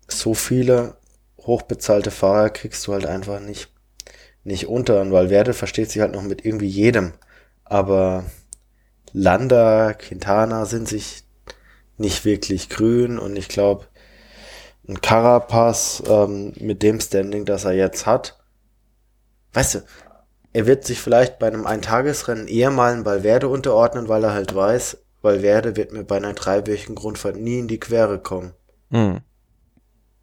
so 0.07 0.35
viele 0.35 0.97
hochbezahlte 1.39 2.11
Fahrer 2.11 2.51
kriegst 2.51 2.87
du 2.87 2.93
halt 2.93 3.07
einfach 3.07 3.41
nicht, 3.41 3.73
nicht 4.45 4.69
unter. 4.69 5.01
Und 5.01 5.13
weil 5.13 5.31
Werde 5.31 5.55
versteht 5.55 5.91
sich 5.91 6.03
halt 6.03 6.13
noch 6.13 6.23
mit 6.23 6.45
irgendwie 6.45 6.69
jedem. 6.69 7.15
Aber 7.65 8.25
Landa, 9.13 9.95
Quintana 9.95 10.67
sind 10.67 10.89
sich 10.89 11.25
nicht 11.97 12.25
wirklich 12.25 12.69
grün 12.69 13.19
und 13.19 13.37
ich 13.37 13.49
glaube, 13.49 13.87
ein 14.89 15.01
Carapaz 15.01 16.03
ähm, 16.09 16.53
mit 16.61 16.83
dem 16.83 17.01
Standing, 17.01 17.45
das 17.45 17.65
er 17.65 17.73
jetzt 17.73 18.07
hat, 18.07 18.39
weißt 19.53 19.75
du, 19.77 19.79
er 20.53 20.67
wird 20.67 20.85
sich 20.85 21.01
vielleicht 21.01 21.39
bei 21.39 21.47
einem 21.47 21.67
Eintagesrennen 21.67 22.49
eher 22.49 22.71
mal 22.71 22.93
ein 22.93 23.05
Valverde 23.05 23.49
unterordnen, 23.49 24.09
weil 24.09 24.25
er 24.25 24.33
halt 24.33 24.55
weiß, 24.55 24.99
Valverde 25.23 25.77
wird 25.77 25.93
mir 25.93 26.05
bei 26.05 26.17
einer 26.17 26.33
dreiwöchigen 26.33 26.95
Grundfahrt 26.95 27.37
nie 27.37 27.59
in 27.59 27.69
die 27.69 27.81
Quere 27.81 28.19
kommen. 28.19 28.53
Mhm. 28.91 29.21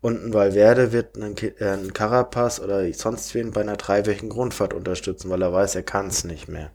Und 0.01 0.23
ein 0.23 0.33
Valverde 0.33 0.91
wird 0.91 1.15
einen, 1.15 1.35
äh, 1.37 1.65
einen 1.65 1.93
Carapaz 1.93 2.59
oder 2.59 2.91
sonst 2.93 3.33
wen 3.33 3.51
bei 3.51 3.61
einer 3.61 3.75
dreiwöchigen 3.75 4.29
Grundfahrt 4.29 4.73
unterstützen, 4.73 5.29
weil 5.29 5.41
er 5.41 5.51
weiß, 5.51 5.75
er 5.75 5.83
kann 5.83 6.07
es 6.07 6.23
nicht 6.23 6.47
mehr. 6.47 6.71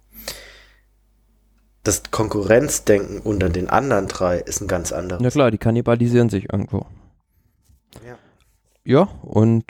Das 1.82 2.02
Konkurrenzdenken 2.10 3.20
unter 3.20 3.48
den 3.48 3.70
anderen 3.70 4.06
drei 4.06 4.38
ist 4.38 4.60
ein 4.60 4.68
ganz 4.68 4.92
anderes. 4.92 5.22
Ja 5.22 5.30
klar, 5.30 5.50
die 5.50 5.58
kannibalisieren 5.58 6.28
sich 6.28 6.52
irgendwo. 6.52 6.86
Ja. 8.04 8.18
Ja, 8.84 9.08
und 9.22 9.64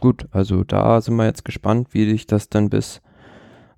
gut, 0.00 0.28
also 0.32 0.64
da 0.64 1.00
sind 1.00 1.16
wir 1.16 1.26
jetzt 1.26 1.44
gespannt, 1.44 1.88
wie 1.92 2.08
sich 2.10 2.26
das 2.26 2.48
dann 2.48 2.70
bis 2.70 3.00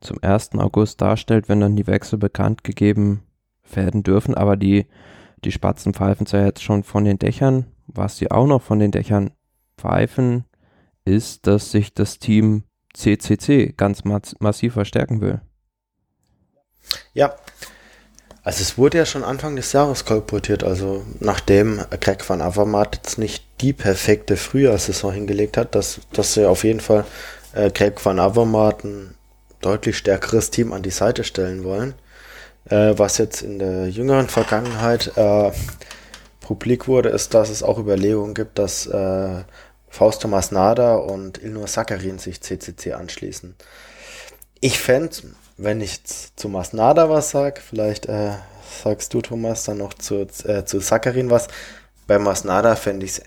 zum 0.01 0.23
1. 0.23 0.55
August 0.55 1.01
darstellt, 1.01 1.49
wenn 1.49 1.61
dann 1.61 1.77
die 1.77 1.86
Wechsel 1.86 2.19
bekannt 2.19 2.65
gegeben 2.65 3.23
werden 3.73 4.03
dürfen. 4.03 4.35
Aber 4.35 4.57
die, 4.57 4.86
die 5.44 5.53
Spatzen 5.53 5.94
pfeifen 5.94 6.27
ja 6.31 6.44
jetzt 6.44 6.62
schon 6.62 6.82
von 6.82 7.05
den 7.05 7.19
Dächern. 7.19 7.66
Was 7.86 8.16
sie 8.16 8.31
auch 8.31 8.47
noch 8.47 8.62
von 8.62 8.78
den 8.78 8.90
Dächern 8.90 9.31
pfeifen, 9.77 10.44
ist, 11.05 11.47
dass 11.47 11.70
sich 11.70 11.94
das 11.94 12.19
Team 12.19 12.65
CCC 12.94 13.74
ganz 13.77 14.03
massiv 14.05 14.74
verstärken 14.74 15.20
will. 15.20 15.40
Ja, 17.15 17.35
also 18.44 18.62
es 18.62 18.77
wurde 18.77 18.98
ja 18.98 19.06
schon 19.06 19.23
Anfang 19.24 19.55
des 19.56 19.73
Jahres 19.73 20.05
kolportiert, 20.05 20.64
also 20.64 21.05
nachdem 21.20 21.81
Greg 22.01 22.28
van 22.28 22.40
Avermaet 22.40 22.97
jetzt 22.97 23.19
nicht 23.19 23.44
die 23.60 23.73
perfekte 23.73 24.36
Frühjahrssaison 24.36 25.12
hingelegt 25.12 25.56
hat, 25.56 25.74
dass, 25.74 26.01
dass 26.12 26.35
sie 26.35 26.48
auf 26.48 26.64
jeden 26.64 26.81
Fall 26.81 27.05
äh, 27.52 27.70
Greg 27.70 28.05
van 28.05 28.19
Avermaet 28.19 28.85
ein 28.85 29.14
deutlich 29.60 29.97
stärkeres 29.97 30.51
Team 30.51 30.73
an 30.73 30.82
die 30.82 30.90
Seite 30.90 31.23
stellen 31.23 31.62
wollen. 31.62 31.94
Äh, 32.69 32.94
was 32.97 33.19
jetzt 33.19 33.43
in 33.43 33.59
der 33.59 33.89
jüngeren 33.89 34.28
Vergangenheit 34.28 35.12
äh, 35.16 35.52
publik 36.40 36.89
wurde, 36.89 37.10
ist, 37.10 37.35
dass 37.35 37.48
es 37.48 37.62
auch 37.62 37.78
Überlegungen 37.78 38.35
gibt, 38.35 38.59
dass 38.59 38.86
äh, 38.86 39.44
Fausto 39.89 40.27
Masnada 40.27 40.97
und 40.97 41.43
Ilnur 41.43 41.69
Sakarin 41.69 42.19
sich 42.19 42.40
CCC 42.40 42.94
anschließen. 42.94 43.55
Ich 44.60 44.78
fände 44.78 45.14
wenn 45.57 45.81
ich 45.81 46.03
zu 46.05 46.49
Masnada 46.49 47.09
was 47.09 47.31
sag, 47.31 47.61
vielleicht 47.61 48.07
äh, 48.07 48.33
sagst 48.83 49.15
du, 49.15 49.20
Thomas, 49.20 49.65
dann 49.65 49.79
noch 49.79 49.95
zu, 49.95 50.27
äh, 50.45 50.65
zu 50.65 50.81
Sakarin 50.81 51.31
was. 51.31 51.49
Bei 52.07 52.19
Masnada 52.19 52.77
fände 52.77 53.07
ich 53.07 53.12
es 53.12 53.23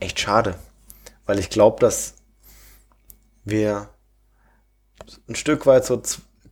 echt 0.00 0.20
schade, 0.20 0.56
weil 1.26 1.38
ich 1.38 1.50
glaube, 1.50 1.80
dass 1.80 2.14
wir 3.44 3.88
ein 5.28 5.36
Stück 5.36 5.66
weit 5.66 5.84
so 5.84 6.02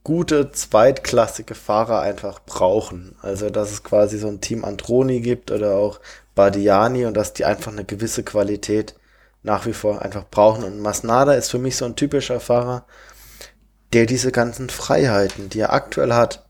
gute 0.05 0.52
zweitklassige 0.52 1.55
Fahrer 1.55 2.01
einfach 2.01 2.40
brauchen. 2.44 3.16
Also, 3.23 3.51
dass 3.51 3.73
es 3.73 3.82
quasi 3.82 4.19
so 4.19 4.28
ein 4.28 4.40
Team 4.40 4.65
Androni 4.65 5.20
gibt 5.20 5.51
oder 5.51 5.77
auch 5.77 5.98
Bardiani 6.35 7.06
und 7.06 7.15
dass 7.15 7.32
die 7.32 7.44
einfach 7.44 7.73
eine 7.73 7.85
gewisse 7.85 8.23
Qualität 8.23 8.94
nach 9.43 9.66
wie 9.66 9.73
vor 9.73 10.02
einfach 10.02 10.24
brauchen. 10.31 10.65
Und 10.65 10.81
Masnada 10.81 11.32
ist 11.35 11.51
für 11.51 11.59
mich 11.59 11.77
so 11.77 11.85
ein 11.85 11.97
typischer 11.97 12.40
Fahrer, 12.40 12.85
der 13.94 14.06
diese 14.06 14.32
ganzen 14.32 14.70
Freiheiten, 14.70 15.48
die 15.48 15.60
er 15.60 15.72
aktuell 15.72 16.12
hat, 16.12 16.44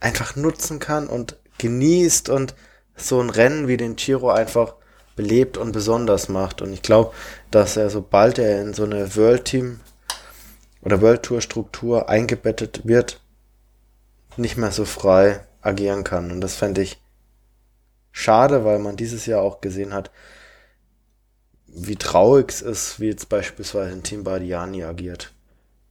einfach 0.00 0.36
nutzen 0.36 0.78
kann 0.78 1.08
und 1.08 1.36
genießt 1.58 2.28
und 2.28 2.54
so 2.96 3.20
ein 3.20 3.30
Rennen 3.30 3.66
wie 3.68 3.76
den 3.76 3.96
Giro 3.96 4.30
einfach 4.30 4.74
belebt 5.16 5.56
und 5.56 5.72
besonders 5.72 6.28
macht. 6.28 6.62
Und 6.62 6.72
ich 6.72 6.82
glaube, 6.82 7.12
dass 7.50 7.76
er, 7.76 7.90
sobald 7.90 8.38
er 8.38 8.62
in 8.62 8.72
so 8.72 8.84
eine 8.84 9.16
World 9.16 9.46
Team 9.46 9.80
oder 10.80 11.02
World 11.02 11.24
Tour 11.24 11.40
Struktur 11.40 12.08
eingebettet 12.08 12.82
wird, 12.84 13.20
nicht 14.36 14.56
mehr 14.56 14.70
so 14.70 14.84
frei 14.84 15.40
agieren 15.62 16.04
kann. 16.04 16.30
Und 16.30 16.40
das 16.40 16.54
fände 16.54 16.82
ich 16.82 17.02
schade, 18.12 18.64
weil 18.64 18.78
man 18.78 18.96
dieses 18.96 19.26
Jahr 19.26 19.42
auch 19.42 19.60
gesehen 19.60 19.92
hat, 19.92 20.10
wie 21.66 21.96
traurig 21.96 22.50
es 22.50 22.62
ist, 22.62 23.00
wie 23.00 23.08
jetzt 23.08 23.28
beispielsweise 23.28 23.92
ein 23.92 24.02
Team 24.02 24.24
Bardiani 24.24 24.84
agiert. 24.84 25.32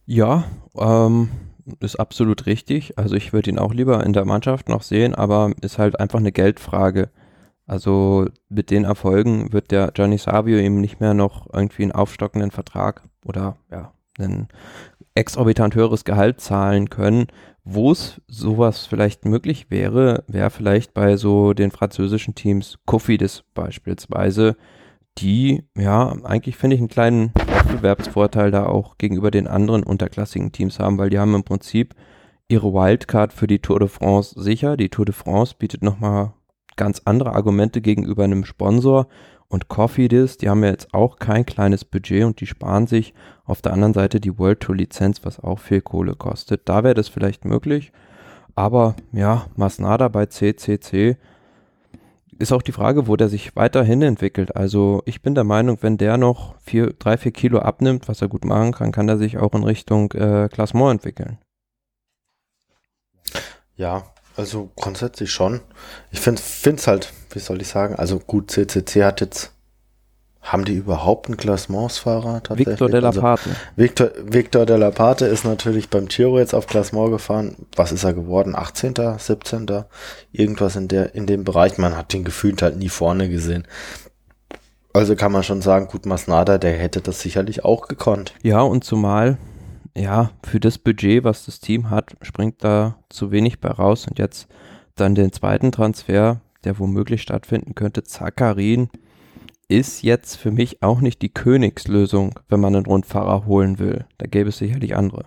Ja, 0.06 0.44
ähm, 0.78 1.28
ist 1.80 1.96
absolut 1.96 2.46
richtig. 2.46 2.96
Also 2.96 3.16
ich 3.16 3.32
würde 3.32 3.50
ihn 3.50 3.58
auch 3.58 3.74
lieber 3.74 4.04
in 4.04 4.12
der 4.12 4.24
Mannschaft 4.24 4.68
noch 4.68 4.82
sehen, 4.82 5.14
aber 5.14 5.52
ist 5.60 5.78
halt 5.78 5.98
einfach 5.98 6.20
eine 6.20 6.32
Geldfrage. 6.32 7.10
Also 7.66 8.26
mit 8.48 8.70
den 8.70 8.84
Erfolgen 8.84 9.52
wird 9.52 9.72
der 9.72 9.90
Gianni 9.90 10.18
Savio 10.18 10.58
eben 10.58 10.80
nicht 10.80 11.00
mehr 11.00 11.14
noch 11.14 11.52
irgendwie 11.52 11.82
einen 11.82 11.92
aufstockenden 11.92 12.52
Vertrag 12.52 13.02
oder 13.24 13.56
ja, 13.70 13.92
ein 14.18 14.46
exorbitant 15.16 15.74
höheres 15.74 16.04
Gehalt 16.04 16.40
zahlen 16.40 16.88
können. 16.88 17.26
Wo 17.64 17.90
es 17.90 18.20
sowas 18.28 18.86
vielleicht 18.86 19.24
möglich 19.24 19.66
wäre, 19.70 20.22
wäre 20.28 20.50
vielleicht 20.50 20.94
bei 20.94 21.16
so 21.16 21.52
den 21.52 21.72
französischen 21.72 22.36
Teams 22.36 22.78
Kofidis 22.86 23.42
beispielsweise, 23.54 24.56
die 25.18 25.64
ja 25.76 26.14
eigentlich 26.22 26.56
finde 26.56 26.76
ich 26.76 26.80
einen 26.80 26.88
kleinen 26.88 27.32
Wettbewerbsvorteil 27.76 28.50
da 28.50 28.66
auch 28.66 28.98
gegenüber 28.98 29.30
den 29.30 29.46
anderen 29.46 29.82
unterklassigen 29.82 30.52
Teams 30.52 30.78
haben, 30.78 30.98
weil 30.98 31.10
die 31.10 31.18
haben 31.18 31.34
im 31.34 31.44
Prinzip 31.44 31.94
ihre 32.48 32.72
Wildcard 32.72 33.32
für 33.32 33.46
die 33.46 33.58
Tour 33.58 33.80
de 33.80 33.88
France 33.88 34.40
sicher. 34.40 34.76
Die 34.76 34.88
Tour 34.88 35.04
de 35.04 35.14
France 35.14 35.54
bietet 35.58 35.82
nochmal 35.82 36.32
ganz 36.76 37.02
andere 37.04 37.32
Argumente 37.32 37.80
gegenüber 37.80 38.24
einem 38.24 38.44
Sponsor 38.44 39.08
und 39.48 39.68
Cofidis, 39.68 40.38
die 40.38 40.48
haben 40.48 40.64
ja 40.64 40.70
jetzt 40.70 40.92
auch 40.92 41.18
kein 41.18 41.46
kleines 41.46 41.84
Budget 41.84 42.24
und 42.24 42.40
die 42.40 42.46
sparen 42.46 42.88
sich 42.88 43.14
auf 43.44 43.62
der 43.62 43.72
anderen 43.72 43.94
Seite 43.94 44.18
die 44.20 44.38
World 44.38 44.60
Tour 44.60 44.74
Lizenz, 44.74 45.24
was 45.24 45.38
auch 45.38 45.60
viel 45.60 45.80
Kohle 45.80 46.16
kostet. 46.16 46.68
Da 46.68 46.82
wäre 46.82 46.94
das 46.94 47.08
vielleicht 47.08 47.44
möglich. 47.44 47.92
Aber 48.56 48.96
ja, 49.12 49.46
Masnada 49.54 50.08
bei 50.08 50.26
CCC 50.26 51.16
ist 52.38 52.52
auch 52.52 52.62
die 52.62 52.72
Frage, 52.72 53.06
wo 53.06 53.16
der 53.16 53.28
sich 53.28 53.56
weiterhin 53.56 54.02
entwickelt. 54.02 54.56
Also 54.56 55.02
ich 55.06 55.22
bin 55.22 55.34
der 55.34 55.44
Meinung, 55.44 55.78
wenn 55.80 55.96
der 55.96 56.16
noch 56.16 56.54
vier, 56.60 56.92
drei, 56.98 57.16
vier 57.16 57.32
Kilo 57.32 57.58
abnimmt, 57.58 58.08
was 58.08 58.22
er 58.22 58.28
gut 58.28 58.44
machen 58.44 58.72
kann, 58.72 58.92
kann 58.92 59.08
er 59.08 59.18
sich 59.18 59.38
auch 59.38 59.54
in 59.54 59.64
Richtung 59.64 60.12
äh, 60.12 60.48
Klassement 60.50 60.92
entwickeln. 60.92 61.38
Ja, 63.76 64.04
also 64.36 64.70
grundsätzlich 64.76 65.30
schon. 65.30 65.60
Ich 66.10 66.20
finde 66.20 66.40
es 66.40 66.86
halt, 66.86 67.12
wie 67.30 67.38
soll 67.38 67.60
ich 67.60 67.68
sagen, 67.68 67.94
also 67.94 68.18
gut, 68.18 68.50
CCC 68.50 69.04
hat 69.04 69.20
jetzt 69.20 69.52
haben 70.46 70.64
die 70.64 70.74
überhaupt 70.74 71.26
einen 71.26 71.36
Klassementsfahrer 71.36 72.42
tatsächlich? 72.42 72.68
Victor 72.68 72.88
de 72.88 73.00
la 73.00 73.12
Parte. 73.12 73.50
Also, 73.50 73.60
Victor, 73.76 74.10
Victor 74.24 74.66
de 74.66 74.76
la 74.76 74.90
Parte 74.90 75.26
ist 75.26 75.44
natürlich 75.44 75.90
beim 75.90 76.08
Tiro 76.08 76.38
jetzt 76.38 76.54
auf 76.54 76.66
Klassement 76.66 77.10
gefahren. 77.10 77.56
Was 77.74 77.92
ist 77.92 78.04
er 78.04 78.14
geworden? 78.14 78.54
18., 78.54 78.94
17., 79.18 79.66
irgendwas 80.32 80.76
in 80.76 80.88
der 80.88 81.14
in 81.14 81.26
dem 81.26 81.44
Bereich. 81.44 81.78
Man 81.78 81.96
hat 81.96 82.12
den 82.12 82.24
gefühlt 82.24 82.62
halt 82.62 82.76
nie 82.76 82.88
vorne 82.88 83.28
gesehen. 83.28 83.66
Also 84.92 85.16
kann 85.16 85.32
man 85.32 85.42
schon 85.42 85.60
sagen, 85.60 85.88
gut, 85.88 86.06
Masnada, 86.06 86.58
der 86.58 86.72
hätte 86.78 87.00
das 87.02 87.20
sicherlich 87.20 87.64
auch 87.64 87.88
gekonnt. 87.88 88.32
Ja, 88.42 88.62
und 88.62 88.84
zumal, 88.84 89.36
ja, 89.94 90.30
für 90.42 90.60
das 90.60 90.78
Budget, 90.78 91.24
was 91.24 91.44
das 91.44 91.60
Team 91.60 91.90
hat, 91.90 92.16
springt 92.22 92.64
da 92.64 92.96
zu 93.10 93.30
wenig 93.30 93.60
bei 93.60 93.68
raus. 93.68 94.06
Und 94.08 94.18
jetzt 94.18 94.48
dann 94.94 95.14
den 95.14 95.32
zweiten 95.32 95.72
Transfer, 95.72 96.40
der 96.64 96.78
womöglich 96.78 97.20
stattfinden 97.20 97.74
könnte, 97.74 98.04
Zakarin 98.04 98.88
ist 99.68 100.02
jetzt 100.02 100.36
für 100.36 100.50
mich 100.50 100.82
auch 100.82 101.00
nicht 101.00 101.22
die 101.22 101.32
Königslösung, 101.32 102.38
wenn 102.48 102.60
man 102.60 102.76
einen 102.76 102.86
Rundfahrer 102.86 103.46
holen 103.46 103.78
will. 103.78 104.04
Da 104.18 104.26
gäbe 104.26 104.50
es 104.50 104.58
sicherlich 104.58 104.96
andere. 104.96 105.24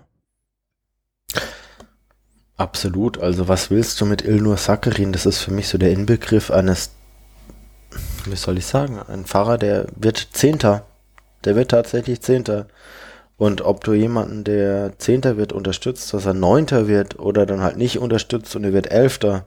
Absolut. 2.56 3.20
Also 3.20 3.48
was 3.48 3.72
willst 3.72 4.00
du 4.02 4.06
mit 4.06 4.24
Ilnur 4.24 4.58
Sakarin? 4.58 5.14
Das 5.14 5.26
ist 5.26 5.40
für 5.40 5.52
mich 5.52 5.68
so 5.68 5.78
der 5.78 5.92
Inbegriff 5.92 6.52
eines, 6.52 6.92
wie 8.26 8.36
soll 8.36 8.58
ich 8.58 8.66
sagen, 8.66 9.00
ein 9.00 9.26
Fahrer, 9.26 9.58
der 9.58 9.88
wird 9.96 10.30
Zehnter. 10.34 10.86
Der 11.46 11.56
wird 11.56 11.72
tatsächlich 11.72 12.22
Zehnter. 12.22 12.68
Und 13.38 13.62
ob 13.62 13.86
du 13.86 13.94
jemanden, 13.94 14.44
der 14.44 15.00
Zehnter 15.00 15.38
wird, 15.38 15.54
unterstützt, 15.54 16.14
dass 16.14 16.26
er 16.26 16.34
Neunter 16.34 16.90
wird 16.90 17.18
oder 17.18 17.46
dann 17.46 17.62
halt 17.62 17.78
nicht 17.78 17.98
unterstützt 17.98 18.54
und 18.58 18.66
er 18.66 18.74
wird 18.74 18.92
Elfter, 18.92 19.46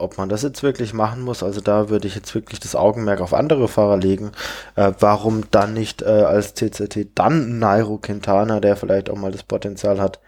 ob 0.00 0.18
man 0.18 0.28
das 0.28 0.42
jetzt 0.42 0.62
wirklich 0.62 0.94
machen 0.94 1.22
muss, 1.22 1.42
also 1.42 1.60
da 1.60 1.88
würde 1.88 2.06
ich 2.06 2.14
jetzt 2.14 2.34
wirklich 2.34 2.60
das 2.60 2.74
Augenmerk 2.74 3.20
auf 3.20 3.34
andere 3.34 3.68
Fahrer 3.68 3.96
legen. 3.96 4.32
Äh, 4.76 4.92
warum 4.98 5.44
dann 5.50 5.74
nicht 5.74 6.02
äh, 6.02 6.06
als 6.06 6.54
CCT 6.54 7.10
dann 7.14 7.58
Nairo 7.58 7.98
Quintana, 7.98 8.60
der 8.60 8.76
vielleicht 8.76 9.10
auch 9.10 9.16
mal 9.16 9.32
das 9.32 9.42
Potenzial 9.42 10.00
hat, 10.00 10.20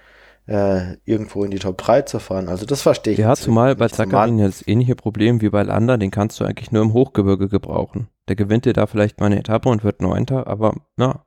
äh, 0.47 0.97
irgendwo 1.05 1.45
in 1.45 1.51
die 1.51 1.59
Top 1.59 1.79
3 1.79 2.03
zu 2.03 2.19
fahren. 2.19 2.49
Also 2.49 2.67
das 2.67 2.83
verstehe 2.83 3.15
ich. 3.15 3.19
Ja, 3.19 3.35
zumal 3.35 3.77
bei 3.77 3.89
Zakarin 3.89 4.39
ja 4.39 4.47
das 4.47 4.67
ähnliche 4.67 4.97
Problem 4.97 5.41
wie 5.41 5.51
bei 5.51 5.63
Landa, 5.63 5.97
den 5.97 6.11
kannst 6.11 6.41
du 6.41 6.45
eigentlich 6.45 6.73
nur 6.73 6.83
im 6.83 6.93
Hochgebirge 6.93 7.49
gebrauchen. 7.49 8.09
Der 8.29 8.37
gewinnt 8.37 8.65
dir 8.65 8.73
da 8.73 8.87
vielleicht 8.87 9.21
mal 9.21 9.27
eine 9.27 9.39
Etappe 9.39 9.69
und 9.69 9.85
wird 9.85 10.01
Neunter, 10.01 10.47
aber 10.47 10.75
na, 10.97 11.25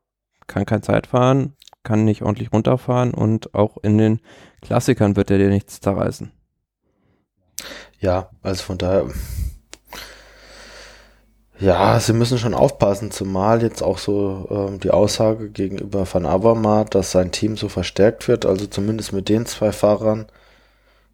kann 0.47 0.65
kein 0.65 0.84
Zeit 0.84 1.07
fahren, 1.07 1.55
kann 1.84 2.05
nicht 2.05 2.22
ordentlich 2.22 2.51
runterfahren 2.51 3.13
und 3.13 3.53
auch 3.53 3.77
in 3.84 3.97
den 3.97 4.19
Klassikern 4.61 5.15
wird 5.15 5.31
er 5.31 5.38
dir 5.38 5.49
nichts 5.49 5.80
zerreißen. 5.80 6.31
Ja, 7.99 8.30
also 8.43 8.63
von 8.63 8.77
daher. 8.77 9.07
Ja, 11.57 11.99
sie 11.99 12.11
müssen 12.11 12.38
schon 12.38 12.53
aufpassen, 12.53 13.11
zumal 13.11 13.63
jetzt 13.63 13.81
auch 13.81 13.97
so 13.97 14.47
ähm, 14.51 14.80
die 14.81 14.91
Aussage 14.91 15.49
gegenüber 15.49 16.05
Van 16.11 16.26
Avermaet, 16.26 16.93
dass 16.93 17.11
sein 17.11 17.31
Team 17.31 17.55
so 17.55 17.69
verstärkt 17.69 18.27
wird, 18.27 18.45
also 18.45 18.67
zumindest 18.67 19.13
mit 19.13 19.30
den 19.30 19.45
zwei 19.45 19.72
Fahrern, 19.72 20.26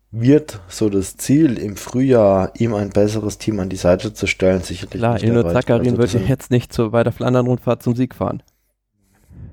wird 0.09 0.59
so 0.67 0.89
das 0.89 1.15
Ziel 1.15 1.57
im 1.57 1.77
Frühjahr, 1.77 2.51
ihm 2.57 2.73
ein 2.73 2.89
besseres 2.89 3.37
Team 3.37 3.59
an 3.59 3.69
die 3.69 3.77
Seite 3.77 4.13
zu 4.13 4.25
stellen, 4.25 4.61
sicherlich 4.61 4.99
Klar, 4.99 5.13
nicht 5.13 5.25
Klar, 5.25 5.53
Zakarin 5.53 5.95
also 5.95 5.97
würde 5.97 6.25
jetzt 6.27 6.49
nicht 6.49 6.73
so 6.73 6.89
bei 6.89 7.03
der 7.03 7.13
Flandern-Rundfahrt 7.13 7.83
zum 7.83 7.95
Sieg 7.95 8.15
fahren. 8.15 8.41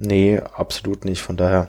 Nee, 0.00 0.40
absolut 0.40 1.04
nicht, 1.04 1.22
von 1.22 1.36
daher 1.36 1.68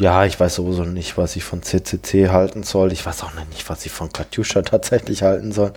ja, 0.00 0.24
ich 0.24 0.40
weiß 0.40 0.54
sowieso 0.54 0.84
nicht, 0.84 1.18
was 1.18 1.36
ich 1.36 1.44
von 1.44 1.62
CCC 1.62 2.30
halten 2.30 2.62
soll. 2.62 2.90
Ich 2.92 3.04
weiß 3.04 3.22
auch 3.22 3.34
noch 3.34 3.46
nicht, 3.48 3.68
was 3.68 3.84
ich 3.84 3.92
von 3.92 4.10
Katjuscha 4.12 4.62
tatsächlich 4.62 5.22
halten 5.22 5.52
soll. 5.52 5.72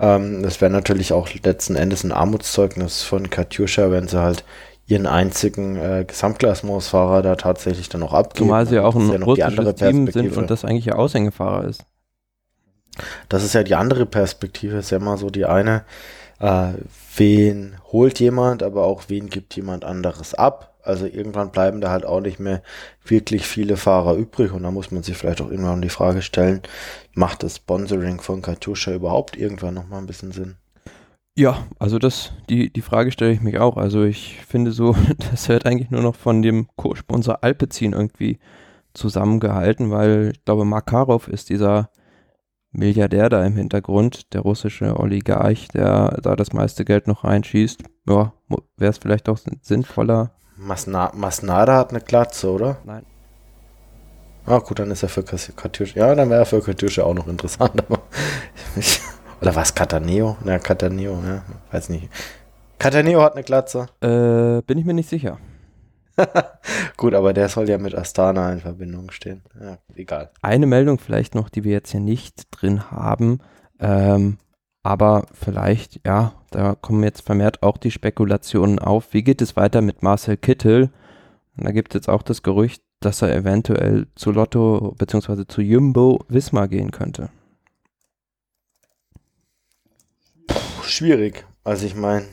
Ähm, 0.00 0.42
das 0.42 0.60
wäre 0.60 0.70
natürlich 0.70 1.12
auch 1.12 1.28
letzten 1.44 1.76
Endes 1.76 2.02
ein 2.02 2.12
Armutszeugnis 2.12 3.02
von 3.02 3.30
Katjuscha, 3.30 3.90
wenn 3.90 4.08
sie 4.08 4.20
halt 4.20 4.44
ihren 4.86 5.06
einzigen 5.06 5.76
äh, 5.76 6.04
Gesamtklassementsfahrer 6.06 7.22
da 7.22 7.36
tatsächlich 7.36 7.88
dann 7.88 8.02
auch 8.02 8.14
abgeben. 8.14 8.46
Zumal 8.46 8.66
sie 8.66 8.76
ja 8.76 8.84
auch 8.84 8.96
ein 8.96 9.12
ja 9.12 9.18
russisches 9.18 9.74
Team 9.76 10.10
sind 10.10 10.36
und 10.36 10.50
das 10.50 10.64
eigentlich 10.64 10.86
ihr 10.86 10.98
Aushängefahrer 10.98 11.64
ist. 11.64 11.84
Das 13.28 13.44
ist 13.44 13.54
ja 13.54 13.62
die 13.62 13.76
andere 13.76 14.06
Perspektive, 14.06 14.78
ist 14.78 14.90
ja 14.90 14.98
mal 14.98 15.18
so 15.18 15.30
die 15.30 15.44
eine, 15.44 15.84
äh, 16.40 16.72
wen 17.16 17.76
holt 17.92 18.18
jemand, 18.18 18.62
aber 18.62 18.84
auch 18.84 19.04
wen 19.08 19.28
gibt 19.28 19.54
jemand 19.54 19.84
anderes 19.84 20.34
ab. 20.34 20.74
Also 20.88 21.06
irgendwann 21.06 21.50
bleiben 21.50 21.80
da 21.80 21.90
halt 21.90 22.06
auch 22.06 22.20
nicht 22.20 22.40
mehr 22.40 22.62
wirklich 23.04 23.46
viele 23.46 23.76
Fahrer 23.76 24.14
übrig 24.14 24.52
und 24.52 24.62
da 24.62 24.70
muss 24.70 24.90
man 24.90 25.02
sich 25.02 25.16
vielleicht 25.16 25.40
auch 25.42 25.50
irgendwann 25.50 25.82
die 25.82 25.88
Frage 25.88 26.22
stellen, 26.22 26.62
macht 27.14 27.42
das 27.42 27.56
Sponsoring 27.56 28.20
von 28.20 28.40
Katusha 28.42 28.92
überhaupt 28.92 29.36
irgendwann 29.36 29.74
nochmal 29.74 30.00
ein 30.00 30.06
bisschen 30.06 30.32
Sinn? 30.32 30.56
Ja, 31.36 31.66
also 31.78 31.98
das, 31.98 32.32
die, 32.48 32.72
die 32.72 32.82
Frage 32.82 33.12
stelle 33.12 33.32
ich 33.32 33.40
mich 33.40 33.58
auch. 33.58 33.76
Also 33.76 34.02
ich 34.02 34.40
finde 34.46 34.72
so, 34.72 34.96
das 35.30 35.48
wird 35.48 35.66
eigentlich 35.66 35.90
nur 35.90 36.02
noch 36.02 36.16
von 36.16 36.42
dem 36.42 36.68
Co-Sponsor 36.76 37.44
Alpecin 37.44 37.92
irgendwie 37.92 38.38
zusammengehalten, 38.94 39.90
weil 39.90 40.32
ich 40.34 40.44
glaube, 40.44 40.64
Makarov 40.64 41.28
ist 41.28 41.50
dieser 41.50 41.90
Milliardär 42.72 43.28
da 43.28 43.44
im 43.46 43.56
Hintergrund, 43.56 44.32
der 44.34 44.40
russische 44.40 44.98
Oligarch, 44.98 45.68
der 45.68 46.18
da 46.22 46.34
das 46.34 46.52
meiste 46.52 46.84
Geld 46.84 47.06
noch 47.06 47.24
reinschießt. 47.24 47.82
Ja, 48.08 48.32
wäre 48.76 48.90
es 48.90 48.98
vielleicht 48.98 49.28
auch 49.28 49.38
sinnvoller, 49.62 50.32
Masna 50.58 51.12
Masnada 51.14 51.76
hat 51.76 51.90
eine 51.90 52.00
Glatze, 52.00 52.50
oder? 52.50 52.78
Nein. 52.84 53.06
Ah, 54.44 54.58
gut, 54.58 54.78
dann 54.78 54.90
ist 54.90 55.02
er 55.02 55.08
für 55.08 55.22
Katjuscha. 55.22 55.98
Ja, 55.98 56.14
dann 56.14 56.30
wäre 56.30 56.40
er 56.40 56.46
für 56.46 56.60
Katjuscha 56.60 57.02
auch 57.02 57.14
noch 57.14 57.28
interessant. 57.28 57.84
Oder 59.40 59.54
was? 59.54 59.74
Cataneo? 59.74 60.36
Na, 60.42 60.58
Cataneo, 60.58 61.22
ja. 61.24 61.42
Weiß 61.70 61.90
nicht. 61.90 62.08
Cataneo 62.78 63.22
hat 63.22 63.34
eine 63.34 63.44
Glatze. 63.44 63.88
Äh, 64.00 64.62
bin 64.62 64.78
ich 64.78 64.84
mir 64.84 64.94
nicht 64.94 65.08
sicher. 65.08 65.38
Gut, 66.96 67.14
aber 67.14 67.32
der 67.32 67.48
soll 67.48 67.68
ja 67.68 67.78
mit 67.78 67.94
Astana 67.94 68.52
in 68.52 68.60
Verbindung 68.60 69.10
stehen. 69.10 69.42
Ja, 69.60 69.78
egal. 69.94 70.30
Eine 70.42 70.66
Meldung 70.66 70.98
vielleicht 70.98 71.34
noch, 71.34 71.48
die 71.50 71.62
wir 71.62 71.72
jetzt 71.72 71.90
hier 71.90 72.00
nicht 72.00 72.48
drin 72.50 72.90
haben. 72.90 73.40
Ähm, 73.78 74.38
aber 74.88 75.26
vielleicht, 75.34 76.00
ja, 76.06 76.32
da 76.50 76.74
kommen 76.74 77.02
jetzt 77.02 77.20
vermehrt 77.20 77.62
auch 77.62 77.76
die 77.76 77.90
Spekulationen 77.90 78.78
auf. 78.78 79.12
Wie 79.12 79.22
geht 79.22 79.42
es 79.42 79.54
weiter 79.54 79.82
mit 79.82 80.02
Marcel 80.02 80.38
Kittel? 80.38 80.88
Und 81.58 81.66
da 81.66 81.72
gibt 81.72 81.92
es 81.92 81.98
jetzt 81.98 82.08
auch 82.08 82.22
das 82.22 82.42
Gerücht, 82.42 82.82
dass 83.00 83.20
er 83.20 83.36
eventuell 83.36 84.06
zu 84.14 84.30
Lotto 84.30 84.94
bzw. 84.96 85.44
zu 85.46 85.60
Jumbo 85.60 86.24
Wismar 86.28 86.68
gehen 86.68 86.90
könnte. 86.90 87.28
Puh, 90.46 90.82
schwierig. 90.84 91.44
Also 91.64 91.84
ich 91.84 91.94
meine, 91.94 92.24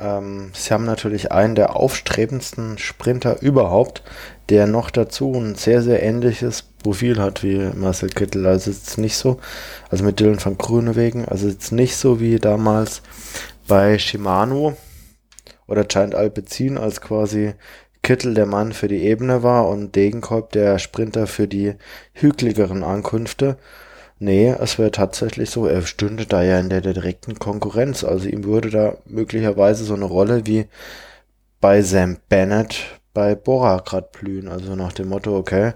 ähm, 0.00 0.52
sie 0.54 0.72
haben 0.72 0.86
natürlich 0.86 1.30
einen 1.30 1.56
der 1.56 1.76
aufstrebendsten 1.76 2.78
Sprinter 2.78 3.42
überhaupt, 3.42 4.02
der 4.48 4.66
noch 4.66 4.88
dazu 4.88 5.34
ein 5.34 5.56
sehr, 5.56 5.82
sehr 5.82 6.02
ähnliches 6.02 6.62
Profil 6.86 7.20
hat 7.20 7.42
wie 7.42 7.58
Marcel 7.74 8.10
Kittel. 8.10 8.46
Also 8.46 8.70
jetzt 8.70 8.96
nicht 8.96 9.16
so, 9.16 9.40
also 9.90 10.04
mit 10.04 10.20
Dylan 10.20 10.44
van 10.44 10.56
Grunewegen, 10.56 11.24
also 11.24 11.48
jetzt 11.48 11.72
nicht 11.72 11.96
so 11.96 12.20
wie 12.20 12.36
damals 12.36 13.02
bei 13.66 13.98
Shimano 13.98 14.76
oder 15.66 15.82
Giant 15.82 16.14
Alpecin, 16.14 16.78
als 16.78 17.00
quasi 17.00 17.54
Kittel 18.04 18.34
der 18.34 18.46
Mann 18.46 18.72
für 18.72 18.86
die 18.86 19.02
Ebene 19.02 19.42
war 19.42 19.68
und 19.68 19.96
Degenkolb 19.96 20.52
der 20.52 20.78
Sprinter 20.78 21.26
für 21.26 21.48
die 21.48 21.74
hügeligeren 22.12 22.84
Ankünfte. 22.84 23.56
Nee, 24.20 24.54
es 24.60 24.78
wäre 24.78 24.92
tatsächlich 24.92 25.50
so, 25.50 25.66
er 25.66 25.82
stünde 25.82 26.24
da 26.24 26.44
ja 26.44 26.60
in 26.60 26.68
der, 26.68 26.82
der 26.82 26.94
direkten 26.94 27.40
Konkurrenz. 27.40 28.04
Also 28.04 28.28
ihm 28.28 28.44
würde 28.44 28.70
da 28.70 28.96
möglicherweise 29.06 29.82
so 29.82 29.94
eine 29.94 30.04
Rolle 30.04 30.46
wie 30.46 30.66
bei 31.60 31.82
Sam 31.82 32.18
Bennett 32.28 33.00
bei 33.12 33.34
Bora 33.34 33.78
gerade 33.78 34.08
blühen. 34.12 34.46
Also 34.46 34.76
nach 34.76 34.92
dem 34.92 35.08
Motto, 35.08 35.36
okay, 35.36 35.72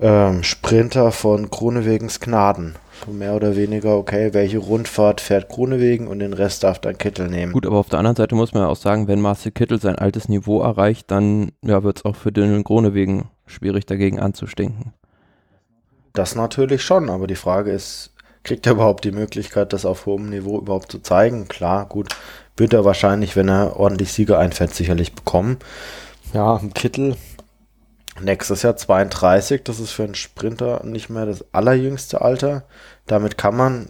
ähm, 0.00 0.42
Sprinter 0.42 1.12
von 1.12 1.50
Kronewegens 1.50 2.20
Gnaden, 2.20 2.76
so 3.04 3.12
mehr 3.12 3.34
oder 3.34 3.56
weniger, 3.56 3.96
okay, 3.96 4.32
welche 4.32 4.58
Rundfahrt 4.58 5.20
fährt 5.20 5.48
Grunewegen 5.48 6.06
und 6.06 6.20
den 6.20 6.32
Rest 6.32 6.64
darf 6.64 6.78
dann 6.78 6.98
Kittel 6.98 7.28
nehmen. 7.28 7.52
Gut, 7.52 7.66
aber 7.66 7.78
auf 7.78 7.88
der 7.88 7.98
anderen 7.98 8.16
Seite 8.16 8.34
muss 8.34 8.54
man 8.54 8.62
ja 8.62 8.68
auch 8.68 8.76
sagen, 8.76 9.08
wenn 9.08 9.20
Marcel 9.20 9.52
Kittel 9.52 9.80
sein 9.80 9.96
altes 9.96 10.28
Niveau 10.28 10.60
erreicht, 10.62 11.10
dann 11.10 11.52
ja, 11.62 11.82
wird 11.82 11.98
es 11.98 12.04
auch 12.04 12.16
für 12.16 12.32
Dylan 12.32 12.64
Grunewegen 12.64 13.24
schwierig 13.46 13.86
dagegen 13.86 14.20
anzustinken. 14.20 14.92
Das 16.12 16.34
natürlich 16.34 16.82
schon, 16.82 17.10
aber 17.10 17.26
die 17.26 17.36
Frage 17.36 17.70
ist, 17.70 18.12
kriegt 18.42 18.66
er 18.66 18.72
überhaupt 18.72 19.04
die 19.04 19.12
Möglichkeit, 19.12 19.72
das 19.72 19.84
auf 19.84 20.06
hohem 20.06 20.30
Niveau 20.30 20.58
überhaupt 20.58 20.90
zu 20.90 21.00
zeigen? 21.00 21.48
Klar, 21.48 21.86
gut, 21.86 22.08
wird 22.56 22.72
er 22.72 22.84
wahrscheinlich, 22.84 23.36
wenn 23.36 23.48
er 23.48 23.78
ordentlich 23.78 24.12
Sieger 24.12 24.38
einfährt, 24.38 24.74
sicherlich 24.74 25.14
bekommen. 25.14 25.58
Ja, 26.32 26.60
Kittel 26.74 27.16
nächstes 28.20 28.62
Jahr 28.62 28.76
32, 28.76 29.64
das 29.64 29.80
ist 29.80 29.92
für 29.92 30.04
einen 30.04 30.14
Sprinter 30.14 30.84
nicht 30.84 31.08
mehr 31.10 31.26
das 31.26 31.44
allerjüngste 31.52 32.20
Alter. 32.20 32.64
Damit 33.06 33.38
kann 33.38 33.56
man, 33.56 33.88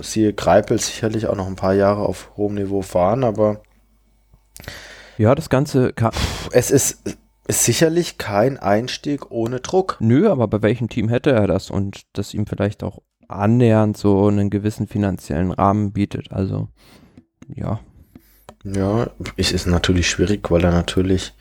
siehe 0.00 0.32
Greipel, 0.32 0.78
sicherlich 0.78 1.26
auch 1.26 1.36
noch 1.36 1.46
ein 1.46 1.56
paar 1.56 1.74
Jahre 1.74 2.02
auf 2.02 2.30
hohem 2.36 2.54
Niveau 2.54 2.82
fahren, 2.82 3.24
aber 3.24 3.62
ja, 5.18 5.34
das 5.34 5.48
Ganze 5.48 5.92
kann. 5.92 6.12
Es 6.50 6.70
ist, 6.70 7.18
ist 7.46 7.64
sicherlich 7.64 8.18
kein 8.18 8.58
Einstieg 8.58 9.30
ohne 9.30 9.60
Druck. 9.60 9.96
Nö, 10.00 10.30
aber 10.30 10.46
bei 10.48 10.62
welchem 10.62 10.88
Team 10.88 11.08
hätte 11.08 11.32
er 11.32 11.46
das 11.46 11.70
und 11.70 12.02
das 12.12 12.34
ihm 12.34 12.46
vielleicht 12.46 12.82
auch 12.82 13.00
annähernd 13.28 13.96
so 13.96 14.28
einen 14.28 14.50
gewissen 14.50 14.86
finanziellen 14.86 15.52
Rahmen 15.52 15.92
bietet. 15.92 16.32
Also, 16.32 16.68
ja. 17.48 17.80
Ja, 18.64 19.10
es 19.36 19.52
ist 19.52 19.66
natürlich 19.66 20.08
schwierig, 20.08 20.50
weil 20.50 20.64
er 20.64 20.72
natürlich 20.72 21.34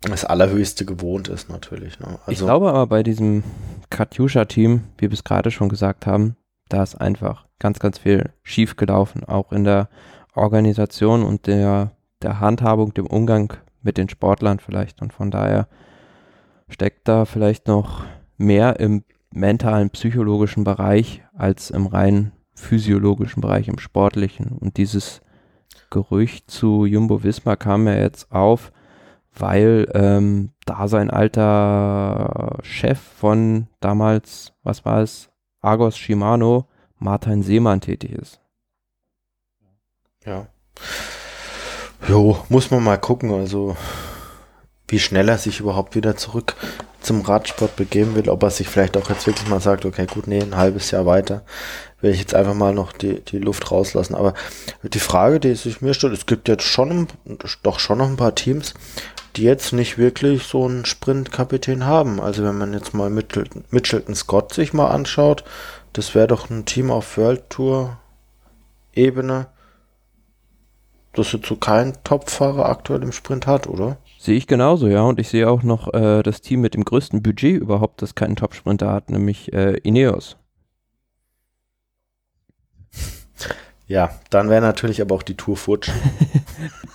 das 0.00 0.24
Allerhöchste 0.24 0.84
gewohnt 0.84 1.28
ist, 1.28 1.48
natürlich. 1.48 1.98
Ne? 2.00 2.06
Also 2.06 2.30
ich 2.30 2.38
glaube 2.38 2.68
aber 2.68 2.86
bei 2.86 3.02
diesem 3.02 3.42
Katjuscha-Team, 3.90 4.84
wie 4.98 5.10
wir 5.10 5.12
es 5.12 5.24
gerade 5.24 5.50
schon 5.50 5.68
gesagt 5.68 6.06
haben, 6.06 6.36
da 6.68 6.82
ist 6.82 6.94
einfach 6.94 7.46
ganz, 7.58 7.78
ganz 7.78 7.98
viel 7.98 8.30
schief 8.42 8.76
gelaufen, 8.76 9.24
auch 9.24 9.52
in 9.52 9.64
der 9.64 9.88
Organisation 10.34 11.24
und 11.24 11.46
der, 11.46 11.92
der 12.22 12.40
Handhabung, 12.40 12.94
dem 12.94 13.06
Umgang 13.06 13.54
mit 13.82 13.96
den 13.96 14.08
Sportlern 14.08 14.60
vielleicht. 14.60 15.02
Und 15.02 15.12
von 15.12 15.30
daher 15.30 15.66
steckt 16.68 17.08
da 17.08 17.24
vielleicht 17.24 17.66
noch 17.66 18.04
mehr 18.36 18.78
im 18.78 19.04
mentalen, 19.32 19.90
psychologischen 19.90 20.64
Bereich 20.64 21.22
als 21.34 21.70
im 21.70 21.86
rein 21.86 22.32
physiologischen 22.54 23.40
Bereich, 23.40 23.68
im 23.68 23.78
sportlichen. 23.78 24.48
Und 24.58 24.76
dieses 24.76 25.20
Gerücht 25.90 26.50
zu 26.50 26.84
Jumbo 26.86 27.22
Wismar 27.22 27.56
kam 27.56 27.86
ja 27.86 27.94
jetzt 27.94 28.30
auf, 28.32 28.72
weil 29.40 29.88
ähm, 29.94 30.50
da 30.64 30.88
sein 30.88 31.10
alter 31.10 32.58
Chef 32.62 32.98
von 32.98 33.68
damals, 33.80 34.52
was 34.62 34.84
war 34.84 35.00
es, 35.00 35.30
Argos 35.60 35.96
Shimano, 35.96 36.66
Martin 36.98 37.42
Seemann 37.42 37.80
tätig 37.80 38.12
ist. 38.12 38.40
Ja. 40.24 40.46
Jo, 42.06 42.38
muss 42.48 42.70
man 42.70 42.82
mal 42.82 42.98
gucken, 42.98 43.32
also 43.32 43.76
wie 44.88 44.98
schnell 44.98 45.28
er 45.28 45.38
sich 45.38 45.60
überhaupt 45.60 45.94
wieder 45.94 46.16
zurück 46.16 46.56
zum 47.00 47.20
Radsport 47.20 47.76
begeben 47.76 48.16
will, 48.16 48.28
ob 48.28 48.42
er 48.42 48.50
sich 48.50 48.68
vielleicht 48.68 48.96
auch 48.96 49.08
jetzt 49.08 49.26
wirklich 49.26 49.48
mal 49.48 49.60
sagt, 49.60 49.84
okay, 49.84 50.06
gut, 50.06 50.26
nee, 50.26 50.40
ein 50.40 50.56
halbes 50.56 50.90
Jahr 50.90 51.06
weiter 51.06 51.42
will 52.00 52.12
ich 52.12 52.20
jetzt 52.20 52.34
einfach 52.34 52.54
mal 52.54 52.72
noch 52.72 52.92
die, 52.92 53.20
die 53.20 53.38
Luft 53.38 53.70
rauslassen. 53.70 54.14
Aber 54.14 54.34
die 54.82 54.98
Frage, 54.98 55.40
die 55.40 55.54
sich 55.54 55.80
mir 55.80 55.94
stellt, 55.94 56.12
es 56.12 56.26
gibt 56.26 56.48
jetzt 56.48 56.64
schon, 56.64 57.08
doch 57.62 57.80
schon 57.80 57.98
noch 57.98 58.08
ein 58.08 58.16
paar 58.16 58.34
Teams, 58.34 58.74
die 59.36 59.42
jetzt 59.42 59.72
nicht 59.72 59.98
wirklich 59.98 60.44
so 60.44 60.64
einen 60.64 60.84
Sprintkapitän 60.84 61.84
haben. 61.84 62.20
Also 62.20 62.44
wenn 62.44 62.58
man 62.58 62.72
jetzt 62.72 62.94
mal 62.94 63.10
Mitchelton, 63.10 63.64
Mitchelton 63.70 64.14
Scott 64.14 64.54
sich 64.54 64.72
mal 64.72 64.88
anschaut, 64.88 65.44
das 65.92 66.14
wäre 66.14 66.28
doch 66.28 66.50
ein 66.50 66.64
Team 66.64 66.90
auf 66.90 67.16
World 67.16 67.50
Tour 67.50 67.98
Ebene, 68.94 69.46
das 71.14 71.32
jetzt 71.32 71.46
so 71.46 71.56
keinen 71.56 71.96
Topfahrer 72.04 72.68
aktuell 72.68 73.02
im 73.02 73.12
Sprint 73.12 73.46
hat, 73.46 73.66
oder? 73.66 73.96
Sehe 74.18 74.36
ich 74.36 74.48
genauso, 74.48 74.88
ja. 74.88 75.02
Und 75.02 75.20
ich 75.20 75.28
sehe 75.28 75.48
auch 75.48 75.62
noch 75.62 75.94
äh, 75.94 76.22
das 76.24 76.40
Team 76.40 76.60
mit 76.60 76.74
dem 76.74 76.84
größten 76.84 77.22
Budget 77.22 77.60
überhaupt, 77.60 78.02
das 78.02 78.16
keinen 78.16 78.34
Topsprinter 78.34 78.92
hat, 78.92 79.10
nämlich 79.10 79.52
äh, 79.52 79.74
Ineos. 79.78 80.36
Ja, 83.86 84.10
dann 84.30 84.50
wäre 84.50 84.60
natürlich 84.60 85.00
aber 85.00 85.14
auch 85.14 85.22
die 85.22 85.36
Tour 85.36 85.56
futsch. 85.56 85.90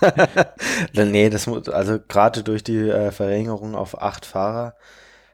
nee, 0.92 1.30
das 1.30 1.46
muss, 1.46 1.68
also 1.68 1.98
gerade 1.98 2.42
durch 2.42 2.62
die 2.62 2.88
äh, 2.88 3.10
Verringerung 3.10 3.74
auf 3.74 4.00
acht 4.00 4.26
Fahrer, 4.26 4.74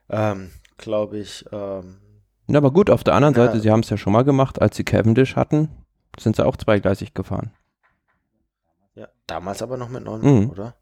ähm, 0.09 0.53
glaube 0.79 1.19
ich. 1.19 1.45
Ähm, 1.51 1.99
ja, 2.47 2.59
aber 2.59 2.71
gut, 2.71 2.89
auf 2.89 3.03
der 3.03 3.15
anderen 3.15 3.35
ja, 3.35 3.47
Seite, 3.47 3.61
sie 3.61 3.71
haben 3.71 3.81
es 3.81 3.91
ja 3.91 3.97
schon 3.97 4.13
mal 4.13 4.25
gemacht, 4.25 4.63
als 4.63 4.77
sie 4.77 4.85
Cavendish 4.85 5.35
hatten, 5.35 5.69
sind 6.19 6.37
sie 6.37 6.47
auch 6.47 6.57
zweigleisig 6.57 7.15
gefahren. 7.15 7.53
Ja, 8.95 9.09
damals 9.27 9.61
aber 9.61 9.77
noch 9.77 9.89
mit 9.89 10.05
neun, 10.05 10.21
mhm. 10.21 10.51
oder? 10.51 10.77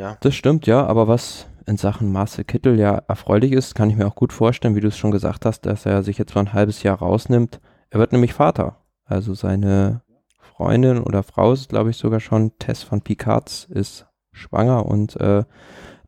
Ja. 0.00 0.16
Das 0.22 0.34
stimmt, 0.34 0.66
ja, 0.66 0.86
aber 0.86 1.08
was 1.08 1.46
in 1.66 1.76
Sachen 1.76 2.10
Marcel 2.10 2.44
Kittel 2.44 2.78
ja 2.78 3.02
erfreulich 3.06 3.52
ist, 3.52 3.74
kann 3.74 3.90
ich 3.90 3.96
mir 3.96 4.06
auch 4.06 4.14
gut 4.14 4.32
vorstellen, 4.32 4.74
wie 4.74 4.80
du 4.80 4.88
es 4.88 4.96
schon 4.96 5.10
gesagt 5.10 5.44
hast, 5.44 5.66
dass 5.66 5.84
er 5.84 6.02
sich 6.02 6.16
jetzt 6.16 6.34
mal 6.34 6.40
ein 6.40 6.52
halbes 6.54 6.82
Jahr 6.82 6.98
rausnimmt. 6.98 7.60
Er 7.90 8.00
wird 8.00 8.12
nämlich 8.12 8.32
Vater. 8.32 8.78
Also 9.04 9.34
seine 9.34 10.00
Freundin 10.38 11.02
oder 11.02 11.22
Frau 11.22 11.52
ist, 11.52 11.68
glaube 11.68 11.90
ich, 11.90 11.98
sogar 11.98 12.18
schon, 12.18 12.56
Tess 12.58 12.82
von 12.82 13.02
Picards, 13.02 13.66
ist 13.68 14.06
schwanger 14.32 14.86
und 14.86 15.20
äh, 15.20 15.44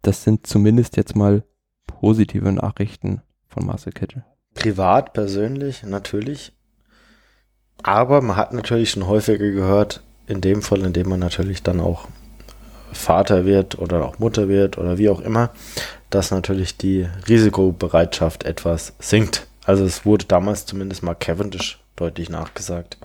das 0.01 0.24
sind 0.24 0.47
zumindest 0.47 0.97
jetzt 0.97 1.14
mal 1.14 1.44
positive 1.86 2.51
Nachrichten 2.51 3.20
von 3.47 3.66
Marcel 3.66 3.93
Kittel. 3.93 4.24
Privat, 4.55 5.12
persönlich, 5.12 5.82
natürlich. 5.82 6.55
Aber 7.82 8.23
man 8.23 8.36
hat 8.36 8.55
natürlich 8.55 8.90
schon 8.90 9.06
häufiger 9.06 9.51
gehört, 9.51 10.02
in 10.27 10.40
dem 10.40 10.62
Fall, 10.62 10.81
in 10.81 10.94
dem 10.94 11.10
man 11.10 11.20
natürlich 11.20 11.62
dann 11.62 11.78
auch 11.78 12.09
Vater 12.93 13.44
wird 13.44 13.78
oder 13.78 14.05
auch 14.05 14.19
Mutter 14.19 14.48
wird 14.48 14.78
oder 14.78 14.98
wie 14.98 15.09
auch 15.09 15.20
immer, 15.20 15.51
dass 16.10 16.31
natürlich 16.31 16.77
die 16.77 17.09
Risikobereitschaft 17.28 18.44
etwas 18.44 18.94
sinkt. 18.98 19.47
Also 19.64 19.85
es 19.85 20.05
wurde 20.05 20.27
damals 20.27 20.66
zumindest 20.66 21.02
mal 21.02 21.14
Cavendish 21.14 21.81
deutlich 21.97 22.28
nachgesagt. 22.28 22.98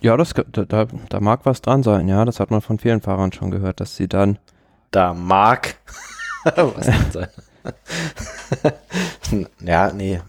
Ja, 0.00 0.16
das, 0.16 0.32
da, 0.32 0.86
da, 0.86 1.20
mag 1.20 1.40
was 1.44 1.60
dran 1.60 1.82
sein, 1.82 2.08
ja. 2.08 2.24
Das 2.24 2.40
hat 2.40 2.50
man 2.50 2.62
von 2.62 2.78
vielen 2.78 3.02
Fahrern 3.02 3.32
schon 3.32 3.50
gehört, 3.50 3.80
dass 3.80 3.96
sie 3.96 4.08
dann. 4.08 4.38
Da 4.90 5.12
mag 5.12 5.76
was 6.44 6.86
dran 6.86 7.10
sein. 7.12 7.28
ja, 9.60 9.92
nee. 9.92 10.20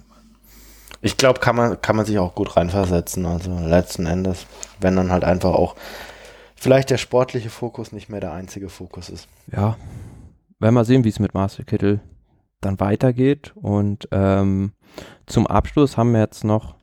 Ich 1.02 1.18
glaube, 1.18 1.40
kann 1.40 1.56
man, 1.56 1.82
kann 1.82 1.96
man 1.96 2.06
sich 2.06 2.20
auch 2.20 2.36
gut 2.36 2.58
reinversetzen. 2.58 3.26
Also 3.26 3.58
letzten 3.60 4.06
Endes, 4.06 4.46
wenn 4.82 4.98
dann 4.98 5.12
halt 5.12 5.24
einfach 5.24 5.54
auch 5.54 5.76
vielleicht 6.62 6.92
der 6.92 6.98
sportliche 6.98 7.50
Fokus 7.50 7.92
nicht 7.92 8.08
mehr 8.08 8.20
der 8.20 8.34
einzige 8.34 8.70
Fokus 8.70 9.10
ist. 9.10 9.28
Ja, 9.52 9.78
werden 10.60 10.76
wir 10.76 10.86
sehen, 10.86 11.04
wie 11.04 11.10
es 11.10 11.20
mit 11.20 11.34
Marcel 11.34 11.66
Kittel 11.66 12.02
dann 12.62 12.80
weitergeht. 12.80 13.52
Und 13.56 14.08
ähm, 14.12 14.74
zum 15.26 15.48
Abschluss 15.48 15.98
haben 15.98 16.14
wir 16.14 16.20
jetzt 16.20 16.44
noch 16.44 16.76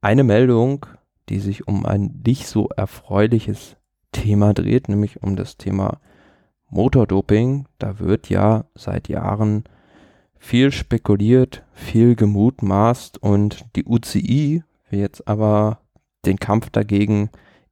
eine 0.00 0.24
Meldung, 0.24 0.86
die 1.28 1.40
sich 1.40 1.68
um 1.68 1.84
ein 1.84 2.22
nicht 2.24 2.46
so 2.46 2.70
erfreuliches 2.70 3.76
Thema 4.12 4.54
dreht, 4.54 4.88
nämlich 4.88 5.22
um 5.22 5.36
das 5.36 5.58
Thema 5.58 6.00
Motordoping. 6.70 7.66
Da 7.78 7.98
wird 7.98 8.30
ja 8.30 8.64
seit 8.74 9.08
Jahren 9.08 9.64
viel 10.38 10.72
spekuliert, 10.72 11.64
viel 11.74 12.16
gemutmaßt 12.16 13.22
und 13.22 13.66
die 13.76 13.84
UCI 13.84 14.64
will 14.88 15.00
jetzt 15.00 15.28
aber 15.28 15.80
den 16.24 16.38
Kampf 16.38 16.70
dagegen 16.70 17.28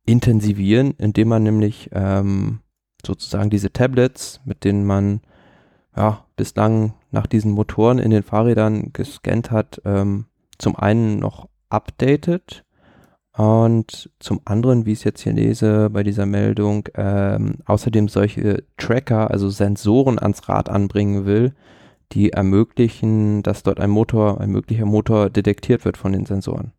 intensivieren, 0.09 0.95
indem 0.97 1.29
man 1.29 1.43
nämlich 1.43 1.91
ähm, 1.93 2.61
sozusagen 3.05 3.51
diese 3.51 3.73
Tablets, 3.73 4.41
mit 4.47 4.65
denen 4.65 4.87
man 4.87 5.21
ja 5.95 6.25
bislang 6.35 6.95
nach 7.11 7.27
diesen 7.27 7.53
Motoren 7.53 7.99
in 7.99 8.11
den 8.11 8.23
Fahrrädern 8.23 8.95
gescannt 8.95 9.51
hat, 9.51 9.83
ähm, 9.85 10.25
zum 10.57 10.77
einen 10.77 11.19
noch 11.19 11.49
updated 11.69 12.65
und 13.37 14.11
zum 14.19 14.41
anderen, 14.47 14.87
wie 14.87 14.93
ich 14.93 15.01
es 15.01 15.05
jetzt 15.05 15.21
hier 15.21 15.35
lese 15.35 15.91
bei 15.91 16.03
dieser 16.03 16.25
Meldung, 16.25 16.89
ähm, 16.95 17.59
außerdem 17.67 18.09
solche 18.09 18.65
Tracker, 18.79 19.31
also 19.31 19.51
Sensoren 19.51 20.19
ans 20.19 20.49
Rad 20.49 20.71
anbringen 20.71 21.27
will, 21.27 21.55
die 22.13 22.33
ermöglichen, 22.33 23.43
dass 23.43 23.63
dort 23.63 23.79
ein 23.79 23.91
Motor, 23.91 24.41
ein 24.41 24.51
möglicher 24.51 24.87
Motor 24.87 25.29
detektiert 25.29 25.85
wird 25.85 25.99
von 25.99 26.13
den 26.13 26.25
Sensoren. 26.25 26.73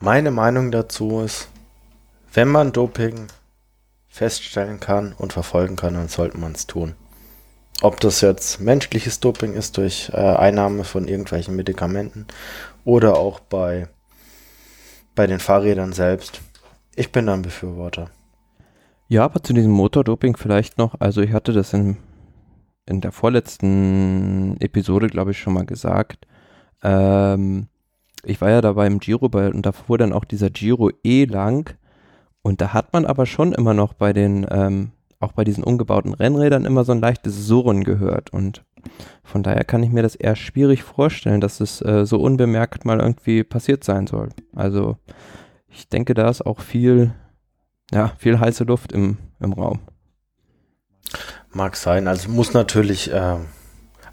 Meine 0.00 0.30
Meinung 0.30 0.70
dazu 0.70 1.20
ist, 1.20 1.48
wenn 2.32 2.48
man 2.48 2.72
Doping 2.72 3.26
feststellen 4.06 4.78
kann 4.78 5.12
und 5.12 5.32
verfolgen 5.32 5.74
kann, 5.74 5.94
dann 5.94 6.06
sollte 6.06 6.38
man 6.38 6.52
es 6.52 6.68
tun. 6.68 6.94
Ob 7.82 7.98
das 8.00 8.20
jetzt 8.20 8.60
menschliches 8.60 9.18
Doping 9.18 9.54
ist 9.54 9.76
durch 9.76 10.10
äh, 10.12 10.16
Einnahme 10.16 10.84
von 10.84 11.08
irgendwelchen 11.08 11.56
Medikamenten 11.56 12.26
oder 12.84 13.16
auch 13.16 13.40
bei, 13.40 13.88
bei 15.16 15.26
den 15.26 15.40
Fahrrädern 15.40 15.92
selbst. 15.92 16.42
Ich 16.94 17.10
bin 17.10 17.26
da 17.26 17.34
ein 17.34 17.42
Befürworter. 17.42 18.10
Ja, 19.08 19.24
aber 19.24 19.42
zu 19.42 19.52
diesem 19.52 19.72
Motordoping 19.72 20.36
vielleicht 20.36 20.78
noch. 20.78 20.94
Also 21.00 21.22
ich 21.22 21.32
hatte 21.32 21.52
das 21.52 21.72
in, 21.72 21.96
in 22.86 23.00
der 23.00 23.10
vorletzten 23.10 24.56
Episode, 24.60 25.08
glaube 25.08 25.32
ich, 25.32 25.40
schon 25.40 25.54
mal 25.54 25.66
gesagt. 25.66 26.26
Ähm, 26.82 27.68
ich 28.24 28.40
war 28.40 28.50
ja 28.50 28.60
da 28.60 28.72
beim 28.72 29.00
Giro 29.00 29.28
bei, 29.28 29.48
und 29.48 29.64
da 29.64 29.72
fuhr 29.72 29.98
dann 29.98 30.12
auch 30.12 30.24
dieser 30.24 30.50
Giro 30.50 30.90
eh 31.04 31.24
lang. 31.24 31.74
Und 32.42 32.60
da 32.60 32.72
hat 32.72 32.92
man 32.92 33.04
aber 33.04 33.26
schon 33.26 33.52
immer 33.52 33.74
noch 33.74 33.94
bei 33.94 34.12
den, 34.12 34.46
ähm, 34.50 34.92
auch 35.20 35.32
bei 35.32 35.44
diesen 35.44 35.64
umgebauten 35.64 36.14
Rennrädern 36.14 36.64
immer 36.64 36.84
so 36.84 36.92
ein 36.92 37.00
leichtes 37.00 37.46
Surren 37.46 37.84
gehört. 37.84 38.32
Und 38.32 38.64
von 39.24 39.42
daher 39.42 39.64
kann 39.64 39.82
ich 39.82 39.90
mir 39.90 40.02
das 40.02 40.14
eher 40.14 40.36
schwierig 40.36 40.82
vorstellen, 40.82 41.40
dass 41.40 41.60
es 41.60 41.82
äh, 41.82 42.06
so 42.06 42.18
unbemerkt 42.20 42.84
mal 42.84 43.00
irgendwie 43.00 43.44
passiert 43.44 43.84
sein 43.84 44.06
soll. 44.06 44.30
Also 44.54 44.96
ich 45.68 45.88
denke, 45.88 46.14
da 46.14 46.28
ist 46.28 46.44
auch 46.46 46.60
viel, 46.60 47.12
ja, 47.92 48.12
viel 48.18 48.38
heiße 48.38 48.64
Luft 48.64 48.92
im, 48.92 49.18
im 49.40 49.52
Raum. 49.52 49.80
Mag 51.52 51.76
sein, 51.76 52.08
also 52.08 52.30
muss 52.30 52.52
natürlich 52.52 53.12
äh, 53.12 53.36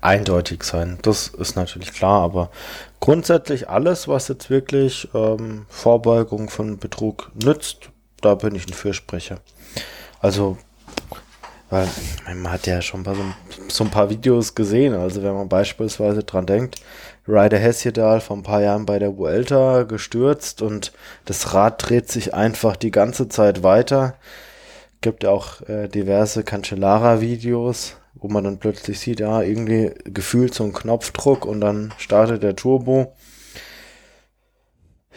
eindeutig 0.05 0.63
sein. 0.63 0.97
Das 1.01 1.27
ist 1.27 1.55
natürlich 1.55 1.93
klar, 1.93 2.21
aber 2.21 2.49
grundsätzlich 2.99 3.69
alles, 3.69 4.07
was 4.07 4.27
jetzt 4.27 4.49
wirklich 4.49 5.09
ähm, 5.13 5.65
Vorbeugung 5.69 6.49
von 6.49 6.77
Betrug 6.77 7.31
nützt, 7.33 7.89
da 8.21 8.35
bin 8.35 8.55
ich 8.55 8.67
ein 8.67 8.73
Fürsprecher. 8.73 9.39
Also 10.19 10.57
weil 11.69 11.87
man 12.27 12.51
hat 12.51 12.67
ja 12.67 12.81
schon 12.81 13.03
so, 13.03 13.15
so, 13.67 13.83
ein 13.83 13.91
paar 13.91 14.09
Videos 14.09 14.53
gesehen. 14.55 14.93
Also 14.93 15.23
wenn 15.23 15.33
man 15.33 15.49
beispielsweise 15.49 16.23
dran 16.23 16.45
denkt, 16.45 16.75
Ryder 17.27 17.57
Hesjedal 17.57 18.21
vor 18.21 18.37
ein 18.37 18.43
paar 18.43 18.61
Jahren 18.61 18.85
bei 18.85 18.99
der 18.99 19.17
Vuelta 19.17 19.83
gestürzt 19.83 20.61
und 20.61 20.91
das 21.25 21.53
Rad 21.53 21.89
dreht 21.89 22.11
sich 22.11 22.33
einfach 22.33 22.75
die 22.75 22.91
ganze 22.91 23.29
Zeit 23.29 23.63
weiter. 23.63 24.15
Gibt 25.01 25.23
ja 25.23 25.31
auch 25.31 25.61
äh, 25.67 25.87
diverse 25.87 26.43
Cancellara-Videos, 26.43 27.97
wo 28.15 28.27
man 28.27 28.43
dann 28.43 28.59
plötzlich 28.59 28.99
sieht, 28.99 29.19
ja, 29.19 29.41
irgendwie 29.41 29.91
gefühlt 30.05 30.53
so 30.53 30.63
ein 30.63 30.73
Knopfdruck 30.73 31.45
und 31.45 31.61
dann 31.61 31.93
startet 31.97 32.43
der 32.43 32.55
Turbo. 32.55 33.13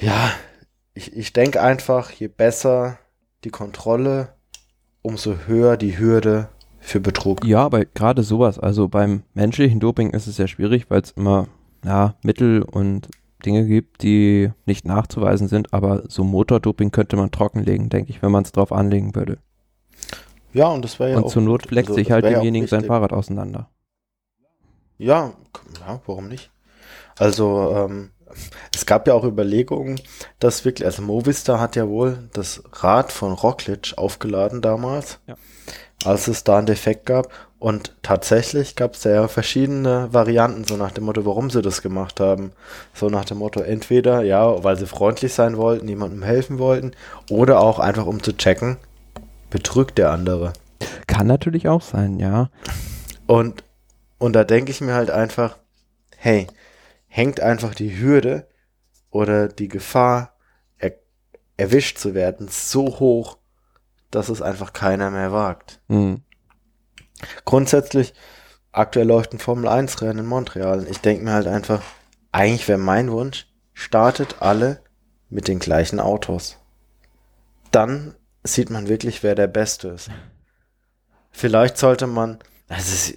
Ja, 0.00 0.32
ich, 0.94 1.16
ich 1.16 1.32
denke 1.32 1.62
einfach, 1.62 2.10
je 2.10 2.28
besser 2.28 2.98
die 3.44 3.50
Kontrolle, 3.50 4.34
umso 5.02 5.36
höher 5.46 5.76
die 5.76 5.98
Hürde 5.98 6.48
für 6.80 7.00
Betrug. 7.00 7.44
Ja, 7.44 7.64
aber 7.64 7.84
gerade 7.84 8.22
sowas, 8.22 8.58
also 8.58 8.88
beim 8.88 9.22
menschlichen 9.34 9.80
Doping 9.80 10.10
ist 10.10 10.26
es 10.26 10.38
ja 10.38 10.46
schwierig, 10.46 10.90
weil 10.90 11.02
es 11.02 11.12
immer 11.12 11.46
ja, 11.84 12.14
Mittel 12.22 12.62
und 12.62 13.08
Dinge 13.44 13.66
gibt, 13.66 14.02
die 14.02 14.50
nicht 14.66 14.84
nachzuweisen 14.84 15.48
sind, 15.48 15.72
aber 15.72 16.02
so 16.08 16.24
Motordoping 16.24 16.90
könnte 16.90 17.16
man 17.16 17.30
trockenlegen, 17.30 17.88
denke 17.88 18.10
ich, 18.10 18.22
wenn 18.22 18.32
man 18.32 18.42
es 18.42 18.52
drauf 18.52 18.72
anlegen 18.72 19.14
würde. 19.14 19.38
Ja, 20.52 20.68
und 20.68 20.84
das 20.84 20.98
wäre 20.98 21.10
ja 21.10 21.16
Und 21.18 21.24
auch 21.24 21.32
zur 21.32 21.42
Not 21.42 21.66
fleckt 21.66 21.88
also, 21.88 21.98
sich 21.98 22.10
halt 22.10 22.24
demjenigen 22.24 22.66
sein 22.66 22.84
Fahrrad 22.84 23.12
auseinander. 23.12 23.68
Ja, 24.96 25.32
ja, 25.80 26.00
warum 26.06 26.28
nicht? 26.28 26.50
Also, 27.18 27.72
ähm, 27.76 28.10
es 28.74 28.86
gab 28.86 29.06
ja 29.06 29.14
auch 29.14 29.24
Überlegungen, 29.24 30.00
dass 30.38 30.64
wirklich, 30.64 30.86
also 30.86 31.02
Movistar 31.02 31.60
hat 31.60 31.76
ja 31.76 31.88
wohl 31.88 32.28
das 32.32 32.62
Rad 32.72 33.12
von 33.12 33.32
Roglic 33.32 33.94
aufgeladen 33.96 34.60
damals, 34.60 35.20
ja. 35.26 35.36
als 36.04 36.28
es 36.28 36.44
da 36.44 36.58
einen 36.58 36.66
Defekt 36.66 37.06
gab. 37.06 37.28
Und 37.58 37.96
tatsächlich 38.02 38.76
gab 38.76 38.94
es 38.94 39.02
ja 39.02 39.26
verschiedene 39.26 40.12
Varianten, 40.12 40.64
so 40.64 40.76
nach 40.76 40.92
dem 40.92 41.04
Motto, 41.04 41.26
warum 41.26 41.50
sie 41.50 41.62
das 41.62 41.82
gemacht 41.82 42.20
haben. 42.20 42.52
So 42.94 43.08
nach 43.08 43.24
dem 43.24 43.38
Motto, 43.38 43.60
entweder, 43.60 44.22
ja, 44.22 44.62
weil 44.62 44.76
sie 44.76 44.86
freundlich 44.86 45.34
sein 45.34 45.56
wollten, 45.56 45.86
niemandem 45.86 46.22
helfen 46.22 46.58
wollten, 46.60 46.92
oder 47.30 47.60
auch 47.60 47.80
einfach 47.80 48.06
um 48.06 48.22
zu 48.22 48.36
checken, 48.36 48.76
betrügt 49.50 49.98
der 49.98 50.10
andere. 50.10 50.52
Kann 51.06 51.26
natürlich 51.26 51.68
auch 51.68 51.82
sein, 51.82 52.18
ja. 52.18 52.50
Und, 53.26 53.64
und 54.18 54.32
da 54.34 54.44
denke 54.44 54.70
ich 54.70 54.80
mir 54.80 54.94
halt 54.94 55.10
einfach, 55.10 55.58
hey, 56.16 56.46
hängt 57.06 57.40
einfach 57.40 57.74
die 57.74 57.98
Hürde 57.98 58.48
oder 59.10 59.48
die 59.48 59.68
Gefahr, 59.68 60.34
er, 60.76 60.92
erwischt 61.56 61.98
zu 61.98 62.14
werden, 62.14 62.48
so 62.48 63.00
hoch, 63.00 63.38
dass 64.10 64.28
es 64.28 64.42
einfach 64.42 64.72
keiner 64.72 65.10
mehr 65.10 65.32
wagt. 65.32 65.80
Mhm. 65.88 66.22
Grundsätzlich, 67.44 68.14
aktuell 68.72 69.06
läuft 69.06 69.32
ein 69.32 69.38
Formel 69.38 69.68
1 69.68 70.00
Rennen 70.02 70.20
in 70.20 70.26
Montreal. 70.26 70.86
Ich 70.88 71.00
denke 71.00 71.24
mir 71.24 71.32
halt 71.32 71.46
einfach, 71.46 71.82
eigentlich 72.32 72.68
wäre 72.68 72.78
mein 72.78 73.10
Wunsch, 73.10 73.46
startet 73.74 74.36
alle 74.40 74.82
mit 75.28 75.48
den 75.48 75.58
gleichen 75.58 76.00
Autos. 76.00 76.58
Dann 77.70 78.14
sieht 78.54 78.70
man 78.70 78.88
wirklich, 78.88 79.22
wer 79.22 79.34
der 79.34 79.46
Beste 79.46 79.88
ist. 79.88 80.10
Vielleicht 81.30 81.78
sollte 81.78 82.06
man, 82.06 82.38
also 82.68 83.12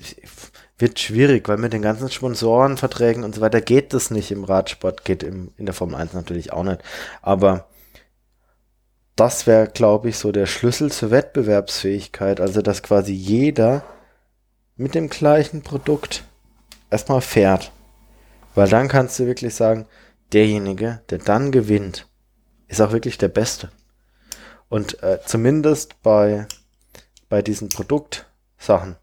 wird 0.78 1.00
schwierig, 1.00 1.48
weil 1.48 1.58
mit 1.58 1.74
den 1.74 1.82
ganzen 1.82 2.10
Sponsorenverträgen 2.10 3.24
und 3.24 3.36
so 3.36 3.42
weiter 3.42 3.62
geht 3.62 3.94
das 3.94 4.12
nicht 4.12 4.32
im 4.32 4.44
Radsport, 4.44 5.06
geht 5.06 5.24
im, 5.24 5.52
in 5.58 5.66
der 5.66 5.76
Formel 5.76 5.96
1 5.96 6.14
natürlich 6.14 6.52
auch 6.52 6.64
nicht. 6.64 6.82
Aber 7.22 7.68
das 9.16 9.46
wäre, 9.46 9.68
glaube 9.68 10.10
ich, 10.10 10.18
so 10.18 10.32
der 10.32 10.48
Schlüssel 10.48 10.92
zur 10.92 11.12
Wettbewerbsfähigkeit. 11.12 12.42
Also, 12.42 12.62
dass 12.62 12.82
quasi 12.82 13.14
jeder 13.14 13.84
mit 14.76 14.96
dem 14.96 15.10
gleichen 15.10 15.62
Produkt 15.62 16.24
erstmal 16.90 17.22
fährt. 17.22 17.72
Weil 18.56 18.68
dann 18.68 18.88
kannst 18.88 19.20
du 19.20 19.28
wirklich 19.28 19.54
sagen, 19.54 19.86
derjenige, 20.34 21.02
der 21.10 21.20
dann 21.20 21.52
gewinnt, 21.52 22.08
ist 22.68 22.82
auch 22.82 22.92
wirklich 22.92 23.18
der 23.18 23.28
Beste. 23.28 23.70
Und 24.72 25.04
äh, 25.04 25.20
zumindest 25.24 26.02
bei, 26.02 26.48
bei 27.30 27.44
diesen 27.44 27.70
Produktsachen 27.70 28.96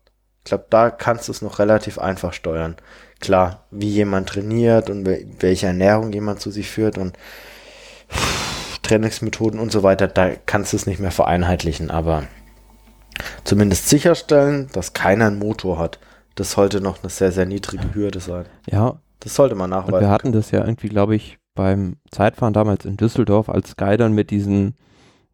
ich 0.48 0.50
glaube, 0.50 0.64
da 0.70 0.88
kannst 0.88 1.28
du 1.28 1.32
es 1.32 1.42
noch 1.42 1.58
relativ 1.58 1.98
einfach 1.98 2.32
steuern. 2.32 2.76
Klar, 3.20 3.66
wie 3.70 3.90
jemand 3.90 4.30
trainiert 4.30 4.88
und 4.88 5.06
welche 5.06 5.66
Ernährung 5.66 6.10
jemand 6.10 6.40
zu 6.40 6.50
sich 6.50 6.70
führt 6.70 6.96
und 6.96 7.18
Trainingsmethoden 8.82 9.60
und 9.60 9.70
so 9.70 9.82
weiter, 9.82 10.08
da 10.08 10.30
kannst 10.46 10.72
du 10.72 10.78
es 10.78 10.86
nicht 10.86 11.00
mehr 11.00 11.10
vereinheitlichen, 11.10 11.90
aber 11.90 12.22
zumindest 13.44 13.90
sicherstellen, 13.90 14.70
dass 14.72 14.94
keiner 14.94 15.26
einen 15.26 15.38
Motor 15.38 15.78
hat. 15.78 15.98
Das 16.34 16.52
sollte 16.52 16.80
noch 16.80 17.02
eine 17.02 17.10
sehr, 17.10 17.30
sehr 17.30 17.44
niedrige 17.44 17.94
Hürde 17.94 18.20
sein. 18.20 18.46
Ja. 18.70 19.02
Das 19.20 19.34
sollte 19.34 19.54
man 19.54 19.68
nachweisen. 19.68 19.96
Und 19.96 20.00
wir 20.00 20.08
hatten 20.08 20.32
das 20.32 20.50
ja 20.50 20.64
irgendwie, 20.64 20.88
glaube 20.88 21.14
ich, 21.14 21.36
beim 21.54 21.96
Zeitfahren 22.10 22.54
damals 22.54 22.86
in 22.86 22.96
Düsseldorf, 22.96 23.50
als 23.50 23.72
Sky 23.72 23.98
dann 23.98 24.14
mit 24.14 24.30
diesen 24.30 24.76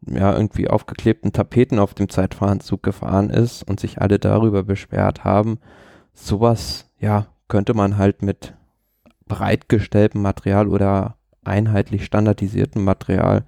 ja, 0.07 0.33
irgendwie 0.33 0.67
aufgeklebten 0.67 1.33
Tapeten 1.33 1.79
auf 1.79 1.93
dem 1.93 2.09
Zeitfahrenzug 2.09 2.83
gefahren 2.83 3.29
ist 3.29 3.63
und 3.63 3.79
sich 3.79 4.01
alle 4.01 4.19
darüber 4.19 4.63
beschwert 4.63 5.23
haben. 5.23 5.59
Sowas, 6.13 6.89
ja, 6.99 7.27
könnte 7.47 7.73
man 7.73 7.97
halt 7.97 8.21
mit 8.21 8.53
bereitgestelltem 9.27 10.21
Material 10.21 10.67
oder 10.67 11.15
einheitlich 11.43 12.05
standardisiertem 12.05 12.83
Material 12.83 13.45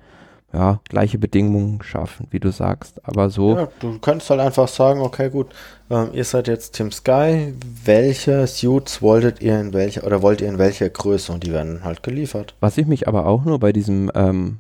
ja, 0.53 0.79
gleiche 0.88 1.17
Bedingungen 1.17 1.81
schaffen, 1.84 2.27
wie 2.31 2.39
du 2.39 2.51
sagst. 2.51 3.05
Aber 3.05 3.29
so. 3.29 3.55
Ja, 3.55 3.67
du 3.79 3.99
könntest 3.99 4.29
halt 4.29 4.39
einfach 4.39 4.67
sagen, 4.67 5.01
okay, 5.01 5.29
gut, 5.29 5.47
ähm, 5.89 6.09
ihr 6.13 6.23
seid 6.23 6.47
jetzt 6.47 6.73
Team 6.75 6.91
Sky, 6.91 7.53
welche 7.84 8.47
Suits 8.47 9.01
wolltet 9.01 9.41
ihr 9.41 9.59
in 9.59 9.73
welcher 9.73 10.05
oder 10.05 10.21
wollt 10.21 10.41
ihr 10.41 10.47
in 10.47 10.57
welcher 10.57 10.89
Größe 10.89 11.31
und 11.31 11.43
die 11.43 11.51
werden 11.51 11.84
halt 11.84 12.01
geliefert. 12.01 12.55
Was 12.59 12.77
ich 12.77 12.88
mich 12.88 13.07
aber 13.07 13.25
auch 13.25 13.43
nur 13.43 13.59
bei 13.59 13.73
diesem 13.73 14.09
ähm, 14.15 14.59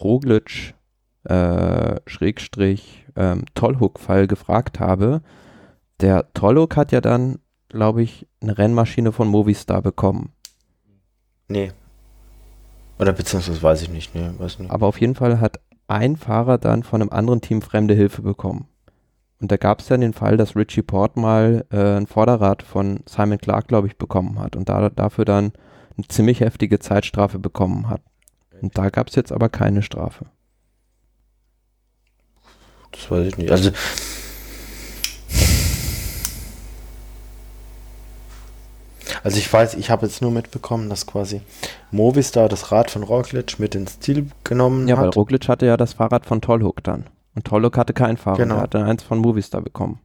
Roglic 0.00 0.74
äh, 1.24 2.00
Schrägstrich 2.06 3.06
ähm, 3.16 3.44
Tollhook-Fall 3.54 4.26
gefragt 4.26 4.80
habe. 4.80 5.22
Der 6.00 6.32
Tollhook 6.32 6.76
hat 6.76 6.92
ja 6.92 7.00
dann, 7.00 7.38
glaube 7.68 8.02
ich, 8.02 8.26
eine 8.40 8.56
Rennmaschine 8.56 9.12
von 9.12 9.28
Movistar 9.28 9.82
bekommen. 9.82 10.32
Nee. 11.48 11.72
Oder 12.98 13.12
beziehungsweise 13.12 13.62
weiß 13.62 13.82
ich 13.82 13.90
nicht, 13.90 14.14
nee, 14.14 14.30
weiß 14.38 14.58
nicht. 14.58 14.70
Aber 14.70 14.86
auf 14.86 15.00
jeden 15.00 15.14
Fall 15.14 15.40
hat 15.40 15.60
ein 15.88 16.16
Fahrer 16.16 16.58
dann 16.58 16.82
von 16.82 17.02
einem 17.02 17.10
anderen 17.10 17.40
Team 17.40 17.62
fremde 17.62 17.94
Hilfe 17.94 18.22
bekommen. 18.22 18.68
Und 19.40 19.50
da 19.50 19.56
gab 19.56 19.80
es 19.80 19.86
dann 19.86 20.02
den 20.02 20.12
Fall, 20.12 20.36
dass 20.36 20.54
Richie 20.54 20.82
Port 20.82 21.16
mal 21.16 21.64
äh, 21.70 21.96
ein 21.96 22.06
Vorderrad 22.06 22.62
von 22.62 23.00
Simon 23.06 23.38
Clark, 23.38 23.68
glaube 23.68 23.86
ich, 23.86 23.96
bekommen 23.96 24.38
hat 24.38 24.54
und 24.54 24.68
da, 24.68 24.90
dafür 24.90 25.24
dann 25.24 25.52
eine 25.96 26.06
ziemlich 26.08 26.40
heftige 26.40 26.78
Zeitstrafe 26.78 27.38
bekommen 27.38 27.88
hat. 27.88 28.02
Und 28.60 28.76
da 28.76 28.90
gab 28.90 29.08
es 29.08 29.14
jetzt 29.14 29.32
aber 29.32 29.48
keine 29.48 29.82
Strafe. 29.82 30.26
Das 32.92 33.10
weiß 33.10 33.26
ich 33.26 33.38
nicht. 33.38 33.50
Also. 33.50 33.70
Also 39.22 39.36
ich 39.36 39.52
weiß, 39.52 39.74
ich 39.74 39.90
habe 39.90 40.06
jetzt 40.06 40.22
nur 40.22 40.30
mitbekommen, 40.30 40.88
dass 40.88 41.06
quasi 41.06 41.42
Movistar 41.90 42.48
das 42.48 42.72
Rad 42.72 42.90
von 42.90 43.02
Roglic 43.02 43.58
mit 43.58 43.74
ins 43.74 44.00
Ziel 44.00 44.30
genommen 44.44 44.88
ja, 44.88 44.96
hat. 44.96 45.04
Ja, 45.04 45.06
weil 45.08 45.14
Roglic 45.14 45.48
hatte 45.48 45.66
ja 45.66 45.76
das 45.76 45.94
Fahrrad 45.94 46.26
von 46.26 46.40
Tollhook 46.40 46.82
dann. 46.82 47.06
Und 47.34 47.46
Tollhook 47.46 47.76
hatte 47.76 47.92
kein 47.92 48.16
Fahrrad, 48.16 48.38
genau. 48.38 48.56
er 48.56 48.62
hatte 48.62 48.82
eins 48.84 49.02
von 49.02 49.18
Movistar 49.18 49.60
bekommen. 49.60 50.00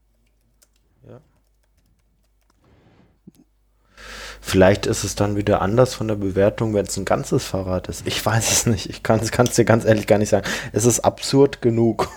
Ja. 1.07 1.19
Vielleicht 4.41 4.85
ist 4.85 5.03
es 5.03 5.15
dann 5.15 5.37
wieder 5.37 5.61
anders 5.61 5.93
von 5.93 6.07
der 6.07 6.15
Bewertung, 6.15 6.73
wenn 6.73 6.85
es 6.85 6.97
ein 6.97 7.05
ganzes 7.05 7.45
Fahrrad 7.45 7.87
ist. 7.87 8.05
Ich 8.05 8.23
weiß 8.23 8.51
es 8.51 8.65
nicht. 8.65 8.89
Ich 8.89 9.01
kann 9.01 9.19
es 9.21 9.55
dir 9.55 9.65
ganz 9.65 9.85
ehrlich 9.85 10.07
gar 10.07 10.19
nicht 10.19 10.29
sagen. 10.29 10.47
Es 10.73 10.85
ist 10.85 10.99
absurd 10.99 11.61
genug. 11.61 12.09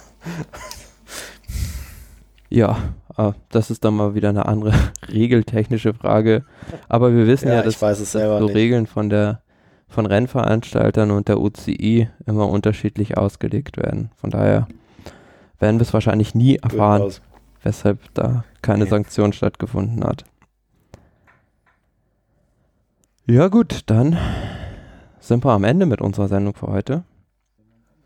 Ja, 2.51 2.78
ah, 3.15 3.35
das 3.51 3.70
ist 3.70 3.85
dann 3.85 3.95
mal 3.95 4.15
wieder 4.15 4.31
eine 4.31 4.47
andere 4.47 4.73
regeltechnische 5.12 5.93
Frage. 5.95 6.45
Aber 6.89 7.15
wir 7.15 7.27
wissen 7.27 7.49
ja, 7.49 7.57
ja 7.57 7.62
dass 7.62 7.78
so 8.39 8.47
nicht. 8.47 8.55
Regeln 8.55 8.86
von 8.86 9.11
der 9.11 9.43
von 9.89 10.05
Rennveranstaltern 10.05 11.11
und 11.11 11.28
der 11.28 11.40
UCI 11.40 12.11
immer 12.27 12.49
unterschiedlich 12.49 13.16
ausgelegt 13.16 13.78
werden. 13.78 14.11
Von 14.16 14.31
daher 14.31 14.69
werden 15.59 15.78
wir 15.78 15.82
es 15.82 15.95
wahrscheinlich 15.95 16.35
nie 16.35 16.57
erfahren, 16.57 17.11
weshalb 17.62 17.99
da 18.12 18.45
keine 18.61 18.85
nee. 18.85 18.90
Sanktion 18.90 19.32
stattgefunden 19.32 20.05
hat. 20.05 20.24
Ja 23.27 23.49
gut, 23.49 23.81
dann 23.86 24.19
sind 25.20 25.45
wir 25.45 25.53
am 25.53 25.65
Ende 25.65 25.86
mit 25.86 26.01
unserer 26.01 26.28
Sendung 26.28 26.55
für 26.55 26.66
heute. 26.66 27.05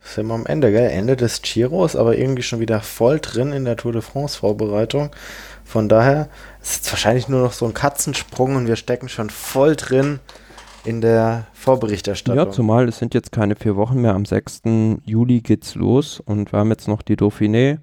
Sind 0.04 0.26
wir 0.26 0.34
am 0.34 0.46
Ende, 0.46 0.72
gell? 0.72 0.90
Ende 0.90 1.16
des 1.16 1.42
Giros, 1.42 1.96
aber 1.96 2.18
irgendwie 2.18 2.42
schon 2.42 2.60
wieder 2.60 2.80
voll 2.80 3.20
drin 3.20 3.52
in 3.52 3.64
der 3.64 3.76
Tour 3.76 3.92
de 3.92 4.02
France 4.02 4.38
Vorbereitung. 4.38 5.10
Von 5.64 5.88
daher 5.88 6.28
ist 6.60 6.84
es 6.84 6.92
wahrscheinlich 6.92 7.28
nur 7.28 7.40
noch 7.40 7.52
so 7.52 7.66
ein 7.66 7.74
Katzensprung 7.74 8.56
und 8.56 8.66
wir 8.66 8.76
stecken 8.76 9.08
schon 9.08 9.30
voll 9.30 9.76
drin 9.76 10.18
in 10.84 11.00
der 11.00 11.46
Vorberichterstattung. 11.52 12.44
Ja, 12.44 12.50
zumal 12.50 12.88
es 12.88 12.98
sind 12.98 13.14
jetzt 13.14 13.30
keine 13.30 13.54
vier 13.54 13.76
Wochen 13.76 14.00
mehr. 14.00 14.14
Am 14.14 14.24
6. 14.24 14.62
Juli 15.04 15.40
geht's 15.40 15.76
los 15.76 16.20
und 16.20 16.52
wir 16.52 16.58
haben 16.58 16.70
jetzt 16.70 16.88
noch 16.88 17.02
die 17.02 17.16
Dauphiné, 17.16 17.78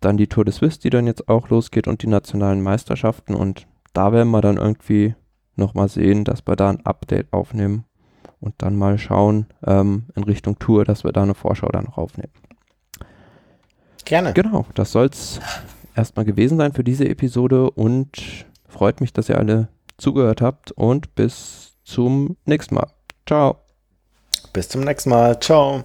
dann 0.00 0.16
die 0.16 0.26
Tour 0.26 0.44
de 0.44 0.52
Suisse, 0.52 0.80
die 0.80 0.90
dann 0.90 1.06
jetzt 1.06 1.28
auch 1.28 1.48
losgeht 1.48 1.86
und 1.86 2.02
die 2.02 2.08
nationalen 2.08 2.62
Meisterschaften 2.62 3.34
und 3.34 3.66
da 3.92 4.12
werden 4.12 4.30
wir 4.30 4.40
dann 4.40 4.56
irgendwie 4.56 5.14
nochmal 5.56 5.88
sehen, 5.88 6.24
dass 6.24 6.46
wir 6.46 6.56
da 6.56 6.70
ein 6.70 6.84
Update 6.84 7.32
aufnehmen 7.32 7.84
und 8.40 8.54
dann 8.58 8.76
mal 8.76 8.98
schauen 8.98 9.46
ähm, 9.66 10.04
in 10.14 10.24
Richtung 10.24 10.58
Tour, 10.58 10.84
dass 10.84 11.04
wir 11.04 11.12
da 11.12 11.22
eine 11.22 11.34
Vorschau 11.34 11.68
dann 11.68 11.84
noch 11.84 11.98
aufnehmen. 11.98 12.32
Gerne. 14.04 14.32
Genau, 14.32 14.66
das 14.74 14.92
soll 14.92 15.06
es 15.06 15.40
erstmal 15.94 16.24
gewesen 16.24 16.58
sein 16.58 16.72
für 16.72 16.84
diese 16.84 17.08
Episode 17.08 17.70
und 17.70 18.46
freut 18.68 19.00
mich, 19.00 19.12
dass 19.12 19.28
ihr 19.28 19.38
alle 19.38 19.68
zugehört 19.98 20.40
habt 20.40 20.72
und 20.72 21.14
bis 21.14 21.76
zum 21.84 22.36
nächsten 22.44 22.74
Mal. 22.74 22.90
Ciao. 23.26 23.56
Bis 24.52 24.68
zum 24.68 24.82
nächsten 24.82 25.10
Mal. 25.10 25.38
Ciao. 25.40 25.84